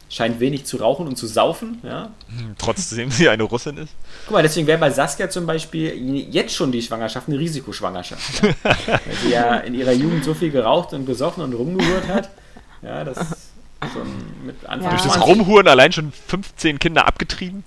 [0.09, 2.11] Scheint wenig zu rauchen und zu saufen, ja.
[2.57, 3.93] Trotzdem sie eine Russin ist.
[4.25, 5.95] Guck mal, deswegen wäre bei Saskia zum Beispiel
[6.31, 8.43] jetzt schon die Schwangerschaft eine Risikoschwangerschaft.
[8.43, 8.53] Ja.
[8.87, 12.29] Weil sie ja in ihrer Jugend so viel geraucht und gesoffen und rumgehurt hat.
[12.81, 13.51] Ja, das
[13.91, 14.07] schon
[14.45, 14.89] mit Anfang Ja.
[14.89, 17.63] Durch das 20 Rumhuren allein schon 15 Kinder abgetrieben.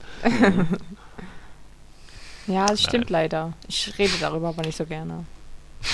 [2.47, 3.53] Ja, das stimmt leider.
[3.69, 5.25] Ich rede darüber aber nicht so gerne.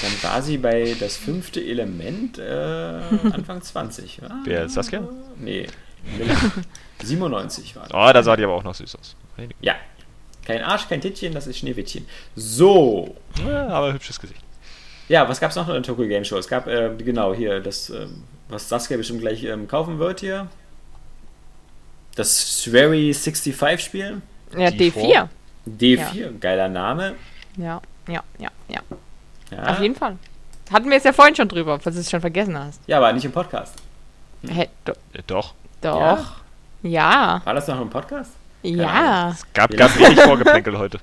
[0.03, 2.43] Dann war sie bei das fünfte Element äh,
[3.33, 4.19] Anfang 20.
[4.23, 4.41] Ja?
[4.45, 5.07] Wer, Saskia?
[5.39, 5.67] Nee,
[6.19, 6.37] Miller.
[7.03, 7.93] 97 war das.
[7.93, 9.17] Oh, da sah die aber auch noch süß aus.
[9.61, 9.75] Ja.
[10.45, 12.07] Kein Arsch, kein Tittchen, das ist Schneewittchen.
[12.37, 13.17] So.
[13.47, 14.41] Ja, aber hübsches Gesicht.
[15.09, 16.37] Ja, was gab es noch in der Tokyo Game Show?
[16.37, 20.49] Es gab, äh, genau, hier, das, ähm, was Saskia bestimmt gleich ähm, kaufen wird hier.
[22.15, 24.23] Das Swery 65 Spiel.
[24.57, 25.29] Ja, Die D4.
[25.67, 27.15] D4, geiler Name.
[27.57, 28.81] Ja, ja, ja, ja.
[29.57, 29.65] Ja.
[29.73, 30.17] Auf jeden Fall.
[30.73, 32.81] Hatten wir es ja vorhin schon drüber, falls du es schon vergessen hast.
[32.87, 33.75] ja, aber nicht im Podcast.
[34.49, 35.55] Hä, do, Äh, doch.
[35.81, 36.25] doch.
[36.83, 37.41] Ja.
[37.45, 38.33] War das noch im Podcast?
[38.63, 39.31] Ja.
[39.31, 40.99] Es gab, gab wenig Vorgeplänkel heute.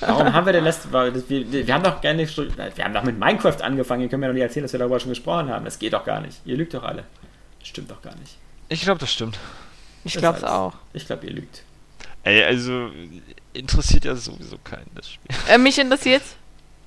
[0.00, 3.18] Warum haben wir denn letzte das, wir, wir haben doch gerne wir haben doch mit
[3.18, 5.64] Minecraft angefangen, ihr könnt mir doch nicht erzählen, dass wir darüber schon gesprochen haben.
[5.64, 6.40] Das geht doch gar nicht.
[6.44, 7.04] Ihr lügt doch alle.
[7.62, 8.36] Stimmt doch gar nicht.
[8.68, 9.38] Ich glaube, das stimmt.
[10.04, 10.74] Ich Das glaube es auch.
[10.92, 11.62] Ich glaube, ihr lügt.
[12.24, 12.90] Ey, also
[13.52, 15.34] interessiert ja sowieso keinen das Spiel.
[15.48, 16.22] Äh, mich interessiert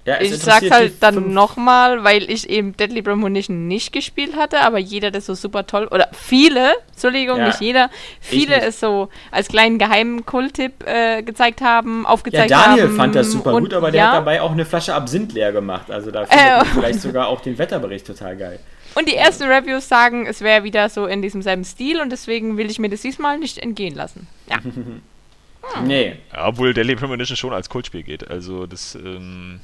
[0.09, 4.79] Ja, Ich sag's halt dann nochmal, weil ich eben Deadly Premonition nicht gespielt hatte, aber
[4.79, 8.67] jeder das so super toll, oder viele, Entschuldigung, Ja, nicht jeder, viele nicht.
[8.67, 12.77] es so als kleinen geheimen Kulttipp äh, gezeigt haben, Ja, aufgezeigt haben.
[12.77, 15.33] Daniel fand das super und gut, aber der ja, hat dabei auch eine Flasche Absinth
[15.33, 15.91] leer gemacht.
[15.91, 16.57] Also da findet Äh.
[16.57, 18.59] man vielleicht sogar auch den Wetterbericht total geil.
[18.95, 22.57] Und die ersten Reviews sagen, es wäre wieder so in diesem selben Stil und deswegen
[22.57, 24.27] will ich mir das diesmal nicht entgehen lassen.
[24.49, 24.57] Ja.
[25.83, 26.15] Nee.
[26.33, 28.27] Ja, obwohl Deadly Premonition schon als Kultspiel geht.
[28.29, 29.59] Also das ähm,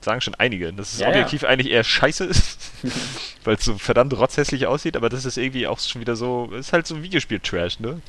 [0.00, 1.12] sagen schon einige, dass es Ja, ja.
[1.12, 2.58] objektiv eigentlich eher scheiße ist,
[3.44, 6.72] weil es so verdammt rotzhässlich aussieht, aber das ist irgendwie auch schon wieder so, ist
[6.72, 8.00] halt so Videospiel-Trash, ne?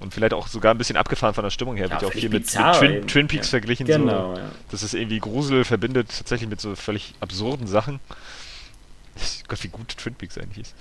[0.00, 2.12] Und vielleicht auch sogar ein bisschen abgefahren von der Stimmung her, Ja, wird ja auch
[2.12, 3.06] viel mit, mit Twin.
[3.06, 3.50] Twin Peaks Ja.
[3.50, 3.86] verglichen.
[3.86, 4.40] Genau, So.
[4.40, 4.50] ja.
[4.70, 8.00] Das ist irgendwie Grusel verbindet tatsächlich mit so völlig absurden Sachen.
[9.48, 10.74] Gott, wie gut Twin Peaks eigentlich ist.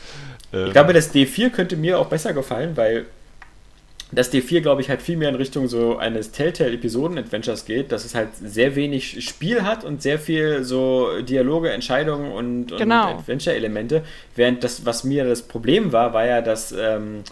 [0.51, 3.05] Ähm, Ich glaube, das D4 könnte mir auch besser gefallen, weil
[4.15, 8.15] das D4, glaube ich, halt viel mehr in Richtung so eines Telltale-Episoden-Adventures geht, dass es
[8.15, 13.18] halt sehr wenig Spiel hat und sehr viel so Dialoge, Entscheidungen und, und Genau.
[13.18, 14.03] Adventure-Elemente.
[14.35, 17.23] Während das, was mir das Problem war, war ja, dass ähm,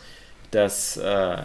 [0.52, 1.38] das äh,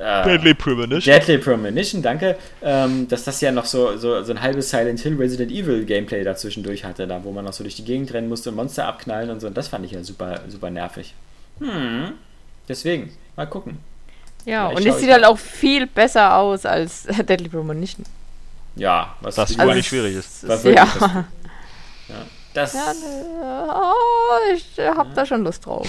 [0.00, 1.14] äh, Deadly Premonition.
[1.14, 5.16] Deadly Premonition, danke, ähm, dass das ja noch so, so, so ein halbes Silent Hill
[5.16, 8.48] Resident Evil Gameplay dazwischendurch hatte, da wo man noch so durch die Gegend rennen musste
[8.50, 9.46] und Monster abknallen und so.
[9.46, 11.14] Und das fand ich ja super, super nervig.
[11.58, 12.12] Hm.
[12.66, 13.78] Deswegen, mal gucken.
[14.46, 18.04] Ja, Vielleicht und es sieht halt auch viel besser aus als Deadly Premonition.
[18.76, 20.46] Ja, was die- Also, nicht schwierig ist.
[20.48, 20.86] was Ja.
[20.98, 21.24] das- ja.
[22.52, 25.88] Das, ja ne, oh, ich äh, hab da schon Lust drauf.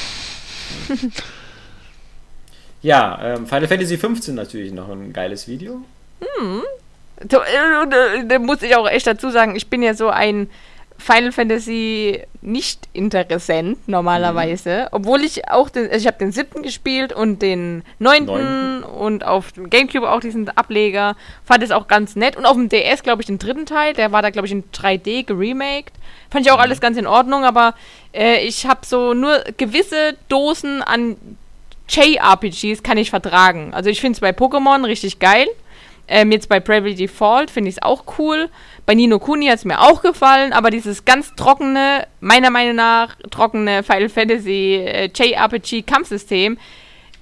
[2.82, 5.82] ja ähm, Final Fantasy 15 natürlich noch ein geiles Video.
[7.24, 10.50] Da, äh, da, da muss ich auch echt dazu sagen, ich bin ja so ein
[11.02, 14.88] Final Fantasy nicht interessant normalerweise, mhm.
[14.92, 19.26] obwohl ich auch den, also ich habe den siebten gespielt und den neunten, neunten und
[19.26, 23.04] auf dem Gamecube auch diesen Ableger, fand es auch ganz nett und auf dem DS
[23.04, 25.94] glaube ich den dritten Teil, der war da glaube ich in 3D geremaked,
[26.30, 26.64] fand ich auch mhm.
[26.64, 27.74] alles ganz in Ordnung, aber
[28.14, 31.18] äh, ich habe so nur gewisse Dosen an
[31.90, 33.74] JRPGs kann ich vertragen.
[33.74, 35.48] Also ich finde es bei Pokémon richtig geil.
[36.08, 38.50] Ähm, jetzt bei Bravely Default finde ich es auch cool.
[38.92, 43.16] Bei Nino Kuni hat es mir auch gefallen, aber dieses ganz trockene, meiner Meinung nach
[43.30, 46.58] trockene Final Fantasy äh, JRPG-Kampfsystem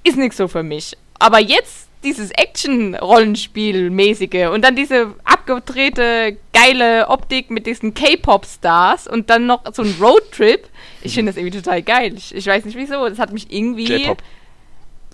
[0.04, 0.98] ist nichts so für mich.
[1.20, 9.46] Aber jetzt dieses Action-Rollenspiel-mäßige und dann diese abgedrehte, geile Optik mit diesen K-Pop-Stars und dann
[9.46, 10.68] noch so ein Roadtrip.
[11.04, 12.16] Ich finde das irgendwie total geil.
[12.18, 13.08] Ich, ich, weiß nicht wieso.
[13.08, 14.16] Das hat mich irgendwie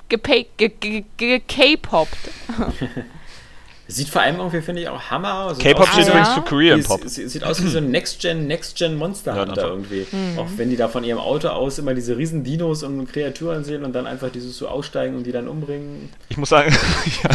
[0.08, 2.20] K-poppt.
[3.88, 5.60] Sieht vor allem irgendwie, finde ich, auch Hammer aus.
[5.60, 7.02] K-Pop steht übrigens für Korean Pop.
[7.06, 10.08] Sieht, sieht aus wie so ein Next-Gen, Next-Gen Monster Hunter ja, irgendwie.
[10.12, 10.40] Mhm.
[10.40, 13.84] Auch wenn die da von ihrem Auto aus immer diese riesen Dinos und Kreaturen sehen
[13.84, 16.10] und dann einfach dieses so aussteigen und die dann umbringen.
[16.30, 16.76] Ich muss sagen,
[17.24, 17.30] ja,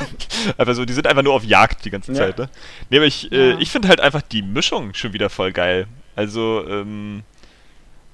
[0.58, 2.46] einfach so, die sind einfach nur auf Jagd die ganze Zeit, ja.
[2.46, 2.50] ne?
[2.90, 5.86] Nee, aber ich, äh, ich finde halt einfach die Mischung schon wieder voll geil.
[6.16, 7.22] Also, ähm,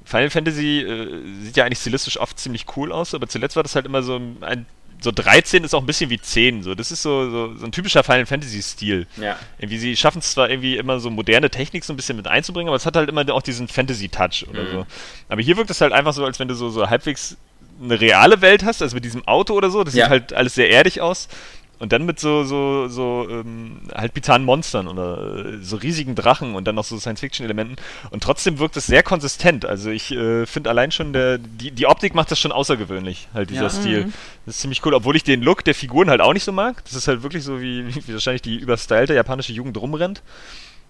[0.04, 3.74] Final Fantasy äh, sieht ja eigentlich stilistisch oft ziemlich cool aus, aber zuletzt war das
[3.74, 4.66] halt immer so ein
[5.00, 6.62] so 13 ist auch ein bisschen wie 10.
[6.62, 6.74] So.
[6.74, 9.06] Das ist so, so, so ein typischer Final Fantasy-Stil.
[9.16, 9.38] Ja.
[9.58, 12.68] Irgendwie, sie schaffen es zwar irgendwie immer so moderne Technik so ein bisschen mit einzubringen,
[12.68, 14.70] aber es hat halt immer auch diesen Fantasy-Touch oder mhm.
[14.72, 14.86] so.
[15.28, 17.36] Aber hier wirkt es halt einfach so, als wenn du so, so halbwegs
[17.82, 19.84] eine reale Welt hast, also mit diesem Auto oder so.
[19.84, 20.04] Das ja.
[20.04, 21.28] sieht halt alles sehr erdig aus.
[21.78, 26.54] Und dann mit so, so, so, ähm, halt bizarren Monstern oder äh, so riesigen Drachen
[26.54, 27.76] und dann noch so Science-Fiction-Elementen.
[28.10, 29.66] Und trotzdem wirkt es sehr konsistent.
[29.66, 33.50] Also ich äh, finde allein schon, der, die, die Optik macht das schon außergewöhnlich, halt
[33.50, 33.70] dieser ja.
[33.70, 34.04] Stil.
[34.06, 34.12] Mhm.
[34.46, 36.82] Das ist ziemlich cool, obwohl ich den Look der Figuren halt auch nicht so mag.
[36.84, 40.22] Das ist halt wirklich so, wie, wie wahrscheinlich die überstylte japanische Jugend rumrennt.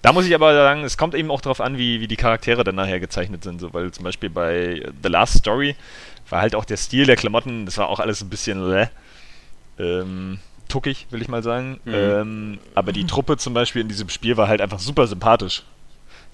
[0.02, 2.62] Da muss ich aber sagen, es kommt eben auch darauf an, wie, wie die Charaktere
[2.62, 3.60] dann nachher gezeichnet sind.
[3.60, 5.74] So, weil zum Beispiel bei The Last Story
[6.30, 8.72] war halt auch der Stil der Klamotten, das war auch alles ein bisschen.
[8.72, 8.86] Äh,
[9.78, 10.38] ähm,
[10.68, 11.80] tuckig, will ich mal sagen.
[11.84, 11.94] Mhm.
[11.94, 15.62] Ähm, aber die Truppe zum Beispiel in diesem Spiel war halt einfach super sympathisch.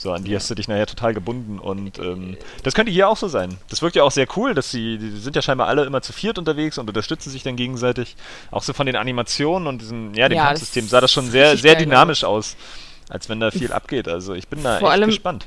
[0.02, 3.16] So, an die hast du dich nachher total gebunden und ähm, das könnte hier auch
[3.16, 3.56] so sein.
[3.68, 6.12] Das wirkt ja auch sehr cool, dass sie, die sind ja scheinbar alle immer zu
[6.12, 8.16] viert unterwegs und unterstützen sich dann gegenseitig.
[8.50, 11.56] Auch so von den Animationen und diesem, ja, dem ja, Kampfsystem sah das schon sehr,
[11.56, 12.56] sehr dynamisch aus,
[13.10, 14.08] als wenn da viel abgeht.
[14.08, 15.46] Also ich bin da Vor echt allem, gespannt.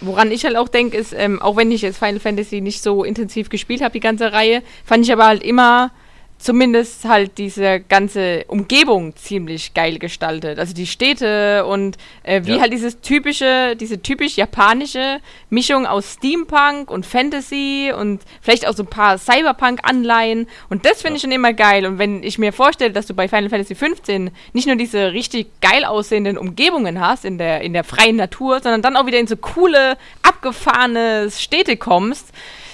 [0.00, 3.02] Woran ich halt auch denke, ist, ähm, auch wenn ich jetzt Final Fantasy nicht so
[3.02, 5.90] intensiv gespielt habe, die ganze Reihe, fand ich aber halt immer
[6.38, 10.58] zumindest halt diese ganze Umgebung ziemlich geil gestaltet.
[10.58, 12.60] Also die Städte und äh, wie ja.
[12.60, 18.82] halt dieses typische, diese typisch japanische Mischung aus Steampunk und Fantasy und vielleicht auch so
[18.82, 20.46] ein paar Cyberpunk-Anleihen.
[20.68, 21.16] Und das finde ja.
[21.16, 21.86] ich schon immer geil.
[21.86, 25.48] Und wenn ich mir vorstelle, dass du bei Final Fantasy 15 nicht nur diese richtig
[25.60, 29.26] geil aussehenden Umgebungen hast in der, in der freien Natur, sondern dann auch wieder in
[29.26, 32.32] so coole, abgefahrene Städte kommst,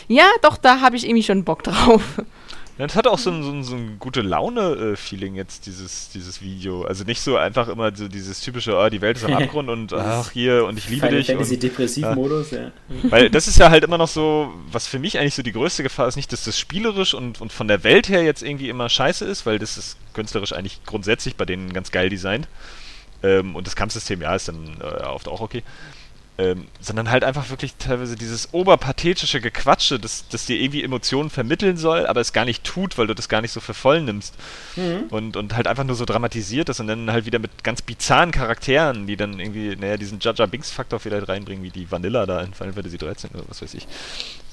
[0.09, 2.03] ja, doch, da habe ich irgendwie schon Bock drauf.
[2.87, 6.85] Das hat auch so ein, so ein, so ein gute Laune-Feeling jetzt, dieses, dieses Video.
[6.85, 9.93] Also nicht so einfach immer so dieses typische, oh, die Welt ist am Abgrund und
[9.93, 11.29] ach hier und ich liebe Final dich.
[11.29, 12.63] Fantasy Depressiv-Modus, ja.
[12.63, 12.71] ja.
[13.05, 15.83] Weil das ist ja halt immer noch so, was für mich eigentlich so die größte
[15.83, 18.89] Gefahr ist, nicht, dass das spielerisch und, und von der Welt her jetzt irgendwie immer
[18.89, 22.49] scheiße ist, weil das ist künstlerisch eigentlich grundsätzlich bei denen ganz geil designt.
[23.23, 25.63] Ähm, und das Kampfsystem, ja, ist dann äh, oft auch okay.
[26.39, 31.77] Ähm, sondern halt einfach wirklich teilweise dieses oberpathetische Gequatsche, das, das dir irgendwie Emotionen vermitteln
[31.77, 34.35] soll, aber es gar nicht tut, weil du das gar nicht so für voll nimmst.
[34.77, 35.09] Mhm.
[35.11, 38.31] Und, und halt einfach nur so dramatisiert ist und dann halt wieder mit ganz bizarren
[38.31, 42.55] Charakteren, die dann irgendwie, naja, diesen Jaja Binks-Faktor vielleicht reinbringen, wie die Vanilla da in
[42.55, 43.87] Final Fantasy 13 oder was weiß ich.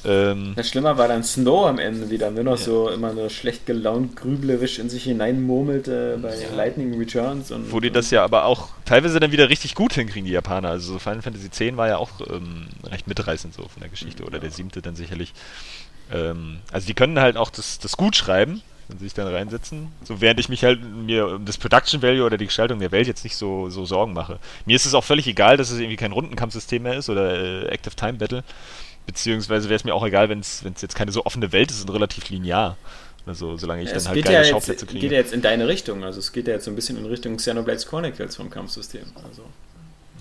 [0.05, 2.63] Ähm, das Schlimmer war dann Snow am Ende, die dann nur noch ja.
[2.63, 6.55] so immer nur schlecht gelaunt, grüblerisch in sich hineinmurmelte bei ja.
[6.55, 7.51] Lightning Returns.
[7.51, 10.69] Und, Wo die das ja aber auch teilweise dann wieder richtig gut hinkriegen, die Japaner.
[10.69, 14.23] Also so Final Fantasy X war ja auch ähm, recht mitreißend so von der Geschichte,
[14.23, 15.33] oder der siebte dann sicherlich.
[16.11, 19.91] Ähm, also die können halt auch das, das gut schreiben, wenn sie sich dann reinsetzen.
[20.05, 23.07] So während ich mich halt mir um das Production Value oder die Gestaltung der Welt
[23.07, 24.39] jetzt nicht so, so Sorgen mache.
[24.65, 27.67] Mir ist es auch völlig egal, dass es irgendwie kein Rundenkampfsystem mehr ist oder äh,
[27.67, 28.43] Active Time Battle.
[29.09, 31.89] Beziehungsweise wäre es mir auch egal, wenn es jetzt keine so offene Welt ist und
[31.89, 32.77] relativ linear.
[33.25, 34.99] Also, solange ich ja, dann halt geile ja Schauplätze kriege.
[34.99, 36.03] Es geht ja jetzt in deine Richtung.
[36.03, 39.05] Also, es geht ja jetzt so ein bisschen in Richtung Xenoblade Chronicles vom Kampfsystem.
[39.27, 39.41] Also.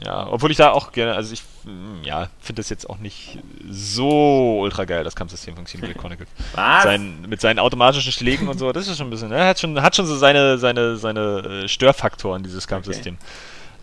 [0.03, 3.41] Ja, obwohl ich da auch gerne, also ich hm, ja, finde das jetzt auch nicht
[3.69, 6.29] so ultra geil, das Kampfsystem von Xenoblade Chronicles.
[6.55, 6.85] Was?
[6.85, 9.61] Sein, mit seinen automatischen Schlägen und so, das ist schon ein bisschen, er ne, hat
[9.61, 13.19] schon, hat schon so seine, seine, seine äh, Störfaktoren, dieses Kampfsystem.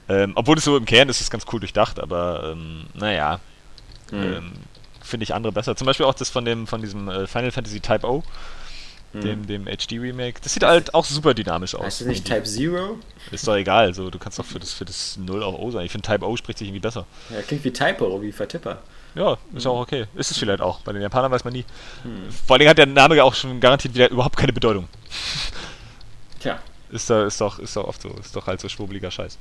[0.07, 0.23] Okay.
[0.23, 3.39] Ähm, obwohl es so im Kern ist, ist es ganz cool durchdacht, aber ähm, naja.
[4.11, 4.23] Hm.
[4.23, 4.51] Ähm,
[5.05, 5.75] finde ich andere besser.
[5.75, 8.23] Zum Beispiel auch das von dem von diesem äh, Final Fantasy Type O.
[9.13, 10.41] dem, dem HD-Remake.
[10.43, 11.85] Das sieht halt auch super dynamisch aus.
[11.85, 12.25] Heißt das nicht.
[12.25, 12.97] Type Zero?
[13.31, 15.85] Ist doch egal, so, du kannst doch für das, für das 0 auch O sein.
[15.85, 17.05] Ich finde Type O spricht sich irgendwie besser.
[17.29, 18.81] Ja, klingt wie Typo, wie Vertipper.
[19.15, 20.05] Ja, ist auch okay.
[20.15, 20.81] Ist es vielleicht auch.
[20.81, 21.63] Bei den Japanern weiß man nie.
[22.45, 24.89] Vor allen Dingen hat der Name ja auch schon garantiert wieder überhaupt keine Bedeutung.
[26.39, 26.59] Tja.
[26.91, 28.09] Ist, da, ist, doch, ist doch oft so.
[28.09, 29.37] Ist doch halt so schwurbeliger Scheiß.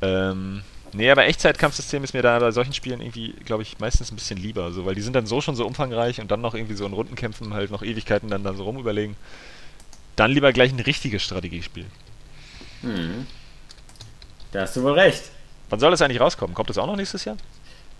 [0.00, 0.62] Ähm,
[0.92, 4.38] nee, aber Echtzeitkampfsystem ist mir da bei solchen Spielen irgendwie, glaube ich, meistens ein bisschen
[4.38, 4.72] lieber.
[4.72, 6.92] So, weil die sind dann so schon so umfangreich und dann noch irgendwie so in
[6.92, 9.16] Rundenkämpfen halt noch Ewigkeiten dann, dann so rumüberlegen.
[10.16, 11.86] Dann lieber gleich ein richtiges Strategiespiel.
[12.82, 13.26] Hm.
[14.52, 15.30] Da hast du wohl recht.
[15.70, 16.54] Wann soll das eigentlich rauskommen?
[16.54, 17.36] Kommt das auch noch nächstes Jahr?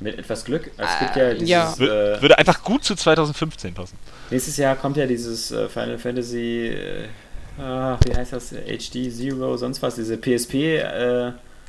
[0.00, 0.70] Mit etwas Glück.
[0.76, 1.48] Es gibt ja dieses.
[1.48, 1.74] ja.
[1.74, 3.98] Äh, würde einfach gut zu 2015 passen.
[4.30, 6.68] nächstes Jahr kommt ja dieses äh, Final Fantasy.
[6.68, 7.08] Äh,
[7.60, 8.50] ah, wie heißt das?
[8.50, 9.96] HD Zero, sonst was.
[9.96, 10.82] Diese PSP.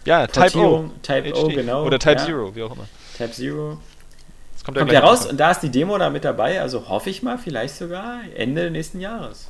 [0.05, 0.89] Ja, Type O.
[1.01, 1.85] Type O, genau.
[1.85, 2.25] Oder Type ja.
[2.25, 2.87] Zero, wie auch immer.
[3.17, 3.77] Type Zero.
[4.53, 7.09] Das kommt, Kommt ja raus und da ist die Demo da mit dabei, also hoffe
[7.09, 9.47] ich mal, vielleicht sogar Ende nächsten Jahres.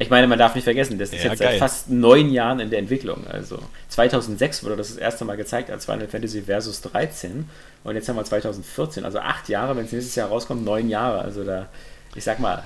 [0.00, 1.50] Ich meine, man darf nicht vergessen, das ist Ja, jetzt geil.
[1.50, 3.26] seit fast neun Jahren in der Entwicklung.
[3.26, 3.58] Also
[3.88, 7.48] 2006 wurde das das erste Mal gezeigt als Final Fantasy Versus 13
[7.84, 11.20] und jetzt haben wir 2014, also acht Jahre, wenn es nächstes Jahr rauskommt, neun Jahre.
[11.20, 11.66] Also da,
[12.14, 12.62] ich sag mal,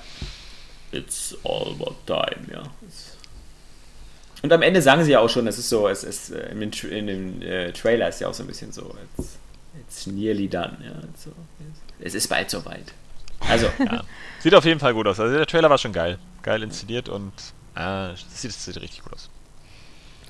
[0.93, 2.63] it's all about time, ja.
[4.43, 6.61] Und am Ende sagen sie ja auch schon, es ist so, es ist äh, in
[6.61, 9.39] dem, in dem äh, Trailer ist ja auch so ein bisschen so, it's,
[9.81, 11.01] it's nearly done, ja.
[11.17, 11.31] So,
[12.01, 12.93] es ist bald soweit.
[13.49, 14.03] Also, Ja.
[14.41, 15.21] Sieht auf jeden Fall gut aus.
[15.21, 16.19] Also der Trailer war schon geil.
[16.43, 17.33] Geil inszeniert und
[17.77, 19.31] äh, das sieht, sieht richtig gut aus.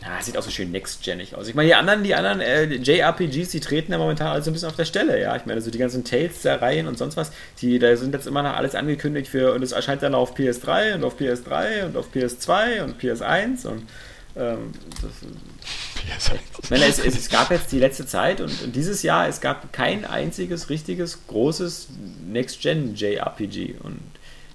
[0.03, 1.47] Ja, sieht auch so schön next-genig aus.
[1.47, 4.55] Ich meine, die anderen, die anderen äh, JRPGs, die treten ja momentan alles so ein
[4.55, 5.37] bisschen auf der Stelle, ja.
[5.37, 7.31] Ich meine, so die ganzen Tales der Reihen und sonst was,
[7.61, 10.97] die, da sind jetzt immer noch alles angekündigt für, und es erscheint dann auf PS3
[10.97, 13.87] und auf PS3 und auf PS2 und PS1 und
[14.35, 14.73] ähm,
[15.03, 19.29] das, ich meine, es, es, es gab jetzt die letzte Zeit und, und dieses Jahr,
[19.29, 21.89] es gab kein einziges richtiges, großes
[22.27, 24.01] Next-Gen-JRPG und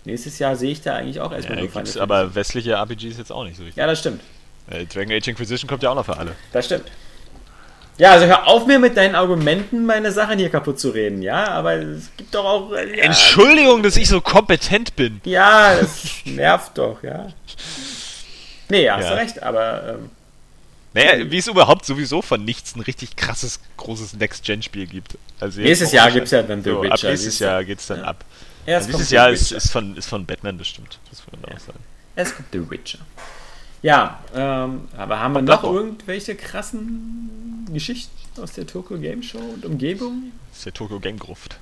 [0.04, 3.32] nächstes Jahr sehe ich da eigentlich auch erstmal Ja, nur Final aber westliche RPGs jetzt
[3.32, 3.78] auch nicht so richtig.
[3.78, 4.22] Ja, das stimmt.
[4.70, 6.36] Äh, Dragon Age Inquisition kommt ja auch noch für alle.
[6.52, 6.86] Das stimmt.
[7.98, 11.48] Ja, also hör auf mir mit deinen Argumenten meine Sachen hier kaputt zu reden, ja,
[11.48, 12.72] aber es gibt doch auch.
[12.74, 15.20] äh, Ja, Entschuldigung, dass ich so kompetent bin.
[15.24, 17.28] ja das nervt doch, ja.
[18.70, 19.10] Nee, hast Ja.
[19.12, 20.10] du recht, aber ähm,
[20.94, 25.18] Naja, wie es überhaupt sowieso von nichts ein richtig krasses, großes Next-Gen-Spiel gibt.
[25.40, 27.40] Also Nächstes Jahr wahrscheinlich- gibt's ja dann The so, Witcher, Ab nächstes.
[27.40, 28.06] Jahr geht's dann Ja.
[28.06, 28.26] ab.
[28.68, 31.00] Dieses kommt Jahr ist, ist, von, ist von Batman bestimmt.
[31.10, 31.80] Das würde man auch sagen.
[32.16, 33.00] Es kommt The Witcher.
[33.82, 39.66] Ja, ähm, aber haben wir noch irgendwelche krassen Geschichten aus der Tokyo Game Show und
[39.66, 40.32] Umgebung?
[40.50, 41.60] Das ist der Tokyo Gang Gruft.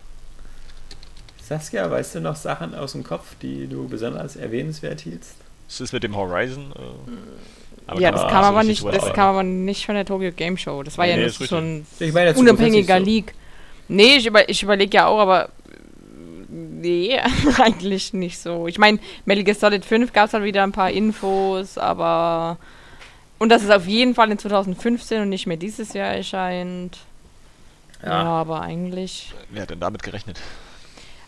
[1.44, 5.36] Saskia, weißt du noch Sachen aus dem Kopf, die du besonders erwähnenswert hieltst?
[5.68, 6.72] Das ist mit dem Horizon.
[6.72, 7.12] Äh,
[7.88, 10.58] aber ja, das kam so aber nicht, das kam aber nicht von der Tokyo Game
[10.58, 10.82] Show.
[10.82, 13.36] Das war Nee, ja nee, so ein Ich meine jetzt unabhängiger grundsätzlich Leak.
[13.88, 15.50] Nee, ich, über, ich überlege ja auch, aber
[16.86, 17.20] nee,
[17.60, 18.68] eigentlich nicht so.
[18.68, 22.57] Ich meine, Metal Gear Solid 5 gab es halt wieder ein paar Infos, aber
[23.38, 26.98] und dass es auf jeden Fall in 2015 und nicht mehr dieses Jahr erscheint.
[28.03, 28.24] Ja, Ja.
[28.24, 29.34] aber eigentlich.
[29.49, 30.40] Wer hat denn damit gerechnet?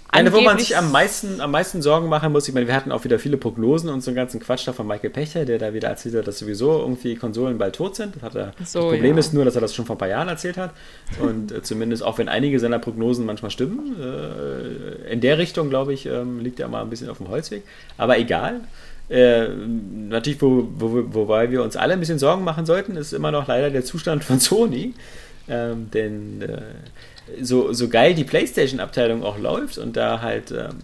[0.10, 2.92] Eine, wo man sich am meisten, am meisten Sorgen machen muss, ich meine, wir hatten
[2.92, 5.74] auch wieder viele Prognosen und so einen ganzen Quatsch da von Michael Pechter, der da
[5.74, 8.16] wieder erzählt hat, dass sowieso irgendwie Konsolen bald tot sind.
[8.16, 9.20] Das, hat er, So, das Problem ja.
[9.20, 10.72] ist nur, dass er das schon vor ein paar Jahren erzählt hat.
[11.20, 15.94] Und äh, zumindest, auch wenn einige seiner Prognosen manchmal stimmen, äh, in der Richtung, glaube
[15.94, 17.64] ich, ähm, liegt er mal ein bisschen auf dem Holzweg.
[17.98, 18.62] Aber egal.
[19.10, 23.32] Äh, natürlich, wo, wo, wobei wir uns alle ein bisschen Sorgen machen sollten, ist immer
[23.32, 24.94] noch leider der Zustand von Sony.
[25.50, 26.62] Ähm, denn äh,
[27.42, 30.78] so, so geil die PlayStation-Abteilung auch läuft und da halt ähm,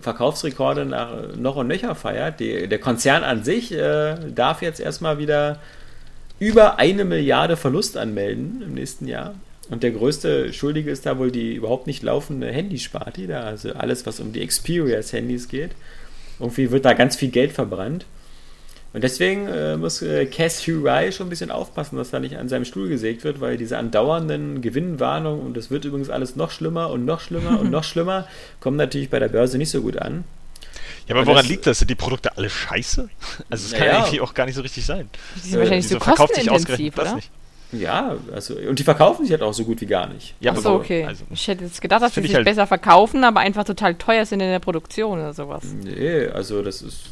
[0.00, 5.18] Verkaufsrekorde nach, noch und nöcher feiert, die, der Konzern an sich äh, darf jetzt erstmal
[5.18, 5.60] wieder
[6.38, 9.34] über eine Milliarde Verlust anmelden im nächsten Jahr.
[9.70, 14.06] Und der größte Schuldige ist da wohl die überhaupt nicht laufende Handysparte, da also alles,
[14.06, 15.72] was um die Xperius-Handys geht.
[16.40, 18.06] Irgendwie wird da ganz viel Geld verbrannt.
[18.94, 22.48] Und deswegen äh, muss äh, Cass Hurai schon ein bisschen aufpassen, dass da nicht an
[22.48, 26.88] seinem Stuhl gesägt wird, weil diese andauernden Gewinnwarnungen und es wird übrigens alles noch schlimmer
[26.90, 28.26] und noch schlimmer und noch schlimmer,
[28.60, 30.24] kommen natürlich bei der Börse nicht so gut an.
[31.06, 31.78] Ja, aber Und woran das- liegt das?
[31.80, 33.08] Sind die Produkte alle scheiße?
[33.50, 35.08] Also, das kann ja irgendwie auch gar nicht so richtig sein.
[35.36, 37.16] Die sind wahrscheinlich so verkauft sich kostenintensiv, ausgerechnet das oder?
[37.16, 37.30] nicht?
[37.70, 40.34] Ja, also, und die verkaufen sich halt auch so gut wie gar nicht.
[40.40, 41.04] Ja, Achso, aber okay.
[41.04, 44.24] Also, ich hätte jetzt gedacht, dass sie sich halt- besser verkaufen, aber einfach total teuer
[44.24, 45.64] sind in der Produktion oder sowas.
[45.82, 47.10] Nee, also das ist.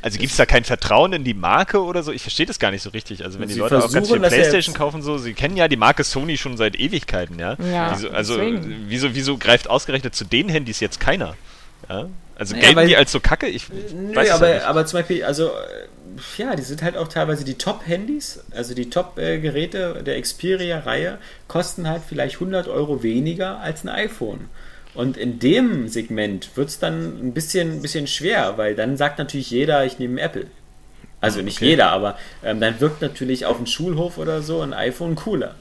[0.00, 2.10] also gibt es da kein Vertrauen in die Marke oder so?
[2.12, 3.22] Ich verstehe das gar nicht so richtig.
[3.22, 6.04] Also wenn die Leute auch ganz viel Playstation kaufen, so, sie kennen ja die Marke
[6.04, 7.56] Sony schon seit Ewigkeiten, ja.
[7.70, 8.84] Ja, wieso, also deswegen.
[8.88, 11.34] wieso, wieso greift ausgerechnet zu den Handys jetzt keiner?
[11.88, 12.06] Ja?
[12.38, 13.46] Also Ja, gelten weil- die als so kacke?
[13.48, 15.50] Ich Nö, weiß aber, ja aber zum Beispiel, also, äh,
[16.38, 21.18] ja, die sind halt auch teilweise die Top-Handys, also die Top-Geräte der Xperia-Reihe,
[21.48, 24.48] kosten halt vielleicht 100 Euro weniger als ein iPhone.
[24.94, 29.18] Und in dem Segment wird es dann ein bisschen, ein bisschen schwer, weil dann sagt
[29.18, 30.46] natürlich jeder, ich nehme Apple.
[31.20, 31.70] Also nicht okay.
[31.70, 35.56] jeder, aber ähm, dann wirkt natürlich auf dem Schulhof oder so ein iPhone cooler.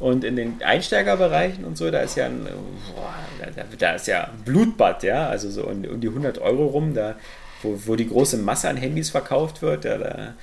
[0.00, 2.48] Und in den Einsteigerbereichen und so, da ist ja ein,
[2.96, 3.14] boah,
[3.54, 7.16] da, da, ist ja Blutbad, ja, also so um, um die 100 Euro rum, da,
[7.62, 10.34] wo, wo die große Masse an Handys verkauft wird, ja, da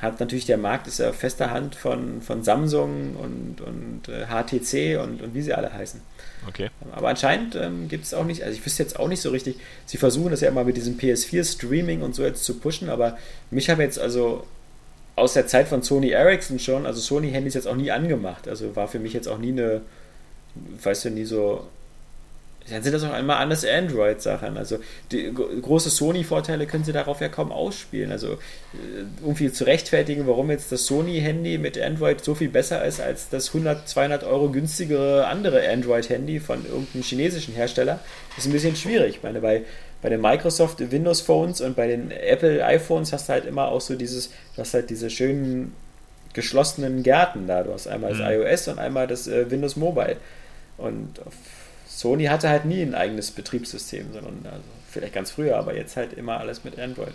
[0.00, 5.02] hat natürlich der Markt, ist ja fester Hand von, von Samsung und, und äh, HTC
[5.02, 6.00] und, und wie sie alle heißen.
[6.46, 6.70] Okay.
[6.92, 9.56] Aber anscheinend ähm, gibt es auch nicht, also ich wüsste jetzt auch nicht so richtig,
[9.86, 13.18] sie versuchen das ja immer mit diesem PS4-Streaming und so jetzt zu pushen, aber
[13.50, 14.46] mich haben jetzt also
[15.16, 18.48] aus der Zeit von Sony Ericsson schon, also Sony-Handys jetzt auch nie angemacht.
[18.48, 19.82] Also war für mich jetzt auch nie eine,
[20.82, 21.66] weißt du, nie so.
[22.70, 24.56] Dann sind das auch einmal anders Android-Sachen.
[24.56, 24.78] Also
[25.12, 28.10] die große Sony-Vorteile können sie darauf ja kaum ausspielen.
[28.10, 33.02] Also äh, irgendwie zu rechtfertigen, warum jetzt das Sony-Handy mit Android so viel besser ist
[33.02, 38.00] als das 100, 200 Euro günstigere andere Android-Handy von irgendeinem chinesischen Hersteller,
[38.38, 39.16] ist ein bisschen schwierig.
[39.16, 39.64] Ich meine, bei
[40.04, 43.80] bei den Microsoft Windows Phones und bei den Apple iPhones hast du halt immer auch
[43.80, 45.72] so dieses, du hast halt diese schönen
[46.34, 47.62] geschlossenen Gärten da.
[47.62, 48.18] Du hast einmal mhm.
[48.18, 50.16] das iOS und einmal das äh, Windows Mobile.
[50.76, 51.20] Und
[51.88, 56.12] Sony hatte halt nie ein eigenes Betriebssystem, sondern also vielleicht ganz früher, aber jetzt halt
[56.12, 57.14] immer alles mit Android.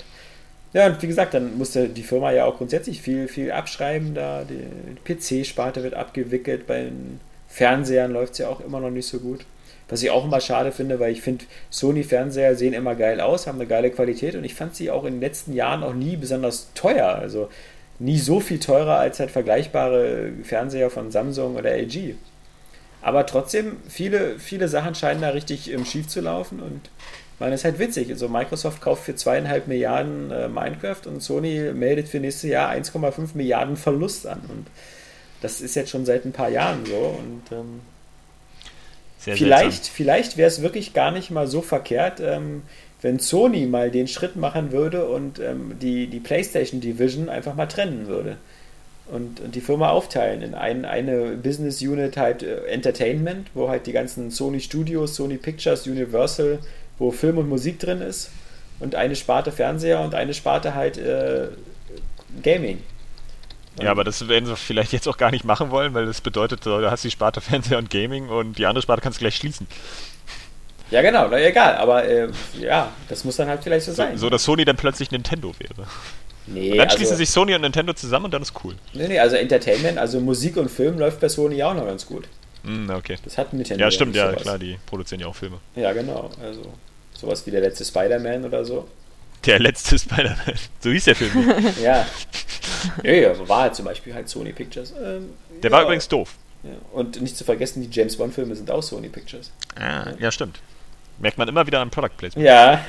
[0.74, 4.46] Ja, und wie gesagt, dann musste die Firma ja auch grundsätzlich viel, viel abschreiben da.
[4.46, 7.20] Die PC-Sparte wird abgewickelt, bei den
[7.50, 9.46] Fernsehern läuft es ja auch immer noch nicht so gut.
[9.90, 13.58] Was ich auch immer schade finde, weil ich finde, Sony-Fernseher sehen immer geil aus, haben
[13.58, 16.72] eine geile Qualität und ich fand sie auch in den letzten Jahren auch nie besonders
[16.76, 17.08] teuer.
[17.08, 17.50] Also
[17.98, 22.16] nie so viel teurer als halt vergleichbare Fernseher von Samsung oder LG.
[23.02, 26.90] Aber trotzdem, viele, viele Sachen scheinen da richtig ähm, schief zu laufen und
[27.40, 28.10] es ist halt witzig.
[28.10, 33.30] Also Microsoft kauft für zweieinhalb Milliarden äh, Minecraft und Sony meldet für nächstes Jahr 1,5
[33.36, 34.42] Milliarden Verlust an.
[34.50, 34.68] Und
[35.42, 37.18] das ist jetzt schon seit ein paar Jahren so.
[37.18, 37.80] Und ähm,
[39.20, 42.64] sehr vielleicht vielleicht wäre es wirklich gar nicht mal so verkehrt, ähm,
[43.02, 47.68] wenn Sony mal den Schritt machen würde und ähm, die, die PlayStation Division einfach mal
[47.68, 48.38] trennen würde.
[49.12, 53.88] Und, und die Firma aufteilen in ein, eine Business Unit halt äh, Entertainment, wo halt
[53.88, 56.60] die ganzen Sony Studios, Sony Pictures, Universal,
[57.00, 58.30] wo Film und Musik drin ist,
[58.80, 61.48] und eine Sparte Fernseher und eine Sparte halt äh,
[62.44, 62.80] Gaming.
[63.82, 66.66] Ja, aber das werden sie vielleicht jetzt auch gar nicht machen wollen, weil das bedeutet,
[66.66, 69.68] du hast die Sparte Fernseher und Gaming und die andere Sparte kannst du gleich schließen.
[70.92, 74.18] Ja, genau, na, egal, aber äh, ja, das muss dann halt vielleicht so, so sein.
[74.18, 75.88] So, dass Sony dann plötzlich Nintendo wäre.
[76.48, 78.74] Nee, und dann also, schließen sich Sony und Nintendo zusammen und dann ist cool.
[78.94, 82.28] Nee, nee, also Entertainment, also Musik und Film läuft bei Sony auch noch ganz gut.
[82.64, 83.18] Mm, okay.
[83.24, 83.84] Das hat Nintendo.
[83.84, 84.42] Ja, stimmt, ja, sowas.
[84.42, 85.60] klar, die produzieren ja auch Filme.
[85.76, 86.62] Ja, genau, also
[87.14, 88.88] sowas wie der letzte Spider-Man oder so.
[89.46, 90.56] Der letzte Spider-Man.
[90.80, 91.64] So hieß der Film.
[91.84, 92.06] ja.
[93.04, 94.92] Ja, ja, so war halt zum Beispiel halt Sony Pictures.
[94.92, 95.78] Ähm, der ja.
[95.78, 96.36] war übrigens doof.
[96.64, 96.72] Ja.
[96.92, 99.52] Und nicht zu vergessen, die James Bond-Filme sind auch Sony Pictures.
[99.76, 100.14] Ah, ja.
[100.20, 100.60] ja, stimmt.
[101.20, 102.46] Merkt man immer wieder am Product Placement.
[102.46, 102.86] Ja.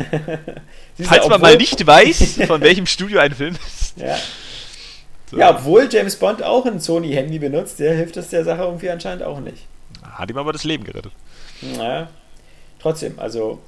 [1.02, 3.96] Falls man mal nicht weiß, von welchem Studio ein Film ist.
[3.96, 4.16] Ja.
[5.30, 5.36] So.
[5.38, 9.22] Ja, obwohl James Bond auch ein Sony-Handy benutzt, der hilft es der Sache irgendwie anscheinend
[9.22, 9.66] auch nicht.
[10.02, 11.12] Hat ihm aber das Leben gerettet.
[11.62, 12.08] Naja.
[12.80, 13.60] Trotzdem, also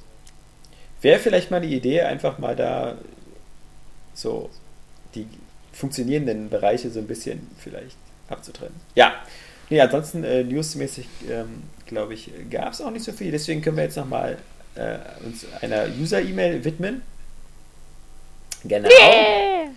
[1.03, 2.95] Wäre vielleicht mal die Idee, einfach mal da
[4.13, 4.49] so
[5.15, 5.27] die
[5.73, 7.97] funktionierenden Bereiche so ein bisschen vielleicht
[8.29, 8.75] abzutrennen.
[8.95, 9.13] Ja,
[9.69, 13.31] nee, ansonsten äh, newsmäßig, ähm, glaube ich, gab es auch nicht so viel.
[13.31, 14.37] Deswegen können wir jetzt nochmal
[14.75, 17.01] äh, uns einer User-E-Mail widmen.
[18.63, 18.87] Genau.
[18.87, 19.69] Yeah.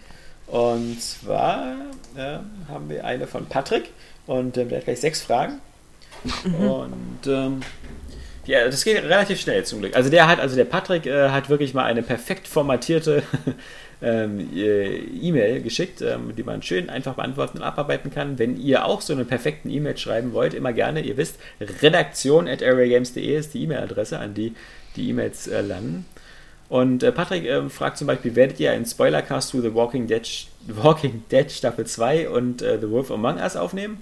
[0.46, 1.76] Und zwar
[2.16, 3.90] äh, haben wir eine von Patrick
[4.26, 5.60] und äh, der hat gleich sechs Fragen.
[6.44, 6.54] Mhm.
[6.54, 7.60] Und ähm,
[8.46, 9.96] ja, das geht relativ schnell zum Glück.
[9.96, 13.24] Also der hat, also der Patrick äh, hat wirklich mal eine perfekt formatierte
[14.02, 18.38] ähm, äh, E-Mail geschickt, ähm, die man schön einfach beantworten und abarbeiten kann.
[18.38, 21.00] Wenn ihr auch so eine perfekten E-Mail schreiben wollt, immer gerne.
[21.00, 21.38] Ihr wisst,
[21.82, 24.54] redaktion at airwaygames.de ist die E-Mail-Adresse, an die
[24.96, 26.06] die E-Mails äh, landen.
[26.68, 30.26] Und äh, Patrick äh, fragt zum Beispiel, werdet ihr einen Spoilercast zu The Walking Dead,
[30.66, 33.98] Walking Dead Staffel 2 und The Wolf Among Us aufnehmen?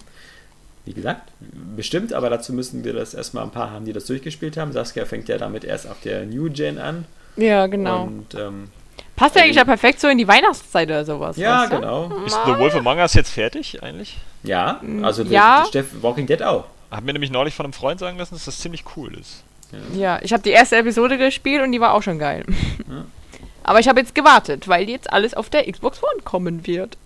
[0.87, 1.33] Wie gesagt,
[1.77, 4.73] bestimmt, aber dazu müssen wir das erstmal ein paar haben, die das durchgespielt haben.
[4.73, 7.07] Saskia fängt ja damit erst auf der New Gen an.
[7.37, 8.05] Ja, genau.
[8.05, 8.69] Und, ähm,
[9.17, 11.37] Passt ja eigentlich ja perfekt so in die Weihnachtszeit oder sowas.
[11.37, 12.11] Ja, genau.
[12.27, 14.19] Ist The Wolf Among Us jetzt fertig eigentlich?
[14.43, 15.65] Ja, also ja.
[15.69, 16.65] Steff Walking Dead auch.
[16.91, 19.43] Hat mir nämlich neulich von einem Freund sagen lassen, dass das ziemlich cool ist.
[19.73, 22.45] Ja, ja ich habe die erste Episode gespielt und die war auch schon geil.
[22.89, 23.05] Ja.
[23.65, 26.99] Aber ich habe jetzt gewartet, weil jetzt alles auf der Xbox One kommen wird.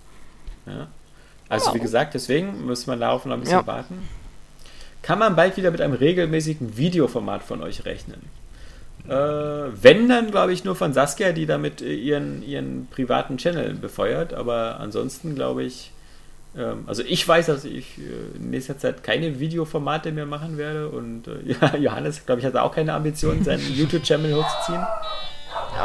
[0.66, 0.88] Ja.
[1.48, 3.66] Also wie gesagt, deswegen muss man darauf noch ein bisschen ja.
[3.66, 4.08] warten.
[5.02, 8.28] Kann man bald wieder mit einem regelmäßigen Videoformat von euch rechnen?
[9.08, 14.34] Äh, wenn, dann glaube ich nur von Saskia, die damit ihren, ihren privaten Channel befeuert.
[14.34, 15.92] Aber ansonsten glaube ich,
[16.56, 20.88] Ähm, also ich weiß, dass ich äh, in nächster Zeit keine Videoformate mehr machen werde
[20.88, 24.84] und äh, ja, Johannes, glaube ich, hat auch keine Ambition, seinen YouTube-Channel hochzuziehen.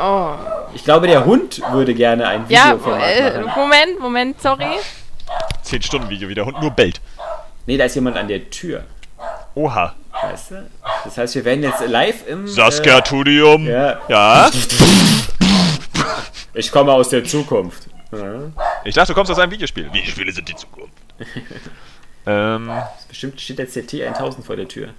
[0.02, 0.36] Oh.
[0.74, 3.62] Ich glaube, der Hund würde gerne ein Ja, Videoformat äh, machen.
[3.62, 4.78] Moment, Moment, sorry.
[5.64, 7.02] 10 Stunden Video, wie der Hund nur bellt.
[7.66, 8.84] Nee, da ist jemand an der Tür.
[9.56, 9.94] Oha.
[10.22, 10.70] Weißt du?
[11.06, 12.48] Das heißt, wir werden jetzt live im.
[12.48, 13.68] Saskia Tudium.
[13.68, 14.00] ja.
[14.08, 14.50] Ja?
[16.56, 17.88] Ich komme aus der Zukunft.
[18.12, 18.42] Ja.
[18.84, 19.92] Ich dachte, du kommst aus einem Videospiel.
[19.92, 20.94] Videospiele sind die Zukunft.
[22.28, 22.72] ähm,
[23.10, 24.90] Bestimmt steht jetzt der T1000 vor der Tür.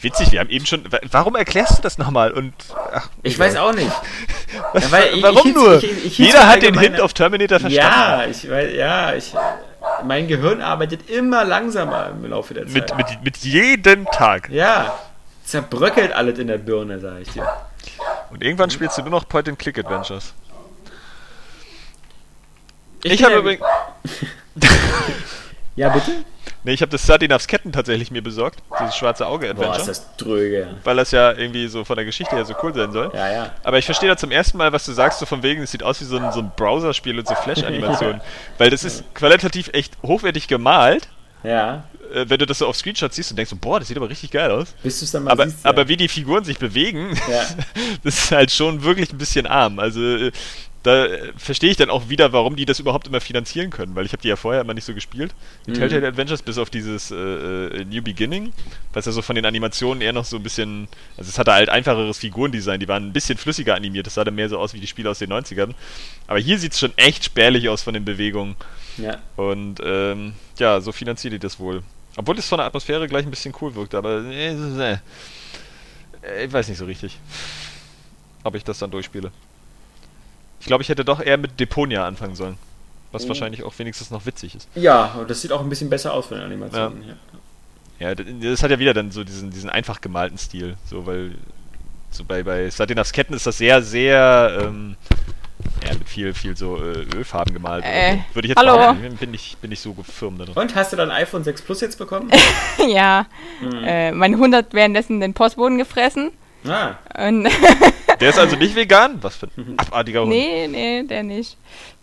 [0.00, 0.90] witzig, wir haben eben schon.
[0.90, 2.32] wa- Warum erklärst du das nochmal?
[2.32, 2.52] Und.
[2.92, 3.92] Ach, Ich weiß auch nicht.
[4.72, 5.76] Was, Ja, ich- warum ich- nur?
[5.76, 7.88] ich- ich- Jeder hat den Hint auf Terminator verstanden.
[7.88, 9.32] Ja, ich weiß, ja, ich.
[10.04, 12.96] Mein Gehirn arbeitet immer langsamer im Laufe der Zeit.
[12.96, 14.48] Mit, mit, mit jedem Tag.
[14.50, 14.98] ja,
[15.44, 17.46] zerbröckelt alles in der Birne, sag ich dir.
[18.30, 20.32] Und irgendwann spielst du nur noch Point-and-Click-Adventures.
[23.04, 23.64] Ich, bin habe ja- übrigens.
[25.74, 26.10] Ja, bitte?
[26.64, 28.60] Nee, ich habe das Sardinavs Ketten tatsächlich mir besorgt.
[28.80, 29.86] Dieses schwarze Boah, ist Auge-Adventure.
[29.86, 30.76] das dröge.
[30.84, 33.10] Weil das ja irgendwie so von der Geschichte her so cool sein soll.
[33.14, 33.50] Ja, ja.
[33.64, 35.82] Aber ich verstehe da zum ersten Mal, was du sagst, so von wegen, es sieht
[35.82, 38.20] aus wie so ein, so ein Browser-Spiel und so Flash-Animationen.
[38.58, 41.08] Weil das ist qualitativ echt hochwertig gemalt.
[41.42, 41.84] Ja.
[42.14, 44.08] Äh, wenn du das so auf Screenshots siehst und denkst so, boah, das sieht aber
[44.10, 44.74] richtig geil aus.
[44.82, 45.64] Bis du es dann mal Aber, siehst.
[45.64, 45.70] ja.
[45.70, 47.42] aber wie die Figuren sich bewegen, Ja.
[48.04, 49.78] das ist halt schon wirklich ein bisschen arm.
[49.78, 50.32] Also äh,
[50.82, 54.04] da äh, verstehe ich dann auch wieder, warum die das überhaupt immer finanzieren können, weil
[54.04, 55.32] ich habe die ja vorher immer nicht so gespielt.
[55.66, 55.74] Die Mhm.
[55.74, 58.52] Telltale Adventures bis auf dieses äh, äh, New Beginning,
[58.92, 61.68] was ja so von den Animationen eher noch so ein bisschen, also es hatte halt
[61.68, 64.80] einfacheres Figurendesign, die waren ein bisschen flüssiger animiert, das sah dann mehr so aus wie
[64.80, 65.74] die Spiele aus den 90ern.
[66.26, 68.56] Aber hier sieht es schon echt spärlich aus von den Bewegungen.
[68.98, 69.18] ja.
[69.36, 71.82] Und ähm, ja, so finanziert die das wohl.
[72.16, 74.98] Obwohl es von der Atmosphäre gleich ein bisschen cool wirkt, aber äh, äh,
[76.22, 77.18] äh, ich weiß nicht so richtig,
[78.44, 79.30] ob ich das dann durchspiele.
[80.62, 82.56] Ich glaube, ich hätte doch eher mit Deponia anfangen sollen.
[83.10, 83.28] Was Mhm.
[83.28, 84.68] wahrscheinlich auch wenigstens noch witzig ist.
[84.74, 87.02] ja, und das sieht auch ein bisschen besser aus von den Animationen.
[87.98, 88.08] Ja.
[88.10, 90.76] Ja, das hat ja wieder dann so diesen, diesen einfach gemalten Stil.
[90.88, 91.32] So, weil
[92.10, 94.96] so bei, bei Sardinavs Ketten ist das sehr, sehr ähm,
[95.86, 97.84] ja, mit viel, viel so äh, Ölfarben gemalt.
[97.86, 98.34] Äh, so.
[98.36, 98.76] Würde ich jetzt hallo?
[98.76, 99.16] behaupten.
[99.18, 100.54] Bin ich, bin ich so firm da drin.
[100.56, 102.30] Und hast du dein iPhone 6 Plus jetzt bekommen?
[102.88, 103.26] ja.
[103.60, 103.84] Mhm.
[103.84, 106.30] Äh, mein Hund hat währenddessen den Postboden gefressen.
[106.66, 106.92] ah,
[107.28, 107.48] Und
[108.20, 109.18] Der ist also nicht vegan?
[109.22, 110.30] Was für ein abartiger Hund.
[110.30, 111.56] nee, nee, der nicht.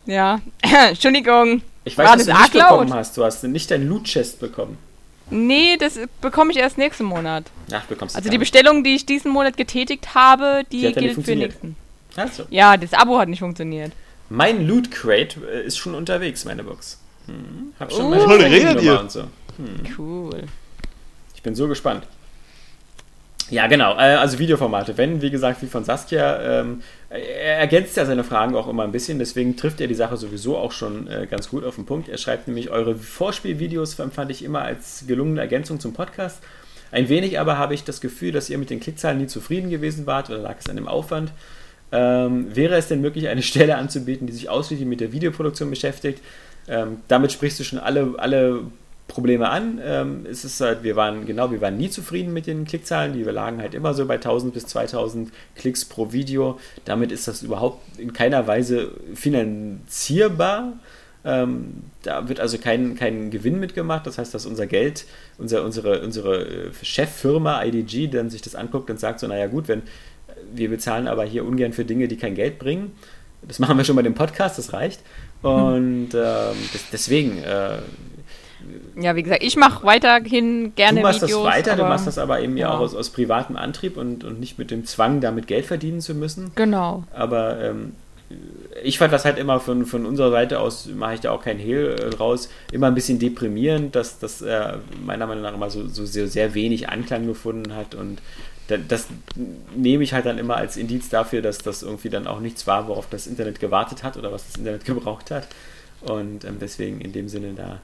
[0.06, 0.40] Ja.
[0.90, 1.62] Entschuldigung.
[1.86, 2.70] ich weiß, War dass das du nicht laut?
[2.80, 3.18] bekommen hast.
[3.18, 4.78] Du hast nicht dein Loot-Chest bekommen.
[5.32, 7.46] Nee, das bekomme ich erst nächsten Monat.
[7.72, 8.38] Ach, bekommst du Also die.
[8.40, 11.76] Bestellung, die ich diesen Monat getätigt habe, die, Die gilt für nächsten.
[12.16, 12.44] Achso.
[12.50, 13.92] Ja, das Abo hat nicht funktioniert.
[14.30, 17.00] Mein Loot Crate äh, ist schon unterwegs, meine Box.
[17.28, 18.10] Hm, hab schon Oh.
[18.10, 19.00] meine Tracking-Nummer redet ihr?
[19.00, 19.26] und so.
[19.98, 20.44] Cool.
[21.36, 22.04] Ich bin so gespannt.
[23.50, 23.96] Ja, genau.
[23.96, 24.98] Äh, also Videoformate.
[24.98, 28.92] Wenn, wie gesagt, wie von Saskia, ähm, er ergänzt ja seine Fragen auch immer ein
[28.92, 32.10] bisschen, deswegen trifft er die Sache sowieso auch schon äh, ganz gut auf den Punkt.
[32.10, 36.44] Er schreibt nämlich, eure Vorspielvideos empfand ich immer als gelungene Ergänzung zum Podcast.
[36.92, 40.06] Ein wenig aber habe ich das Gefühl, dass ihr mit den Klickzahlen nie zufrieden gewesen
[40.06, 41.32] wart oder lag es an dem Aufwand.
[41.92, 46.22] Ähm, wäre es denn möglich, eine Stelle anzubieten, die sich ausschließlich mit der Videoproduktion beschäftigt?
[46.68, 48.62] Ähm, damit sprichst du schon alle, alle
[49.10, 49.82] Probleme an.
[49.84, 53.12] Ähm, es ist halt, wir waren, genau, wir waren nie zufrieden mit den Klickzahlen.
[53.12, 56.58] Die lagen halt immer so bei 1000 bis 2000 Klicks pro Video.
[56.86, 60.80] Damit ist das überhaupt in keiner Weise finanzierbar.
[61.26, 64.08] Ähm, da wird also kein, kein Gewinn mitgemacht.
[64.08, 65.06] Das heißt, dass unser Geld,
[65.38, 69.68] unser, unsere, unsere äh, Cheffirma IDG dann sich das anguckt und sagt so, naja gut,
[69.68, 69.82] wenn
[70.54, 72.94] wir bezahlen aber hier ungern für Dinge, die kein Geld bringen.
[73.42, 75.02] Das machen wir schon bei dem Podcast, das reicht.
[75.42, 77.78] Und ähm, das, deswegen, äh,
[79.00, 81.44] Ja, wie gesagt, ich mache weiterhin gerne du machst Videos.
[81.44, 82.76] das weiter, du machst das aber eben ja, ja.
[82.76, 86.14] auch aus, aus privatem Antrieb und, und nicht mit dem Zwang, damit Geld verdienen zu
[86.14, 86.52] müssen.
[86.56, 87.04] Genau.
[87.14, 87.94] Aber ähm,
[88.84, 91.60] ich fand das halt immer von, von unserer Seite aus, mache ich da auch keinen
[91.60, 94.74] Hehl äh, raus, immer ein bisschen deprimierend, dass das äh,
[95.04, 98.22] meiner Meinung nach immer so, so sehr, sehr wenig Anklang gefunden hat und
[98.68, 99.08] da- das
[99.76, 102.88] nehme ich halt dann immer als Indiz dafür, dass das irgendwie dann auch nichts war,
[102.88, 105.48] worauf das Internet gewartet hat oder was das Internet gebraucht hat.
[106.02, 107.82] Und ähm, deswegen in dem Sinne da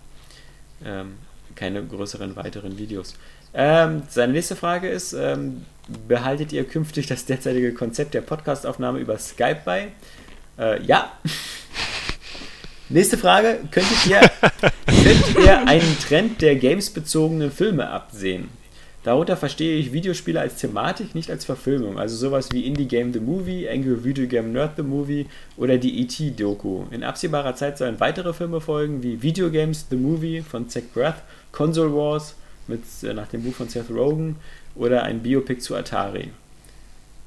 [0.84, 1.16] ähm,
[1.56, 3.16] keine größeren weiteren Videos.
[3.54, 5.66] Ähm, seine nächste Frage ist, ähm,
[6.08, 9.92] behaltet ihr künftig das derzeitige Konzept der Podcastaufnahme über Skype bei?
[10.60, 11.12] Äh, ja.
[12.90, 14.20] Nächste Frage, könntet ihr,
[14.86, 18.50] könnt ihr einen Trend der gamesbezogenen Filme absehen?
[19.06, 22.00] Darunter verstehe ich Videospiele als Thematik, nicht als Verfilmung.
[22.00, 25.28] Also sowas wie Indie Game The Movie, Angry Video Game Nerd The Movie
[25.58, 26.92] oder die E.T.-Doku.
[26.92, 31.22] In absehbarer Zeit sollen weitere Filme folgen, wie Video Games The Movie von Zach Braff,
[31.52, 32.34] Console Wars
[32.68, 34.38] mit, äh, nach dem Buch von Seth Rogen
[34.76, 36.32] oder ein Biopic zu Atari.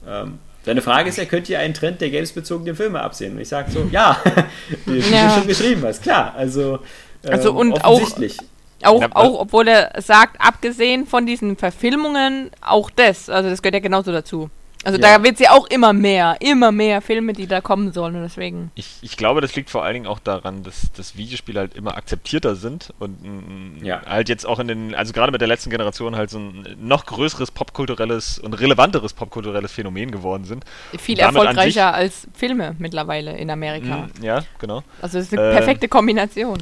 [0.05, 3.35] Ähm, Deine Frage ist ja, könnt ihr einen Trend der gamesbezogenen Filme absehen?
[3.37, 4.21] Und ich sage so, ja,
[4.85, 5.31] wie du Ja.
[5.31, 6.35] schon geschrieben hast, klar.
[6.37, 6.81] Also,
[7.25, 8.37] ähm, Also und offensichtlich.
[8.41, 8.45] Auch,
[8.83, 13.29] Ja, auch obwohl er sagt, abgesehen von diesen Verfilmungen, auch das.
[13.29, 14.51] Also das gehört ja genauso dazu.
[14.85, 15.17] Also Ja.
[15.19, 18.15] da wird es ja auch immer mehr, immer mehr Filme, die da kommen sollen.
[18.15, 18.71] Und deswegen.
[18.77, 21.97] Ich, ich glaube, das liegt vor allen Dingen auch daran, dass, dass Videospiele halt immer
[21.97, 23.21] akzeptierter sind und
[23.81, 24.03] mm, Ja.
[24.07, 27.07] halt jetzt auch in den, also gerade mit der letzten Generation halt so ein noch
[27.07, 30.65] größeres popkulturelles und relevanteres popkulturelles Phänomen geworden sind.
[30.97, 34.07] Viel erfolgreicher als Filme mittlerweile in Amerika.
[34.21, 34.85] Mm, Ja, genau.
[35.03, 36.59] Also das ist eine Äh, perfekte Kombination.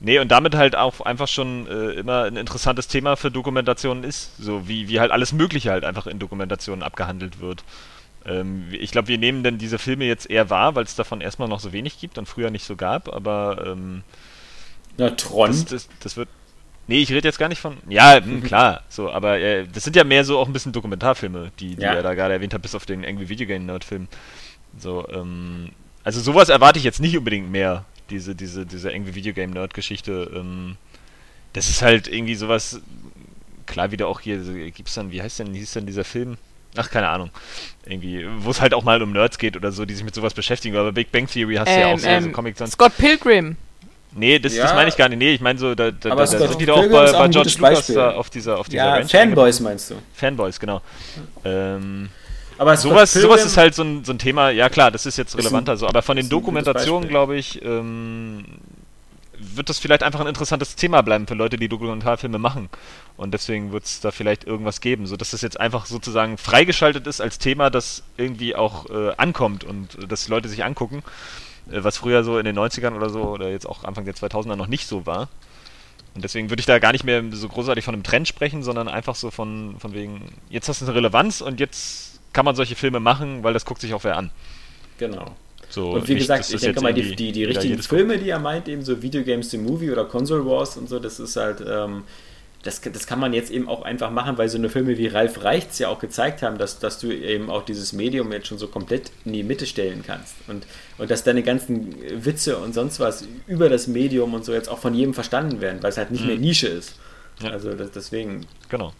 [0.00, 4.36] Nee, und damit halt auch einfach schon äh, immer ein interessantes Thema für Dokumentationen ist.
[4.38, 7.64] So wie, wie halt alles Mögliche halt einfach in Dokumentationen abgehandelt wird.
[8.24, 11.48] Ähm, ich glaube, wir nehmen denn diese Filme jetzt eher wahr, weil es davon erstmal
[11.48, 14.02] noch so wenig gibt und früher nicht so gab, aber ähm,
[14.98, 15.48] Na, Tron.
[15.50, 16.28] das, das, das wird.
[16.86, 17.76] Nee, ich rede jetzt gar nicht von.
[17.88, 21.50] Ja, hm, klar, so, aber äh, das sind ja mehr so auch ein bisschen Dokumentarfilme,
[21.58, 21.94] die, die Ja.
[21.94, 24.06] er da gerade erwähnt hat, bis auf den Angry Video Game Nerd-Film.
[24.78, 25.70] So, ähm,
[26.04, 30.30] also sowas erwarte ich jetzt nicht unbedingt mehr, diese, diese, diese Angry Video Game Nerd-Geschichte.
[30.34, 30.76] Ähm,
[31.52, 32.80] das ist halt irgendwie sowas,
[33.66, 34.38] klar, wieder auch hier,
[34.70, 36.36] gibt's dann, wie heißt denn, hieß denn dieser Film?
[36.76, 37.30] Ach, keine Ahnung.
[37.86, 40.34] Irgendwie, wo es halt auch mal um Nerds geht oder so, die sich mit sowas
[40.34, 40.76] beschäftigen.
[40.76, 42.72] Aber Big Bang Theory hast du ja auch so, so Comics sonst.
[42.72, 43.56] Scott Pilgrim.
[44.12, 44.64] Nee, das, Ja.
[44.64, 45.18] das meine ich gar nicht.
[45.18, 47.54] Nee, ich meine so, da, da, Aber da, sind die doch auch bei, bei George
[47.58, 49.96] Lucas auf dieser, auf dieser Ja, Ranch Fanboys meinst du.
[50.14, 50.82] Fanboys, genau.
[51.44, 52.10] Ähm,
[52.58, 55.30] Aber sowas, sowas ist halt so ein, so ein Thema, ja klar, das ist jetzt
[55.30, 58.44] Ist ein- relevanter so, aber von den Dokumentationen, glaube ich, ähm,
[59.40, 62.68] wird das vielleicht einfach ein interessantes Thema bleiben für Leute, die Dokumentarfilme machen.
[63.16, 67.20] Und deswegen wird es da vielleicht irgendwas geben, sodass das jetzt einfach sozusagen freigeschaltet ist
[67.20, 71.04] als Thema, das irgendwie auch äh, ankommt und äh, dass die Leute sich angucken,
[71.70, 74.56] äh, was früher so in den 90ern oder so oder jetzt auch Anfang der 2000er
[74.56, 75.28] noch nicht so war.
[76.16, 78.88] Und deswegen würde ich da gar nicht mehr so großartig von einem Trend sprechen, sondern
[78.88, 82.74] einfach so von, von wegen, jetzt hast du eine Relevanz und jetzt kann man solche
[82.74, 84.30] Filme machen, weil das guckt sich auch wer an.
[84.98, 85.34] Genau.
[85.70, 88.38] So, Und wie nicht, gesagt, ich denke mal, die, die, die richtigen Filme, die er
[88.38, 91.62] meint, eben so Video Games the Movie oder Console Wars und so, das ist halt,
[91.66, 92.04] ähm,
[92.62, 95.44] das, das kann man jetzt eben auch einfach machen, weil so eine Filme wie Ralf
[95.44, 98.66] Reichts ja auch gezeigt haben, dass, dass du eben auch dieses Medium jetzt schon so
[98.66, 100.34] komplett in die Mitte stellen kannst.
[100.48, 100.66] Und,
[100.96, 104.78] und dass deine ganzen Witze und sonst was über das Medium und so jetzt auch
[104.78, 106.96] von jedem verstanden werden, weil es halt nicht mehr Nische ist.
[107.42, 107.50] Ja.
[107.50, 108.92] Also das, deswegen, Genau.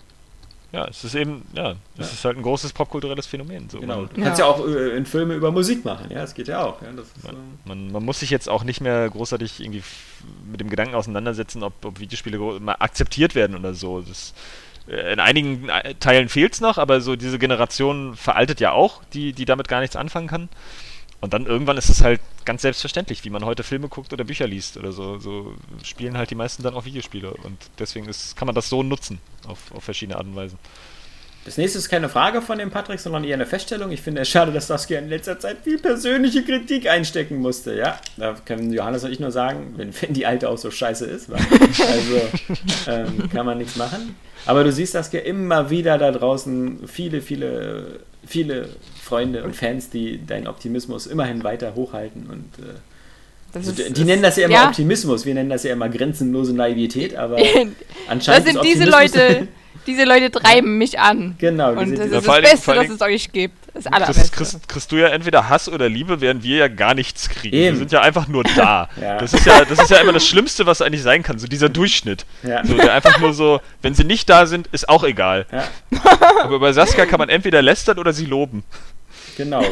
[0.70, 3.70] Ja, es ist eben, ja, es ist halt ein großes popkulturelles Phänomen.
[3.70, 3.80] So.
[3.80, 4.02] genau.
[4.02, 6.62] Man, Du kannst ja auch äh, in Filme über Musik machen, ja, das geht ja
[6.62, 6.82] auch.
[6.82, 9.82] Ja, ist, ähm, man, man muss sich jetzt auch nicht mehr großartig irgendwie
[10.50, 14.02] mit dem Gedanken auseinandersetzen, ob, ob Videospiele mal akzeptiert werden oder so.
[14.02, 14.34] Das,
[14.90, 19.02] äh, in einigen äh, Teilen fehlt es noch, aber so diese Generation veraltet ja auch,
[19.14, 20.48] die, die damit gar nichts anfangen kann.
[21.20, 24.46] Und dann irgendwann ist es halt ganz selbstverständlich, wie man heute Filme guckt oder Bücher
[24.46, 25.18] liest oder so.
[25.18, 27.32] So spielen halt die meisten dann auch Videospiele.
[27.32, 30.58] Und deswegen ist, kann man das so nutzen, auf, auf verschiedene Art und Weisen.
[31.44, 33.90] Das nächste ist keine Frage von dem Patrick, sondern eher eine Feststellung.
[33.90, 37.74] Ich finde es schade, dass Saskia in letzter Zeit viel persönliche Kritik einstecken musste.
[37.74, 41.06] Ja, da können Johannes und ich nur sagen, wenn, wenn die alte auch so scheiße
[41.06, 41.30] ist.
[41.30, 42.20] Also
[42.86, 44.14] ähm, kann man nichts machen.
[44.44, 48.68] Aber du siehst, Saskia, immer wieder da draußen viele, viele, viele
[49.08, 52.26] Freunde und Fans, die deinen Optimismus immerhin weiter hochhalten.
[52.30, 52.72] Und äh,
[53.52, 54.66] Das also, ist- die nennen das ja immer ja.
[54.68, 55.24] Optimismus.
[55.24, 57.16] Wir nennen das ja immer grenzenlose Naivität.
[57.16, 57.46] Aber Das
[58.08, 59.48] anscheinend sind ist diese Leute,
[59.86, 61.34] diese Leute treiben mich an.
[61.38, 63.56] Genau, Und das ist das Dingen- Beste, was es euch gibt.
[63.74, 64.36] Das Kriegst, Allerbeste.
[64.36, 67.54] kriegst, kriegst du ja entweder Hass oder Liebe, während wir ja gar nichts kriegen.
[67.54, 67.74] Eben.
[67.76, 68.88] Wir sind ja einfach nur da.
[69.00, 69.18] Ja.
[69.18, 71.68] Das, ist ja, das ist ja immer das Schlimmste, was eigentlich sein kann, so dieser
[71.68, 72.26] Durchschnitt.
[72.42, 72.64] Ja.
[72.66, 75.46] So, der einfach nur so, wenn sie nicht da sind, ist auch egal.
[75.52, 75.64] Ja.
[76.42, 78.64] Aber bei Saskia kann man entweder lästern oder sie loben.
[79.38, 79.62] Genau,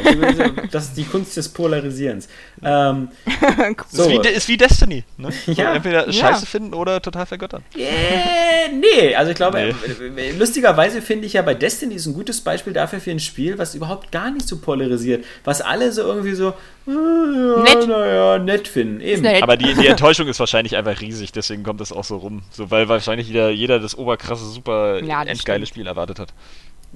[0.70, 2.28] das ist die Kunst des Polarisierens.
[2.64, 3.08] Ähm,
[3.90, 5.04] so, Ist, wie, ist wie Destiny.
[5.18, 5.28] Ne?
[5.46, 5.74] Ja.
[5.74, 6.12] entweder Ja.
[6.12, 7.62] Scheiße finden oder total vergöttern.
[7.74, 9.74] äh, nee, also ich glaube,
[10.16, 10.20] Nee.
[10.20, 13.58] äh, lustigerweise finde ich ja bei Destiny ist ein gutes Beispiel dafür für ein Spiel,
[13.58, 16.54] was überhaupt gar nicht so polarisiert, was alle so irgendwie so
[16.86, 17.88] äh, ja, Nett.
[17.88, 19.00] naja, nett finden.
[19.00, 19.22] Eben.
[19.22, 19.42] nett.
[19.42, 22.42] Aber die, die Enttäuschung ist wahrscheinlich einfach riesig, deswegen kommt das auch so rum.
[22.52, 25.68] So, weil wahrscheinlich jeder, jeder das oberkrasse, super Ja, das endgeile stimmt.
[25.68, 26.32] Spiel erwartet hat.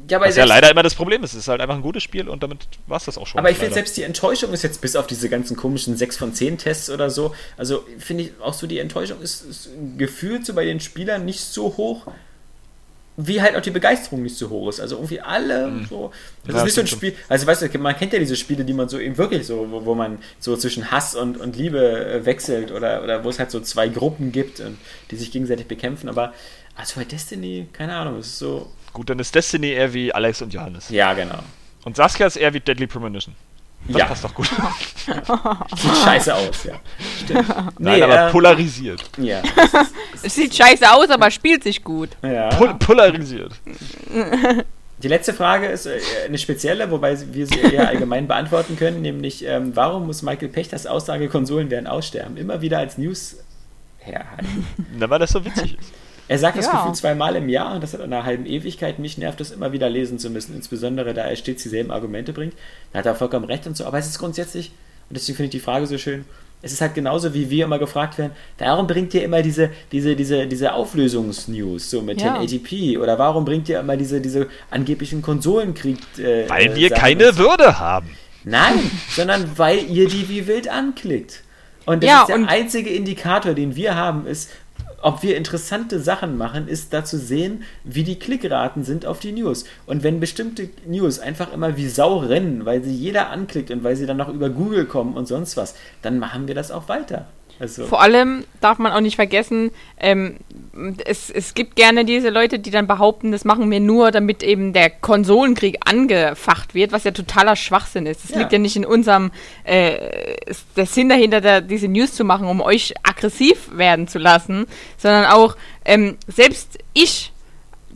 [0.09, 1.33] Ja, Was ja leider immer das Problem ist.
[1.33, 3.39] Es ist halt einfach ein gutes Spiel und damit war es das auch schon.
[3.39, 6.33] Aber ich finde, selbst die Enttäuschung ist jetzt bis auf diese ganzen komischen 6 von
[6.33, 10.55] 10 Tests oder so, also finde ich auch so, die Enttäuschung ist, ist gefühlt so
[10.55, 12.07] bei den Spielern nicht so hoch,
[13.17, 14.81] wie halt auch die Begeisterung nicht so hoch ist.
[14.81, 16.11] Also irgendwie alle so.
[16.47, 16.57] Das Mhm.
[16.57, 17.15] Ja, ist nicht so ein Spiel.
[17.29, 19.85] Also weißt du, man kennt ja diese Spiele, die man so eben wirklich so, wo,
[19.85, 23.51] wo man so zwischen Hass und, und Liebe äh, wechselt oder, oder wo es halt
[23.51, 24.79] so zwei Gruppen gibt und
[25.11, 26.09] die sich gegenseitig bekämpfen.
[26.09, 26.33] Aber
[26.75, 28.71] also bei Destiny, keine Ahnung, es ist so.
[28.93, 30.89] Gut, dann ist Destiny eher wie Alex und Johannes.
[30.91, 31.39] Ja, genau.
[31.85, 33.35] Und Saskia ist eher wie Deadly Premonition.
[33.89, 34.05] Das Ja.
[34.07, 34.47] passt doch gut.
[35.77, 36.75] Sieht scheiße aus, ja.
[37.25, 37.49] Stimmt.
[37.79, 39.03] Nein, Nee, aber ähm, polarisiert.
[39.17, 39.43] Ja.
[40.23, 42.11] Es sieht scheiße aus, aber spielt sich gut.
[42.23, 42.49] ja.
[42.51, 43.53] Pol polarisiert.
[45.03, 49.47] Die letzte Frage ist äh, eine spezielle, wobei wir sie eher allgemein beantworten können, nämlich
[49.47, 53.37] ähm, warum muss Michael Pechters Aussage, Konsolen werden aussterben, immer wieder als News
[53.99, 54.67] herhalten?
[54.99, 55.91] Na, weil das so witzig ist.
[56.31, 56.73] Er sagt das Ja.
[56.83, 59.01] Gefühl zweimal im Jahr und das hat einer halben Ewigkeit.
[59.01, 62.55] Mich nervt es immer wieder lesen zu müssen, insbesondere da er stets dieselben Argumente bringt.
[62.93, 64.71] Da hat er vollkommen recht und so, aber es ist grundsätzlich,
[65.09, 66.25] und deswegen finde ich die Frage so schön,
[66.63, 70.15] es ist halt genauso, wie wir immer gefragt werden, warum bringt ihr immer diese, diese,
[70.15, 72.37] diese, diese Auflösungsnews, so mit Ja.
[72.37, 72.99] 1080p?
[73.01, 75.99] Oder warum bringt ihr immer diese, diese angeblichen Konsolenkrieg?
[76.19, 77.01] Äh, Weil wir Sachen?
[77.03, 78.11] keine Würde haben.
[78.45, 78.79] Nein,
[79.11, 81.43] sondern weil ihr die wie wild anklickt.
[81.87, 84.51] Und das Ja, ist der und- einzige Indikator, den wir haben, ist,
[85.03, 89.33] ob wir interessante Sachen machen, ist da zu sehen, wie die Klickraten sind auf die
[89.33, 89.65] News.
[89.87, 93.97] Und wenn bestimmte News einfach immer wie Sau rennen, weil sie jeder anklickt und weil
[93.97, 97.27] sie dann noch über Google kommen und sonst was, dann machen wir das auch weiter.
[97.61, 100.37] Also, Vor allem darf man auch nicht vergessen, ähm,
[101.05, 104.73] es, es gibt gerne diese Leute, die dann behaupten, das machen wir nur, damit eben
[104.73, 108.25] der Konsolenkrieg angefacht wird, was ja totaler Schwachsinn ist.
[108.25, 108.39] Es Ja.
[108.39, 109.31] liegt ja nicht in unserem
[109.65, 110.37] äh,
[110.75, 114.67] der Sinn dahinter, da, diese News zu machen, um euch aggressiv werden zu lassen,
[114.97, 117.30] sondern auch ähm, selbst ich,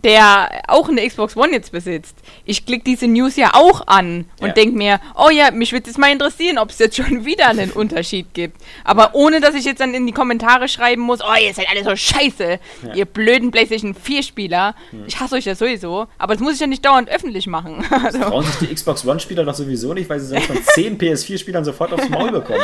[0.05, 4.49] der auch eine Xbox One jetzt besitzt, ich klicke diese News ja auch an und
[4.49, 4.53] Ja.
[4.53, 7.71] denke mir, oh ja, mich würde es mal interessieren, ob es jetzt schon wieder einen
[7.73, 8.61] Unterschied gibt.
[8.85, 11.83] Aber ohne, dass ich jetzt dann in die Kommentare schreiben muss, oh, ihr seid alle
[11.83, 12.59] so scheiße,
[12.95, 14.75] ihr blöden PlayStation 4-Spieler.
[15.07, 17.85] Ich hasse euch ja sowieso, aber das muss ich ja nicht dauernd öffentlich machen.
[18.05, 21.65] Also, trauen sich die Xbox One-Spieler doch sowieso nicht, weil sie sonst von 10 PS4-Spielern
[21.65, 22.61] sofort aufs Maul bekommen.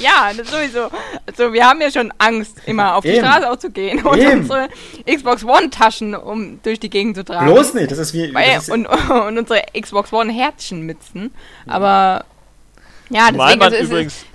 [0.00, 0.88] ja, das sowieso.
[1.26, 3.26] Also wir haben ja schon Angst, immer auf die Eben.
[3.26, 4.40] Straße auch zu gehen und Eben.
[4.40, 4.68] unsere
[5.06, 7.46] Xbox One-Taschen um durch die Gegend zu tragen.
[7.46, 8.32] Bloß nicht, das ist wie.
[8.32, 8.86] Weil, Das ist, und,
[9.26, 11.32] und unsere Xbox One Herzchenmützen.
[11.66, 12.24] Aber
[13.10, 14.16] ja, deswegen, also es, übrigens.
[14.16, 14.26] ist,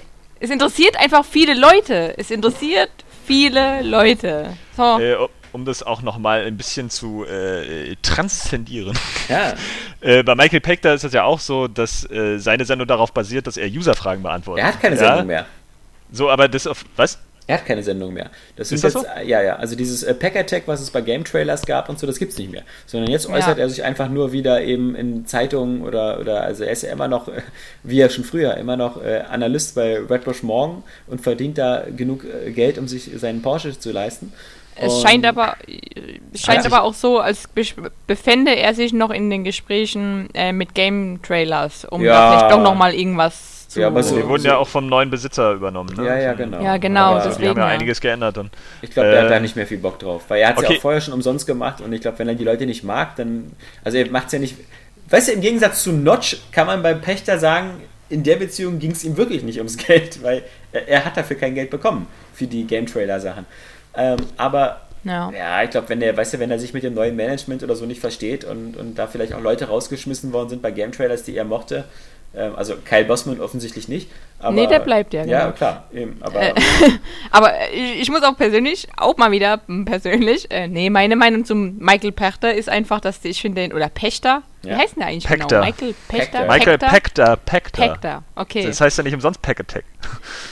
[0.42, 2.14] es interessiert einfach viele Leute.
[2.18, 2.92] Es interessiert
[3.26, 4.56] viele Leute.
[4.76, 5.00] So.
[5.00, 5.18] Äh,
[5.52, 8.98] um das auch nochmal ein bisschen zu äh, transzendieren.
[9.30, 9.54] ja,
[10.02, 13.48] Äh, bei Michael Pechter ist es ja auch so, dass äh, seine Sendung darauf basiert,
[13.48, 14.64] dass er User-Fragen beantwortet.
[14.64, 15.08] er hat keine ja?
[15.08, 15.48] Sendung mehr.
[16.12, 16.86] So, aber das auf.
[16.96, 17.18] Was?
[17.48, 18.32] Er hat keine Sendung mehr.
[18.56, 21.66] Das Ist sind das jetzt, ja, ja, also dieses äh, Pack-Attack, was es bei Game-Trailers
[21.68, 22.64] gab und so, das gibt's nicht mehr.
[22.88, 23.36] Sondern jetzt Ja.
[23.36, 26.92] äußert er sich einfach nur wieder eben in Zeitungen oder, oder also er ist ja
[26.92, 27.30] immer noch,
[27.84, 32.24] wie er schon früher, immer noch äh, Analyst bei Redbush Morgan und verdient da genug
[32.26, 34.34] äh, Geld, um sich seinen Porsche zu leisten.
[34.78, 35.56] Es Und- scheint aber,
[36.34, 36.72] es scheint Ja.
[36.72, 37.48] aber auch so, als
[38.08, 42.14] befände er sich noch in den Gesprächen äh, mit Game Trailers, um Ja.
[42.14, 43.82] da vielleicht doch noch mal irgendwas zu.
[43.82, 45.96] Ja, aber so- Die wurden ja auch vom neuen Besitzer übernommen.
[45.96, 46.06] Ne?
[46.06, 46.62] Ja, ja, genau.
[46.62, 47.74] Ja, genau, Aber Also, die deswegen, haben ja ja.
[47.74, 48.50] einiges geändert dann.
[48.82, 50.24] Ich glaube, der Äh, hat da nicht mehr viel Bock drauf.
[50.28, 50.78] Weil er hat es ja okay.
[50.78, 53.52] auch vorher schon umsonst gemacht und ich glaube, wenn er die Leute nicht mag, dann.
[53.84, 54.56] Also er macht es ja nicht.
[55.10, 58.92] Weißt du, im Gegensatz zu Notch kann man beim Pächter sagen, in der Beziehung ging
[58.92, 62.48] es ihm wirklich nicht ums Geld, weil er, er hat dafür kein Geld bekommen für
[62.48, 63.46] die Game Trailer Sachen.
[63.96, 65.32] Ähm, aber Ja.
[65.32, 67.76] ja, ich glaube, wenn der, weißt du, wenn er sich mit dem neuen Management oder
[67.76, 71.22] so nicht versteht und, und da vielleicht auch Leute rausgeschmissen worden sind bei Game Trailers,
[71.24, 71.86] die er mochte,
[72.34, 74.10] also Kyle Bossman offensichtlich nicht.
[74.46, 75.52] Aber, Nee, der bleibt ja, Ja, genau.
[75.56, 76.54] klar, eben, aber Äh,
[77.32, 81.46] Aber ich, ich muss auch persönlich, auch mal wieder hm, persönlich, äh, nee, meine Meinung
[81.46, 84.78] zum Michael Pechter ist einfach, dass ich finde den, oder Pechter, wie Ja.
[84.78, 85.48] heißt denn der eigentlich Pechter.
[85.48, 85.62] genau?
[85.66, 86.40] Michael Pechter?
[86.40, 86.46] Pechter.
[86.54, 87.38] Michael Pechter?
[87.38, 88.24] Pechter, Pechter.
[88.36, 88.66] Okay.
[88.66, 89.86] Das heißt ja nicht umsonst Pack Attack.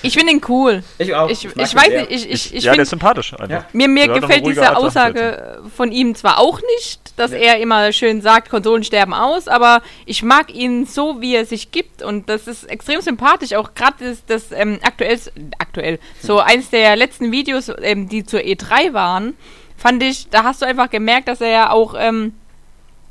[0.02, 0.84] Ich finde ihn cool.
[0.98, 1.30] ich auch.
[1.30, 2.02] Ich, ich ihn weiß sehr.
[2.02, 3.50] nicht, ich, ich, ich ja, der ist sympathisch einfach.
[3.50, 3.66] Ja.
[3.74, 7.38] Mir, mir Ja, gefällt diese Aussage von ihm zwar auch nicht, dass Ja.
[7.38, 11.72] er immer schön sagt, Konsolen sterben aus, aber ich mag ihn so, wie er sich
[11.72, 13.54] gibt und das ist extrem sympathisch.
[13.54, 15.20] Auch gerade das, das ähm, aktuell,
[15.58, 19.36] aktuell, so eins der letzten Videos, ähm, die zur E3 waren,
[19.78, 22.34] fand ich, da hast du einfach gemerkt, dass er ja auch ähm,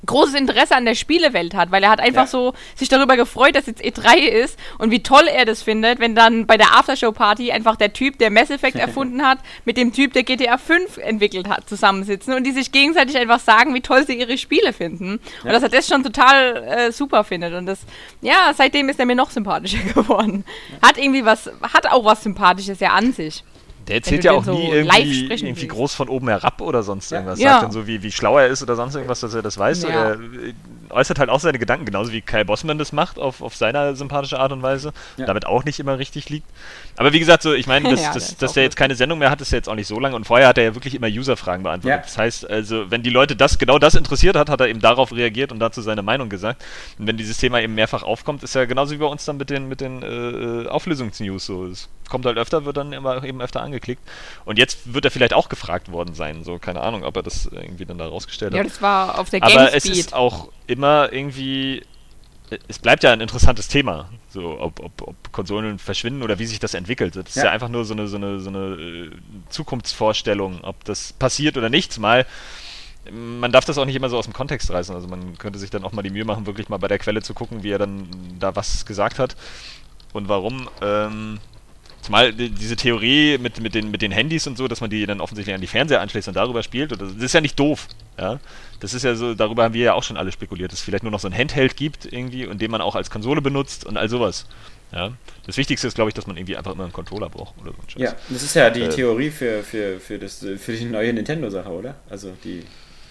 [0.07, 2.27] großes Interesse an der Spielewelt hat, weil er hat einfach Ja.
[2.27, 6.15] so sich darüber gefreut, dass jetzt E3 ist und wie toll er das findet, wenn
[6.15, 10.13] dann bei der Aftershow-Party einfach der Typ, der Mass Effect erfunden hat, mit dem Typ,
[10.13, 14.19] der GTA 5 entwickelt hat, zusammensitzen und die sich gegenseitig einfach sagen, wie toll sie
[14.19, 15.21] ihre Spiele finden.
[15.45, 17.81] Und dass er das schon total äh, super findet und das,
[18.21, 20.45] ja, seitdem ist er mir noch sympathischer geworden.
[20.83, 23.45] Hat irgendwie was, hat auch was Sympathisches ja an sich.
[23.89, 27.11] Der erzählt ja auch so nie live irgendwie, irgendwie groß von oben herab oder sonst
[27.11, 27.41] irgendwas.
[27.41, 27.53] Ja.
[27.53, 29.83] Sagt dann so, wie, wie schlau er ist oder sonst irgendwas, dass er das weiß.
[29.83, 29.89] Ja.
[29.89, 30.19] Er äh,
[30.93, 34.39] äußert halt auch seine Gedanken, genauso wie Kyle Bossman das macht, auf, auf seine sympathische
[34.39, 34.93] Art und Weise.
[35.17, 35.27] Ja.
[35.27, 36.47] Damit auch nicht immer richtig liegt.
[36.97, 39.19] Aber wie gesagt, so, ich meine, dass, Ja, der dass, dass der jetzt keine Sendung
[39.19, 40.15] mehr hat, ist ja jetzt auch nicht so lange.
[40.17, 41.99] Und vorher hat er ja wirklich immer User-Fragen beantwortet.
[41.99, 42.03] Ja.
[42.05, 45.13] Das heißt, also, wenn die Leute das genau das interessiert hat, hat er eben darauf
[45.13, 46.63] reagiert und dazu seine Meinung gesagt.
[46.99, 49.51] Und wenn dieses Thema eben mehrfach aufkommt, ist ja genauso wie bei uns dann mit
[49.51, 51.67] den, mit den äh, Auflösungsnews so.
[51.67, 54.03] Es kommt halt öfter, wird dann immer eben öfter angeklickt.
[54.45, 56.45] Und jetzt wird er vielleicht auch gefragt worden sein.
[56.45, 58.67] So, keine Ahnung, ob er das irgendwie dann da rausgestellt Ja, hat.
[58.67, 59.93] das war auf der Aber es Gamespeed.
[59.97, 61.83] ist auch immer irgendwie.
[62.69, 66.59] Es bleibt ja ein interessantes Thema, so ob, ob, ob Konsolen verschwinden oder wie sich
[66.59, 67.17] das entwickelt.
[67.17, 67.45] Das ist Ja.
[67.47, 69.11] ja einfach nur so eine, so eine, so eine äh,
[69.49, 71.99] Zukunftsvorstellung, ob das passiert oder nicht.
[71.99, 72.27] Mal
[73.11, 74.95] man darf das auch nicht immer so aus dem Kontext reißen.
[74.95, 77.23] Also man könnte sich dann auch mal die Mühe machen, wirklich mal bei der Quelle
[77.23, 79.35] zu gucken, wie er dann da was gesagt hat
[80.13, 80.69] und warum.
[80.81, 81.39] Ähm,
[82.03, 85.21] zumal diese Theorie mit, mit, den, mit den Handys und so, dass man die dann
[85.21, 87.87] offensichtlich an die Fernseher anschließt und darüber spielt, das ist ja nicht doof.
[88.19, 88.41] Ja?
[88.81, 91.05] Das ist ja so, darüber haben wir ja auch schon alle spekuliert, dass es vielleicht
[91.05, 93.97] nur noch so ein Handheld gibt irgendwie und den man auch als Konsole benutzt und
[93.97, 94.47] all sowas.
[94.93, 95.13] Ja?
[95.47, 97.99] Das Wichtigste ist, glaube ich, dass man irgendwie einfach immer einen Controller braucht oder so
[97.99, 101.71] Ja, das ist ja die äh, Theorie für, für, für, das, für die neue Nintendo-Sache,
[101.71, 101.95] oder?
[102.11, 102.65] Also die,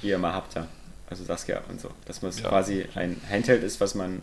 [0.03, 0.67] die ihr mal habt da.
[1.09, 1.89] Also Saskia und so.
[2.05, 2.49] Dass man ja.
[2.49, 4.21] quasi ein Handheld ist, was man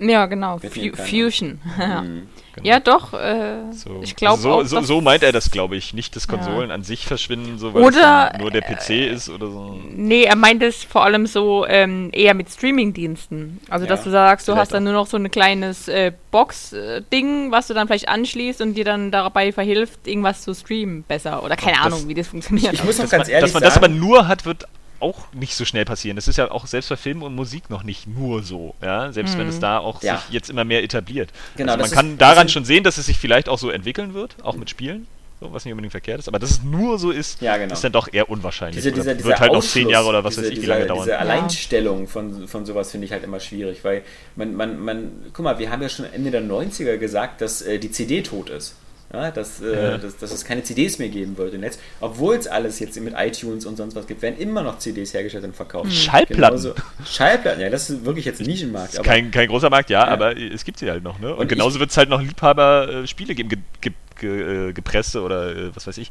[0.00, 0.58] ja, genau.
[0.58, 1.60] Fusion.
[1.80, 2.68] Mhm, genau.
[2.68, 3.14] Ja, doch.
[3.14, 4.00] Äh, so.
[4.02, 5.94] Ich glaube so, so, so, meint er das, glaube ich.
[5.94, 6.74] Nicht, dass Konsolen ja.
[6.74, 9.80] an sich verschwinden, so weil oder, nur der PC äh, ist oder so.
[9.90, 13.60] Nee, er meint es vor allem so ähm, eher mit Streaming-Diensten.
[13.68, 17.50] Also, ja, dass du sagst, du hast dann nur noch so ein kleines äh, Box-Ding,
[17.50, 21.42] was du dann vielleicht anschließt und dir dann dabei verhilft, irgendwas zu streamen besser.
[21.42, 22.74] Oder keine Ahnung, wie das funktioniert.
[22.74, 23.74] Ich muss noch ganz ehrlich dass man, sagen.
[23.74, 24.66] Dass man das aber nur hat, wird
[25.00, 26.16] auch nicht so schnell passieren.
[26.16, 29.34] Das ist ja auch selbst bei Film und Musik noch nicht nur so, ja, selbst
[29.34, 29.40] mhm.
[29.40, 29.60] wenn es mhm.
[29.60, 30.18] da auch ja.
[30.18, 31.30] sich jetzt immer mehr etabliert.
[31.56, 34.14] Genau, also man kann ist, daran schon sehen, dass es sich vielleicht auch so entwickeln
[34.14, 35.06] wird, auch mit Spielen.
[35.40, 37.72] So, was nicht unbedingt verkehrt ist, aber dass es nur so ist, ja, genau.
[37.72, 38.76] ist dann doch eher unwahrscheinlich.
[38.76, 40.84] Diese, dieser, dieser wird halt noch zehn Jahre oder was diese, weiß ich, wie lange
[40.84, 41.04] dauern.
[41.04, 44.02] Diese Alleinstellung von, von sowas finde ich halt immer schwierig, weil
[44.36, 47.78] man, man, man, guck mal, wir haben ja schon Ende der 90er gesagt, dass äh,
[47.78, 48.74] die CD tot ist.
[49.12, 51.80] Ja, dass, äh, dass, dass, es keine CDs mehr geben wird im Netz.
[52.00, 55.44] Obwohl es alles jetzt mit iTunes und sonst was gibt, werden immer noch CDs hergestellt
[55.44, 55.86] und verkauft.
[55.86, 55.92] Hm.
[55.92, 56.36] Schallplatten.
[56.36, 56.74] Genauso,
[57.04, 58.96] Schallplatten, ja, das ist wirklich jetzt ein Nischenmarkt.
[58.96, 61.18] Aber, kein, kein großer Markt, ja, ja, aber es gibt sie halt noch.
[61.18, 61.34] Ne?
[61.34, 65.56] Und, und genauso wird es halt noch Liebhaber-Spiele geben, ge, ge, ge, äh, gepresste oder
[65.56, 66.10] äh, was weiß ich,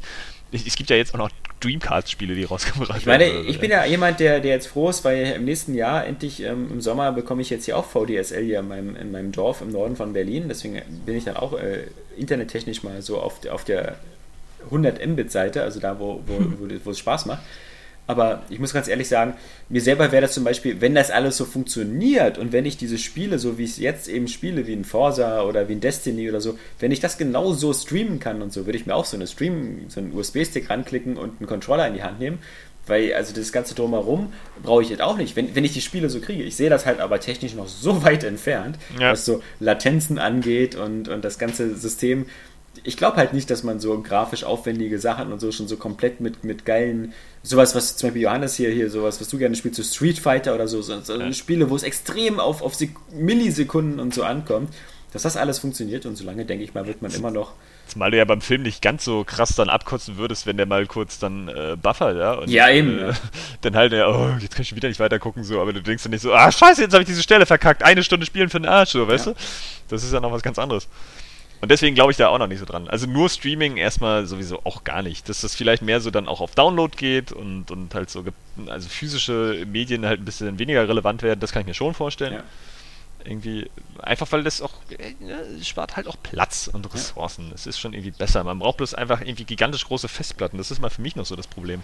[0.52, 1.30] es gibt ja jetzt auch noch
[1.60, 3.22] Dreamcast-Spiele, die rausgebracht werden.
[3.22, 6.06] Ich meine, ich bin ja jemand, der, der jetzt froh ist, weil im nächsten Jahr
[6.06, 9.32] endlich ähm, im Sommer bekomme ich jetzt hier auch VDSL hier in meinem, in meinem
[9.32, 10.46] Dorf im Norden von Berlin.
[10.48, 11.84] Deswegen bin ich dann auch äh,
[12.16, 13.96] internettechnisch mal so auf, auf der
[14.66, 17.42] 100 Mbit-Seite, also da, wo, wo, wo, wo es Spaß macht.
[18.10, 19.34] Aber ich muss ganz ehrlich sagen,
[19.68, 22.98] mir selber wäre das zum Beispiel, wenn das alles so funktioniert und wenn ich diese
[22.98, 26.28] Spiele, so wie ich es jetzt eben spiele, wie ein Forza oder wie ein Destiny
[26.28, 29.04] oder so, wenn ich das genau so streamen kann und so, würde ich mir auch
[29.04, 32.40] so eine Stream, so einen USB-Stick ranklicken und einen Controller in die Hand nehmen.
[32.88, 34.32] Weil, also das ganze Drumherum
[34.64, 36.42] brauche ich jetzt auch nicht, wenn, wenn ich die Spiele so kriege.
[36.42, 39.12] Ich sehe das halt aber technisch noch so weit entfernt, ja.
[39.12, 42.26] was so Latenzen angeht und, und das ganze System
[42.84, 46.20] ich glaube halt nicht, dass man so grafisch aufwendige Sachen und so schon so komplett
[46.20, 49.76] mit, mit geilen, sowas, was zum Beispiel Johannes hier, hier, sowas, was du gerne spielst,
[49.76, 51.32] so Street Fighter oder so, so, so ja.
[51.32, 52.76] Spiele, wo es extrem auf, auf
[53.12, 54.72] Millisekunden und so ankommt,
[55.12, 57.54] dass das alles funktioniert und solange, denke ich mal, wird man immer noch.
[57.88, 60.86] Zumal du ja beim Film nicht ganz so krass dann abkotzen würdest, wenn der mal
[60.86, 62.34] kurz dann äh, buffert, ja?
[62.34, 63.00] Und, ja, eben.
[63.00, 63.12] Äh,
[63.62, 66.04] dann halt, ja, oh, jetzt kann ich wieder nicht weiter gucken, so, aber du denkst
[66.04, 68.60] dann nicht so, ah, scheiße, jetzt habe ich diese Stelle verkackt, eine Stunde spielen für
[68.60, 69.32] den Arsch, so, weißt ja.
[69.32, 69.38] du?
[69.88, 70.86] Das ist ja noch was ganz anderes.
[71.60, 72.88] Und deswegen glaube ich da auch noch nicht so dran.
[72.88, 75.28] Also nur Streaming erstmal sowieso auch gar nicht.
[75.28, 78.24] Dass das vielleicht mehr so dann auch auf Download geht und, und halt so,
[78.66, 82.34] also physische Medien halt ein bisschen weniger relevant werden, das kann ich mir schon vorstellen.
[82.34, 82.42] Ja.
[83.22, 87.52] Irgendwie, einfach weil das auch, äh, spart halt auch Platz und Ressourcen.
[87.54, 87.68] Es ja.
[87.68, 88.42] ist schon irgendwie besser.
[88.42, 90.56] Man braucht bloß einfach irgendwie gigantisch große Festplatten.
[90.56, 91.82] Das ist mal für mich noch so das Problem.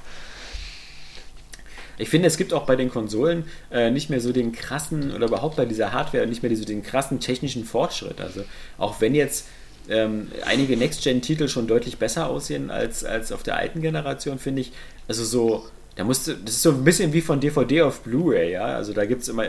[1.98, 5.26] Ich finde, es gibt auch bei den Konsolen äh, nicht mehr so den krassen, oder
[5.26, 8.20] überhaupt bei dieser Hardware nicht mehr so den krassen technischen Fortschritt.
[8.22, 8.44] Also
[8.78, 9.46] auch wenn jetzt
[9.88, 14.72] ähm, einige Next-Gen-Titel schon deutlich besser aussehen als, als auf der alten Generation, finde ich.
[15.08, 15.66] Also so,
[15.96, 18.66] da musste, das ist so ein bisschen wie von DVD auf Blu-ray, ja.
[18.66, 19.44] Also da gibt es immer,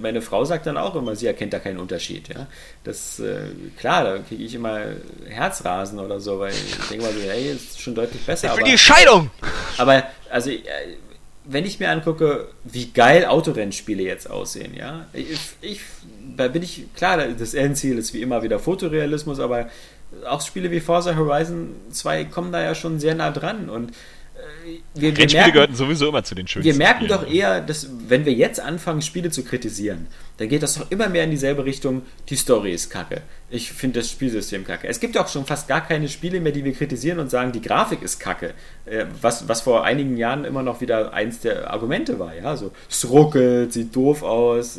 [0.00, 2.46] meine Frau sagt dann auch immer, sie erkennt da keinen Unterschied, ja.
[2.84, 4.80] Das, äh, klar, da kriege ich immer
[5.26, 8.46] Herzrasen oder so, weil ich denke mal so, hey, ist schon deutlich besser.
[8.46, 9.30] Ich will aber, die Scheidung!
[9.76, 10.62] Aber, also, äh,
[11.44, 15.80] wenn ich mir angucke, wie geil Autorennspiele jetzt aussehen, ja, ich, ich,
[16.38, 19.68] da bin ich, klar, das Endziel ist wie immer wieder Fotorealismus, aber
[20.26, 24.78] auch Spiele wie Forza Horizon 2 kommen da ja schon sehr nah dran und äh,
[24.94, 26.64] wir, wir merken, gehörten sowieso immer zu den schönsten.
[26.70, 27.20] Wir merken Spielen.
[27.20, 30.06] doch eher, dass wenn wir jetzt anfangen, Spiele zu kritisieren,
[30.38, 33.22] dann geht das doch immer mehr in dieselbe Richtung, die Story ist kacke.
[33.50, 34.86] Ich finde das Spielsystem kacke.
[34.88, 37.62] Es gibt auch schon fast gar keine Spiele mehr, die wir kritisieren und sagen, die
[37.62, 38.52] Grafik ist kacke.
[38.84, 42.34] Äh, was, was vor einigen Jahren immer noch wieder eins der Argumente war.
[42.34, 44.78] Ja, so, es ruckelt, sieht doof aus.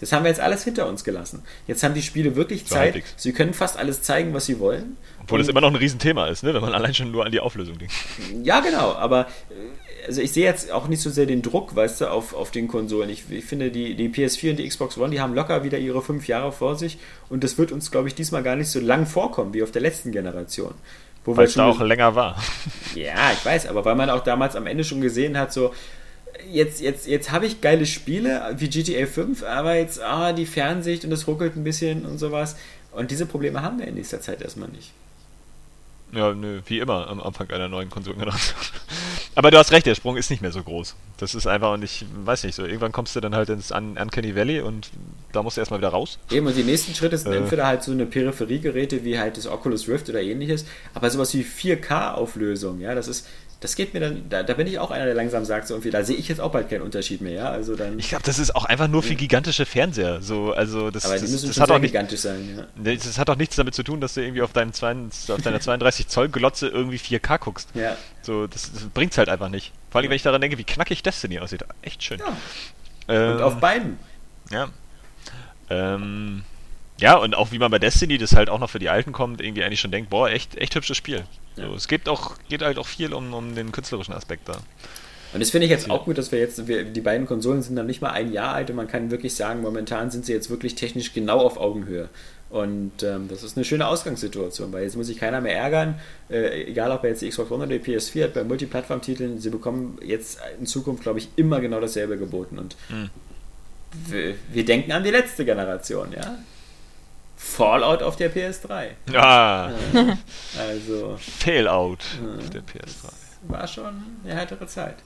[0.00, 1.44] Das haben wir jetzt alles hinter uns gelassen.
[1.68, 2.94] Jetzt haben die Spiele wirklich Zeit.
[2.94, 4.96] So sie können fast alles zeigen, was sie wollen.
[5.22, 6.54] Obwohl das immer noch ein Riesenthema ist, ne?
[6.54, 7.94] wenn man allein schon nur an die Auflösung denkt.
[8.42, 12.00] Ja, genau, aber äh, also ich sehe jetzt auch nicht so sehr den Druck, weißt
[12.00, 13.10] du, auf, auf den Konsolen.
[13.10, 16.02] Ich, ich finde, die, die PS4 und die Xbox One, die haben locker wieder ihre
[16.02, 19.06] fünf Jahre vor sich und das wird uns, glaube ich, diesmal gar nicht so lang
[19.06, 20.74] vorkommen wie auf der letzten Generation.
[21.24, 22.36] weil es da auch länger war.
[22.94, 25.72] Ja, ich weiß, aber weil man auch damals am Ende schon gesehen hat, so,
[26.50, 31.04] jetzt, jetzt, jetzt habe ich geile Spiele wie GTA 5, aber jetzt, ah, die Fernsicht
[31.04, 32.56] und es ruckelt ein bisschen und sowas.
[32.92, 34.92] Und diese Probleme haben wir in nächster Zeit erstmal nicht.
[36.12, 38.56] Ja, nö, wie immer am Anfang einer neuen Konsolengeneration.
[39.34, 40.96] Aber du hast recht, der Sprung ist nicht mehr so groß.
[41.18, 42.64] Das ist einfach und ich weiß nicht so.
[42.64, 44.90] Irgendwann kommst du dann halt ins Un Uncanny Valley und
[45.32, 46.18] da musst du erstmal wieder raus.
[46.30, 47.36] Eben, und die nächsten Schritte sind Äh.
[47.36, 50.64] entweder halt so eine Peripheriegeräte wie halt das Oculus Rift oder ähnliches,
[50.94, 53.26] aber sowas wie 4K-Auflösung, ja, das ist,
[53.60, 55.90] das geht mir dann, da, da bin ich auch einer, der langsam sagt, so irgendwie,
[55.90, 58.38] da sehe ich jetzt auch bald keinen Unterschied mehr, ja, also dann, Ich glaube, das
[58.38, 60.22] ist auch einfach nur für gigantische Fernseher.
[60.22, 62.94] So, also das, aber die das, müssen das schon hat auch nicht, gigantisch sein, ja.
[62.94, 65.60] Das hat auch nichts damit zu tun, dass du irgendwie auf, deinem 22, auf deiner
[65.60, 67.70] 32 Zoll Glotze irgendwie 4K guckst.
[67.74, 69.72] Ja, So, das, das bringt's halt einfach nicht.
[69.90, 71.64] Vor allem, wenn ich daran denke, wie knackig Destiny aussieht.
[71.82, 72.20] Echt schön.
[72.20, 72.26] ja.
[73.08, 73.98] und Ähm, auf beiden.
[74.50, 74.68] ja.
[75.70, 76.44] Ähm,
[77.00, 79.40] ja, und auch wie man bei Destiny, das halt auch noch für die Alten kommt,
[79.40, 81.24] irgendwie eigentlich schon denkt, boah, echt, echt hübsches Spiel.
[81.56, 81.74] So, Ja.
[81.74, 84.58] es geht auch, geht halt auch viel um, um den künstlerischen Aspekt da.
[85.34, 87.76] Und das finde ich jetzt auch gut, dass wir jetzt, wir, die beiden Konsolen sind
[87.76, 90.48] dann nicht mal ein Jahr alt und man kann wirklich sagen, momentan sind sie jetzt
[90.48, 92.08] wirklich technisch genau auf Augenhöhe.
[92.48, 96.62] Und ähm, das ist eine schöne Ausgangssituation, weil jetzt muss sich keiner mehr ärgern, äh,
[96.64, 99.98] egal ob er jetzt die Xbox One oder die PS4 hat, bei Multiplattform-Titeln, sie bekommen
[100.02, 102.58] jetzt in Zukunft, glaube ich, immer genau dasselbe geboten.
[102.58, 103.10] Und Hm.
[104.06, 106.38] wir, wir denken an die letzte Generation, ja.
[107.38, 108.88] Fallout auf der PS3.
[109.14, 109.70] Ah,
[110.58, 112.38] Also Failout Ja.
[112.38, 113.08] auf der PS3.
[113.44, 114.96] war schon eine härtere Zeit.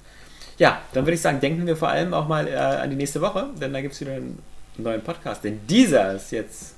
[0.58, 3.20] Ja, dann würde ich sagen, denken wir vor allem auch mal äh, an die nächste
[3.20, 4.38] Woche, denn da gibt es wieder einen
[4.78, 5.44] neuen Podcast.
[5.44, 6.74] Denn dieser ist jetzt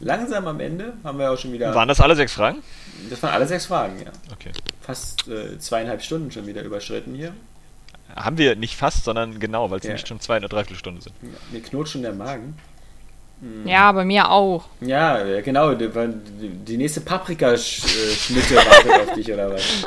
[0.00, 0.92] langsam am Ende.
[1.04, 1.74] Haben wir auch schon wieder.
[1.74, 2.62] Waren das alle sechs Fragen?
[3.08, 4.10] das waren alle sechs Fragen, ja.
[4.32, 4.52] Okay.
[4.82, 7.32] Fast äh, zweieinhalb Stunden schon wieder überschritten hier.
[8.14, 9.90] Haben wir nicht fast, sondern genau, weil es Ja.
[9.90, 11.14] nämlich schon zwei oder dreiviertel Stunden sind.
[11.22, 12.56] Ja, mir knurrt schon der Magen.
[13.64, 14.64] Ja, bei mir auch.
[14.80, 15.74] Ja, genau.
[15.74, 19.62] Die, die, nächste Paprikaschnitte wartet auf dich, oder was?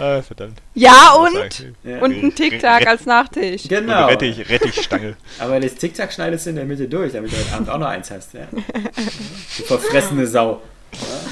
[0.00, 0.58] Ah, verdammt.
[0.74, 1.74] Ja, und?
[1.82, 1.98] Ja.
[1.98, 3.64] Und ein Tic-Tac als Nachtisch.
[3.68, 4.04] Genau.
[4.04, 5.16] Und Rettich, Rettichstange.
[5.40, 7.88] Aber das Tic-Tac schneidest du in der Mitte durch, damit du heute Abend auch noch
[7.88, 8.34] eins hast.
[8.34, 8.46] Ja?
[8.52, 10.62] Du verfressene Sau.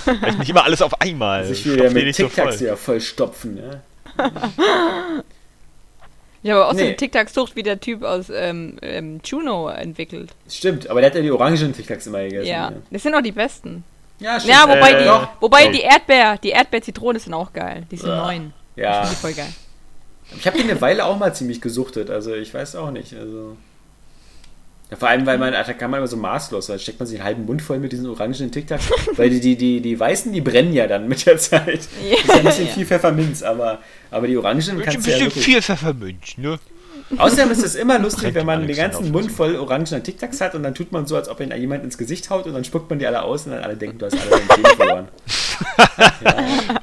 [0.04, 1.44] Vielleicht nicht immer alles auf einmal.
[1.46, 2.60] Sich wieder mit nicht so Tic-Tacs voll.
[2.60, 3.58] wieder voll stopfen.
[3.58, 4.32] Ja?
[6.46, 6.94] Ich habe außerdem Nee.
[6.94, 10.30] Tic-Tac-Sucht wie der Typ aus ähm, ähm, Juno entwickelt.
[10.48, 12.46] Stimmt, aber der hat ja die orangen Tic-Tacs immer gegessen.
[12.46, 13.82] Ja, Ja, das sind auch die besten.
[14.20, 14.54] ja, stimmt.
[14.54, 15.28] Ja, wobei Äh, die, doch.
[15.40, 15.72] wobei Oh.
[15.72, 17.82] die Erdbeer, die Erdbeer-Zitrone sind auch geil.
[17.90, 18.24] Die sind Ja.
[18.24, 18.52] neun.
[18.76, 19.52] Ja, Die sind voll geil.
[20.38, 23.12] ich habe die eine Weile auch mal ziemlich gesuchtet, also ich weiß auch nicht.
[23.14, 23.56] Also
[24.90, 27.26] ja, vor allem, weil man, kann man immer so maßlos, da steckt man sich einen
[27.26, 30.72] halben Mund voll mit diesen orangen Tic-Tacs, weil die, die, die, die weißen, die brennen
[30.72, 31.66] ja dann mit der Zeit.
[31.66, 35.16] Das ist ja ein bisschen viel Pfefferminz, aber, aber die orangen Ein kannst du ja
[35.16, 35.44] bisschen wirklich...
[35.44, 36.58] viel Pfeffermünch, ne?
[37.18, 39.10] Außerdem ist es immer lustig, wenn man den ganzen.
[39.12, 41.98] Mund voll orangener Tic-Tacs hat und dann tut man so, als ob ihn jemand ins
[41.98, 44.14] Gesicht haut und dann spuckt man die alle aus und dann alle denken, du hast
[44.14, 45.08] alle deine Zähne verloren.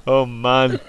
[0.06, 0.80] Oh Mann.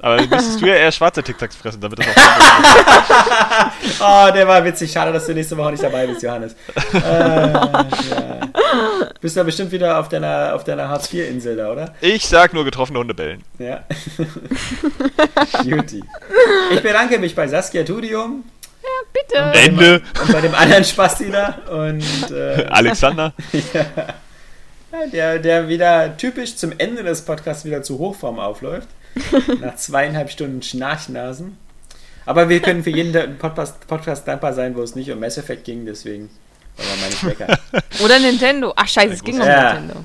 [0.00, 2.12] Aber müsstest du ja eher schwarze Tic-Tacs fressen, damit das auch.
[4.00, 4.92] Oh, der war witzig.
[4.92, 6.54] Schade, dass du nächste Woche nicht dabei bist, Johannes.
[6.94, 8.40] Äh, ja.
[9.20, 11.94] Bist du bestimmt wieder auf deiner, auf deiner Hartz-IV-Insel da, oder?
[12.00, 13.42] ich sag nur getroffene Hunde bellen.
[13.58, 13.84] Ja.
[15.62, 16.04] Cutie.
[16.72, 18.44] Ich bedanke mich bei Saskia Tudium
[19.12, 19.38] Bitte.
[19.38, 20.02] Ende.
[20.22, 23.32] und bei dem anderen Spasti da und äh, Alexander.
[24.92, 28.88] ja, der, der wieder typisch zum Ende des Podcasts wieder zu Hochform aufläuft.
[29.60, 31.56] Nach zweieinhalb Stunden Schnarchnasen.
[32.26, 35.64] Aber wir können für jeden Podcast, Podcast dankbar sein, wo es nicht um Mass Effect
[35.64, 36.28] ging, deswegen
[37.38, 37.58] er.
[38.04, 38.72] Oder Nintendo.
[38.76, 39.74] Ach scheiße, es ging um Ja.
[39.74, 40.04] Nintendo.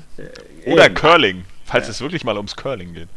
[0.66, 0.94] Oder Eben.
[0.94, 1.90] Curling, falls Ja.
[1.92, 3.08] es wirklich mal ums Curling geht.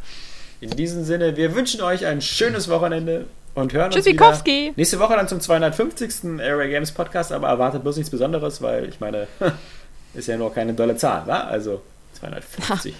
[0.59, 4.73] In diesem Sinne, wir wünschen euch ein schönes Wochenende und hören uns wieder Tschüssikowski.
[4.75, 6.39] nächste Woche dann zum 250.
[6.41, 9.27] Area Games Podcast, aber erwartet bloß nichts Besonderes, weil ich meine,
[10.13, 11.41] ist ja nur keine dolle Zahl, wa?
[11.41, 11.81] Also
[12.19, 12.93] 250.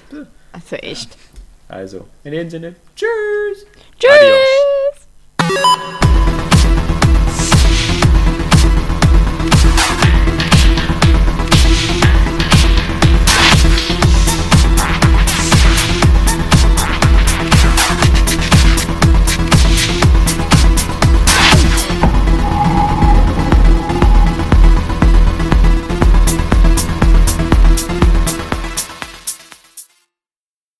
[0.53, 1.09] Also echt.
[1.69, 3.65] Also, in dem Sinne, tschüss.
[3.99, 4.11] Tschüss.
[5.39, 6.36] Adios.